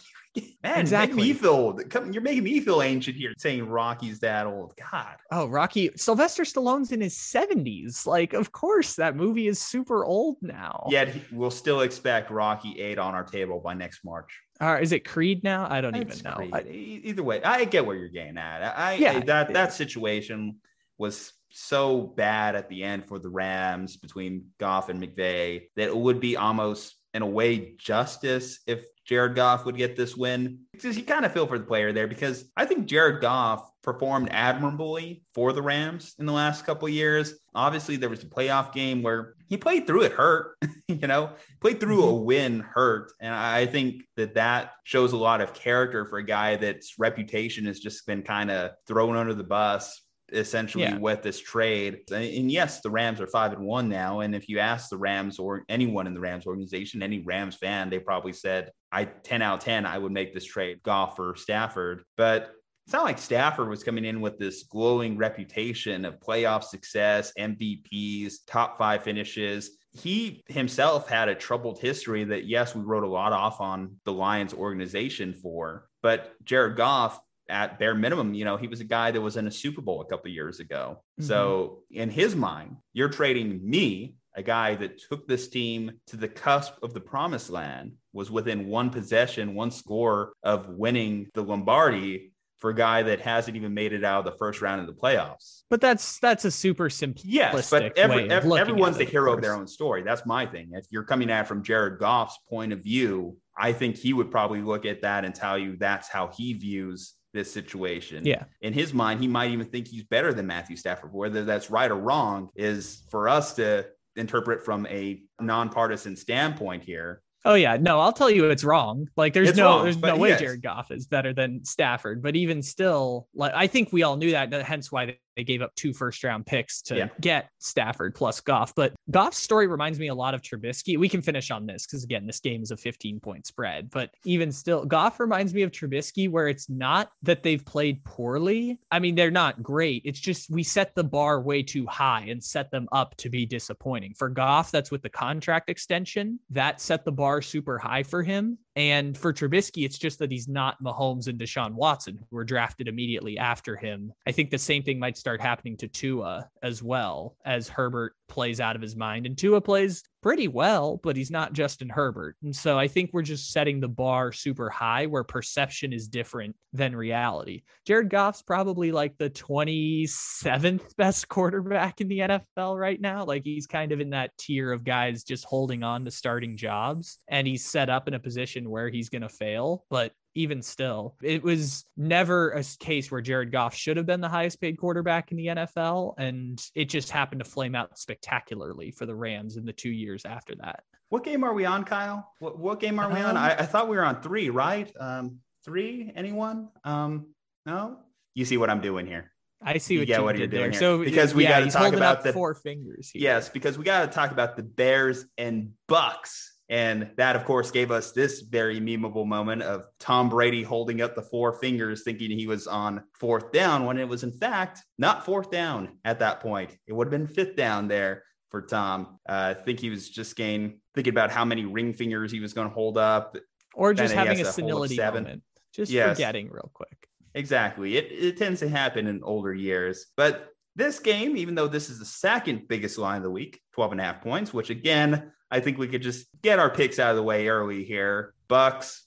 Man, 0.64 0.80
Exactly. 0.80 1.16
make 1.18 1.26
me 1.28 1.34
feel. 1.34 1.74
come- 1.90 2.12
You're 2.12 2.22
making 2.24 2.44
me 2.44 2.60
feel 2.60 2.82
ancient 2.82 3.16
here, 3.16 3.34
saying 3.38 3.68
Rocky's 3.68 4.20
that 4.20 4.46
old. 4.48 4.74
God, 4.92 5.16
Oh, 5.32 5.48
Rocky 5.48 5.92
Sylvester 5.96 6.44
Stallone's 6.44 6.92
in 6.92 7.02
his 7.02 7.16
70s. 7.16 8.06
Like, 8.06 8.34
of 8.34 8.52
course, 8.52 8.96
that 8.96 9.16
movie 9.16 9.48
is 9.48 9.60
super 9.60 10.04
old 10.06 10.38
now. 10.42 10.86
yet 10.90 11.16
we'll 11.32 11.52
still 11.52 11.82
expect 11.82 12.30
Rocky 12.32 12.80
Eight 12.82 12.98
on 12.98 13.14
our 13.16 13.24
table 13.24 13.60
by 13.60 13.74
next 13.74 14.04
March. 14.04 14.40
Uh, 14.60 14.78
is 14.82 14.92
it 14.92 15.06
Creed 15.06 15.44
now? 15.44 15.68
I 15.70 15.82
don't 15.82 15.96
even 15.96 16.18
know. 16.24 16.50
I- 16.52 16.64
Either 16.64 17.24
way, 17.24 17.42
I 17.44 17.66
get 17.66 17.86
where 17.86 17.96
you're 17.96 18.10
getting 18.10 18.38
at. 18.38 18.64
I, 18.78 18.94
Yeah. 18.96 19.12
I 19.18 19.20
that 19.22 19.54
that 19.54 19.74
situation 19.74 20.58
was 20.98 21.32
so 21.50 22.02
bad 22.02 22.56
at 22.56 22.68
the 22.68 22.84
end 22.84 23.06
for 23.08 23.20
the 23.20 23.30
Rams 23.30 23.98
between 23.98 24.48
Goff 24.60 24.90
and 24.90 25.02
McVay 25.02 25.68
that 25.76 25.88
it 25.88 25.96
would 25.96 26.20
be 26.20 26.36
almost 26.36 26.96
in 27.18 27.24
a 27.24 27.28
way 27.28 27.74
justice 27.78 28.60
if 28.68 28.86
Jared 29.04 29.36
Goff 29.36 29.66
would 29.66 29.76
get 29.76 29.96
this 29.96 30.16
win. 30.16 30.60
Because 30.72 30.96
you 30.96 31.04
kind 31.04 31.26
of 31.26 31.34
feel 31.34 31.48
for 31.48 31.58
the 31.58 31.66
player 31.66 31.92
there 31.92 32.08
because 32.08 32.46
I 32.56 32.66
think 32.66 32.86
Jared 32.86 33.22
Goff 33.22 33.68
performed 33.82 34.30
admirably 34.32 35.24
for 35.34 35.52
the 35.52 35.62
Rams 35.62 36.14
in 36.20 36.28
the 36.28 36.34
last 36.34 36.66
couple 36.66 36.88
of 36.88 36.94
years. 36.94 37.34
Obviously, 37.56 37.96
there 37.96 38.10
was 38.10 38.22
a 38.22 38.28
playoff 38.28 38.72
game 38.72 39.02
where 39.02 39.34
he 39.48 39.58
played 39.58 39.88
through 39.88 40.04
it 40.04 40.12
hurt, 40.12 40.58
you 40.88 41.08
know, 41.08 41.32
played 41.60 41.80
through 41.80 42.04
a 42.04 42.12
mm-hmm. 42.12 42.26
win 42.26 42.60
hurt. 42.60 43.12
And 43.20 43.34
I 43.34 43.66
think 43.66 44.04
that 44.16 44.36
that 44.36 44.74
shows 44.84 45.14
a 45.14 45.18
lot 45.18 45.42
of 45.42 45.54
character 45.54 46.06
for 46.06 46.20
a 46.20 46.24
guy 46.24 46.58
that's 46.58 47.00
reputation 47.00 47.66
has 47.66 47.80
just 47.80 48.06
been 48.06 48.22
kind 48.22 48.52
of 48.52 48.72
thrown 48.86 49.16
under 49.16 49.34
the 49.34 49.44
bus 49.44 50.02
essentially 50.32 50.84
Yeah. 50.84 50.98
with 50.98 51.22
this 51.22 51.40
trade. 51.40 52.02
And- 52.12 52.52
yes, 52.52 52.82
the 52.82 52.90
Rams 52.90 53.22
are 53.22 53.28
five 53.28 53.54
and 53.54 53.66
one 53.66 53.88
now. 53.90 54.20
And 54.22 54.36
if 54.36 54.50
you 54.50 54.60
ask 54.60 54.90
the 54.90 54.98
Rams 54.98 55.40
or 55.40 55.64
anyone 55.70 56.08
in 56.08 56.14
the 56.14 56.20
Rams 56.20 56.46
organization, 56.46 57.02
any 57.02 57.20
Rams 57.20 57.56
fan, 57.56 57.90
they 57.90 58.00
probably 58.00 58.34
said, 58.34 58.72
I 58.92 59.06
10 59.06 59.42
out 59.42 59.60
of 59.60 59.64
10, 59.64 59.86
I 59.86 59.98
would 59.98 60.12
make 60.12 60.34
this 60.34 60.46
trade 60.46 60.82
Goff 60.84 61.16
for 61.16 61.36
Stafford. 61.36 62.04
But 62.18 62.52
it's 62.86 62.94
not 62.94 63.04
like 63.04 63.18
Stafford 63.18 63.68
was 63.68 63.84
coming 63.84 64.06
in 64.06 64.22
with 64.22 64.38
this 64.38 64.64
glowing 64.64 65.18
reputation 65.18 66.06
of 66.06 66.20
playoff 66.22 66.64
success, 66.64 67.34
MVPs, 67.38 68.46
top 68.48 68.78
five 68.78 69.04
finishes. 69.04 69.72
He 69.92 70.44
himself 70.48 71.10
had 71.10 71.28
a 71.28 71.36
troubled 71.36 71.80
history 71.80 72.24
that, 72.26 72.46
yes, 72.46 72.76
we 72.76 72.82
wrote 72.84 73.04
a 73.04 73.08
lot 73.08 73.34
off 73.34 73.60
on 73.60 73.96
the 74.06 74.14
Lions 74.14 74.54
organization 74.54 75.34
for. 75.34 75.88
But 76.02 76.34
Jared 76.46 76.78
Goff, 76.78 77.20
at 77.50 77.80
bare 77.80 77.96
minimum, 77.96 78.34
you 78.34 78.46
know, 78.46 78.58
he 78.58 78.68
was 78.68 78.82
a 78.82 78.86
guy 78.86 79.12
that 79.12 79.22
was 79.22 79.38
in 79.38 79.48
a 79.48 79.52
Super 79.52 79.82
Bowl 79.82 80.02
a 80.02 80.06
couple 80.06 80.30
years 80.30 80.60
ago. 80.60 81.04
So 81.20 81.80
mm-hmm. 81.92 82.02
in 82.02 82.10
his 82.10 82.36
mind, 82.36 82.78
you're 82.94 83.10
trading 83.10 83.60
me, 83.64 84.16
a 84.36 84.44
guy 84.44 84.76
that 84.76 85.02
took 85.10 85.28
this 85.28 85.48
team 85.48 85.94
to 86.08 86.18
the 86.18 86.28
cusp 86.28 86.74
of 86.84 86.94
the 86.94 87.00
promised 87.00 87.50
land, 87.50 87.94
was 88.14 88.30
within 88.30 88.68
one 88.68 88.90
possession, 88.90 89.56
one 89.56 89.72
score 89.72 90.34
of 90.44 90.70
winning 90.70 91.28
the 91.34 91.42
Lombardi 91.42 92.34
for 92.58 92.72
a 92.72 92.76
guy 92.76 93.04
that 93.04 93.20
hasn't 93.20 93.56
even 93.56 93.74
made 93.74 93.94
it 93.94 94.04
out 94.04 94.20
of 94.20 94.32
the 94.32 94.38
first 94.38 94.62
round 94.62 94.82
of 94.82 94.88
the 94.88 94.94
playoffs. 94.94 95.62
But 95.70 95.82
that's 95.82 96.20
that's 96.20 96.46
a 96.46 96.52
super 96.52 96.90
simplistic 96.90 97.22
Yes, 97.26 97.70
but 97.70 97.98
every, 97.98 98.26
of 98.26 98.32
ev- 98.32 98.52
everyone's 98.52 98.98
the 98.98 99.04
it, 99.04 99.10
hero 99.10 99.34
of 99.34 99.42
their 99.42 99.54
own 99.54 99.68
story. 99.68 100.02
That's 100.02 100.26
my 100.26 100.46
thing. 100.46 100.70
If 100.74 100.86
you're 100.90 101.04
coming 101.04 101.30
at 101.30 101.46
it 101.46 101.48
from 101.48 101.64
Jared 101.64 102.00
Goff's 102.00 102.38
point 102.50 102.74
of 102.74 102.84
view, 102.84 103.38
I 103.58 103.74
think 103.74 103.96
he 103.98 104.14
would 104.14 104.32
probably 104.32 104.62
look 104.62 104.86
at 104.86 105.02
that 105.02 105.26
and 105.26 105.34
tell 105.34 105.58
you 105.58 105.78
that's 105.78 106.10
how 106.10 106.32
he 106.36 106.54
views 106.54 107.14
this 107.38 107.52
situation. 107.54 108.26
Yeah. 108.26 108.44
In 108.62 108.74
his 108.74 108.94
mind, 108.94 109.22
he 109.22 109.28
might 109.28 109.52
even 109.52 109.66
think 109.68 109.88
he's 109.88 110.04
better 110.04 110.34
than 110.34 110.48
Matthew 110.48 110.76
Stafford. 110.76 111.14
Whether 111.14 111.46
that's 111.46 111.70
right 111.70 111.90
or 111.90 111.96
wrong 111.96 112.50
is 112.56 113.04
for 113.10 113.30
us 113.30 113.54
to 113.56 113.86
interpret 114.16 114.66
from 114.66 114.86
a 114.88 115.22
nonpartisan 115.40 116.16
standpoint 116.16 116.84
here. 116.84 117.22
Oh 117.46 117.54
yeah, 117.54 117.78
no, 117.78 118.00
I'll 118.00 118.12
tell 118.12 118.30
you 118.30 118.50
it's 118.50 118.64
wrong. 118.64 119.08
Like 119.16 119.34
there's 119.34 119.50
It's 119.50 119.58
no 119.58 119.66
wrong, 119.66 119.84
there's 119.84 119.98
no 119.98 120.18
way 120.18 120.30
yes. 120.30 120.40
Jared 120.40 120.62
Goff 120.62 120.92
is 120.92 121.06
better 121.06 121.34
than 121.34 121.64
Stafford, 121.64 122.22
but 122.22 122.36
even 122.36 122.62
still, 122.62 123.28
like 123.34 123.54
I 123.56 123.68
think 123.68 123.94
we 123.94 124.04
all 124.04 124.18
knew 124.18 124.32
that, 124.32 124.52
hence 124.52 124.92
why 124.92 125.18
they 125.38 125.44
gave 125.44 125.62
up 125.62 125.74
two 125.76 125.94
first 125.94 126.24
round 126.24 126.46
picks 126.46 126.82
to 126.82 126.98
Yeah. 126.98 127.10
get 127.22 127.50
Stafford 127.60 128.16
plus 128.16 128.42
Goff. 128.42 128.74
But 128.76 128.94
Goff's 129.12 129.38
story 129.38 129.68
reminds 129.68 130.00
me 130.00 130.08
a 130.08 130.16
lot 130.16 130.34
of 130.34 130.42
Trubisky. 130.42 130.98
We 130.98 131.08
can 131.08 131.22
finish 131.22 131.52
on 131.52 131.68
this 131.68 131.86
because, 131.86 132.04
again, 132.04 132.26
this 132.26 132.40
game 132.40 132.64
is 132.64 132.72
a 132.72 132.78
15 132.78 133.20
point 133.20 133.46
spread. 133.46 133.90
But 133.92 134.10
even 134.26 134.52
still, 134.52 134.84
Goff 134.84 135.20
reminds 135.20 135.54
me 135.54 135.62
of 135.62 135.72
Trubisky, 135.72 136.30
where 136.30 136.48
it's 136.48 136.70
not 136.70 137.12
that 137.22 137.44
they've 137.44 137.64
played 137.64 138.04
poorly. 138.04 138.80
I 138.92 139.00
mean, 139.00 139.14
they're 139.16 139.30
not 139.32 139.62
great. 139.62 140.02
It's 140.06 140.20
just 140.20 140.50
we 140.50 140.64
set 140.64 140.96
the 140.96 141.04
bar 141.04 141.40
way 141.40 141.62
too 141.62 141.86
high 141.86 142.26
and 142.28 142.44
set 142.44 142.72
them 142.72 142.88
up 142.92 143.16
to 143.18 143.30
be 143.30 143.46
disappointing. 143.46 144.16
For 144.16 144.30
Goff, 144.30 144.72
that's 144.72 144.90
with 144.90 145.04
the 145.04 145.10
contract 145.10 145.70
extension. 145.70 146.40
That 146.50 146.82
set 146.82 147.06
the 147.06 147.12
bar 147.12 147.44
super 147.44 147.78
high 147.78 148.02
for 148.04 148.24
him. 148.24 148.58
And 148.76 149.18
for 149.18 149.34
Trubisky, 149.34 149.86
it's 149.86 149.98
just 149.98 150.20
that 150.20 150.32
he's 150.32 150.48
not 150.48 150.82
Mahomes 150.84 151.28
and 151.28 151.40
Deshaun 151.40 151.74
Watson, 151.74 152.20
who 152.30 152.36
were 152.36 152.44
drafted 152.44 152.88
immediately 152.88 153.36
after 153.40 153.76
him. 153.76 154.14
I 154.28 154.32
think 154.32 154.52
the 154.52 154.60
same 154.60 154.84
thing 154.84 155.00
might 155.00 155.18
start 155.28 155.42
happening 155.42 155.76
to 155.76 155.90
Tua 155.90 156.50
as 156.64 156.82
well 156.82 157.36
as 157.44 157.68
Herbert 157.68 158.14
plays 158.30 158.62
out 158.62 158.78
of 158.78 158.82
his 158.82 158.96
mind. 158.96 159.26
And 159.26 159.38
Tua 159.38 159.60
plays 159.60 160.02
pretty 160.24 160.48
well, 160.48 161.02
but 161.04 161.18
he's 161.18 161.30
not 161.30 161.52
Justin 161.52 161.90
Herbert. 161.90 162.38
And 162.44 162.56
so 162.56 162.80
I 162.80 162.88
think 162.88 163.10
we're 163.12 163.24
just 163.24 163.52
setting 163.52 163.82
the 163.82 163.90
bar 163.90 164.32
super 164.32 164.70
high 164.70 165.06
where 165.06 165.26
perception 165.26 165.92
is 165.92 166.08
different 166.08 166.56
than 166.72 166.96
reality. 166.96 167.64
Jared 167.86 168.10
Goff's 168.10 168.42
probably 168.42 168.94
like 168.94 169.18
the 169.18 169.30
27th 169.30 170.96
best 170.96 171.28
quarterback 171.28 172.00
in 172.00 172.08
the 172.08 172.20
NFL 172.20 172.80
right 172.80 173.02
now. 173.02 173.26
Like 173.26 173.44
he's 173.44 173.68
kind 173.68 173.92
of 173.92 174.00
in 174.00 174.12
that 174.12 174.32
tier 174.38 174.72
of 174.72 174.86
guys 174.86 175.26
just 175.26 175.44
holding 175.44 175.84
on 175.84 176.06
to 176.06 176.12
starting 176.12 176.56
jobs. 176.56 177.20
And 177.28 177.46
he's 177.46 177.66
set 177.66 177.90
up 177.90 178.08
in 178.08 178.14
a 178.14 178.20
position 178.20 178.70
where 178.70 178.88
he's 178.88 179.10
going 179.10 179.24
to 179.24 179.30
fail. 179.30 179.84
But 179.90 180.14
even 180.38 180.62
still, 180.62 181.16
it 181.22 181.44
was 181.44 181.86
never 181.98 182.52
a 182.52 182.64
case 182.80 183.12
where 183.12 183.22
Jared 183.22 183.52
Goff 183.52 183.76
should 183.76 183.98
have 183.98 184.06
been 184.06 184.22
the 184.22 184.30
highest 184.30 184.62
paid 184.62 184.78
quarterback 184.78 185.32
in 185.32 185.38
the 185.38 185.48
NFL. 185.48 186.14
And 186.18 186.62
it 186.76 186.86
just 186.86 187.10
happened 187.12 187.44
to 187.44 187.50
flame 187.50 187.76
out 187.76 187.98
spectacularly 187.98 188.92
for 188.92 189.06
the 189.06 189.16
Rams 189.16 189.58
in 189.58 189.66
the 189.66 189.74
two 189.74 189.90
years 189.90 190.26
after 190.26 190.56
that. 190.62 190.84
What 191.10 191.24
game 191.24 191.44
are 191.44 191.54
we 191.54 191.66
on, 191.66 191.84
Kyle? 191.84 192.34
What, 192.40 192.60
what 192.60 192.80
game 192.80 193.00
are 193.00 193.10
we 193.10 193.20
on? 193.20 193.32
Um, 193.32 193.38
I, 193.38 193.56
I 193.60 193.66
thought 193.66 193.88
we 193.90 193.96
were 193.98 194.06
on 194.06 194.22
three, 194.22 194.50
right? 194.50 194.92
Um, 195.00 195.40
three? 195.66 196.12
Anyone? 196.16 196.70
Um, 196.84 197.28
no. 197.66 197.98
You 198.36 198.46
see 198.46 198.58
what 198.58 198.70
I'm 198.70 198.82
doing 198.82 199.08
here? 199.08 199.32
I 199.62 199.80
see 199.80 199.96
You 199.96 200.02
what 200.02 200.08
get 200.08 200.18
you 200.20 200.24
what 200.24 200.32
did 200.34 200.40
you're 200.40 200.48
doing 200.48 200.62
there. 200.64 200.72
here. 200.72 200.80
So 200.80 201.04
Because 201.04 201.34
we 201.34 201.44
yeah, 201.44 201.50
gotta 201.50 201.64
he's 201.66 201.74
talk 201.74 201.82
holding 201.84 202.00
about 202.00 202.18
up 202.18 202.24
the- 202.24 202.34
four 202.34 202.54
fingers. 202.54 203.10
Here. 203.10 203.24
Yes, 203.24 203.50
because 203.50 203.78
we 203.78 203.84
got 203.84 204.02
to 204.02 204.08
talk 204.08 204.32
about 204.32 204.56
the 204.56 204.62
Bears 204.64 205.26
and 205.38 205.72
Bucs. 205.90 206.50
And 206.70 207.12
that, 207.16 207.36
of 207.38 207.46
course, 207.46 207.72
gave 207.72 207.92
us 207.92 208.12
this 208.12 208.42
very 208.42 208.80
memeable 208.82 209.26
moment 209.26 209.62
of 209.62 209.86
Tom 210.00 210.28
Brady 210.30 210.64
holding 210.64 211.02
up 211.02 211.16
the 211.16 211.22
four 211.22 211.54
fingers, 211.54 212.04
thinking 212.04 212.30
he 212.32 212.46
was 212.46 212.68
on 212.68 213.04
fourth 213.18 213.52
down 213.54 213.86
when 213.86 213.98
it 213.98 214.08
was, 214.08 214.24
in 214.24 214.34
fact, 214.34 214.84
not 214.98 215.26
fourth 215.26 215.50
down 215.50 215.98
at 216.04 216.20
that 216.20 216.42
point. 216.42 216.76
It 216.86 216.94
would 216.94 217.08
have 217.08 217.12
been 217.12 217.28
fifth 217.28 217.56
down 217.56 217.88
there 217.88 218.24
for 218.52 218.62
Tom. 218.64 219.20
Uh, 219.28 219.54
I 219.58 219.62
think 219.62 219.80
he 219.80 219.90
was 219.90 220.10
just 220.10 220.36
getting 220.36 220.80
thinking 220.94 221.14
about 221.14 221.32
how 221.32 221.46
many 221.46 221.64
ring 221.66 221.94
fingers 221.94 222.32
he 222.32 222.40
was 222.42 222.54
going 222.54 222.68
to 222.68 222.74
hold 222.74 222.98
up. 222.98 223.38
or 223.74 223.94
just 223.94 224.14
then 224.14 224.26
having 224.26 224.42
a 224.42 224.46
has 224.46 224.56
to 224.56 224.62
hold 224.62 224.72
up 224.72 224.90
senility 224.90 224.98
moment, 224.98 225.44
just 225.74 225.92
Yes. 225.92 226.18
forgetting 226.18 226.50
real 226.50 226.70
quick. 226.74 227.08
Exactly. 227.34 227.96
It, 227.98 228.12
it 228.12 228.38
tends 228.38 228.60
to 228.62 228.68
happen 228.70 229.08
in 229.08 229.24
older 229.24 229.54
years. 229.54 230.08
But 230.18 230.50
this 230.78 231.00
game, 231.00 231.36
even 231.36 231.56
though 231.56 231.68
this 231.68 231.90
is 231.90 232.00
the 232.00 232.06
second 232.06 232.68
biggest 232.68 232.98
line 232.98 233.18
of 233.18 233.24
the 233.24 233.32
week, 233.32 233.60
12 233.74 233.94
and 233.94 234.02
a 234.02 234.04
half 234.04 234.22
points, 234.22 234.54
which 234.54 234.70
again, 234.70 235.32
I 235.50 235.60
think 235.60 235.78
we 235.78 235.88
could 235.88 236.04
just 236.04 236.28
get 236.42 236.60
our 236.60 236.70
picks 236.70 237.00
out 237.00 237.10
of 237.10 237.16
the 237.18 237.24
way 237.24 237.48
early 237.48 237.84
here. 237.84 238.34
Bucs, 238.48 239.02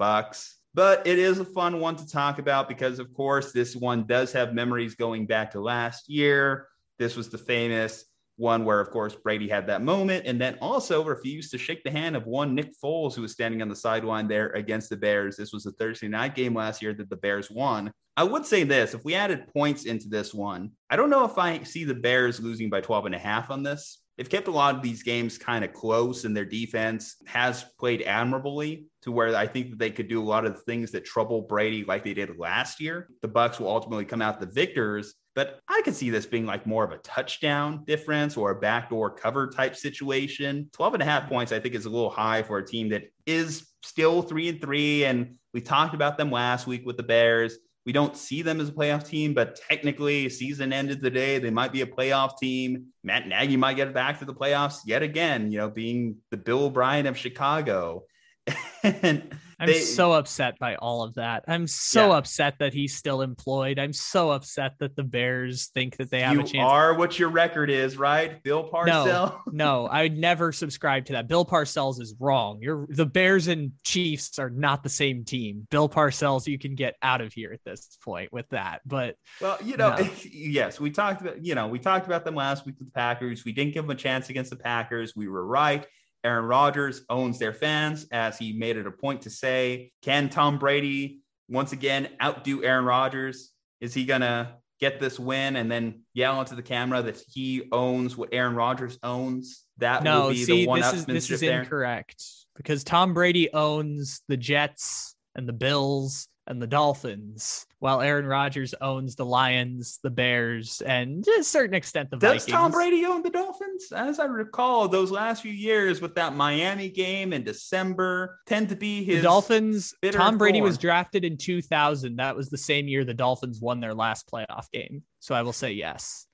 Bucs. 0.00 0.54
But 0.74 1.06
it 1.06 1.18
is 1.18 1.38
a 1.38 1.44
fun 1.44 1.80
one 1.80 1.96
to 1.96 2.08
talk 2.08 2.38
about 2.38 2.68
because, 2.68 2.98
of 2.98 3.12
course, 3.14 3.52
this 3.52 3.76
one 3.76 4.06
does 4.06 4.32
have 4.32 4.54
memories 4.54 4.94
going 4.94 5.26
back 5.26 5.52
to 5.52 5.60
last 5.60 6.08
year. 6.08 6.66
This 6.98 7.14
was 7.14 7.28
the 7.28 7.38
famous 7.38 8.04
one 8.42 8.64
where, 8.64 8.80
of 8.80 8.90
course, 8.90 9.14
Brady 9.14 9.48
had 9.48 9.66
that 9.68 9.82
moment 9.82 10.26
and 10.26 10.38
then 10.38 10.58
also 10.60 11.04
refused 11.04 11.52
to 11.52 11.58
shake 11.58 11.82
the 11.84 11.90
hand 11.90 12.16
of 12.16 12.26
one 12.26 12.54
Nick 12.54 12.72
Foles, 12.82 13.14
who 13.14 13.22
was 13.22 13.32
standing 13.32 13.62
on 13.62 13.68
the 13.68 13.76
sideline 13.76 14.28
there 14.28 14.50
against 14.50 14.90
the 14.90 14.96
Bears. 14.96 15.36
This 15.36 15.52
was 15.52 15.64
a 15.64 15.72
Thursday 15.72 16.08
night 16.08 16.34
game 16.34 16.54
last 16.54 16.82
year 16.82 16.92
that 16.92 17.08
the 17.08 17.16
Bears 17.16 17.50
won. 17.50 17.92
I 18.16 18.24
would 18.24 18.44
say 18.44 18.64
this 18.64 18.92
if 18.92 19.04
we 19.04 19.14
added 19.14 19.46
points 19.54 19.84
into 19.84 20.08
this 20.08 20.34
one, 20.34 20.72
I 20.90 20.96
don't 20.96 21.08
know 21.08 21.24
if 21.24 21.38
I 21.38 21.62
see 21.62 21.84
the 21.84 21.94
Bears 21.94 22.40
losing 22.40 22.68
by 22.68 22.82
12 22.82 23.06
and 23.06 23.14
a 23.14 23.18
half 23.18 23.50
on 23.50 23.62
this. 23.62 24.02
They've 24.18 24.28
kept 24.28 24.48
a 24.48 24.52
lot 24.52 24.74
of 24.74 24.82
these 24.82 25.02
games 25.02 25.38
kind 25.38 25.64
of 25.64 25.72
close, 25.72 26.24
and 26.24 26.36
their 26.36 26.44
defense 26.44 27.16
has 27.26 27.64
played 27.78 28.02
admirably 28.02 28.86
to 29.02 29.12
where 29.12 29.34
I 29.34 29.46
think 29.46 29.70
that 29.70 29.78
they 29.78 29.90
could 29.90 30.08
do 30.08 30.20
a 30.20 30.24
lot 30.24 30.44
of 30.44 30.52
the 30.52 30.60
things 30.60 30.90
that 30.90 31.06
trouble 31.06 31.42
Brady 31.42 31.84
like 31.84 32.04
they 32.04 32.12
did 32.12 32.38
last 32.38 32.80
year. 32.80 33.08
The 33.22 33.28
Bucs 33.28 33.58
will 33.58 33.68
ultimately 33.68 34.04
come 34.04 34.20
out 34.20 34.38
the 34.38 34.46
victors, 34.46 35.14
but 35.34 35.60
I 35.68 35.80
could 35.84 35.94
see 35.94 36.10
this 36.10 36.26
being 36.26 36.46
like 36.46 36.66
more 36.66 36.84
of 36.84 36.92
a 36.92 36.98
touchdown 36.98 37.84
difference 37.86 38.36
or 38.36 38.50
a 38.50 38.60
backdoor 38.60 39.10
cover 39.10 39.48
type 39.48 39.76
situation. 39.76 40.68
12 40.72 40.94
and 40.94 41.02
a 41.02 41.06
half 41.06 41.28
points, 41.28 41.52
I 41.52 41.60
think, 41.60 41.74
is 41.74 41.86
a 41.86 41.90
little 41.90 42.10
high 42.10 42.42
for 42.42 42.58
a 42.58 42.66
team 42.66 42.90
that 42.90 43.04
is 43.26 43.66
still 43.82 44.22
three 44.22 44.48
and 44.48 44.60
three. 44.60 45.04
And 45.04 45.36
we 45.54 45.60
talked 45.60 45.94
about 45.94 46.18
them 46.18 46.30
last 46.30 46.66
week 46.66 46.84
with 46.84 46.96
the 46.96 47.02
Bears. 47.02 47.56
We 47.84 47.92
don't 47.92 48.16
see 48.16 48.42
them 48.42 48.60
as 48.60 48.68
a 48.68 48.72
playoff 48.72 49.06
team, 49.06 49.34
but 49.34 49.58
technically, 49.68 50.28
season 50.28 50.72
ended 50.72 51.02
today. 51.02 51.38
They 51.38 51.50
might 51.50 51.72
be 51.72 51.80
a 51.80 51.86
playoff 51.86 52.38
team. 52.38 52.86
Matt 53.02 53.26
Nagy 53.26 53.56
might 53.56 53.74
get 53.74 53.92
back 53.92 54.20
to 54.20 54.24
the 54.24 54.34
playoffs 54.34 54.80
yet 54.86 55.02
again, 55.02 55.50
you 55.50 55.58
know, 55.58 55.68
being 55.68 56.16
the 56.30 56.36
Bill 56.36 56.64
O'Brien 56.64 57.06
of 57.06 57.18
Chicago. 57.18 58.04
and 58.84 59.36
I'm 59.62 59.68
They- 59.68 59.78
so 59.78 60.12
upset 60.12 60.58
by 60.58 60.74
all 60.74 61.04
of 61.04 61.14
that. 61.14 61.44
I'm 61.46 61.68
so 61.68 62.08
Yeah. 62.10 62.16
upset 62.18 62.58
that 62.58 62.74
he's 62.74 62.96
still 62.96 63.22
employed. 63.22 63.78
I'm 63.78 63.92
so 63.92 64.32
upset 64.32 64.74
that 64.80 64.96
the 64.96 65.04
Bears 65.04 65.68
think 65.68 65.96
that 65.98 66.10
they 66.10 66.20
have 66.20 66.34
you 66.34 66.40
a 66.40 66.44
chance. 66.44 66.68
are 66.68 66.94
what 66.94 67.16
your 67.18 67.28
record 67.28 67.70
is, 67.70 67.96
right? 67.96 68.42
Bill 68.42 68.64
Parcell. 68.64 69.40
no, 69.52 69.86
I 69.86 70.02
would 70.02 70.18
never 70.18 70.50
subscribe 70.50 71.04
to 71.06 71.12
that. 71.12 71.28
Bill 71.28 71.46
Parcells 71.46 72.00
is 72.00 72.14
wrong. 72.18 72.58
You're 72.60 72.86
the 72.90 73.06
Bears 73.06 73.46
and 73.46 73.70
Chiefs 73.84 74.38
are 74.40 74.50
not 74.50 74.82
the 74.82 74.88
same 74.88 75.24
team. 75.24 75.68
Bill 75.70 75.88
Parcells, 75.88 76.46
you 76.48 76.58
can 76.58 76.74
get 76.74 76.96
out 77.00 77.20
of 77.20 77.32
here 77.32 77.52
at 77.52 77.60
this 77.64 77.96
point 78.04 78.32
with 78.32 78.48
that. 78.48 78.80
But 78.84 79.16
Well, 79.40 79.58
you 79.64 79.76
know, 79.76 79.94
No. 79.96 80.10
yes, 80.32 80.80
we 80.80 80.90
talked 80.90 81.20
about, 81.20 81.44
you 81.44 81.54
know, 81.54 81.68
we 81.68 81.78
talked 81.78 82.06
about 82.06 82.24
them 82.24 82.34
last 82.34 82.66
week 82.66 82.74
with 82.80 82.88
the 82.88 82.92
Packers. 82.92 83.44
We 83.44 83.52
didn't 83.52 83.74
give 83.74 83.84
them 83.84 83.90
a 83.90 83.94
chance 83.94 84.28
against 84.28 84.50
the 84.50 84.56
Packers. 84.56 85.14
We 85.14 85.28
were 85.28 85.46
right. 85.46 85.86
Aaron 86.24 86.44
Rodgers 86.44 87.02
owns 87.08 87.38
their 87.38 87.52
fans, 87.52 88.06
as 88.12 88.38
he 88.38 88.52
made 88.52 88.76
it 88.76 88.86
a 88.86 88.90
point 88.90 89.22
to 89.22 89.30
say. 89.30 89.92
Can 90.02 90.28
Tom 90.28 90.58
Brady 90.58 91.20
once 91.48 91.72
again 91.72 92.08
outdo 92.22 92.62
Aaron 92.62 92.84
Rodgers? 92.84 93.50
Is 93.80 93.92
he 93.94 94.04
gonna 94.04 94.56
get 94.80 95.00
this 95.00 95.18
win 95.18 95.56
and 95.56 95.70
then 95.70 96.02
yell 96.14 96.40
into 96.40 96.54
the 96.54 96.62
camera 96.62 97.02
that 97.02 97.20
he 97.28 97.68
owns 97.72 98.16
what 98.16 98.30
Aaron 98.32 98.54
Rodgers 98.54 98.98
owns? 99.02 99.64
That 99.78 100.04
no, 100.04 100.22
will 100.22 100.30
be 100.30 100.44
see, 100.44 100.62
the 100.62 100.66
one 100.68 100.80
this 100.80 100.92
is 100.92 101.06
this 101.06 101.30
is 101.30 101.40
there. 101.40 101.62
incorrect 101.62 102.22
because 102.56 102.84
Tom 102.84 103.14
Brady 103.14 103.52
owns 103.52 104.22
the 104.28 104.36
Jets 104.36 105.16
and 105.34 105.48
the 105.48 105.52
Bills 105.52 106.28
and 106.46 106.60
the 106.60 106.66
Dolphins, 106.66 107.66
while 107.78 108.00
Aaron 108.00 108.26
Rodgers 108.26 108.74
owns 108.80 109.14
the 109.14 109.24
Lions, 109.24 110.00
the 110.02 110.10
Bears, 110.10 110.82
and 110.82 111.24
to 111.24 111.36
a 111.38 111.44
certain 111.44 111.74
extent 111.74 112.10
the 112.10 112.16
Does 112.16 112.44
Vikings. 112.44 112.52
Tom 112.52 112.72
Brady 112.72 113.04
own 113.04 113.22
the 113.22 113.30
Dolphins? 113.30 113.92
As 113.92 114.18
I 114.18 114.24
recall, 114.24 114.88
those 114.88 115.10
last 115.10 115.42
few 115.42 115.52
years 115.52 116.00
with 116.00 116.14
that 116.16 116.34
Miami 116.34 116.88
game 116.88 117.32
in 117.32 117.44
December 117.44 118.38
tend 118.46 118.68
to 118.70 118.76
be 118.76 119.04
The 119.04 119.14
his 119.14 119.22
Dolphins. 119.22 119.94
Tom 120.10 120.36
Brady 120.36 120.60
was 120.60 120.78
drafted 120.78 121.24
in 121.24 121.36
2000. 121.36 122.16
That 122.16 122.34
was 122.34 122.50
the 122.50 122.58
same 122.58 122.88
year 122.88 123.04
the 123.04 123.14
Dolphins 123.14 123.60
won 123.60 123.80
their 123.80 123.94
last 123.94 124.28
playoff 124.28 124.70
game. 124.72 125.04
So 125.20 125.34
I 125.34 125.42
will 125.42 125.52
say 125.52 125.72
yes. 125.72 126.26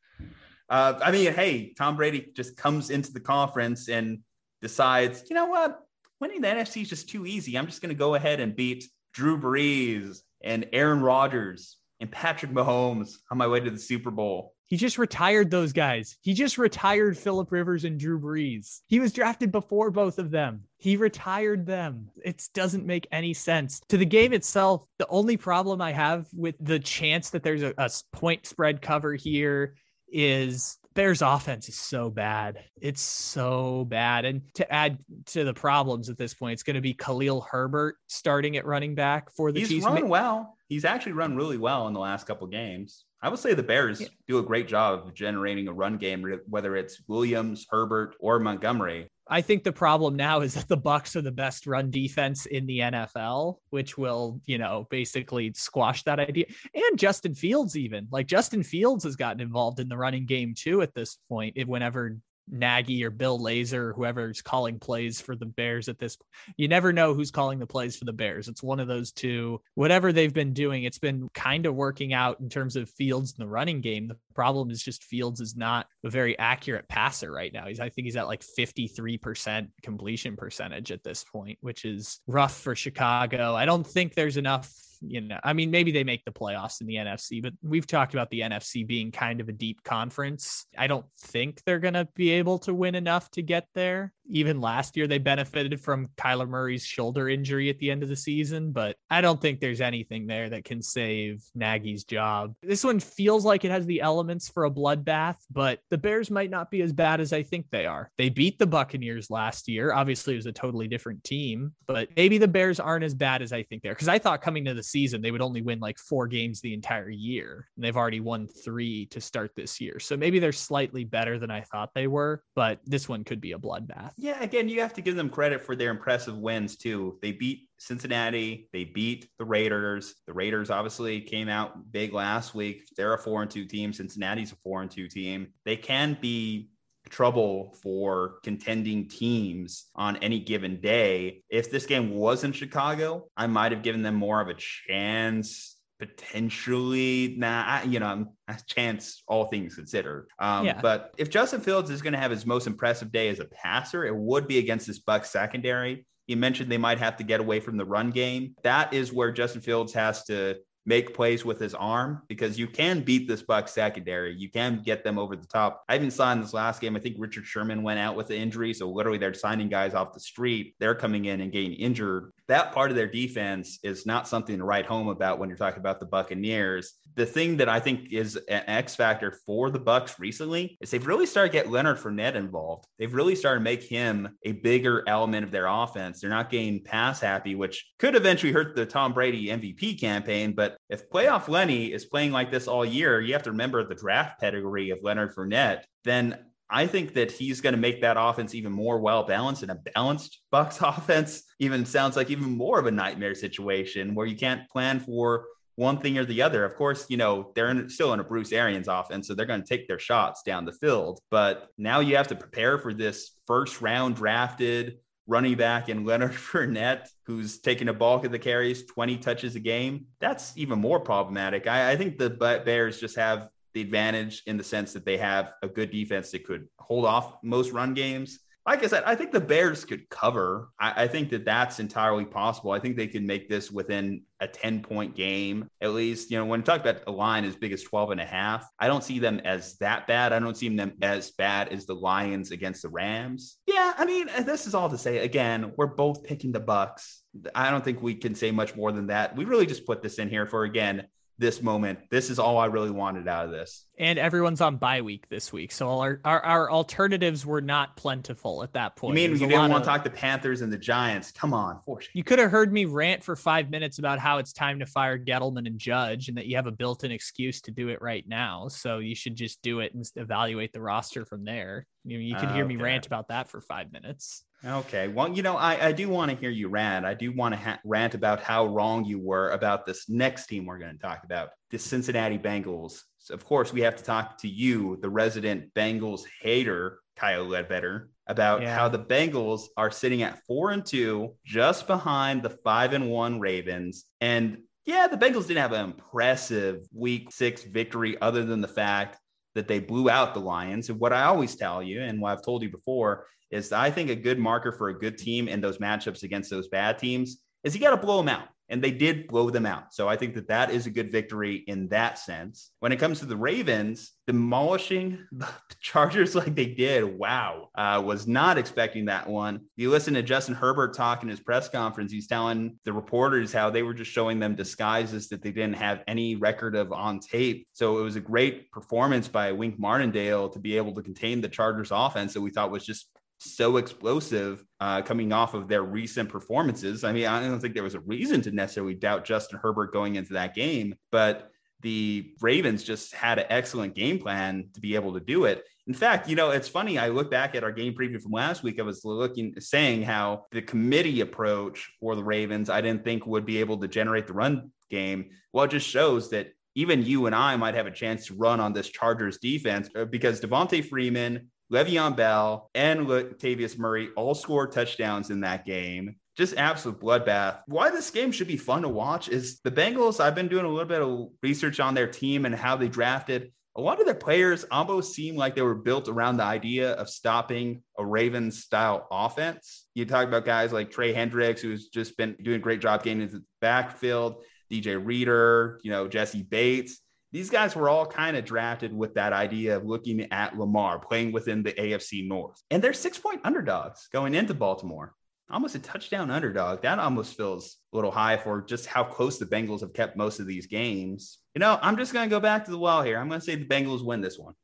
Uh, 0.71 0.99
I 1.03 1.11
mean, 1.11 1.33
hey, 1.35 1.73
Tom 1.77 1.97
Brady 1.97 2.31
just 2.35 2.57
comes 2.57 2.91
into 2.91 3.13
the 3.13 3.21
conference 3.21 3.89
and 3.89 4.21
decides, 4.61 5.25
you 5.29 5.35
know 5.35 5.47
what? 5.47 5.81
Winning 6.21 6.41
the 6.41 6.49
NFC 6.49 6.83
is 6.83 6.89
just 6.89 7.09
too 7.09 7.27
easy. 7.27 7.57
I'm 7.57 7.67
just 7.67 7.81
going 7.81 7.91
to 7.91 7.99
go 7.99 8.15
ahead 8.15 8.41
and 8.41 8.57
beat 8.57 8.85
Drew 9.19 9.37
Brees 9.37 10.21
and 10.45 10.65
Aaron 10.73 11.01
Rodgers 11.01 11.79
and 11.99 12.09
Patrick 12.09 12.53
Mahomes 12.53 13.15
on 13.33 13.39
my 13.39 13.49
way 13.49 13.59
to 13.59 13.69
the 13.69 13.77
Super 13.77 14.13
Bowl. 14.13 14.55
He 14.67 14.77
just 14.77 14.97
retired 14.97 15.51
those 15.51 15.73
guys. 15.73 16.17
He 16.21 16.35
just 16.35 16.57
retired 16.57 17.19
Philip 17.19 17.51
Rivers 17.51 17.85
and 17.85 17.99
Drew 17.99 18.21
Brees. 18.21 18.83
He 18.87 19.01
was 19.01 19.13
drafted 19.13 19.51
before 19.51 19.91
both 19.91 20.21
of 20.21 20.31
them. 20.31 20.63
He 20.77 20.97
retired 20.97 21.67
them. 21.67 22.11
It 22.25 22.49
doesn't 22.55 22.87
make 22.87 23.09
any 23.11 23.35
sense. 23.35 23.81
To 23.89 23.97
the 23.97 24.07
game 24.07 24.33
itself, 24.33 24.85
the 24.99 25.09
only 25.09 25.37
problem 25.37 25.81
I 25.81 25.91
have 25.91 26.29
with 26.33 26.55
the 26.61 26.79
chance 26.79 27.31
that 27.31 27.43
there's 27.43 27.65
a, 27.65 27.75
a 27.77 27.91
point 28.13 28.47
spread 28.47 28.81
cover 28.81 29.17
here 29.17 29.75
is 30.07 30.79
Bears 30.99 31.23
offense 31.23 31.69
is 31.69 31.77
so 31.77 32.11
bad. 32.11 32.59
It's 32.81 33.01
so 33.01 33.85
bad. 33.85 34.25
And 34.25 34.43
to 34.55 34.73
add 34.73 34.99
to 35.27 35.45
the 35.45 35.55
problems 35.55 36.09
at 36.09 36.19
this 36.19 36.35
point, 36.35 36.55
it's 36.55 36.65
going 36.65 36.75
to 36.75 36.81
be 36.81 36.93
Khalil 36.93 37.41
Herbert 37.49 37.99
starting 38.09 38.57
at 38.57 38.67
running 38.67 38.97
back 38.97 39.31
for 39.31 39.53
the 39.53 39.61
He's 39.61 39.69
Chiefs. 39.69 39.87
run 39.87 40.09
well. 40.09 40.57
He's 40.69 40.85
actually 40.85 41.13
run 41.13 41.37
really 41.37 41.57
well 41.57 41.87
in 41.87 41.95
the 41.95 42.01
last 42.01 42.27
couple 42.27 42.49
games. 42.49 43.05
I 43.23 43.29
would 43.29 43.39
say 43.39 43.55
the 43.55 43.63
Bears 43.63 44.01
Yeah. 44.01 44.09
do 44.27 44.39
a 44.39 44.43
great 44.43 44.67
job 44.67 45.07
of 45.07 45.15
generating 45.15 45.69
a 45.69 45.73
run 45.73 45.99
game, 45.99 46.27
whether 46.49 46.75
it's 46.75 47.01
Williams, 47.07 47.65
Herbert, 47.71 48.17
or 48.19 48.41
Montgomery. 48.41 49.09
I 49.31 49.43
think 49.43 49.63
the 49.63 49.73
problem 49.73 50.17
now 50.17 50.41
is 50.41 50.55
that 50.55 50.69
the 50.69 50.79
Bucs 50.79 51.15
are 51.15 51.23
the 51.23 51.31
best 51.31 51.67
run 51.67 51.91
defense 51.91 52.47
in 52.47 52.67
the 52.67 52.79
NFL, 52.79 53.59
which 53.71 53.99
will, 53.99 54.41
you 54.47 54.57
know, 54.57 54.87
basically 54.91 55.53
squash 55.55 56.03
that 56.05 56.19
idea. 56.19 56.47
And 56.75 56.99
Justin 56.99 57.35
Fields, 57.35 57.77
even 57.77 58.09
like 58.11 58.27
Justin 58.27 58.63
Fields 58.63 59.05
has 59.05 59.17
gotten 59.17 59.41
involved 59.41 59.81
in 59.81 59.89
the 59.89 59.99
running 59.99 60.25
game 60.25 60.55
too 60.55 60.81
at 60.81 60.95
this 60.95 61.19
point. 61.29 61.55
If 61.57 61.69
whenever 61.69 62.17
Nagy 62.51 63.05
or 63.05 63.11
Bill 63.11 63.39
Lazor, 63.39 63.95
whoever's 63.95 64.43
calling 64.43 64.79
plays 64.79 65.21
for 65.21 65.37
the 65.37 65.47
Bears 65.47 65.89
at 65.89 65.99
this. 65.99 66.17
You 66.57 66.69
never 66.69 66.93
know 66.93 67.15
who's 67.15 67.31
calling 67.31 67.59
the 67.59 67.67
plays 67.67 67.97
for 67.97 68.05
the 68.05 68.13
Bears. 68.13 68.49
It's 68.49 68.63
one 68.63 68.81
of 68.81 68.89
those 68.89 69.13
two. 69.13 69.61
Whatever 69.75 70.13
they've 70.13 70.33
been 70.33 70.53
doing, 70.53 70.85
it's 70.85 70.99
been 70.99 71.29
kind 71.35 71.67
of 71.67 71.75
working 71.75 72.13
out 72.13 72.41
in 72.41 72.49
terms 72.49 72.77
of 72.77 72.91
Fields 72.91 73.35
in 73.37 73.43
the 73.43 73.49
running 73.49 73.81
game. 73.81 74.09
The 74.09 74.17
problem 74.35 74.71
is 74.71 74.83
just 74.83 75.05
Fields 75.05 75.41
is 75.41 75.57
not 75.57 75.87
a 76.05 76.11
very 76.11 76.39
accurate 76.39 76.89
passer 76.89 77.31
right 77.31 77.53
now. 77.53 77.67
He's 77.67 77.81
I 77.81 77.89
think 77.89 78.07
he's 78.07 78.17
at 78.17 78.27
like 78.27 78.43
53% 78.43 79.69
completion 79.83 80.37
percentage 80.37 80.93
at 80.93 81.05
this 81.05 81.25
point, 81.25 81.59
which 81.61 81.85
is 81.85 82.21
rough 82.27 82.57
for 82.57 82.75
Chicago. 82.75 83.55
I 83.55 83.65
don't 83.65 83.87
think 83.87 84.15
there's 84.15 84.37
enough 84.37 84.73
you 85.01 85.21
know, 85.21 85.39
I 85.45 85.53
mean, 85.53 85.71
maybe 85.71 85.93
they 85.93 86.05
make 86.05 86.25
the 86.25 86.33
playoffs 86.33 86.81
in 86.81 86.87
the 86.87 86.97
NFC, 86.97 87.43
but 87.43 87.53
we've 87.63 87.87
talked 87.87 88.15
about 88.15 88.31
the 88.31 88.41
NFC 88.41 88.87
being 88.87 89.11
kind 89.11 89.41
of 89.41 89.49
a 89.49 89.53
deep 89.53 89.83
conference. 89.85 90.67
I 90.77 90.87
don't 90.87 91.07
think 91.19 91.63
they're 91.65 91.79
going 91.79 91.95
to 91.95 92.09
be 92.15 92.31
able 92.31 92.59
to 92.61 92.75
win 92.75 92.95
enough 92.95 93.31
to 93.33 93.43
get 93.43 93.67
there 93.75 94.13
even 94.29 94.61
last 94.61 94.97
year 94.97 95.07
they 95.07 95.19
benefited 95.19 95.81
from 95.81 96.09
Kyler 96.17 96.49
Murray's 96.49 96.85
shoulder 96.85 97.29
injury 97.29 97.71
at 97.71 97.79
the 97.79 97.91
end 97.91 98.03
of 98.03 98.09
the 98.09 98.17
season, 98.17 98.73
but 98.73 98.97
I 99.11 99.21
don't 99.21 99.41
think 99.41 99.61
there's 99.61 99.81
anything 99.81 100.27
there 100.27 100.49
that 100.51 100.65
can 100.65 100.83
save 100.83 101.43
Nagy's 101.55 102.05
job. 102.05 102.55
This 102.63 102.85
one 102.85 103.01
feels 103.01 103.45
like 103.45 103.65
it 103.65 103.71
has 103.71 103.87
the 103.87 104.01
elements 104.01 104.49
for 104.49 104.65
a 104.65 104.71
bloodbath, 104.71 105.37
but 105.51 105.81
the 105.91 105.99
Bears 105.99 106.31
might 106.31 106.51
not 106.51 106.71
be 106.71 106.83
as 106.83 106.93
bad 106.93 107.21
as 107.21 107.33
I 107.33 107.43
think 107.43 107.67
they 107.71 107.87
are. 107.87 108.11
They 108.19 108.29
beat 108.29 108.59
the 108.59 108.67
Buccaneers 108.67 109.31
last 109.31 109.69
year. 109.69 109.93
Obviously, 109.93 110.35
it 110.35 110.37
was 110.37 110.47
a 110.47 110.53
totally 110.53 110.89
different 110.89 111.25
team, 111.25 111.73
but 111.87 112.09
maybe 112.17 112.39
the 112.39 112.49
Bears 112.49 112.81
aren't 112.81 113.05
as 113.05 113.15
bad 113.15 113.43
as 113.43 113.53
I 113.53 113.63
think 113.63 113.83
they're 113.83 113.95
because 113.95 114.09
I 114.09 114.19
thought 114.19 114.43
coming 114.43 114.65
to 114.67 114.75
the 114.75 114.83
season 114.83 115.23
they 115.23 115.31
would 115.31 115.43
only 115.43 115.63
win 115.63 115.81
like 115.81 115.99
four 115.99 116.27
games 116.27 116.61
the 116.61 116.75
entire 116.75 117.11
year, 117.11 117.69
and 117.77 117.85
they've 117.85 117.97
already 117.97 118.21
won 118.21 118.47
three 118.47 119.07
to 119.07 119.21
start 119.21 119.53
this 119.57 119.81
year. 119.81 119.99
So 119.99 120.17
maybe 120.17 120.39
they're 120.39 120.53
slightly 120.53 121.05
better 121.05 121.39
than 121.39 121.51
I 121.51 121.63
thought 121.63 121.91
they 121.95 122.07
were, 122.07 122.43
but 122.55 122.81
this 122.85 123.09
one 123.09 123.25
could 123.25 123.41
be 123.41 123.53
a 123.53 123.59
bloodbath. 123.59 124.13
Yeah, 124.21 124.43
again, 124.43 124.69
you 124.69 124.81
have 124.81 124.95
to 124.95 125.01
give 125.01 125.15
them 125.15 125.31
credit 125.31 125.63
for 125.65 125.77
their 125.77 125.91
impressive 125.91 126.37
wins 126.37 126.77
too. 126.77 127.19
They 127.23 127.31
beat 127.31 127.69
Cincinnati, 127.79 128.69
they 128.73 128.83
beat 128.83 129.29
the 129.39 129.45
Raiders. 129.45 130.17
The 130.27 130.33
Raiders 130.33 130.71
obviously 130.71 131.21
came 131.21 131.49
out 131.49 131.93
big 131.93 132.13
last 132.13 132.53
week. 132.53 132.89
They're 132.97 133.15
a 133.15 133.19
four 133.19 133.43
and 133.43 133.51
two 133.51 133.65
team. 133.65 133.93
Cincinnati's 133.93 134.51
a 134.51 134.57
four 134.57 134.83
and 134.83 134.91
two 134.91 135.07
team. 135.07 135.53
They 135.65 135.77
can 135.77 136.19
be 136.21 136.71
trouble 137.09 137.77
for 137.81 138.41
contending 138.43 139.09
teams 139.09 139.87
on 139.95 140.17
any 140.17 140.41
given 140.41 140.81
day. 140.81 141.45
If 141.49 141.71
this 141.71 141.87
game 141.87 142.11
was 142.11 142.43
in 142.43 142.53
Chicago, 142.53 143.29
I 143.37 143.47
might 143.47 143.71
have 143.71 143.83
given 143.83 144.03
them 144.03 144.17
more 144.17 144.41
of 144.41 144.49
a 144.49 144.55
chance 144.55 145.78
potentially 145.99 147.35
nah 147.39 147.83
you 147.83 147.99
know 147.99 148.27
a 148.49 148.57
chance 148.67 149.23
all 149.27 149.47
things 149.47 149.75
considered 149.75 150.29
um, 150.39 150.65
yeah. 150.65 150.81
but 150.81 151.13
if 151.19 151.29
justin 151.29 151.61
fields 151.61 151.91
is 151.91 152.03
going 152.03 152.13
to 152.13 152.19
have 152.19 152.31
his 152.31 152.47
most 152.47 152.67
impressive 152.67 153.11
day 153.11 153.29
as 153.29 153.41
a 153.41 153.45
passer 153.47 154.05
it 154.07 154.15
would 154.15 154.47
be 154.47 154.59
against 154.59 154.87
this 154.87 155.01
buck 155.01 155.25
secondary 155.25 156.07
you 156.27 156.37
mentioned 156.37 156.71
they 156.71 156.79
might 156.79 156.99
have 156.99 157.17
to 157.17 157.25
get 157.25 157.41
away 157.41 157.59
from 157.59 157.77
the 157.77 157.85
run 157.85 158.11
game 158.11 158.55
that 158.63 158.93
is 158.93 159.13
where 159.13 159.33
justin 159.33 159.61
fields 159.61 159.93
has 159.93 160.25
to 160.25 160.57
make 160.89 161.13
plays 161.13 161.45
with 161.45 161.61
his 161.61 161.75
arm 161.75 162.23
because 162.29 162.59
you 162.59 162.67
can 162.67 163.03
beat 163.03 163.29
this 163.29 163.43
Buck 163.43 163.69
secondary. 163.69 164.35
You 164.35 164.51
can 164.51 164.81
get 164.83 165.05
them 165.05 165.19
over 165.19 165.37
the 165.37 165.47
top. 165.47 165.85
I 165.87 165.95
even 165.97 166.11
saw 166.11 166.33
in 166.33 166.41
this 166.41 166.55
last 166.55 166.81
game, 166.81 166.97
I 166.97 166.99
think 166.99 167.17
Richard 167.19 167.45
Sherman 167.45 167.83
went 167.83 168.01
out 168.01 168.17
with 168.17 168.31
an 168.31 168.37
injury. 168.37 168.73
So 168.73 168.89
literally 168.89 169.19
they're 169.19 169.35
signing 169.35 169.69
guys 169.69 169.93
off 169.93 170.15
the 170.15 170.21
street. 170.21 170.77
They're 170.81 170.95
coming 170.95 171.27
in 171.27 171.43
and 171.43 171.53
getting 171.53 171.75
injured. 171.75 172.33
That 172.49 172.73
part 172.73 172.91
of 172.91 172.97
their 172.97 173.07
defense 173.07 173.79
is 173.83 174.07
not 174.07 174.27
something 174.27 174.57
to 174.57 174.65
write 174.65 174.87
home 174.87 175.09
about 175.09 175.39
when 175.39 175.51
you're 175.51 175.59
talking 175.59 175.81
about 175.81 176.01
the 176.01 176.07
Buccaneers. 176.07 176.95
The 177.15 177.27
thing 177.27 177.59
that 177.59 177.69
I 177.69 177.79
think 177.79 178.11
is 178.11 178.37
an 178.49 178.63
X 178.67 178.95
factor 178.95 179.33
for 179.45 179.71
the 179.71 179.81
Bucs 179.81 180.19
recently 180.19 180.79
is 180.81 180.91
they've 180.91 181.07
really 181.07 181.27
started 181.27 181.53
to 181.53 181.59
get 181.59 181.71
Leonard 181.71 181.99
Fournette 181.99 182.37
involved. 182.37 182.87
They've 182.99 183.13
really 183.13 183.35
started 183.35 183.61
to 183.61 183.65
make 183.65 183.83
him 183.83 184.37
a 184.45 184.53
bigger 184.53 185.05
element 185.07 185.45
of 185.45 185.51
their 185.51 185.67
offense. 185.67 186.21
They're 186.21 186.31
not 186.31 186.49
getting 186.49 186.83
pass 186.83 187.21
happy, 187.21 187.55
which 187.55 187.87
could 187.99 188.15
eventually 188.15 188.53
hurt 188.53 188.75
the 188.75 188.87
Tom 188.87 189.13
Brady 189.13 189.49
MVP 189.49 190.01
campaign, 190.01 190.55
but 190.55 190.79
if 190.89 191.11
playoff 191.11 191.49
Lenny 191.49 191.93
is 191.93 192.07
playing 192.07 192.33
like 192.33 192.51
this 192.51 192.67
all 192.67 192.85
year, 192.85 193.21
you 193.21 193.35
have 193.35 193.43
to 193.43 193.51
remember 193.51 193.85
the 193.85 193.95
draft 193.95 194.41
pedigree 194.41 194.91
of 194.91 195.01
Leonard 195.03 195.35
Fournette. 195.35 195.83
Then 196.05 196.39
I 196.71 196.87
think 196.87 197.15
that 197.15 197.33
he's 197.33 197.61
going 197.61 197.75
to 197.75 197.81
make 197.81 198.03
that 198.03 198.17
offense 198.19 198.55
even 198.55 198.73
more 198.73 198.99
well 198.99 199.23
balanced 199.23 199.63
and 199.63 199.71
a 199.71 199.81
balanced 199.95 200.41
Bucs 200.53 200.87
offense 200.87 201.45
even 201.59 201.85
sounds 201.85 202.17
like 202.17 202.31
even 202.31 202.51
more 202.51 202.79
of 202.79 202.87
a 202.87 202.91
nightmare 202.91 203.35
situation 203.35 204.15
where 204.15 204.27
you 204.27 204.37
can't 204.37 204.69
plan 204.71 205.01
for 205.01 205.47
one 205.77 205.99
thing 205.99 206.19
or 206.19 206.25
the 206.25 206.43
other. 206.43 206.65
Of 206.65 206.75
course, 206.75 207.07
you 207.09 207.17
know, 207.17 207.53
they're 207.55 207.69
in, 207.69 207.89
still 207.89 208.13
in 208.13 208.21
a 208.21 208.25
Bruce 208.25 208.53
Arians 208.53 208.89
offense, 208.89 209.29
so 209.29 209.35
they're 209.35 209.47
going 209.47 209.63
to 209.63 209.69
take 209.69 209.87
their 209.87 209.99
shots 209.99 210.43
down 210.43 210.65
the 210.65 210.73
field. 210.73 211.21
But 211.31 211.69
now 211.79 212.01
you 212.01 212.17
have 212.17 212.29
to 212.29 212.35
prepare 212.35 212.79
for 212.79 212.93
this 212.93 213.37
first 213.47 213.81
round 213.81 214.17
drafted 214.17 214.99
running 215.29 215.55
back 215.55 215.89
and 215.89 216.05
Leonard 216.07 216.33
Fournette, 216.33 217.09
who's 217.27 217.61
taking 217.61 217.89
a 217.89 217.93
bulk 217.93 218.25
of 218.25 218.33
the 218.33 218.39
carries, 218.39 218.87
20 218.87 219.19
touches 219.19 219.55
a 219.55 219.61
game, 219.61 220.07
that's 220.19 220.57
even 220.57 220.81
more 220.81 220.99
problematic. 220.99 221.69
I, 221.69 221.93
I, 221.93 221.97
think 221.97 222.19
the 222.19 222.31
Bears 222.31 222.99
just 222.99 223.15
have 223.17 223.49
the 223.79 223.85
advantage 223.85 224.43
in 224.47 224.57
the 224.57 224.65
sense 224.65 224.93
that 224.93 225.05
they 225.05 225.17
have 225.17 225.53
a 225.63 225.69
good 225.69 225.91
defense 225.91 226.31
that 226.33 226.45
could 226.45 226.69
hold 226.79 227.05
off 227.05 227.37
most 227.43 227.71
run 227.73 227.95
games 227.95 228.41
like 228.69 228.85
I 228.85 228.87
said, 228.87 229.03
I 229.07 229.15
think 229.15 229.33
the 229.33 229.41
Bears 229.41 229.87
could 229.87 230.11
cover. 230.11 230.69
I, 230.79 231.05
I, 231.05 231.09
think 231.09 231.31
that 231.31 231.47
that's 231.47 231.81
entirely 231.81 232.27
possible. 232.27 232.71
I 232.71 232.79
think 232.79 232.99
they 232.99 233.07
could 233.07 233.23
make 233.23 233.49
this 233.49 233.71
within 233.71 234.25
a 234.41 234.47
10 234.47 234.83
point 234.83 235.17
game, 235.17 235.71
at 235.81 235.95
least. 235.95 236.31
You 236.31 236.39
know, 236.39 236.45
when 236.45 236.61
you 236.61 236.65
talk 236.65 236.83
about 236.83 237.01
a 237.07 237.11
line 237.11 237.47
as 237.47 237.57
big 237.57 237.73
as 237.73 237.83
12 237.83 238.11
and 238.11 238.21
a 238.21 238.27
half, 238.27 238.69
I 238.79 238.87
don't 238.87 239.03
see 239.03 239.19
them 239.19 239.41
as 239.47 239.79
that 239.79 240.07
bad. 240.07 240.35
I 240.35 240.39
don't 240.39 240.55
see 240.55 240.69
them 240.69 240.93
as 241.01 241.31
bad 241.31 241.69
as 241.69 241.87
the 241.87 241.95
Lions 241.95 242.51
against 242.51 242.83
the 242.83 242.91
Rams. 242.91 243.57
Yeah, 243.67 243.95
I 243.97 244.05
mean, 244.05 244.29
this 244.45 244.67
is 244.67 244.75
all 244.75 244.91
to 244.91 244.99
say 244.99 245.19
again, 245.21 245.73
we're 245.79 245.87
both 245.87 246.23
picking 246.23 246.53
the 246.53 246.61
Bucs. 246.61 247.21
I 247.55 247.71
don't 247.71 247.83
think 247.83 248.03
we 248.03 248.17
can 248.17 248.35
say 248.35 248.51
much 248.51 248.77
more 248.77 248.93
than 248.93 249.07
that. 249.07 249.35
We 249.35 249.47
really 249.47 249.67
just 249.67 249.87
put 249.87 250.03
this 250.03 250.19
in 250.19 250.29
here 250.29 250.47
for 250.47 250.65
again 250.65 251.07
this 251.39 251.63
moment. 251.63 251.99
This 252.11 252.31
is 252.31 252.39
all 252.39 252.59
I 252.59 252.67
really 252.67 252.91
wanted 252.91 253.29
out 253.29 253.47
of 253.47 253.53
this. 253.53 253.87
And 253.99 254.19
everyone's 254.19 254.61
on 254.61 254.77
bye 254.77 255.03
week 255.03 255.29
this 255.29 255.53
week. 255.53 255.73
So 255.73 255.89
our, 255.89 256.21
our, 256.25 256.45
our 256.45 256.71
alternatives 256.71 257.47
were 257.47 257.61
not 257.61 257.97
plentiful 257.97 258.63
at 258.63 258.73
that 258.75 258.97
point. 258.97 259.17
You 259.17 259.29
mean 259.29 259.41
you 259.41 259.47
didn't 259.47 259.71
want 259.71 259.85
to 259.85 259.89
talk 259.89 260.05
the 260.05 260.11
Panthers 260.11 260.61
and 260.61 260.73
the 260.73 260.79
Giants? 260.79 261.31
Come 261.33 261.55
on. 261.55 261.81
You 262.13 262.25
could 262.25 262.39
have 262.39 262.51
heard 262.51 262.73
me 262.73 262.85
rant 262.85 263.23
for 263.23 263.37
five 263.37 263.71
minutes 263.71 263.99
about 263.99 264.19
how 264.19 264.39
it's 264.39 264.53
time 264.53 264.81
to 264.81 264.87
fire 264.87 265.19
Gettleman 265.19 265.67
and 265.67 265.79
Judge 265.79 266.29
and 266.29 266.37
that 266.37 266.47
you 266.47 266.57
have 266.57 266.67
a 266.67 266.73
built-in 266.73 267.13
excuse 267.13 267.61
to 267.63 267.71
do 267.71 267.89
it 267.89 268.03
right 268.03 268.25
now. 268.27 268.69
So 268.69 268.99
you 268.99 269.15
should 269.15 269.37
just 269.37 269.63
do 269.63 269.81
it 269.81 269.95
and 269.95 270.05
evaluate 270.17 270.73
the 270.73 270.81
roster 270.81 271.25
from 271.25 271.45
there. 271.45 271.87
You, 272.05 272.19
know, 272.19 272.25
you 272.25 272.35
can 272.35 272.55
hear 272.55 272.65
okay. 272.65 272.75
me 272.75 272.83
rant 272.83 273.07
about 273.07 273.29
that 273.29 273.49
for 273.49 273.61
five 273.61 273.93
minutes. 273.93 274.45
Okay. 274.65 275.07
Well, 275.09 275.29
you 275.29 275.43
know, 275.43 275.57
I, 275.57 275.89
I 275.89 275.93
do 275.93 276.09
want 276.09 276.31
to 276.31 276.37
hear 276.37 276.51
you 276.51 276.69
rant. 276.69 277.07
I 277.07 277.15
do 277.15 277.33
want 277.33 277.55
to 277.55 277.61
ha- 277.61 277.79
rant 277.85 278.15
about 278.15 278.43
how 278.43 278.67
wrong 278.67 279.05
you 279.05 279.21
were 279.21 279.51
about 279.51 279.87
this 279.87 280.09
next 280.09 280.47
team 280.47 280.67
we're 280.67 280.79
going 280.79 280.97
to 280.97 281.03
talk 281.03 281.23
about, 281.25 281.51
the 281.71 281.79
Cincinnati 281.79 282.39
Bengals. 282.39 283.03
So 283.19 283.35
of 283.35 283.45
course, 283.45 283.73
we 283.73 283.83
have 283.83 283.97
to 283.97 284.03
talk 284.03 284.39
to 284.39 284.49
you, 284.49 284.99
the 285.01 285.11
resident 285.11 285.73
Bengals 285.75 286.23
hater, 286.43 286.99
Kyle 287.17 287.45
Ledbetter, 287.45 288.11
about 288.27 288.63
yeah. 288.63 288.75
how 288.75 288.89
the 288.89 288.99
Bengals 288.99 289.67
are 289.77 289.91
sitting 289.91 290.23
at 290.23 290.45
four 290.47 290.73
and 290.73 290.85
two, 290.85 291.35
just 291.45 291.87
behind 291.87 292.43
the 292.43 292.51
five 292.51 292.95
and 292.95 293.11
one 293.11 293.39
Ravens. 293.39 294.07
And 294.21 294.59
yeah, 294.85 295.07
the 295.07 295.19
Bengals 295.19 295.47
didn't 295.47 295.63
have 295.63 295.73
an 295.73 295.85
impressive 295.85 296.87
week 296.93 297.31
six 297.31 297.63
victory, 297.63 298.21
other 298.21 298.45
than 298.45 298.61
the 298.61 298.69
fact 298.69 299.19
that 299.59 299.67
they 299.67 299.81
blew 299.81 300.09
out 300.09 300.35
the 300.35 300.41
Lions. 300.41 300.89
And 300.89 301.01
what 301.01 301.13
I 301.13 301.25
always 301.25 301.57
tell 301.57 301.83
you, 301.83 302.01
and 302.01 302.21
what 302.21 302.31
I've 302.31 302.45
told 302.45 302.63
you 302.63 302.71
before, 302.71 303.27
is 303.51 303.73
I 303.73 303.91
think 303.91 304.09
a 304.09 304.15
good 304.15 304.39
marker 304.39 304.71
for 304.71 304.89
a 304.89 304.99
good 304.99 305.19
team 305.19 305.49
in 305.49 305.61
those 305.61 305.79
matchups 305.79 306.23
against 306.23 306.49
those 306.49 306.69
bad 306.69 306.97
teams 306.97 307.39
is 307.65 307.75
you 307.75 307.81
got 307.81 307.91
to 307.91 307.97
blow 307.97 308.19
them 308.19 308.29
out 308.29 308.49
and 308.71 308.83
they 308.83 308.91
did 308.91 309.29
blow 309.29 309.51
them 309.51 309.67
out. 309.67 309.95
So 309.95 310.09
I 310.09 310.17
think 310.17 310.35
that 310.35 310.49
that 310.49 310.71
is 310.71 310.87
a 310.87 310.91
good 310.91 311.11
victory 311.11 311.57
in 311.67 311.89
that 311.89 312.19
sense. 312.19 312.71
When 312.81 312.93
it 312.93 312.99
comes 312.99 313.21
to 313.21 313.27
the 313.27 313.37
Ravens, 313.37 314.13
demolishing 314.27 315.27
the 315.33 315.49
Chargers 315.81 316.35
like 316.35 316.55
they 316.55 316.67
did, 316.67 317.05
wow, 317.05 317.71
uh, 317.75 318.03
was 318.05 318.27
not 318.27 318.59
expecting 318.59 319.07
that 319.07 319.27
one. 319.27 319.61
You 319.77 319.91
listen 319.91 320.15
to 320.15 320.23
Justin 320.23 320.55
Herbert 320.55 320.95
talk 320.95 321.23
in 321.23 321.29
his 321.29 321.41
press 321.41 321.69
conference, 321.69 322.13
he's 322.13 322.27
telling 322.27 322.79
the 322.85 322.93
reporters 322.93 323.53
how 323.53 323.71
they 323.71 323.83
were 323.83 323.95
just 323.95 324.11
showing 324.11 324.39
them 324.39 324.55
disguises 324.55 325.29
that 325.29 325.43
they 325.43 325.51
didn't 325.51 325.77
have 325.77 326.03
any 326.07 326.37
record 326.37 326.77
of 326.77 326.93
on 326.93 327.21
tape. 327.21 327.67
So 327.73 327.99
it 327.99 328.03
was 328.03 328.17
a 328.17 328.21
great 328.21 328.71
performance 328.71 329.29
by 329.29 329.53
Wink 329.53 329.79
Martindale 329.79 330.51
to 330.51 330.59
be 330.59 330.77
able 330.77 330.95
to 330.95 331.03
contain 331.03 331.41
the 331.41 331.49
Chargers 331.49 331.91
offense 331.91 332.35
that 332.35 332.41
we 332.41 332.51
thought 332.51 332.71
was 332.71 332.85
just 332.85 333.09
so 333.39 333.77
explosive 333.77 334.65
uh, 334.81 335.03
coming 335.03 335.33
off 335.33 335.55
of 335.55 335.69
their 335.69 335.83
recent 335.83 336.29
performances. 336.29 337.05
I 337.05 337.13
mean, 337.13 337.27
I 337.27 337.41
don't 337.41 337.61
think 337.61 337.75
there 337.75 337.83
was 337.83 337.95
a 337.95 338.01
reason 338.01 338.41
to 338.43 338.51
necessarily 338.51 338.95
doubt 338.95 339.25
Justin 339.25 339.61
Herbert 339.63 339.93
going 339.93 340.17
into 340.17 340.35
that 340.35 340.55
game, 340.55 340.95
but 341.11 341.51
the 341.81 342.35
Ravens 342.41 342.83
just 342.83 343.15
had 343.15 343.39
an 343.39 343.47
excellent 343.51 343.95
game 343.95 344.19
plan 344.19 344.69
to 344.75 344.81
be 344.81 344.97
able 344.97 345.15
to 345.15 345.21
do 345.21 345.45
it. 345.45 345.65
In 345.87 345.95
fact, 345.95 346.29
you 346.29 346.37
know, 346.37 346.51
it's 346.51 346.69
funny. 346.69 346.99
I 346.99 347.09
look 347.09 347.31
back 347.31 347.55
at 347.55 347.65
our 347.65 347.73
game 347.73 347.95
preview 347.95 348.21
from 348.21 348.33
last 348.33 348.63
week. 348.63 348.79
I 348.79 348.83
was 348.83 349.05
looking, 349.05 349.55
saying 349.59 350.03
how 350.03 350.47
the 350.51 350.61
committee 350.61 351.21
approach 351.21 351.91
for 352.01 352.15
the 352.15 352.25
Ravens, 352.25 352.69
I 352.69 352.81
didn't 352.81 353.05
think 353.05 353.27
would 353.27 353.47
be 353.47 353.59
able 353.59 353.79
to 353.79 353.89
generate 353.89 354.27
the 354.27 354.35
run 354.35 354.71
game. 354.91 355.31
Well, 355.53 355.65
it 355.65 355.71
just 355.71 355.89
shows 355.89 356.29
that 356.31 356.53
even 356.75 357.03
you 357.03 357.27
and 357.27 357.35
I 357.35 357.57
might 357.57 357.75
have 357.75 357.87
a 357.87 357.93
chance 357.93 358.27
to 358.27 358.35
run 358.35 358.61
on 358.61 358.73
this 358.73 358.89
Chargers 358.89 359.39
defense 359.39 359.89
uh, 359.97 360.05
because 360.05 360.41
Devonta 360.41 360.85
Freeman, 360.85 361.51
Le'Veon 361.73 362.17
Bell, 362.17 362.71
and 362.75 363.07
Latavius 363.07 363.79
Murray 363.79 364.09
all 364.17 364.35
scored 364.35 364.73
touchdowns 364.73 365.31
in 365.31 365.41
that 365.41 365.67
game 365.67 366.17
just 366.39 366.57
absolute 366.57 367.01
bloodbath. 367.01 367.63
Why 367.67 367.91
this 367.91 368.11
game 368.11 368.31
should 368.31 368.47
be 368.47 368.57
fun 368.57 368.83
to 368.83 368.89
watch 368.89 369.29
is 369.29 369.61
the 369.65 369.73
Bengals. 369.73 370.21
I've 370.21 370.37
been 370.37 370.47
doing 370.47 370.65
a 370.65 370.69
little 370.69 370.89
bit 370.89 371.03
of 371.03 371.31
research 371.43 371.81
on 371.81 371.95
their 371.95 372.07
team 372.07 372.47
and 372.47 372.55
how 372.55 372.77
they 372.77 372.87
drafted. 372.87 373.53
A 373.75 373.81
lot 373.81 373.99
of 373.99 374.07
their 374.07 374.15
players 374.15 374.65
almost 374.71 375.15
seem 375.15 375.35
like 375.35 375.57
they 375.57 375.63
were 375.63 375.75
built 375.75 376.09
around 376.09 376.37
the 376.37 376.45
idea 376.45 376.93
of 376.93 377.11
stopping 377.11 377.83
a 377.99 378.07
Ravens 378.07 378.63
style 378.63 379.09
offense. 379.11 379.87
You 379.95 380.05
talk 380.05 380.29
about 380.29 380.45
guys 380.45 380.73
like 380.73 380.93
Trey 380.93 381.13
Hendricks, 381.13 381.61
who's 381.61 381.89
just 381.89 382.17
been 382.17 382.37
doing 382.41 382.57
a 382.57 382.63
great 382.63 382.81
job 382.81 383.03
getting 383.03 383.23
into 383.23 383.39
the 383.39 383.45
backfield, 383.61 384.43
DJ 384.71 385.05
Reader, 385.05 385.81
you 385.83 385.91
know, 385.91 386.07
Jessie 386.07 386.45
Bates. 386.45 387.01
These 387.33 387.51
guys 387.51 387.77
were 387.77 387.89
all 387.89 388.07
kind 388.07 388.37
of 388.37 388.45
drafted 388.45 388.93
with 388.93 389.15
that 389.15 389.33
idea 389.33 389.77
of 389.77 389.85
looking 389.85 390.33
at 390.33 390.59
Lamar 390.59 390.99
playing 390.99 391.33
within 391.33 391.63
the 391.63 391.73
AFC 391.73 392.27
North. 392.27 392.61
And 392.71 392.83
they're 392.83 392.93
six 392.93 393.19
point 393.19 393.43
underdogs 393.45 394.09
going 394.13 394.35
into 394.35 394.55
Baltimore 394.55 395.15
almost 395.51 395.75
a 395.75 395.79
touchdown 395.79 396.31
underdog. 396.31 396.83
That 396.83 396.99
almost 396.99 397.37
feels 397.37 397.77
a 397.93 397.97
little 397.97 398.11
high 398.11 398.37
for 398.37 398.63
just 398.63 398.87
how 398.87 399.05
close 399.05 399.39
the 399.39 399.47
Bengals 399.47 399.81
have 399.81 399.93
kept 399.93 400.17
most 400.17 400.41
of 400.41 400.47
these 400.47 400.67
games. 400.67 401.39
You 401.55 401.61
know, 401.61 401.79
I'm 401.81 401.97
just 401.97 402.13
going 402.13 402.29
to 402.29 402.31
go 402.31 402.41
back 402.41 402.65
to 402.67 402.71
the 402.71 402.79
well 402.79 403.03
here. 403.03 403.19
I'm 403.19 403.29
going 403.29 403.41
to 403.41 403.45
say 403.45 403.55
the 403.55 403.65
Bengals 403.65 404.05
win 404.05 404.21
this 404.21 404.39
one. 404.39 404.55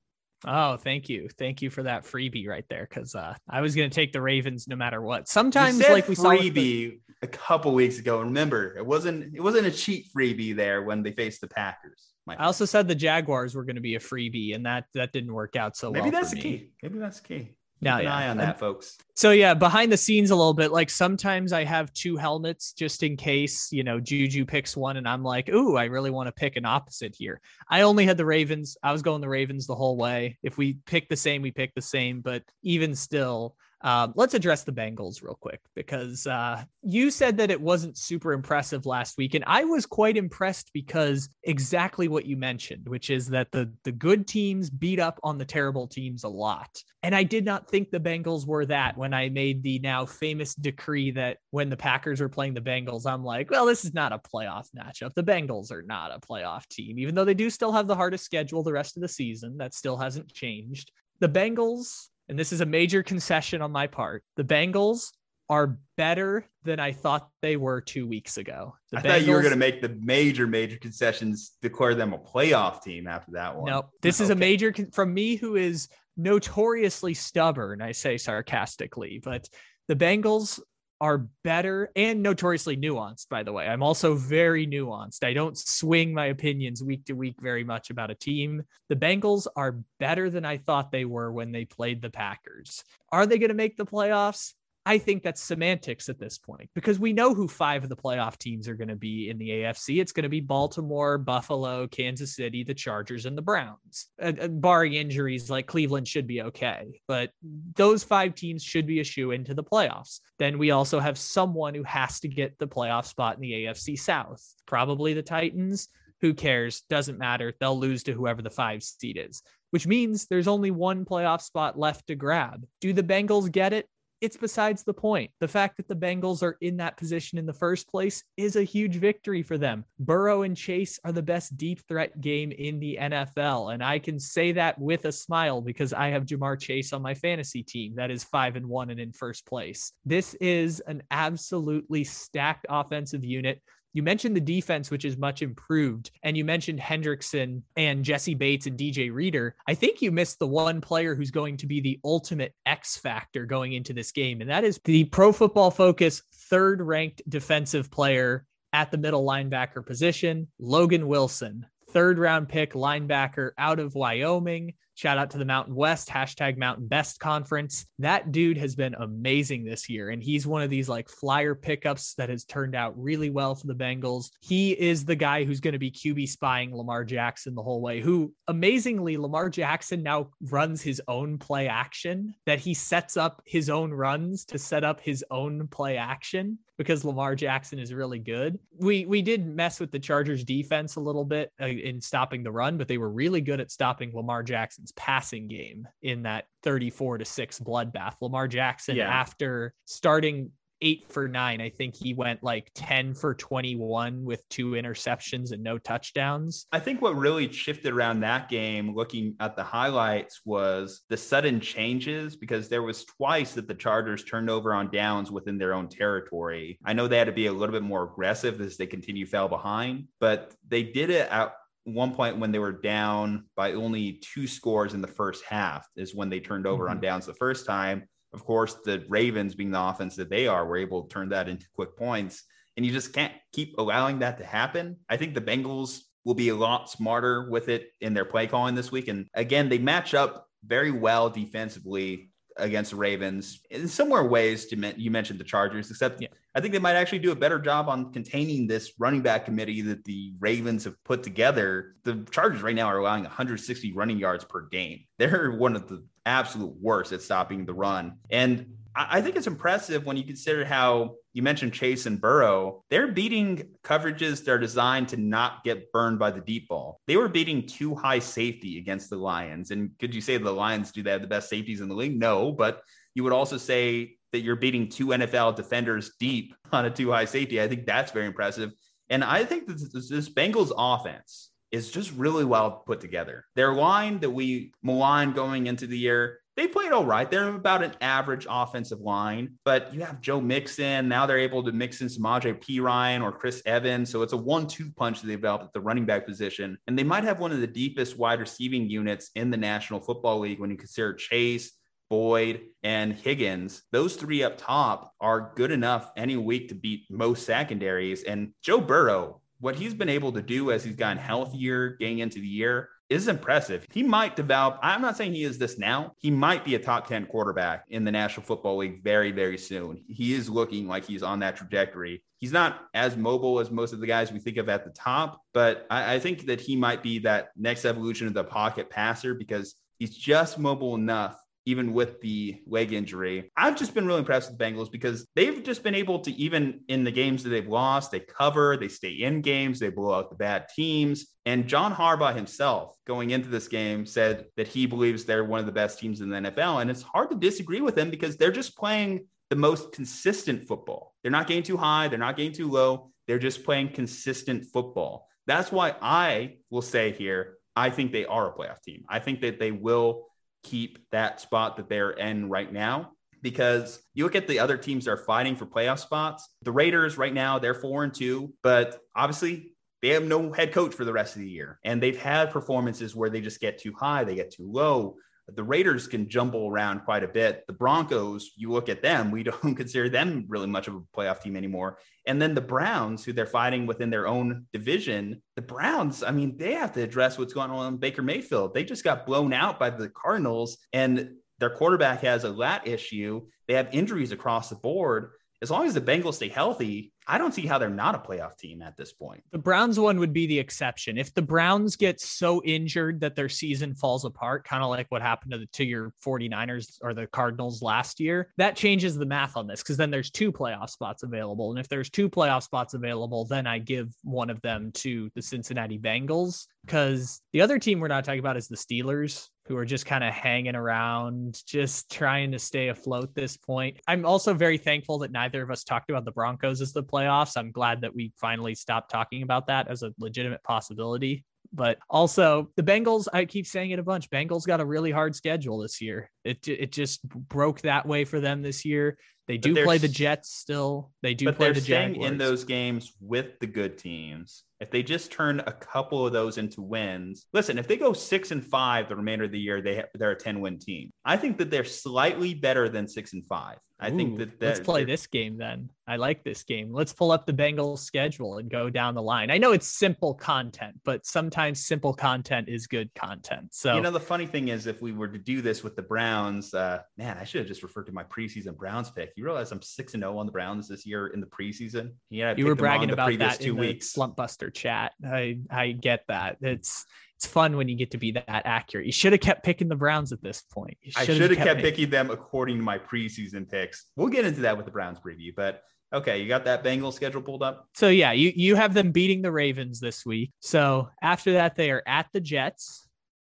Oh, 0.47 0.77
thank 0.77 1.09
you. 1.09 1.29
Thank 1.39 1.63
you 1.63 1.71
for 1.71 1.85
that 1.85 2.05
freebie 2.05 2.47
right 2.47 2.67
there. 2.69 2.87
Cause 2.87 3.15
uh, 3.15 3.35
I 3.49 3.63
was 3.63 3.75
going 3.75 3.89
to 3.89 3.95
take 3.95 4.13
the 4.13 4.21
Ravens 4.21 4.69
no 4.69 4.77
matter 4.77 5.01
what. 5.01 5.27
Sometimes 5.27 5.81
like 5.81 6.07
we 6.07 6.15
freebie 6.15 6.17
saw 6.17 6.53
the- 6.53 7.01
a 7.23 7.27
couple 7.27 7.73
weeks 7.73 7.99
ago. 7.99 8.21
Remember, 8.21 8.77
it 8.77 8.85
wasn't, 8.85 9.35
it 9.35 9.41
wasn't 9.41 9.67
a 9.67 9.71
cheap 9.71 10.13
freebie 10.15 10.55
there 10.55 10.83
when 10.83 11.03
they 11.03 11.13
faced 11.13 11.41
the 11.41 11.49
Packers. 11.49 12.11
I 12.29 12.45
also 12.45 12.65
said 12.65 12.89
the 12.89 12.95
Jaguars 12.95 13.55
were 13.55 13.65
going 13.65 13.77
to 13.77 13.83
be 13.83 13.97
a 13.97 14.01
freebie 14.01 14.55
and 14.55 14.65
that, 14.67 14.87
that 14.95 15.13
didn't 15.13 15.33
work 15.33 15.57
out 15.57 15.77
so 15.77 15.91
Maybe 15.91 16.01
well. 16.01 16.05
Maybe 16.11 16.17
that's 16.17 16.31
the 16.31 16.41
key. 16.41 16.71
Maybe 16.83 16.99
that's 16.99 17.21
the 17.21 17.29
key. 17.29 17.55
Now, 17.85 17.99
Keep 17.99 18.05
yeah. 18.05 18.17
eye 18.17 18.29
on 18.29 18.39
that, 18.39 18.59
folks. 18.59 18.97
So 19.15 19.33
yeah, 19.33 19.53
behind 19.53 19.93
the 19.93 19.97
scenes 19.97 20.31
a 20.31 20.37
little 20.37 20.55
bit. 20.55 20.73
Like 20.73 20.89
sometimes 20.89 21.53
I 21.53 21.65
have 21.65 21.93
two 21.93 22.17
helmets 22.17 22.73
just 22.73 23.03
in 23.03 23.17
case 23.17 23.71
you 23.73 23.85
know 23.85 24.01
Juju 24.01 24.47
picks 24.47 24.75
one, 24.75 24.97
and 24.97 25.07
I'm 25.07 25.23
like, 25.23 25.51
ooh, 25.51 25.77
I 25.77 25.85
really 25.85 26.11
want 26.11 26.29
to 26.29 26.33
pick 26.33 26.57
an 26.57 26.65
opposite 26.65 27.15
here. 27.15 27.41
I 27.69 27.83
only 27.83 28.07
had 28.07 28.17
the 28.17 28.25
Ravens. 28.25 28.79
I 28.83 28.93
was 28.93 29.03
going 29.03 29.21
the 29.21 29.29
Ravens 29.29 29.67
the 29.67 29.75
whole 29.75 29.99
way. 29.99 30.39
If 30.43 30.57
we 30.57 30.79
pick 30.87 31.09
the 31.11 31.17
same, 31.17 31.43
we 31.43 31.51
pick 31.51 31.75
the 31.75 31.83
same. 31.83 32.23
But 32.23 32.43
even 32.63 32.95
still, 32.95 33.55
um, 33.85 34.15
let's 34.17 34.33
address 34.33 34.65
the 34.65 34.73
Bengals 34.73 35.23
real 35.23 35.37
quick 35.39 35.61
because 35.77 36.27
uh, 36.27 36.65
you 36.83 37.11
said 37.11 37.37
that 37.37 37.51
it 37.51 37.61
wasn't 37.61 37.99
super 37.99 38.33
impressive 38.33 38.87
last 38.87 39.19
week, 39.19 39.35
and 39.35 39.45
I 39.47 39.65
was 39.65 39.85
quite 39.85 40.17
impressed 40.17 40.71
because 40.73 41.29
exactly 41.43 42.09
what 42.09 42.25
you 42.25 42.39
mentioned, 42.39 42.89
which 42.89 43.11
is 43.11 43.29
that 43.29 43.53
the 43.53 43.71
the 43.85 43.93
good 43.93 44.27
teams 44.27 44.71
beat 44.71 44.99
up 44.99 45.21
on 45.23 45.37
the 45.37 45.45
terrible 45.45 45.87
teams 45.87 46.25
a 46.25 46.29
lot, 46.29 46.71
and 47.03 47.15
I 47.15 47.25
did 47.25 47.45
not 47.45 47.69
think 47.69 47.91
the 47.91 48.01
Bengals 48.01 48.47
were 48.47 48.65
that 48.65 48.97
when 48.97 49.13
I 49.13 49.29
made 49.29 49.63
the 49.63 49.79
now 49.81 50.07
famous 50.07 50.55
decree 50.55 51.11
that 51.11 51.37
when 51.51 51.69
the 51.69 51.77
Packers 51.77 52.23
were 52.23 52.31
playing 52.31 52.55
the 52.55 52.63
Bengals, 52.63 53.05
I'm 53.07 53.23
like, 53.23 53.51
well, 53.51 53.67
this 53.67 53.85
is 53.85 53.93
not 53.93 54.13
a 54.13 54.19
playoff 54.19 54.69
matchup. 54.75 55.13
The 55.13 55.23
Bengals 55.23 55.71
are 55.71 55.83
not 55.83 56.11
a 56.11 56.21
playoff 56.27 56.67
team, 56.69 56.99
even 56.99 57.15
though 57.15 57.27
they 57.27 57.35
do 57.35 57.51
still 57.51 57.73
have 57.73 57.87
the 57.87 57.97
hardest 57.97 58.25
schedule 58.25 58.63
the 58.63 58.73
rest 58.73 58.97
of 58.97 59.03
the 59.03 59.09
season. 59.09 59.59
That 59.59 59.75
still 59.75 59.99
hasn't 59.99 60.33
changed. 60.33 60.91
The 61.21 61.29
Bengals 61.29 62.09
and 62.29 62.39
this 62.39 62.53
is 62.53 62.61
a 62.61 62.67
major 62.67 63.03
concession 63.03 63.63
on 63.63 63.73
my 63.73 63.87
part. 63.87 64.25
The 64.37 64.45
Bengals 64.45 65.11
are 65.51 65.79
better 65.97 66.49
than 66.63 66.81
I 66.81 66.93
thought 66.93 67.29
they 67.43 67.57
were 67.57 67.81
two 67.81 68.07
weeks 68.07 68.39
ago. 68.39 68.75
The 68.91 68.99
I 68.99 69.01
Bengals, 69.01 69.09
thought 69.09 69.23
you 69.25 69.33
were 69.33 69.41
going 69.41 69.53
to 69.53 69.59
make 69.59 69.83
the 69.83 69.91
major, 70.01 70.47
major 70.47 70.79
concessions, 70.79 71.53
declare 71.61 71.95
them 71.95 72.15
a 72.15 72.19
playoff 72.19 72.83
team 72.83 73.07
after 73.07 73.33
that 73.33 73.55
one. 73.55 73.71
No, 73.71 73.91
this 74.01 74.21
okay. 74.21 74.25
is 74.25 74.31
a 74.31 74.35
major 74.35 74.73
con- 74.73 74.91
from 74.91 75.13
me 75.13 75.37
who 75.37 75.57
is 75.57 75.89
notoriously 76.17 77.13
stubborn. 77.13 77.83
I 77.83 77.93
say 77.93 78.17
sarcastically, 78.17 79.21
but 79.23 79.49
the 79.89 79.97
Bengals 79.97 80.61
are 81.01 81.27
better 81.43 81.91
and 81.97 82.23
notoriously 82.23 82.77
nuanced, 82.77 83.29
by 83.29 83.43
the 83.43 83.53
way. 83.53 83.67
I'm 83.67 83.83
also 83.83 84.15
very 84.15 84.67
nuanced. 84.67 85.25
I 85.25 85.33
don't 85.33 85.59
swing 85.59 86.15
my 86.15 86.27
opinions 86.27 86.83
week 86.83 87.05
to 87.07 87.15
week 87.15 87.37
very 87.41 87.65
much 87.65 87.91
about 87.91 88.11
a 88.11 88.15
team. 88.15 88.63
The 88.89 88.97
Bengals 88.97 89.47
are 89.57 89.81
better 89.99 90.31
than 90.31 90.45
I 90.45 90.59
thought 90.59 90.93
they 90.93 91.05
were 91.05 91.33
when 91.33 91.53
they 91.53 91.65
played 91.65 92.01
the 92.01 92.11
Packers. 92.11 92.85
Are 93.13 93.27
they 93.27 93.39
going 93.39 93.49
to 93.49 93.55
make 93.55 93.77
the 93.77 93.87
playoffs? 93.87 94.53
I 94.87 94.99
think 94.99 95.23
that's 95.23 95.43
semantics 95.43 96.11
at 96.11 96.19
this 96.19 96.37
point 96.37 96.69
because 96.75 96.99
we 96.99 97.15
know 97.15 97.33
who 97.33 97.49
five 97.49 97.85
of 97.85 97.89
the 97.89 97.97
playoff 97.97 98.37
teams 98.37 98.69
are 98.69 98.75
going 98.75 98.89
to 98.89 98.97
be 98.97 99.31
in 99.31 99.39
the 99.39 99.49
AFC. 99.49 100.01
It's 100.01 100.13
going 100.13 100.25
to 100.25 100.29
be 100.29 100.41
Baltimore, 100.41 101.17
Buffalo, 101.17 101.87
Kansas 101.87 102.37
City, 102.37 102.65
the 102.65 102.75
Chargers, 102.75 103.25
and 103.25 103.37
the 103.37 103.43
Browns. 103.43 104.09
Uh, 104.21 104.33
barring 104.49 104.93
injuries, 104.93 105.49
like 105.49 105.67
Cleveland 105.67 106.07
should 106.07 106.27
be 106.27 106.43
okay, 106.43 107.01
but 107.09 107.31
those 107.77 108.05
five 108.05 108.35
teams 108.35 108.63
should 108.63 108.87
be 108.87 109.01
a 109.01 109.05
shoe 109.05 109.31
into 109.31 109.55
the 109.55 109.65
playoffs. 109.65 110.21
Then 110.39 110.59
we 110.59 110.71
also 110.71 111.01
have 111.01 111.17
someone 111.17 111.75
who 111.75 111.85
has 111.85 112.21
to 112.21 112.29
get 112.29 112.59
the 112.59 112.69
playoff 112.69 113.07
spot 113.07 113.37
in 113.37 113.41
the 113.41 113.53
AFC 113.53 113.99
South, 113.99 114.45
probably 114.67 115.15
the 115.15 115.23
Titans. 115.23 115.89
Who 116.21 116.35
cares? 116.35 116.83
Doesn't 116.89 117.19
matter. 117.19 117.55
They'll 117.59 117.79
lose 117.79 118.03
to 118.05 118.13
whoever 118.13 118.41
the 118.43 118.51
five 118.51 118.83
seed 118.83 119.19
is 119.19 119.43
which 119.75 119.89
means 119.89 120.29
there's 120.29 120.47
only 120.47 120.71
one 120.71 121.05
playoff 121.05 121.43
spot 121.43 121.77
left 121.77 122.07
to 122.07 122.15
grab. 122.15 122.65
Do 122.81 122.93
the 122.93 123.03
Bengals 123.03 123.51
get 123.51 123.73
it? 123.73 123.89
It's 124.25 124.39
besides 124.39 124.85
the 124.85 124.95
point. 124.95 125.31
The 125.41 125.49
fact 125.49 125.77
that 125.77 125.87
the 125.87 125.95
Bengals 125.95 126.43
are 126.43 126.57
in 126.63 126.79
that 126.79 126.97
position 126.97 127.37
in 127.37 127.45
the 127.45 127.53
first 127.53 127.91
place 127.91 128.25
is 128.39 128.57
a 128.57 128.63
huge 128.63 128.97
victory 128.97 129.43
for 129.43 129.59
them. 129.59 129.85
Burrow 129.99 130.45
and 130.45 130.57
Chase 130.57 130.99
are 131.05 131.13
the 131.13 131.21
best 131.21 131.59
deep 131.59 131.87
threat 131.87 132.19
game 132.23 132.51
in 132.51 132.81
the 132.81 132.97
NFL. 132.99 133.75
And 133.75 133.85
I 133.85 133.99
can 133.99 134.19
say 134.19 134.53
that 134.53 134.79
with 134.79 135.05
a 135.05 135.13
smile 135.13 135.61
because 135.61 135.93
I 135.93 136.09
have 136.09 136.25
Ja'Marr 136.25 136.59
Chase 136.59 136.95
on 136.95 137.03
my 137.03 137.13
fantasy 137.13 137.63
team 137.63 137.97
that 137.97 138.11
is 138.11 138.25
five 138.25 138.57
and 138.57 138.67
one 138.67 138.89
and 138.89 138.99
in 138.99 139.13
first 139.13 139.45
place. 139.45 139.93
This 140.07 140.33
is 140.41 140.81
an 140.87 141.03
absolutely 141.11 142.03
stacked 142.03 142.65
offensive 142.71 143.27
unit 143.27 143.61
you 143.95 144.03
mentioned 144.03 144.37
the 144.37 144.41
defense, 144.41 144.91
which 144.91 145.05
is 145.05 145.17
much 145.17 145.41
improved, 145.41 146.11
and 146.25 146.37
you 146.37 146.45
mentioned 146.45 146.81
Hendrickson 146.81 147.63
and 147.77 148.05
Jessie 148.05 148.35
Bates 148.35 148.67
and 148.67 148.79
DJ 148.79 149.11
Reader. 149.13 149.55
I 149.67 149.75
think 149.75 150.03
you 150.03 150.11
missed 150.11 150.41
the 150.41 150.47
one 150.47 150.81
player 150.81 151.15
who's 151.15 151.31
going 151.31 151.57
to 151.59 151.67
be 151.67 151.81
the 151.81 152.01
ultimate 152.05 152.55
X 152.67 152.97
factor 152.97 153.47
going 153.47 153.73
into 153.73 153.93
this 153.93 154.13
game, 154.13 154.41
and 154.41 154.51
that 154.51 154.65
is 154.65 154.81
the 154.85 155.05
Pro 155.05 155.33
Football 155.33 155.71
Focus 155.71 156.23
third 156.51 156.83
ranked 156.83 157.23
defensive 157.29 157.91
player 157.91 158.45
at 158.73 158.91
the 158.91 158.99
middle 158.99 159.25
linebacker 159.25 159.87
position, 159.87 160.49
Logan 160.59 161.07
Wilson, 161.07 161.65
third 161.91 162.19
round 162.19 162.49
pick 162.49 162.73
linebacker 162.73 163.53
out 163.57 163.79
of 163.79 163.95
Wyoming. 163.95 164.75
Shout 164.95 165.19
out 165.19 165.31
to 165.31 165.39
the 165.39 165.45
Mountain 165.45 165.75
West, 165.75 166.09
hashtag 166.09 166.57
Mountain 166.57 166.87
Best 166.87 167.19
Conference. 167.19 167.87
That 167.99 168.31
dude 168.31 168.59
has 168.59 168.77
been 168.77 168.95
amazing 168.95 169.65
this 169.65 169.89
year. 169.89 170.11
And 170.11 170.23
he's 170.23 170.47
one 170.47 170.63
of 170.63 170.71
these 170.71 170.89
like 170.89 171.09
flyer 171.09 171.55
pickups 171.55 172.15
that 172.15 172.29
has 172.29 172.45
turned 172.45 172.77
out 172.77 172.95
really 172.97 173.31
well 173.31 173.55
for 173.55 173.67
the 173.67 173.75
Bengals. 173.75 174.31
He 174.41 174.71
is 174.73 175.05
the 175.05 175.17
guy 175.17 175.45
who's 175.45 175.61
going 175.61 175.73
to 175.73 175.79
be 175.79 175.91
QB 175.91 176.29
spying 176.29 176.75
Lamar 176.75 177.05
Jackson 177.05 177.55
the 177.55 177.63
whole 177.63 177.81
way, 177.81 178.01
who 178.01 178.33
amazingly, 178.47 179.17
Lamar 179.17 179.51
Jackson 179.51 180.03
now 180.03 180.31
runs 180.41 180.81
his 180.81 181.03
own 181.09 181.39
play 181.39 181.67
action, 181.67 182.35
that 182.47 182.61
he 182.61 182.73
sets 182.73 183.17
up 183.17 183.43
his 183.45 183.69
own 183.69 183.93
runs 183.93 184.45
to 184.47 184.59
set 184.59 184.85
up 184.85 185.01
his 185.01 185.25
own 185.31 185.67
play 185.69 185.97
action 185.97 186.59
because 186.77 187.05
Lamar 187.05 187.35
Jackson 187.35 187.79
is 187.79 187.95
really 187.95 188.19
good. 188.19 188.59
We 188.79 189.07
we 189.07 189.23
did 189.23 189.47
mess 189.47 189.81
with 189.81 189.91
the 189.91 189.99
Chargers 189.99 190.45
defense 190.45 190.97
a 190.97 191.01
little 191.01 191.25
bit 191.25 191.53
uh, 191.61 191.67
in 191.67 192.01
stopping 192.01 192.43
the 192.43 192.53
run, 192.53 192.79
but 192.79 192.89
they 192.89 192.99
were 192.99 193.11
really 193.11 193.41
good 193.41 193.61
at 193.61 193.71
stopping 193.71 194.13
Lamar 194.15 194.43
Jackson's 194.85 194.93
passing 194.93 195.49
game 195.49 195.89
in 196.03 196.23
that 196.25 196.45
34 196.63 197.19
to 197.19 197.25
6 197.25 197.61
bloodbath. 197.61 198.15
Lamar 198.21 198.49
Jackson 198.49 198.97
yeah. 198.97 199.09
after 199.09 199.73
starting 199.85 200.51
eight 200.83 201.11
for 201.11 201.29
nine. 201.29 201.63
I 201.63 201.71
think 201.71 201.95
he 201.95 202.13
went 202.13 202.43
like 202.43 202.71
10 202.75 203.15
for 203.15 203.35
21 203.35 204.25
with 204.25 204.47
two 204.51 204.73
interceptions 204.73 205.53
and 205.53 205.63
no 205.63 205.79
touchdowns. 205.79 206.67
I 206.73 206.81
think 206.81 207.01
what 207.01 207.17
really 207.17 207.51
shifted 207.51 207.95
around 207.95 208.21
that 208.21 208.51
game, 208.51 208.95
looking 208.95 209.35
at 209.41 209.57
the 209.57 209.63
highlights, 209.63 210.43
was 210.45 211.03
the 211.09 211.17
sudden 211.17 211.61
changes 211.61 212.37
because 212.37 212.69
there 212.69 212.83
was 212.83 213.05
twice 213.05 213.55
that 213.55 213.67
the 213.67 213.75
Chargers 213.75 214.25
turned 214.25 214.51
over 214.51 214.75
on 214.75 214.91
downs 214.91 215.31
within 215.31 215.57
their 215.57 215.73
own 215.73 215.89
territory. 215.89 216.79
I 216.85 216.93
know 216.93 217.09
they 217.09 217.19
had 217.19 217.29
to 217.29 217.33
be 217.33 217.47
a 217.47 217.53
little 217.53 217.73
bit 217.73 217.83
more 217.83 218.03
aggressive 218.03 218.61
as 218.61 218.77
they 218.77 218.87
continue 218.87 219.25
fell 219.25 219.49
behind, 219.49 220.09
but 220.21 220.53
they 220.69 220.83
did 220.83 221.09
it 221.09 221.31
at 221.31 221.55
one 221.85 222.15
point 222.15 222.39
when 222.39 222.51
they 222.51 222.59
were 222.59 222.73
down 222.73 223.45
by 223.57 223.73
only 223.73 224.21
two 224.23 224.47
scores 224.47 224.95
in 224.95 225.01
the 225.01 225.07
first 225.07 225.45
half 225.45 225.87
is 225.97 226.15
when 226.15 226.31
they 226.31 226.41
turned 226.41 226.67
over 226.67 226.85
mm-hmm. 226.85 226.93
on 226.93 227.01
downs 227.01 227.27
the 227.27 227.35
first 227.35 227.67
time 227.67 228.05
of 228.35 228.45
course, 228.45 228.75
the 228.85 229.05
Ravens, 229.09 229.55
being 229.55 229.71
the 229.71 229.81
offense 229.81 230.17
that 230.17 230.29
they 230.29 230.47
are, 230.47 230.67
were 230.67 230.77
able 230.77 231.05
to 231.05 231.09
turn 231.09 231.29
that 231.31 231.49
into 231.49 231.67
quick 231.73 231.97
points. 231.97 232.43
And 232.77 232.85
you 232.85 232.93
just 232.93 233.13
can't 233.13 233.33
keep 233.53 233.79
allowing 233.79 234.19
that 234.19 234.39
to 234.39 234.45
happen. 234.45 234.97
I 235.09 235.17
think 235.17 235.35
the 235.35 235.41
Bengals 235.41 236.01
will 236.25 236.35
be 236.35 236.49
a 236.49 236.57
lot 236.57 236.91
smarter 236.91 237.49
with 237.49 237.69
it 237.69 237.91
in 238.01 238.13
their 238.13 238.25
play 238.25 238.49
calling 238.49 238.75
this 238.75 238.91
week. 238.91 239.07
And 239.09 239.29
again, 239.35 239.69
they 239.69 239.79
match 239.79 240.15
up 240.15 240.49
very 240.67 240.91
well 240.91 241.31
defensively 241.31 242.31
against 242.57 242.91
the 242.91 242.97
Ravens 242.97 243.61
in 243.71 243.89
similar 243.89 244.27
ways 244.27 244.67
to 244.67 244.95
you 244.97 245.11
mentioned 245.11 245.41
the 245.41 245.45
Chargers, 245.45 245.91
except 245.91 246.21
yeah. 246.21 246.29
I 246.55 246.61
think 246.61 246.73
they 246.73 246.79
might 246.79 246.95
actually 246.95 247.19
do 247.19 247.33
a 247.33 247.37
better 247.37 247.59
job 247.59 247.89
on 247.89 248.13
containing 248.13 248.67
this 248.67 248.93
running 248.99 249.23
back 249.23 249.45
committee 249.45 249.81
that 249.83 250.05
the 250.05 250.35
Ravens 250.39 250.85
have 250.85 251.03
put 251.03 251.23
together. 251.23 251.97
The 252.05 252.27
Chargers 252.31 252.63
right 252.63 252.77
now 252.77 252.87
are 252.87 252.99
allowing 252.99 253.25
160 253.25 253.93
running 253.93 254.19
yards 254.19 254.45
per 254.45 254.69
game. 254.69 255.05
They're 255.19 255.53
one 255.53 255.75
of 255.75 255.89
the 255.89 256.05
absolute 256.27 256.75
worst 256.81 257.13
at 257.13 257.23
stopping 257.23 257.67
the 257.67 257.75
run. 257.75 258.19
And 258.31 258.75
I 258.95 259.21
think 259.21 259.35
it's 259.37 259.49
impressive 259.49 260.07
when 260.07 260.17
you 260.17 260.25
consider 260.25 260.65
how 260.65 261.17
you 261.35 261.43
mentioned 261.43 261.75
Chase 261.75 262.07
and 262.07 262.21
Burrow. 262.21 262.83
They're 262.91 263.13
beating 263.13 263.75
coverages 263.83 264.45
that 264.45 264.53
are 264.53 264.59
designed 264.59 265.09
to 265.09 265.17
not 265.17 265.65
get 265.65 265.93
burned 265.93 266.19
by 266.19 266.31
the 266.31 266.41
deep 266.41 266.69
ball. 266.69 267.01
They 267.07 267.17
were 267.17 267.29
beating 267.29 267.67
two 267.67 267.95
high 267.95 268.21
safety 268.21 268.79
against 268.79 269.11
the 269.11 269.17
Lions. 269.17 269.73
And 269.73 269.91
could 269.99 270.15
you 270.15 270.21
say 270.21 270.39
the 270.39 270.51
Lions 270.51 270.93
do 270.93 271.03
they 271.03 271.11
have 271.11 271.23
the 271.23 271.27
best 271.27 271.51
safeties 271.51 271.81
in 271.81 271.89
the 271.89 271.95
league? 271.95 272.19
No, 272.19 272.53
but 272.53 272.83
you 273.15 273.25
would 273.25 273.33
also 273.33 273.59
say 273.59 274.17
that 274.33 274.41
you're 274.41 274.57
beating 274.57 274.89
two 274.89 275.09
NFL 275.09 275.57
defenders 275.57 276.13
deep 276.19 276.55
on 276.73 276.87
a 276.87 276.91
two 276.91 277.11
high 277.11 277.25
safety. 277.25 277.61
I 277.61 277.69
think 277.69 277.85
that's 277.85 278.13
very 278.13 278.27
impressive. 278.27 278.71
And 279.11 279.25
I 279.25 279.45
think 279.45 279.67
this, 279.67 280.09
this 280.09 280.29
Bengals 280.29 280.73
offense 280.77 281.51
is 281.73 281.91
just 281.91 282.13
really 282.13 282.45
well 282.45 282.85
put 282.87 283.01
together. 283.01 283.45
Their 283.57 283.75
line 283.75 284.21
that 284.21 284.31
we 284.31 284.73
malign 284.85 285.33
going 285.33 285.67
into 285.67 285.89
the 285.89 285.99
year 285.99 286.39
they 286.57 286.69
played 286.69 286.93
all 286.93 287.05
right. 287.05 287.29
They're 287.29 287.49
about 287.49 287.83
an 287.83 287.95
average 288.01 288.47
offensive 288.49 289.01
line, 289.01 289.59
but 289.65 289.93
you 289.93 290.03
have 290.03 290.21
Joe 290.21 290.41
Mixon. 290.41 291.09
Now 291.09 291.27
they're 291.27 291.39
able 291.39 291.65
to 291.65 291.73
mix 291.73 292.01
in 292.01 292.09
Samaje 292.09 292.61
Perine 292.61 293.23
or 293.23 293.33
Chris 293.33 293.61
Evans. 293.67 294.11
So 294.11 294.23
it's 294.23 294.33
a 294.33 294.37
one 294.37 294.67
two 294.67 294.91
punch 294.97 295.21
that 295.21 295.27
they 295.27 295.35
developed 295.35 295.65
at 295.65 295.73
the 295.73 295.81
running 295.81 296.07
back 296.07 296.27
position. 296.27 296.79
And 296.87 296.97
they 296.97 297.03
might 297.03 297.25
have 297.25 297.41
one 297.41 297.51
of 297.51 297.61
the 297.61 297.67
deepest 297.67 298.17
wide 298.17 298.39
receiving 298.39 298.89
units 298.89 299.31
in 299.35 299.51
the 299.51 299.57
National 299.57 300.01
Football 300.01 300.41
League 300.41 300.61
when 300.61 300.71
you 300.71 300.77
consider 300.77 301.15
Chase, 301.15 301.73
Boyd, 302.09 302.61
and 302.85 303.13
Higgins. 303.13 303.83
Those 303.91 304.15
three 304.15 304.45
up 304.45 304.57
top 304.57 305.13
are 305.21 305.53
good 305.57 305.73
enough 305.73 306.13
any 306.17 306.37
week 306.37 306.69
to 306.69 306.77
beat 306.77 307.07
most 307.11 307.45
secondaries. 307.45 308.23
And 308.23 308.53
Joe 308.63 308.81
Burrow, 308.81 309.41
what 309.59 309.75
he's 309.75 309.95
been 309.95 310.09
able 310.09 310.31
to 310.33 310.43
do 310.43 310.71
as 310.71 310.85
he's 310.85 310.95
gotten 310.95 311.19
healthier 311.19 311.97
getting 311.99 312.21
into 312.21 312.39
the 312.39 312.47
year 312.47 312.91
is 313.11 313.29
impressive. 313.29 313.87
He 313.93 314.03
might 314.03 314.37
develop, 314.37 314.79
I'm 314.83 315.03
not 315.03 315.17
saying 315.17 315.35
he 315.35 315.45
is 315.45 315.59
this 315.59 315.79
now. 315.79 316.13
He 316.19 316.31
might 316.31 316.65
be 316.65 316.75
a 316.75 316.79
top 316.79 317.07
10 317.07 317.27
quarterback 317.27 317.85
in 317.89 318.05
the 318.05 318.11
National 318.11 318.45
Football 318.45 318.79
League 318.79 319.03
very, 319.03 319.31
very 319.31 319.59
soon. 319.59 320.03
He 320.09 320.35
is 320.35 320.49
looking 320.49 320.89
like 320.89 321.05
he's 321.05 321.23
on 321.23 321.41
that 321.41 321.57
trajectory. 321.57 322.23
He's 322.39 322.53
not 322.53 322.89
as 322.95 323.17
mobile 323.17 323.61
as 323.61 323.71
most 323.71 323.93
of 323.93 324.01
the 324.01 324.07
guys 324.07 324.33
we 324.33 324.39
think 324.39 324.57
of 324.57 324.69
at 324.69 324.85
the 324.85 324.91
top, 324.91 325.41
but 325.53 325.87
I, 325.91 326.15
I 326.15 326.19
think 326.19 326.47
that 326.47 326.61
he 326.61 326.77
might 326.77 327.03
be 327.03 327.19
that 327.21 327.51
next 327.57 327.85
evolution 327.85 328.27
of 328.27 328.35
the 328.35 328.45
pocket 328.45 328.91
passer 328.91 329.35
because 329.35 329.75
he's 329.99 330.17
just 330.17 330.59
mobile 330.59 330.95
enough 330.95 331.44
even 331.67 331.93
with 331.93 332.21
the 332.21 332.61
leg 332.67 332.93
injury. 332.93 333.51
I've 333.57 333.77
just 333.77 333.95
been 333.95 334.07
really 334.07 334.21
impressed 334.21 334.51
with 334.51 334.59
the 334.59 334.65
Bengals 334.65 334.91
because 334.91 335.27
they've 335.35 335.63
just 335.63 335.83
been 335.83 335.95
able 335.95 336.19
to, 336.21 336.33
even 336.33 336.81
in 336.89 337.05
the 337.05 337.11
games 337.11 337.43
that 337.43 337.51
they've 337.51 337.67
lost, 337.67 338.11
they 338.11 338.21
cover, 338.21 338.77
they 338.77 338.89
stay 338.89 339.11
in 339.11 339.41
games, 339.41 339.79
they 339.79 339.89
blow 339.89 340.15
out 340.15 340.31
the 340.31 340.37
bad 340.37 340.67
teams. 340.75 341.27
And 341.47 341.67
John 341.67 341.95
Harbaugh 341.95 342.35
himself, 342.35 342.97
going 343.07 343.31
into 343.31 343.49
this 343.49 343.69
game, 343.69 344.07
said 344.07 344.47
that 344.57 344.69
he 344.69 344.87
believes 344.87 345.25
they're 345.25 345.45
one 345.45 345.61
of 345.61 345.67
the 345.67 345.73
best 345.73 345.99
teams 345.99 346.21
in 346.21 346.29
the 346.29 346.37
NFL. 346.37 346.83
And 346.83 346.91
it's 346.91 347.03
hard 347.03 347.31
to 347.31 347.37
disagree 347.37 347.81
with 347.81 347.97
him 347.97 348.11
because 348.11 348.37
they're 348.37 348.53
just 348.53 348.77
playing 348.77 349.27
the 349.51 349.57
most 349.57 349.93
consistent 349.93 350.67
football. 350.67 351.15
They're 351.23 351.33
not 351.33 351.47
getting 351.47 351.63
too 351.63 351.77
high, 351.77 352.09
they're 352.09 352.19
not 352.19 352.37
getting 352.37 352.53
too 352.53 352.71
low, 352.71 353.11
they're 353.27 353.39
just 353.39 353.65
playing 353.65 353.91
consistent 353.91 354.65
football. 354.73 355.29
That's 355.47 355.71
why 355.71 355.95
I 356.01 356.57
will 356.71 356.83
say 356.83 357.13
here, 357.13 357.59
I 357.77 357.91
think 357.91 358.13
they 358.13 358.25
are 358.25 358.51
a 358.51 358.55
playoff 358.55 358.83
team. 358.83 359.05
I 359.09 359.19
think 359.19 359.41
that 359.43 359.59
they 359.59 359.71
will 359.71 360.27
keep 360.65 360.99
that 361.13 361.41
spot 361.41 361.77
that 361.77 361.89
they're 361.89 362.11
in 362.11 362.49
right 362.49 362.73
now 362.73 363.13
because 363.43 364.01
you 364.15 364.25
look 364.25 364.35
at 364.35 364.49
the 364.49 364.59
other 364.59 364.77
teams 364.77 365.05
that 365.05 365.13
are 365.13 365.17
fighting 365.19 365.55
for 365.55 365.67
playoff 365.67 365.99
spots. 365.99 366.49
The 366.63 366.73
Raiders 366.73 367.19
right 367.19 367.33
now, 367.33 367.59
they're 367.59 367.75
four 367.75 368.03
and 368.03 368.13
two, 368.13 368.53
but 368.63 368.99
obviously 369.15 369.75
they 370.01 370.09
have 370.09 370.25
no 370.25 370.51
head 370.51 370.73
coach 370.73 370.95
for 370.95 371.05
the 371.05 371.13
rest 371.13 371.37
of 371.37 371.43
the 371.43 371.51
year. 371.51 371.79
And 371.85 372.03
they've 372.03 372.21
had 372.21 372.51
performances 372.51 373.15
where 373.15 373.31
they 373.31 373.41
just 373.41 373.61
get 373.61 373.79
too 373.79 373.93
high, 373.93 374.25
they 374.25 374.35
get 374.35 374.51
too 374.51 374.71
low 374.71 375.17
the 375.49 375.63
Raiders 375.63 376.07
can 376.07 376.29
jumble 376.29 376.69
around 376.69 377.01
quite 377.01 377.23
a 377.23 377.29
bit. 377.29 377.65
The 377.67 377.73
Broncos, 377.73 378.53
you 378.57 378.71
look 378.71 378.89
at 378.89 379.03
them, 379.03 379.31
we 379.31 379.43
don't 379.43 379.75
consider 379.75 380.09
them 380.09 380.45
really 380.49 380.67
much 380.67 380.89
of 380.89 380.95
a 380.95 381.01
playoff 381.17 381.43
team 381.43 381.57
anymore. 381.57 381.99
And 382.27 382.41
then 382.41 382.55
the 382.55 382.61
Browns, 382.61 383.25
who 383.25 383.33
they're 383.33 383.47
fighting 383.47 383.87
within 383.87 384.11
their 384.11 384.27
own 384.27 384.67
division, 384.73 385.43
the 385.57 385.63
Browns, 385.63 386.23
I 386.23 386.31
mean, 386.31 386.57
they 386.57 386.75
have 386.75 386.93
to 386.93 387.03
address 387.03 387.39
what's 387.39 387.53
going 387.53 387.71
on 387.71 387.95
in 387.95 387.99
Baker 387.99 388.23
Mayfield. 388.23 388.73
They 388.73 388.85
just 388.85 389.05
got 389.05 389.27
blown 389.27 389.53
out 389.53 389.79
by 389.79 389.91
the 389.91 390.09
Cardinals, 390.09 390.79
and 390.93 391.33
their 391.59 391.71
quarterback 391.71 392.23
has 392.23 392.45
a 392.45 392.51
lat 392.51 392.87
issue. 392.87 393.43
They 393.69 393.75
have 393.75 393.89
injuries 393.93 394.33
across 394.33 394.71
the 394.71 394.77
board 394.77 395.33
as 395.65 395.71
long 395.71 395.87
as 395.87 395.95
the 395.95 396.01
Bengals 396.01 396.35
stay 396.35 396.51
healthy, 396.51 397.11
I 397.27 397.39
don't 397.39 397.55
see 397.55 397.67
how 397.67 397.79
they're 397.79 397.89
not 397.89 398.15
a 398.15 398.19
playoff 398.19 398.59
team 398.59 398.83
at 398.83 398.99
this 398.99 399.15
point. 399.15 399.43
The 399.51 399.57
Browns 399.57 399.99
one 399.99 400.19
would 400.19 400.35
be 400.35 400.47
the 400.47 400.59
exception. 400.59 401.17
If 401.17 401.33
the 401.33 401.41
Browns 401.41 401.97
get 401.97 402.21
so 402.21 402.63
injured 402.65 403.21
that 403.21 403.35
their 403.35 403.49
season 403.49 403.95
falls 403.95 404.27
apart, 404.27 404.65
kind 404.65 404.83
of 404.83 404.91
like 404.91 405.07
what 405.09 405.23
happened 405.23 405.53
to, 405.53 405.59
the, 405.59 405.67
to 405.73 405.85
your 405.85 406.13
49ers 406.25 406.99
or 407.01 407.15
the 407.15 407.27
Cardinals 407.27 407.81
last 407.81 408.21
year, 408.21 408.53
that 408.59 408.77
changes 408.77 409.17
the 409.17 409.25
math 409.25 409.57
on 409.57 409.67
this 409.67 409.83
because 409.83 409.97
then 409.97 410.11
there's 410.11 410.31
two 410.31 410.53
playoff 410.53 410.91
spots 410.91 411.23
available. 411.23 411.71
And 411.71 411.79
if 411.79 411.89
there's 411.89 412.11
two 412.11 412.29
playoff 412.29 412.63
spots 412.63 412.93
available, 412.93 413.47
then 413.47 413.67
I 413.67 413.79
give 413.79 414.15
one 414.23 414.51
of 414.51 414.61
them 414.61 414.93
to 414.97 415.31
the 415.35 415.41
Cincinnati 415.41 415.99
Bengals 415.99 416.67
because 416.85 417.41
the 417.55 417.63
other 417.63 417.79
team 417.79 418.01
we're 418.01 418.09
not 418.09 418.27
talking 418.27 418.41
about 418.41 418.59
is 418.59 418.69
the 418.69 418.77
Steelers 418.77 419.49
who 419.67 419.77
are 419.77 419.85
just 419.85 420.05
kind 420.05 420.23
of 420.23 420.33
hanging 420.33 420.75
around, 420.75 421.61
just 421.67 422.11
trying 422.11 422.53
to 422.53 422.59
stay 422.59 422.89
afloat 422.89 423.35
this 423.35 423.57
point. 423.57 423.99
I'm 424.07 424.27
also 424.27 424.53
very 424.53 424.77
thankful 424.77 425.19
that 425.21 425.33
neither 425.33 425.63
of 425.63 425.71
us 425.71 425.85
talked 425.85 426.11
about 426.11 426.25
the 426.25 426.33
Broncos 426.33 426.81
as 426.83 426.93
the 426.93 427.03
playoffs. 427.03 427.57
I'm 427.57 427.73
glad 427.73 428.03
that 428.03 428.15
we 428.15 428.33
finally 428.37 428.75
stopped 428.75 429.11
talking 429.11 429.43
about 429.43 429.67
that 429.69 429.89
as 429.89 430.03
a 430.03 430.13
legitimate 430.19 430.63
possibility. 430.63 431.45
But 431.73 431.99
also 432.11 432.71
the 432.77 432.83
Bengals, 432.83 433.27
I 433.33 433.47
keep 433.47 433.67
saying 433.67 433.91
it 433.91 433.99
a 433.99 434.03
bunch. 434.03 434.29
Bengals 434.31 434.67
got 434.67 434.81
a 434.81 434.85
really 434.85 435.11
hard 435.11 435.35
schedule 435.35 435.79
this 435.79 436.01
year. 436.01 436.31
It 436.45 436.67
it 436.69 436.93
just 436.93 437.23
broke 437.29 437.81
that 437.83 438.07
way 438.07 438.25
for 438.25 438.41
them 438.41 438.63
this 438.63 438.85
year. 438.85 439.19
They 439.47 439.59
do 439.59 439.75
play 439.85 439.99
the 439.99 440.09
Jets 440.09 440.55
still. 440.55 441.11
They 441.23 441.35
do 441.35 441.53
play 441.53 441.73
the 441.73 441.81
Jaguars. 441.81 442.31
in 442.31 442.39
those 442.39 442.65
games 442.65 443.13
with 443.21 443.59
the 443.61 443.67
good 443.67 443.99
teams 443.99 444.65
if 444.85 444.91
they 444.91 445.03
just 445.03 445.33
turn 445.33 445.61
a 445.61 445.73
couple 445.73 446.27
of 446.27 446.35
those 446.35 446.59
into 446.59 446.83
wins, 446.83 447.47
listen, 447.55 447.79
if 447.79 447.89
they 447.89 447.97
go 447.97 448.13
six 448.13 448.51
and 448.51 448.63
five 448.63 449.09
the 449.09 449.17
remainder 449.17 449.45
of 449.45 449.51
the 449.51 449.59
year, 449.59 449.81
they 449.81 450.05
they're 450.15 450.33
a 450.33 450.37
10 450.37 450.61
win 450.61 450.79
team. 450.79 451.11
I 451.25 451.39
think 451.39 451.57
that 451.59 451.71
they're 451.71 451.85
slightly 451.85 452.53
better 452.53 452.91
than 452.91 453.09
six 453.09 453.33
and 453.33 453.45
five. 453.47 453.79
I 453.99 454.11
Ooh, 454.11 454.17
think 454.17 454.39
that 454.39 454.61
let's 454.61 454.81
play 454.81 455.05
this 455.05 455.27
game 455.27 455.57
then. 455.57 455.89
I 456.07 456.17
like 456.17 456.45
this 456.45 456.65
game. 456.65 456.93
Let's 456.93 457.15
pull 457.15 457.31
up 457.31 457.47
the 457.47 457.53
Bengals 457.55 458.01
schedule 458.01 458.59
and 458.59 458.69
go 458.69 458.91
down 458.91 459.15
the 459.15 459.23
line. 459.23 459.51
I 459.51 459.57
know 459.57 459.73
it's 459.73 459.87
simple 459.87 460.35
content, 460.35 461.01
but 461.05 461.25
sometimes 461.25 461.87
simple 461.87 462.13
content 462.13 462.69
is 462.69 462.87
good 462.87 463.15
content. 463.15 463.69
So 463.73 463.95
you 463.95 464.03
know 464.03 464.11
the 464.11 464.21
funny 464.21 464.47
thing 464.47 464.69
is, 464.69 464.87
if 464.87 465.01
we 465.01 465.13
were 465.13 465.29
to 465.29 465.39
do 465.39 465.63
this 465.63 465.83
with 465.83 465.97
the 465.97 466.03
Browns, 466.03 466.34
uh, 466.35 467.01
man, 467.17 467.37
I 467.39 467.45
should 467.45 467.61
have 467.61 467.69
just 467.69 467.83
referred 467.83 468.07
to 468.07 468.13
my 468.13 468.25
preseason 468.25 468.77
Browns 468.77 469.11
pick. 469.11 469.33
You 469.37 469.45
realize 469.45 469.73
I'm 469.73 469.83
six 469.83 470.15
and 470.15 470.23
zero 470.23 470.35
oh 470.35 470.39
on 470.39 470.47
the 470.47 470.53
Browns 470.53 470.89
this 470.89 471.07
year 471.07 471.29
in 471.29 471.41
the 471.41 471.47
preseason. 471.47 472.13
Yeah, 472.31 472.55
you 472.57 472.67
were 472.67 472.75
bragging 472.75 473.11
about 473.11 473.39
that 473.39 473.61
two 473.61 473.71
in 473.71 473.77
weeks. 473.77 474.07
the 474.07 474.11
Slump 474.15 474.37
Buster 474.37 474.71
chat. 474.71 475.13
I 475.27 475.59
I 475.71 475.93
get 475.93 476.25
that. 476.29 476.59
It's 476.61 477.05
it's 477.37 477.47
fun 477.47 477.77
when 477.77 477.89
you 477.89 477.97
get 477.97 478.13
to 478.13 478.19
be 478.19 478.33
that 478.33 478.63
accurate. 478.65 479.07
You 479.07 479.13
should 479.13 479.33
have 479.33 479.41
kept 479.41 479.65
picking 479.65 479.89
the 479.89 479.97
Browns 479.97 480.33
at 480.33 480.43
this 480.43 480.63
point. 480.63 480.97
I 481.17 481.25
should 481.25 481.41
have 481.41 481.51
kept, 481.51 481.69
kept 481.69 481.81
picking 481.81 482.11
them 482.11 482.31
according 482.31 482.77
to 482.79 482.83
my 482.83 482.99
preseason 482.99 483.69
picks. 483.69 484.07
We'll 484.17 484.29
get 484.29 484.45
into 484.45 484.63
that 484.63 484.77
with 484.77 484.87
the 484.87 484.93
Browns 484.93 485.19
preview, 485.19 485.55
but 485.55 485.83
okay, 486.13 486.41
you 486.41 486.49
got 486.49 486.65
that 486.65 486.85
Bengals 486.85 487.15
schedule 487.15 487.43
pulled 487.43 487.63
up. 487.63 487.89
So 487.95 488.09
yeah, 488.09 488.33
you 488.33 488.53
you 488.55 488.77
have 488.77 488.95
them 488.95 489.13
beating 489.13 489.43
the 489.43 489.53
Ravens 489.53 490.01
this 490.01 490.25
week. 490.25 490.53
So 490.61 491.09
after 491.23 491.55
that, 491.55 491.77
they 491.77 491.91
are 491.91 492.03
at 492.07 492.27
the 492.33 492.41
Jets. 492.41 493.09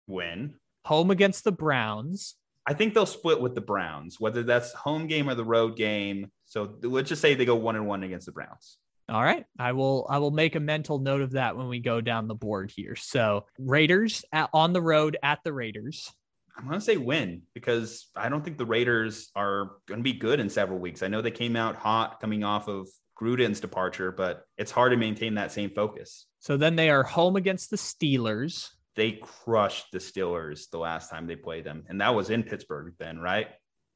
Win. 0.06 0.54
Home 0.84 1.10
against 1.10 1.44
the 1.44 1.52
Browns. 1.52 2.34
I 2.68 2.74
think 2.74 2.92
they'll 2.92 3.06
split 3.06 3.40
with 3.40 3.54
the 3.54 3.62
Browns, 3.62 4.20
whether 4.20 4.42
that's 4.42 4.74
home 4.74 5.06
game 5.06 5.30
or 5.30 5.34
the 5.34 5.44
road 5.44 5.74
game. 5.74 6.30
So 6.44 6.76
let's 6.82 7.08
just 7.08 7.22
say 7.22 7.34
they 7.34 7.46
go 7.46 7.56
one 7.56 7.76
and 7.76 7.86
one 7.86 8.02
against 8.02 8.26
the 8.26 8.32
Browns. 8.32 8.76
All 9.08 9.22
right. 9.22 9.46
I 9.58 9.72
will 9.72 10.06
I 10.10 10.18
will 10.18 10.32
make 10.32 10.54
a 10.54 10.60
mental 10.60 10.98
note 10.98 11.22
of 11.22 11.30
that 11.30 11.56
when 11.56 11.68
we 11.68 11.80
go 11.80 12.02
down 12.02 12.28
the 12.28 12.34
board 12.34 12.70
here. 12.70 12.94
So, 12.94 13.46
Raiders 13.58 14.22
at, 14.32 14.50
on 14.52 14.74
the 14.74 14.82
road 14.82 15.16
at 15.22 15.38
the 15.44 15.52
Raiders. 15.52 16.12
I'm 16.58 16.66
going 16.66 16.78
to 16.78 16.84
say 16.84 16.98
win 16.98 17.42
because 17.54 18.08
I 18.14 18.28
don't 18.28 18.44
think 18.44 18.58
the 18.58 18.66
Raiders 18.66 19.30
are 19.34 19.76
going 19.86 20.00
to 20.00 20.04
be 20.04 20.12
good 20.12 20.38
in 20.38 20.50
several 20.50 20.78
weeks. 20.78 21.02
I 21.02 21.08
know 21.08 21.22
they 21.22 21.30
came 21.30 21.56
out 21.56 21.76
hot 21.76 22.20
coming 22.20 22.44
off 22.44 22.68
of 22.68 22.86
Gruden's 23.18 23.60
departure, 23.60 24.12
but 24.12 24.44
it's 24.58 24.72
hard 24.72 24.90
to 24.90 24.98
maintain 24.98 25.36
that 25.36 25.52
same 25.52 25.70
focus. 25.70 26.26
So 26.40 26.58
then 26.58 26.76
they 26.76 26.90
are 26.90 27.02
home 27.02 27.36
against 27.36 27.70
the 27.70 27.76
Steelers. 27.76 28.70
They 28.98 29.12
crushed 29.12 29.86
the 29.92 29.98
Steelers 29.98 30.68
the 30.70 30.78
last 30.78 31.08
time 31.08 31.26
they 31.26 31.36
played 31.36 31.64
them, 31.64 31.84
and 31.88 31.98
that 32.02 32.14
was 32.14 32.28
in 32.28 32.42
Pittsburgh 32.42 32.92
then, 32.98 33.18
right? 33.18 33.48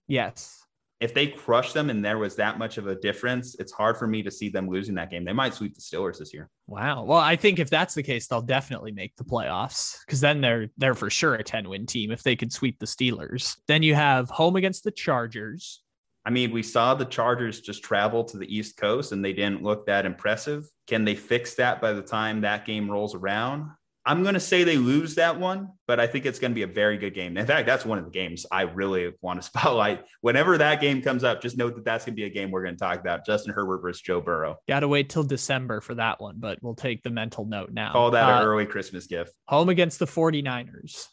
Yes 0.08 0.62
if 1.02 1.12
they 1.12 1.26
crush 1.26 1.72
them 1.72 1.90
and 1.90 2.04
there 2.04 2.18
was 2.18 2.36
that 2.36 2.58
much 2.58 2.78
of 2.78 2.86
a 2.86 2.94
difference, 2.94 3.56
it's 3.56 3.72
hard 3.72 3.96
for 3.96 4.06
me 4.06 4.22
to 4.22 4.30
see 4.30 4.48
them 4.48 4.70
losing 4.70 4.94
that 4.94 5.10
game. 5.10 5.24
They 5.24 5.32
might 5.32 5.52
sweep 5.52 5.74
the 5.74 5.80
Steelers 5.80 6.18
this 6.18 6.32
year. 6.32 6.48
Wow. 6.68 7.02
Well, 7.02 7.18
I 7.18 7.34
think 7.34 7.58
if 7.58 7.68
that's 7.68 7.94
the 7.94 8.04
case, 8.04 8.28
they'll 8.28 8.40
definitely 8.40 8.92
make 8.92 9.16
the 9.16 9.24
playoffs 9.24 9.96
because 10.06 10.20
then 10.20 10.40
they're 10.40 10.68
they're 10.76 10.94
for 10.94 11.10
sure 11.10 11.34
a 11.34 11.42
10 11.42 11.68
win 11.68 11.86
team 11.86 12.12
if 12.12 12.22
they 12.22 12.36
could 12.36 12.52
sweep 12.52 12.78
the 12.78 12.86
Steelers. 12.86 13.56
Then 13.66 13.82
you 13.82 13.96
have 13.96 14.30
home 14.30 14.54
against 14.54 14.84
the 14.84 14.92
Chargers. 14.92 15.82
I 16.24 16.30
mean, 16.30 16.52
we 16.52 16.62
saw 16.62 16.94
the 16.94 17.04
Chargers 17.04 17.60
just 17.60 17.82
travel 17.82 18.22
to 18.22 18.38
the 18.38 18.56
East 18.56 18.76
Coast 18.76 19.10
and 19.10 19.24
they 19.24 19.32
didn't 19.32 19.64
look 19.64 19.86
that 19.86 20.06
impressive. 20.06 20.70
Can 20.86 21.04
they 21.04 21.16
fix 21.16 21.56
that 21.56 21.80
by 21.80 21.92
the 21.94 22.02
time 22.02 22.42
that 22.42 22.64
game 22.64 22.88
rolls 22.88 23.16
around? 23.16 23.70
I'm 24.04 24.22
going 24.22 24.34
to 24.34 24.40
say 24.40 24.64
they 24.64 24.76
lose 24.76 25.14
that 25.14 25.38
one, 25.38 25.68
but 25.86 26.00
I 26.00 26.06
think 26.06 26.26
it's 26.26 26.38
going 26.38 26.50
to 26.50 26.54
be 26.54 26.62
a 26.62 26.66
very 26.66 26.98
good 26.98 27.14
game. 27.14 27.36
In 27.36 27.46
fact, 27.46 27.66
that's 27.66 27.84
one 27.84 27.98
of 27.98 28.04
the 28.04 28.10
games 28.10 28.44
I 28.50 28.62
really 28.62 29.12
want 29.20 29.40
to 29.40 29.46
spotlight. 29.46 30.04
Whenever 30.20 30.58
that 30.58 30.80
game 30.80 31.02
comes 31.02 31.24
up, 31.24 31.40
just 31.40 31.56
note 31.56 31.76
that 31.76 31.84
that's 31.84 32.04
going 32.04 32.14
to 32.14 32.20
be 32.20 32.24
a 32.24 32.30
game 32.30 32.50
we're 32.50 32.64
going 32.64 32.74
to 32.74 32.80
talk 32.80 32.98
about 32.98 33.24
Justin 33.24 33.52
Herbert 33.52 33.80
versus 33.80 34.02
Joe 34.02 34.20
Burrow. 34.20 34.56
Got 34.68 34.80
to 34.80 34.88
wait 34.88 35.08
till 35.08 35.22
December 35.22 35.80
for 35.80 35.94
that 35.94 36.20
one, 36.20 36.36
but 36.38 36.58
we'll 36.62 36.74
take 36.74 37.02
the 37.02 37.10
mental 37.10 37.44
note 37.44 37.70
now. 37.72 37.92
Call 37.92 38.10
that 38.10 38.28
uh, 38.28 38.40
an 38.40 38.46
early 38.46 38.66
Christmas 38.66 39.06
gift. 39.06 39.32
Home 39.48 39.68
against 39.68 39.98
the 39.98 40.06
49ers. 40.06 41.06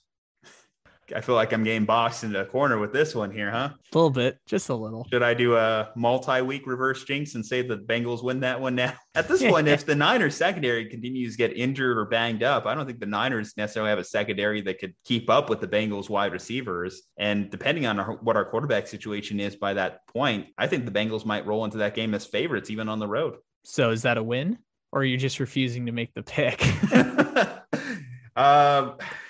I 1.15 1.21
feel 1.21 1.35
like 1.35 1.51
I'm 1.53 1.63
getting 1.63 1.85
boxed 1.85 2.23
into 2.23 2.41
a 2.41 2.45
corner 2.45 2.77
with 2.77 2.93
this 2.93 3.15
one 3.15 3.31
here, 3.31 3.51
huh? 3.51 3.69
A 3.73 3.97
little 3.97 4.09
bit, 4.09 4.37
just 4.45 4.69
a 4.69 4.75
little. 4.75 5.07
Should 5.11 5.23
I 5.23 5.33
do 5.33 5.55
a 5.55 5.89
multi-week 5.95 6.67
reverse 6.67 7.03
jinx 7.03 7.35
and 7.35 7.45
say 7.45 7.61
the 7.61 7.77
Bengals 7.77 8.23
win 8.23 8.39
that 8.41 8.59
one 8.59 8.75
now? 8.75 8.93
At 9.15 9.27
this 9.27 9.43
point, 9.43 9.67
if 9.67 9.85
the 9.85 9.95
Niners 9.95 10.35
secondary 10.35 10.85
continues 10.85 11.33
to 11.33 11.37
get 11.37 11.55
injured 11.55 11.97
or 11.97 12.05
banged 12.05 12.43
up, 12.43 12.65
I 12.65 12.75
don't 12.75 12.85
think 12.85 12.99
the 12.99 13.05
Niners 13.05 13.53
necessarily 13.57 13.89
have 13.89 13.99
a 13.99 14.03
secondary 14.03 14.61
that 14.61 14.79
could 14.79 14.93
keep 15.03 15.29
up 15.29 15.49
with 15.49 15.61
the 15.61 15.67
Bengals 15.67 16.09
wide 16.09 16.31
receivers. 16.31 17.01
And 17.17 17.49
depending 17.49 17.85
on 17.85 17.99
our, 17.99 18.13
what 18.17 18.35
our 18.35 18.45
quarterback 18.45 18.87
situation 18.87 19.39
is 19.39 19.55
by 19.55 19.73
that 19.73 20.07
point, 20.07 20.47
I 20.57 20.67
think 20.67 20.85
the 20.85 20.91
Bengals 20.91 21.25
might 21.25 21.45
roll 21.45 21.65
into 21.65 21.77
that 21.77 21.95
game 21.95 22.13
as 22.13 22.25
favorites, 22.25 22.69
even 22.69 22.89
on 22.89 22.99
the 22.99 23.07
road. 23.07 23.35
So 23.63 23.89
is 23.91 24.03
that 24.03 24.17
a 24.17 24.23
win? 24.23 24.57
Or 24.91 25.01
are 25.01 25.05
you 25.05 25.17
just 25.17 25.39
refusing 25.39 25.85
to 25.85 25.91
make 25.91 26.13
the 26.13 26.23
pick? 26.23 26.63
um 28.35 28.95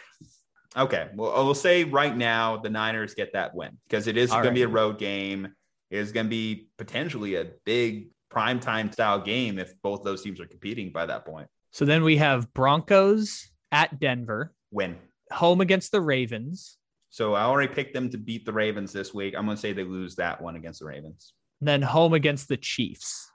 Okay. 0.78 1.10
Well, 1.16 1.46
we'll 1.46 1.56
say 1.56 1.84
right 1.84 2.16
now 2.16 2.58
the 2.58 2.70
Niners 2.70 3.14
get 3.14 3.34
that 3.34 3.56
win 3.56 3.78
because 3.88 4.08
it 4.08 4.18
is 4.18 4.30
going 4.30 4.44
right. 4.44 4.50
to 4.50 4.54
be 4.54 4.62
a 4.64 4.68
road 4.68 4.98
game. 5.00 5.54
It 5.90 5.98
is 5.98 6.12
going 6.12 6.28
to 6.28 6.30
be 6.30 6.70
potentially 6.78 7.36
a 7.36 7.48
big 7.66 8.10
primetime 8.32 8.94
style 8.94 9.20
game 9.20 9.58
if 9.58 9.74
both 9.82 10.04
those 10.04 10.22
teams 10.22 10.40
are 10.40 10.46
competing 10.46 10.92
by 10.92 11.06
that 11.08 11.26
point. 11.26 11.48
So 11.72 11.86
then 11.86 12.04
we 12.04 12.18
have 12.18 12.54
Broncos 12.54 13.50
at 13.72 14.00
Denver. 14.00 14.54
Win. 14.72 14.98
Home 15.32 15.62
against 15.62 15.92
the 15.92 16.02
Ravens. 16.02 16.78
So 17.10 17.34
I 17.34 17.44
already 17.44 17.74
picked 17.74 17.94
them 17.94 18.10
to 18.12 18.18
beat 18.18 18.46
the 18.46 18.54
Ravens 18.54 18.94
this 18.94 19.14
week. 19.14 19.34
I'm 19.36 19.46
going 19.46 19.58
to 19.58 19.62
say 19.62 19.74
they 19.74 19.84
lose 19.84 20.16
that 20.16 20.40
one 20.42 20.56
against 20.56 20.80
the 20.80 20.86
Ravens. 20.86 21.34
Then 21.62 21.82
home 21.82 22.14
against 22.14 22.48
the 22.48 22.58
Chiefs. 22.58 23.32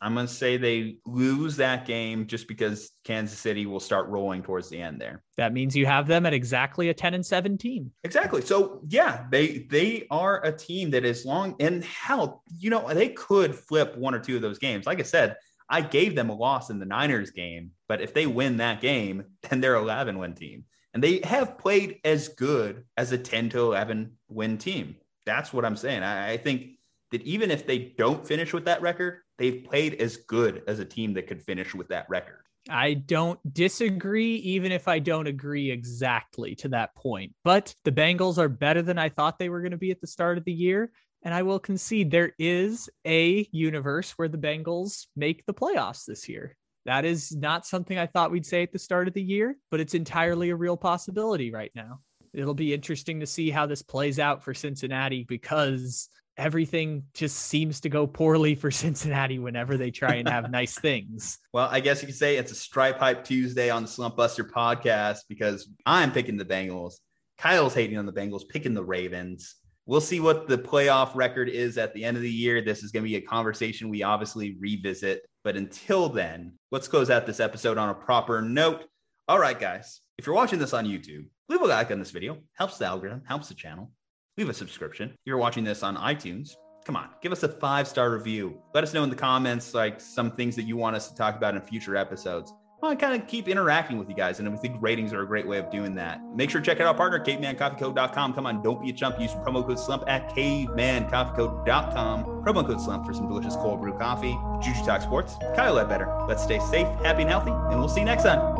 I'm 0.00 0.14
going 0.14 0.26
to 0.26 0.32
say 0.32 0.56
they 0.56 0.98
lose 1.06 1.56
that 1.56 1.86
game 1.86 2.26
just 2.26 2.48
because 2.48 2.90
Kansas 3.04 3.38
City 3.38 3.66
will 3.66 3.80
start 3.80 4.08
rolling 4.08 4.42
towards 4.42 4.68
the 4.68 4.80
end 4.80 5.00
there. 5.00 5.22
That 5.36 5.52
means 5.52 5.76
you 5.76 5.86
have 5.86 6.06
them 6.06 6.26
at 6.26 6.34
exactly 6.34 6.88
a 6.88 6.94
10 6.94 7.14
and 7.14 7.24
17. 7.24 7.90
Exactly. 8.04 8.42
So 8.42 8.82
yeah, 8.88 9.26
they 9.30 9.66
they 9.70 10.06
are 10.10 10.44
a 10.44 10.52
team 10.52 10.90
that 10.90 11.04
is 11.04 11.24
long 11.24 11.56
and 11.60 11.84
hell, 11.84 12.42
you 12.58 12.70
know, 12.70 12.92
they 12.92 13.08
could 13.10 13.54
flip 13.54 13.96
one 13.96 14.14
or 14.14 14.18
two 14.18 14.36
of 14.36 14.42
those 14.42 14.58
games. 14.58 14.86
Like 14.86 15.00
I 15.00 15.04
said, 15.04 15.36
I 15.68 15.80
gave 15.80 16.14
them 16.14 16.30
a 16.30 16.34
loss 16.34 16.70
in 16.70 16.78
the 16.78 16.86
Niners 16.86 17.30
game, 17.30 17.70
but 17.88 18.00
if 18.00 18.12
they 18.12 18.26
win 18.26 18.58
that 18.58 18.80
game, 18.80 19.24
then 19.48 19.60
they're 19.60 19.76
11 19.76 20.18
win 20.18 20.34
team. 20.34 20.64
And 20.92 21.02
they 21.02 21.20
have 21.24 21.58
played 21.58 21.98
as 22.04 22.28
good 22.28 22.84
as 22.96 23.10
a 23.10 23.18
10 23.18 23.50
to 23.50 23.58
11 23.60 24.12
win 24.28 24.58
team. 24.58 24.96
That's 25.26 25.52
what 25.52 25.64
I'm 25.64 25.76
saying. 25.76 26.02
I, 26.02 26.32
I 26.32 26.36
think 26.36 26.78
that 27.10 27.22
even 27.22 27.50
if 27.50 27.66
they 27.66 27.94
don't 27.96 28.26
finish 28.26 28.52
with 28.52 28.64
that 28.66 28.82
record, 28.82 29.20
they've 29.38 29.64
played 29.64 29.94
as 29.94 30.16
good 30.16 30.62
as 30.66 30.78
a 30.78 30.84
team 30.84 31.14
that 31.14 31.26
could 31.26 31.42
finish 31.42 31.74
with 31.74 31.88
that 31.88 32.06
record. 32.08 32.40
I 32.68 32.94
don't 32.94 33.38
disagree, 33.52 34.36
even 34.36 34.72
if 34.72 34.88
I 34.88 34.98
don't 34.98 35.26
agree 35.26 35.70
exactly 35.70 36.54
to 36.56 36.68
that 36.68 36.94
point. 36.94 37.34
But 37.44 37.74
the 37.84 37.92
Bengals 37.92 38.38
are 38.38 38.48
better 38.48 38.80
than 38.80 38.98
I 38.98 39.10
thought 39.10 39.38
they 39.38 39.50
were 39.50 39.60
going 39.60 39.72
to 39.72 39.76
be 39.76 39.90
at 39.90 40.00
the 40.00 40.06
start 40.06 40.38
of 40.38 40.44
the 40.44 40.52
year. 40.52 40.90
And 41.22 41.34
I 41.34 41.42
will 41.42 41.58
concede 41.58 42.10
there 42.10 42.32
is 42.38 42.88
a 43.06 43.48
universe 43.50 44.12
where 44.12 44.28
the 44.28 44.38
Bengals 44.38 45.06
make 45.16 45.44
the 45.46 45.54
playoffs 45.54 46.04
this 46.04 46.28
year. 46.28 46.56
That 46.86 47.04
is 47.04 47.34
not 47.34 47.66
something 47.66 47.98
I 47.98 48.06
thought 48.06 48.30
we'd 48.30 48.44
say 48.44 48.62
at 48.62 48.72
the 48.72 48.78
start 48.78 49.08
of 49.08 49.14
the 49.14 49.22
year, 49.22 49.56
but 49.70 49.80
it's 49.80 49.94
entirely 49.94 50.50
a 50.50 50.56
real 50.56 50.76
possibility 50.76 51.50
right 51.50 51.72
now. 51.74 52.00
It'll 52.34 52.54
be 52.54 52.74
interesting 52.74 53.20
to 53.20 53.26
see 53.26 53.50
how 53.50 53.66
this 53.66 53.80
plays 53.80 54.18
out 54.18 54.42
for 54.42 54.52
Cincinnati 54.52 55.24
because 55.26 56.08
everything 56.36 57.04
just 57.14 57.36
seems 57.36 57.80
to 57.80 57.88
go 57.88 58.06
poorly 58.06 58.54
for 58.54 58.70
Cincinnati 58.70 59.38
whenever 59.38 59.76
they 59.76 59.90
try 59.90 60.14
and 60.14 60.28
have 60.28 60.50
nice 60.50 60.78
things. 60.78 61.38
Well, 61.52 61.68
I 61.70 61.78
guess 61.78 62.02
you 62.02 62.06
could 62.06 62.16
say 62.16 62.36
it's 62.36 62.50
a 62.50 62.56
stripe 62.56 62.98
hype 62.98 63.22
Tuesday 63.22 63.70
on 63.70 63.82
the 63.82 63.88
Slump 63.88 64.16
Buster 64.16 64.42
podcast 64.42 65.20
because 65.28 65.68
I'm 65.86 66.10
picking 66.10 66.36
the 66.36 66.44
Bengals. 66.44 66.94
Kyle's 67.38 67.74
hating 67.74 67.96
on 67.96 68.06
the 68.06 68.12
Bengals, 68.12 68.48
picking 68.48 68.74
the 68.74 68.82
Ravens. 68.82 69.54
We'll 69.86 70.00
see 70.00 70.18
what 70.18 70.48
the 70.48 70.58
playoff 70.58 71.14
record 71.14 71.48
is 71.48 71.78
at 71.78 71.94
the 71.94 72.04
end 72.04 72.16
of 72.16 72.24
the 72.24 72.30
year. 72.30 72.60
This 72.60 72.82
is 72.82 72.90
going 72.90 73.04
to 73.04 73.08
be 73.08 73.14
a 73.16 73.20
conversation 73.20 73.88
we 73.88 74.02
obviously 74.02 74.56
revisit. 74.58 75.22
But 75.44 75.56
until 75.56 76.08
then, 76.08 76.54
let's 76.72 76.88
close 76.88 77.08
out 77.08 77.24
this 77.24 77.38
episode 77.38 77.78
on 77.78 77.90
a 77.90 77.94
proper 77.94 78.42
note. 78.42 78.84
All 79.28 79.38
right, 79.38 79.58
guys, 79.58 80.00
if 80.18 80.26
you're 80.26 80.34
watching 80.34 80.58
this 80.58 80.72
on 80.72 80.86
YouTube, 80.86 81.26
leave 81.48 81.60
a 81.60 81.66
like 81.66 81.92
on 81.92 82.00
this 82.00 82.10
video. 82.10 82.38
Helps 82.54 82.78
the 82.78 82.86
algorithm, 82.86 83.22
helps 83.28 83.48
the 83.48 83.54
channel 83.54 83.92
leave 84.36 84.48
a 84.48 84.54
subscription. 84.54 85.10
If 85.10 85.18
you're 85.26 85.38
watching 85.38 85.64
this 85.64 85.82
on 85.82 85.96
iTunes, 85.96 86.54
come 86.84 86.96
on, 86.96 87.08
give 87.22 87.32
us 87.32 87.42
a 87.42 87.48
five 87.48 87.88
star 87.88 88.10
review. 88.10 88.58
Let 88.74 88.84
us 88.84 88.94
know 88.94 89.02
in 89.04 89.10
the 89.10 89.16
comments 89.16 89.74
like 89.74 90.00
some 90.00 90.30
things 90.32 90.56
that 90.56 90.64
you 90.64 90.76
want 90.76 90.96
us 90.96 91.08
to 91.08 91.14
talk 91.14 91.36
about 91.36 91.54
in 91.54 91.62
future 91.62 91.96
episodes. 91.96 92.52
I 92.82 92.86
want 92.88 92.98
to 93.00 93.06
kind 93.06 93.22
of 93.22 93.26
keep 93.26 93.48
interacting 93.48 93.98
with 93.98 94.10
you 94.10 94.14
guys, 94.14 94.40
and 94.40 94.52
we 94.52 94.58
think 94.58 94.76
ratings 94.78 95.14
are 95.14 95.22
a 95.22 95.26
great 95.26 95.48
way 95.48 95.56
of 95.56 95.70
doing 95.70 95.94
that. 95.94 96.20
Make 96.34 96.50
sure 96.50 96.60
to 96.60 96.66
check 96.66 96.80
out 96.80 96.86
our 96.86 96.92
partner, 96.92 97.18
cavemancoffeeco.com. 97.18 98.34
Come 98.34 98.44
on, 98.44 98.62
don't 98.62 98.82
be 98.82 98.90
a 98.90 98.92
chump. 98.92 99.18
Use 99.18 99.30
promo 99.30 99.66
code 99.66 99.78
SLUMP 99.78 100.04
at 100.06 100.28
cavemancoffeeco.com. 100.36 102.24
Promo 102.44 102.66
code 102.66 102.82
SLUMP 102.82 103.06
for 103.06 103.14
some 103.14 103.26
delicious 103.26 103.56
cold 103.56 103.80
brew 103.80 103.94
coffee. 103.94 104.36
Juju 104.60 104.84
Talk 104.84 105.00
Sports, 105.00 105.36
Kyle 105.56 105.72
Ledbetter. 105.72 106.14
Let's 106.28 106.42
stay 106.42 106.58
safe, 106.58 106.86
happy, 107.02 107.22
and 107.22 107.30
healthy, 107.30 107.52
and 107.52 107.78
we'll 107.78 107.88
see 107.88 108.00
you 108.00 108.06
next 108.06 108.24
time. 108.24 108.53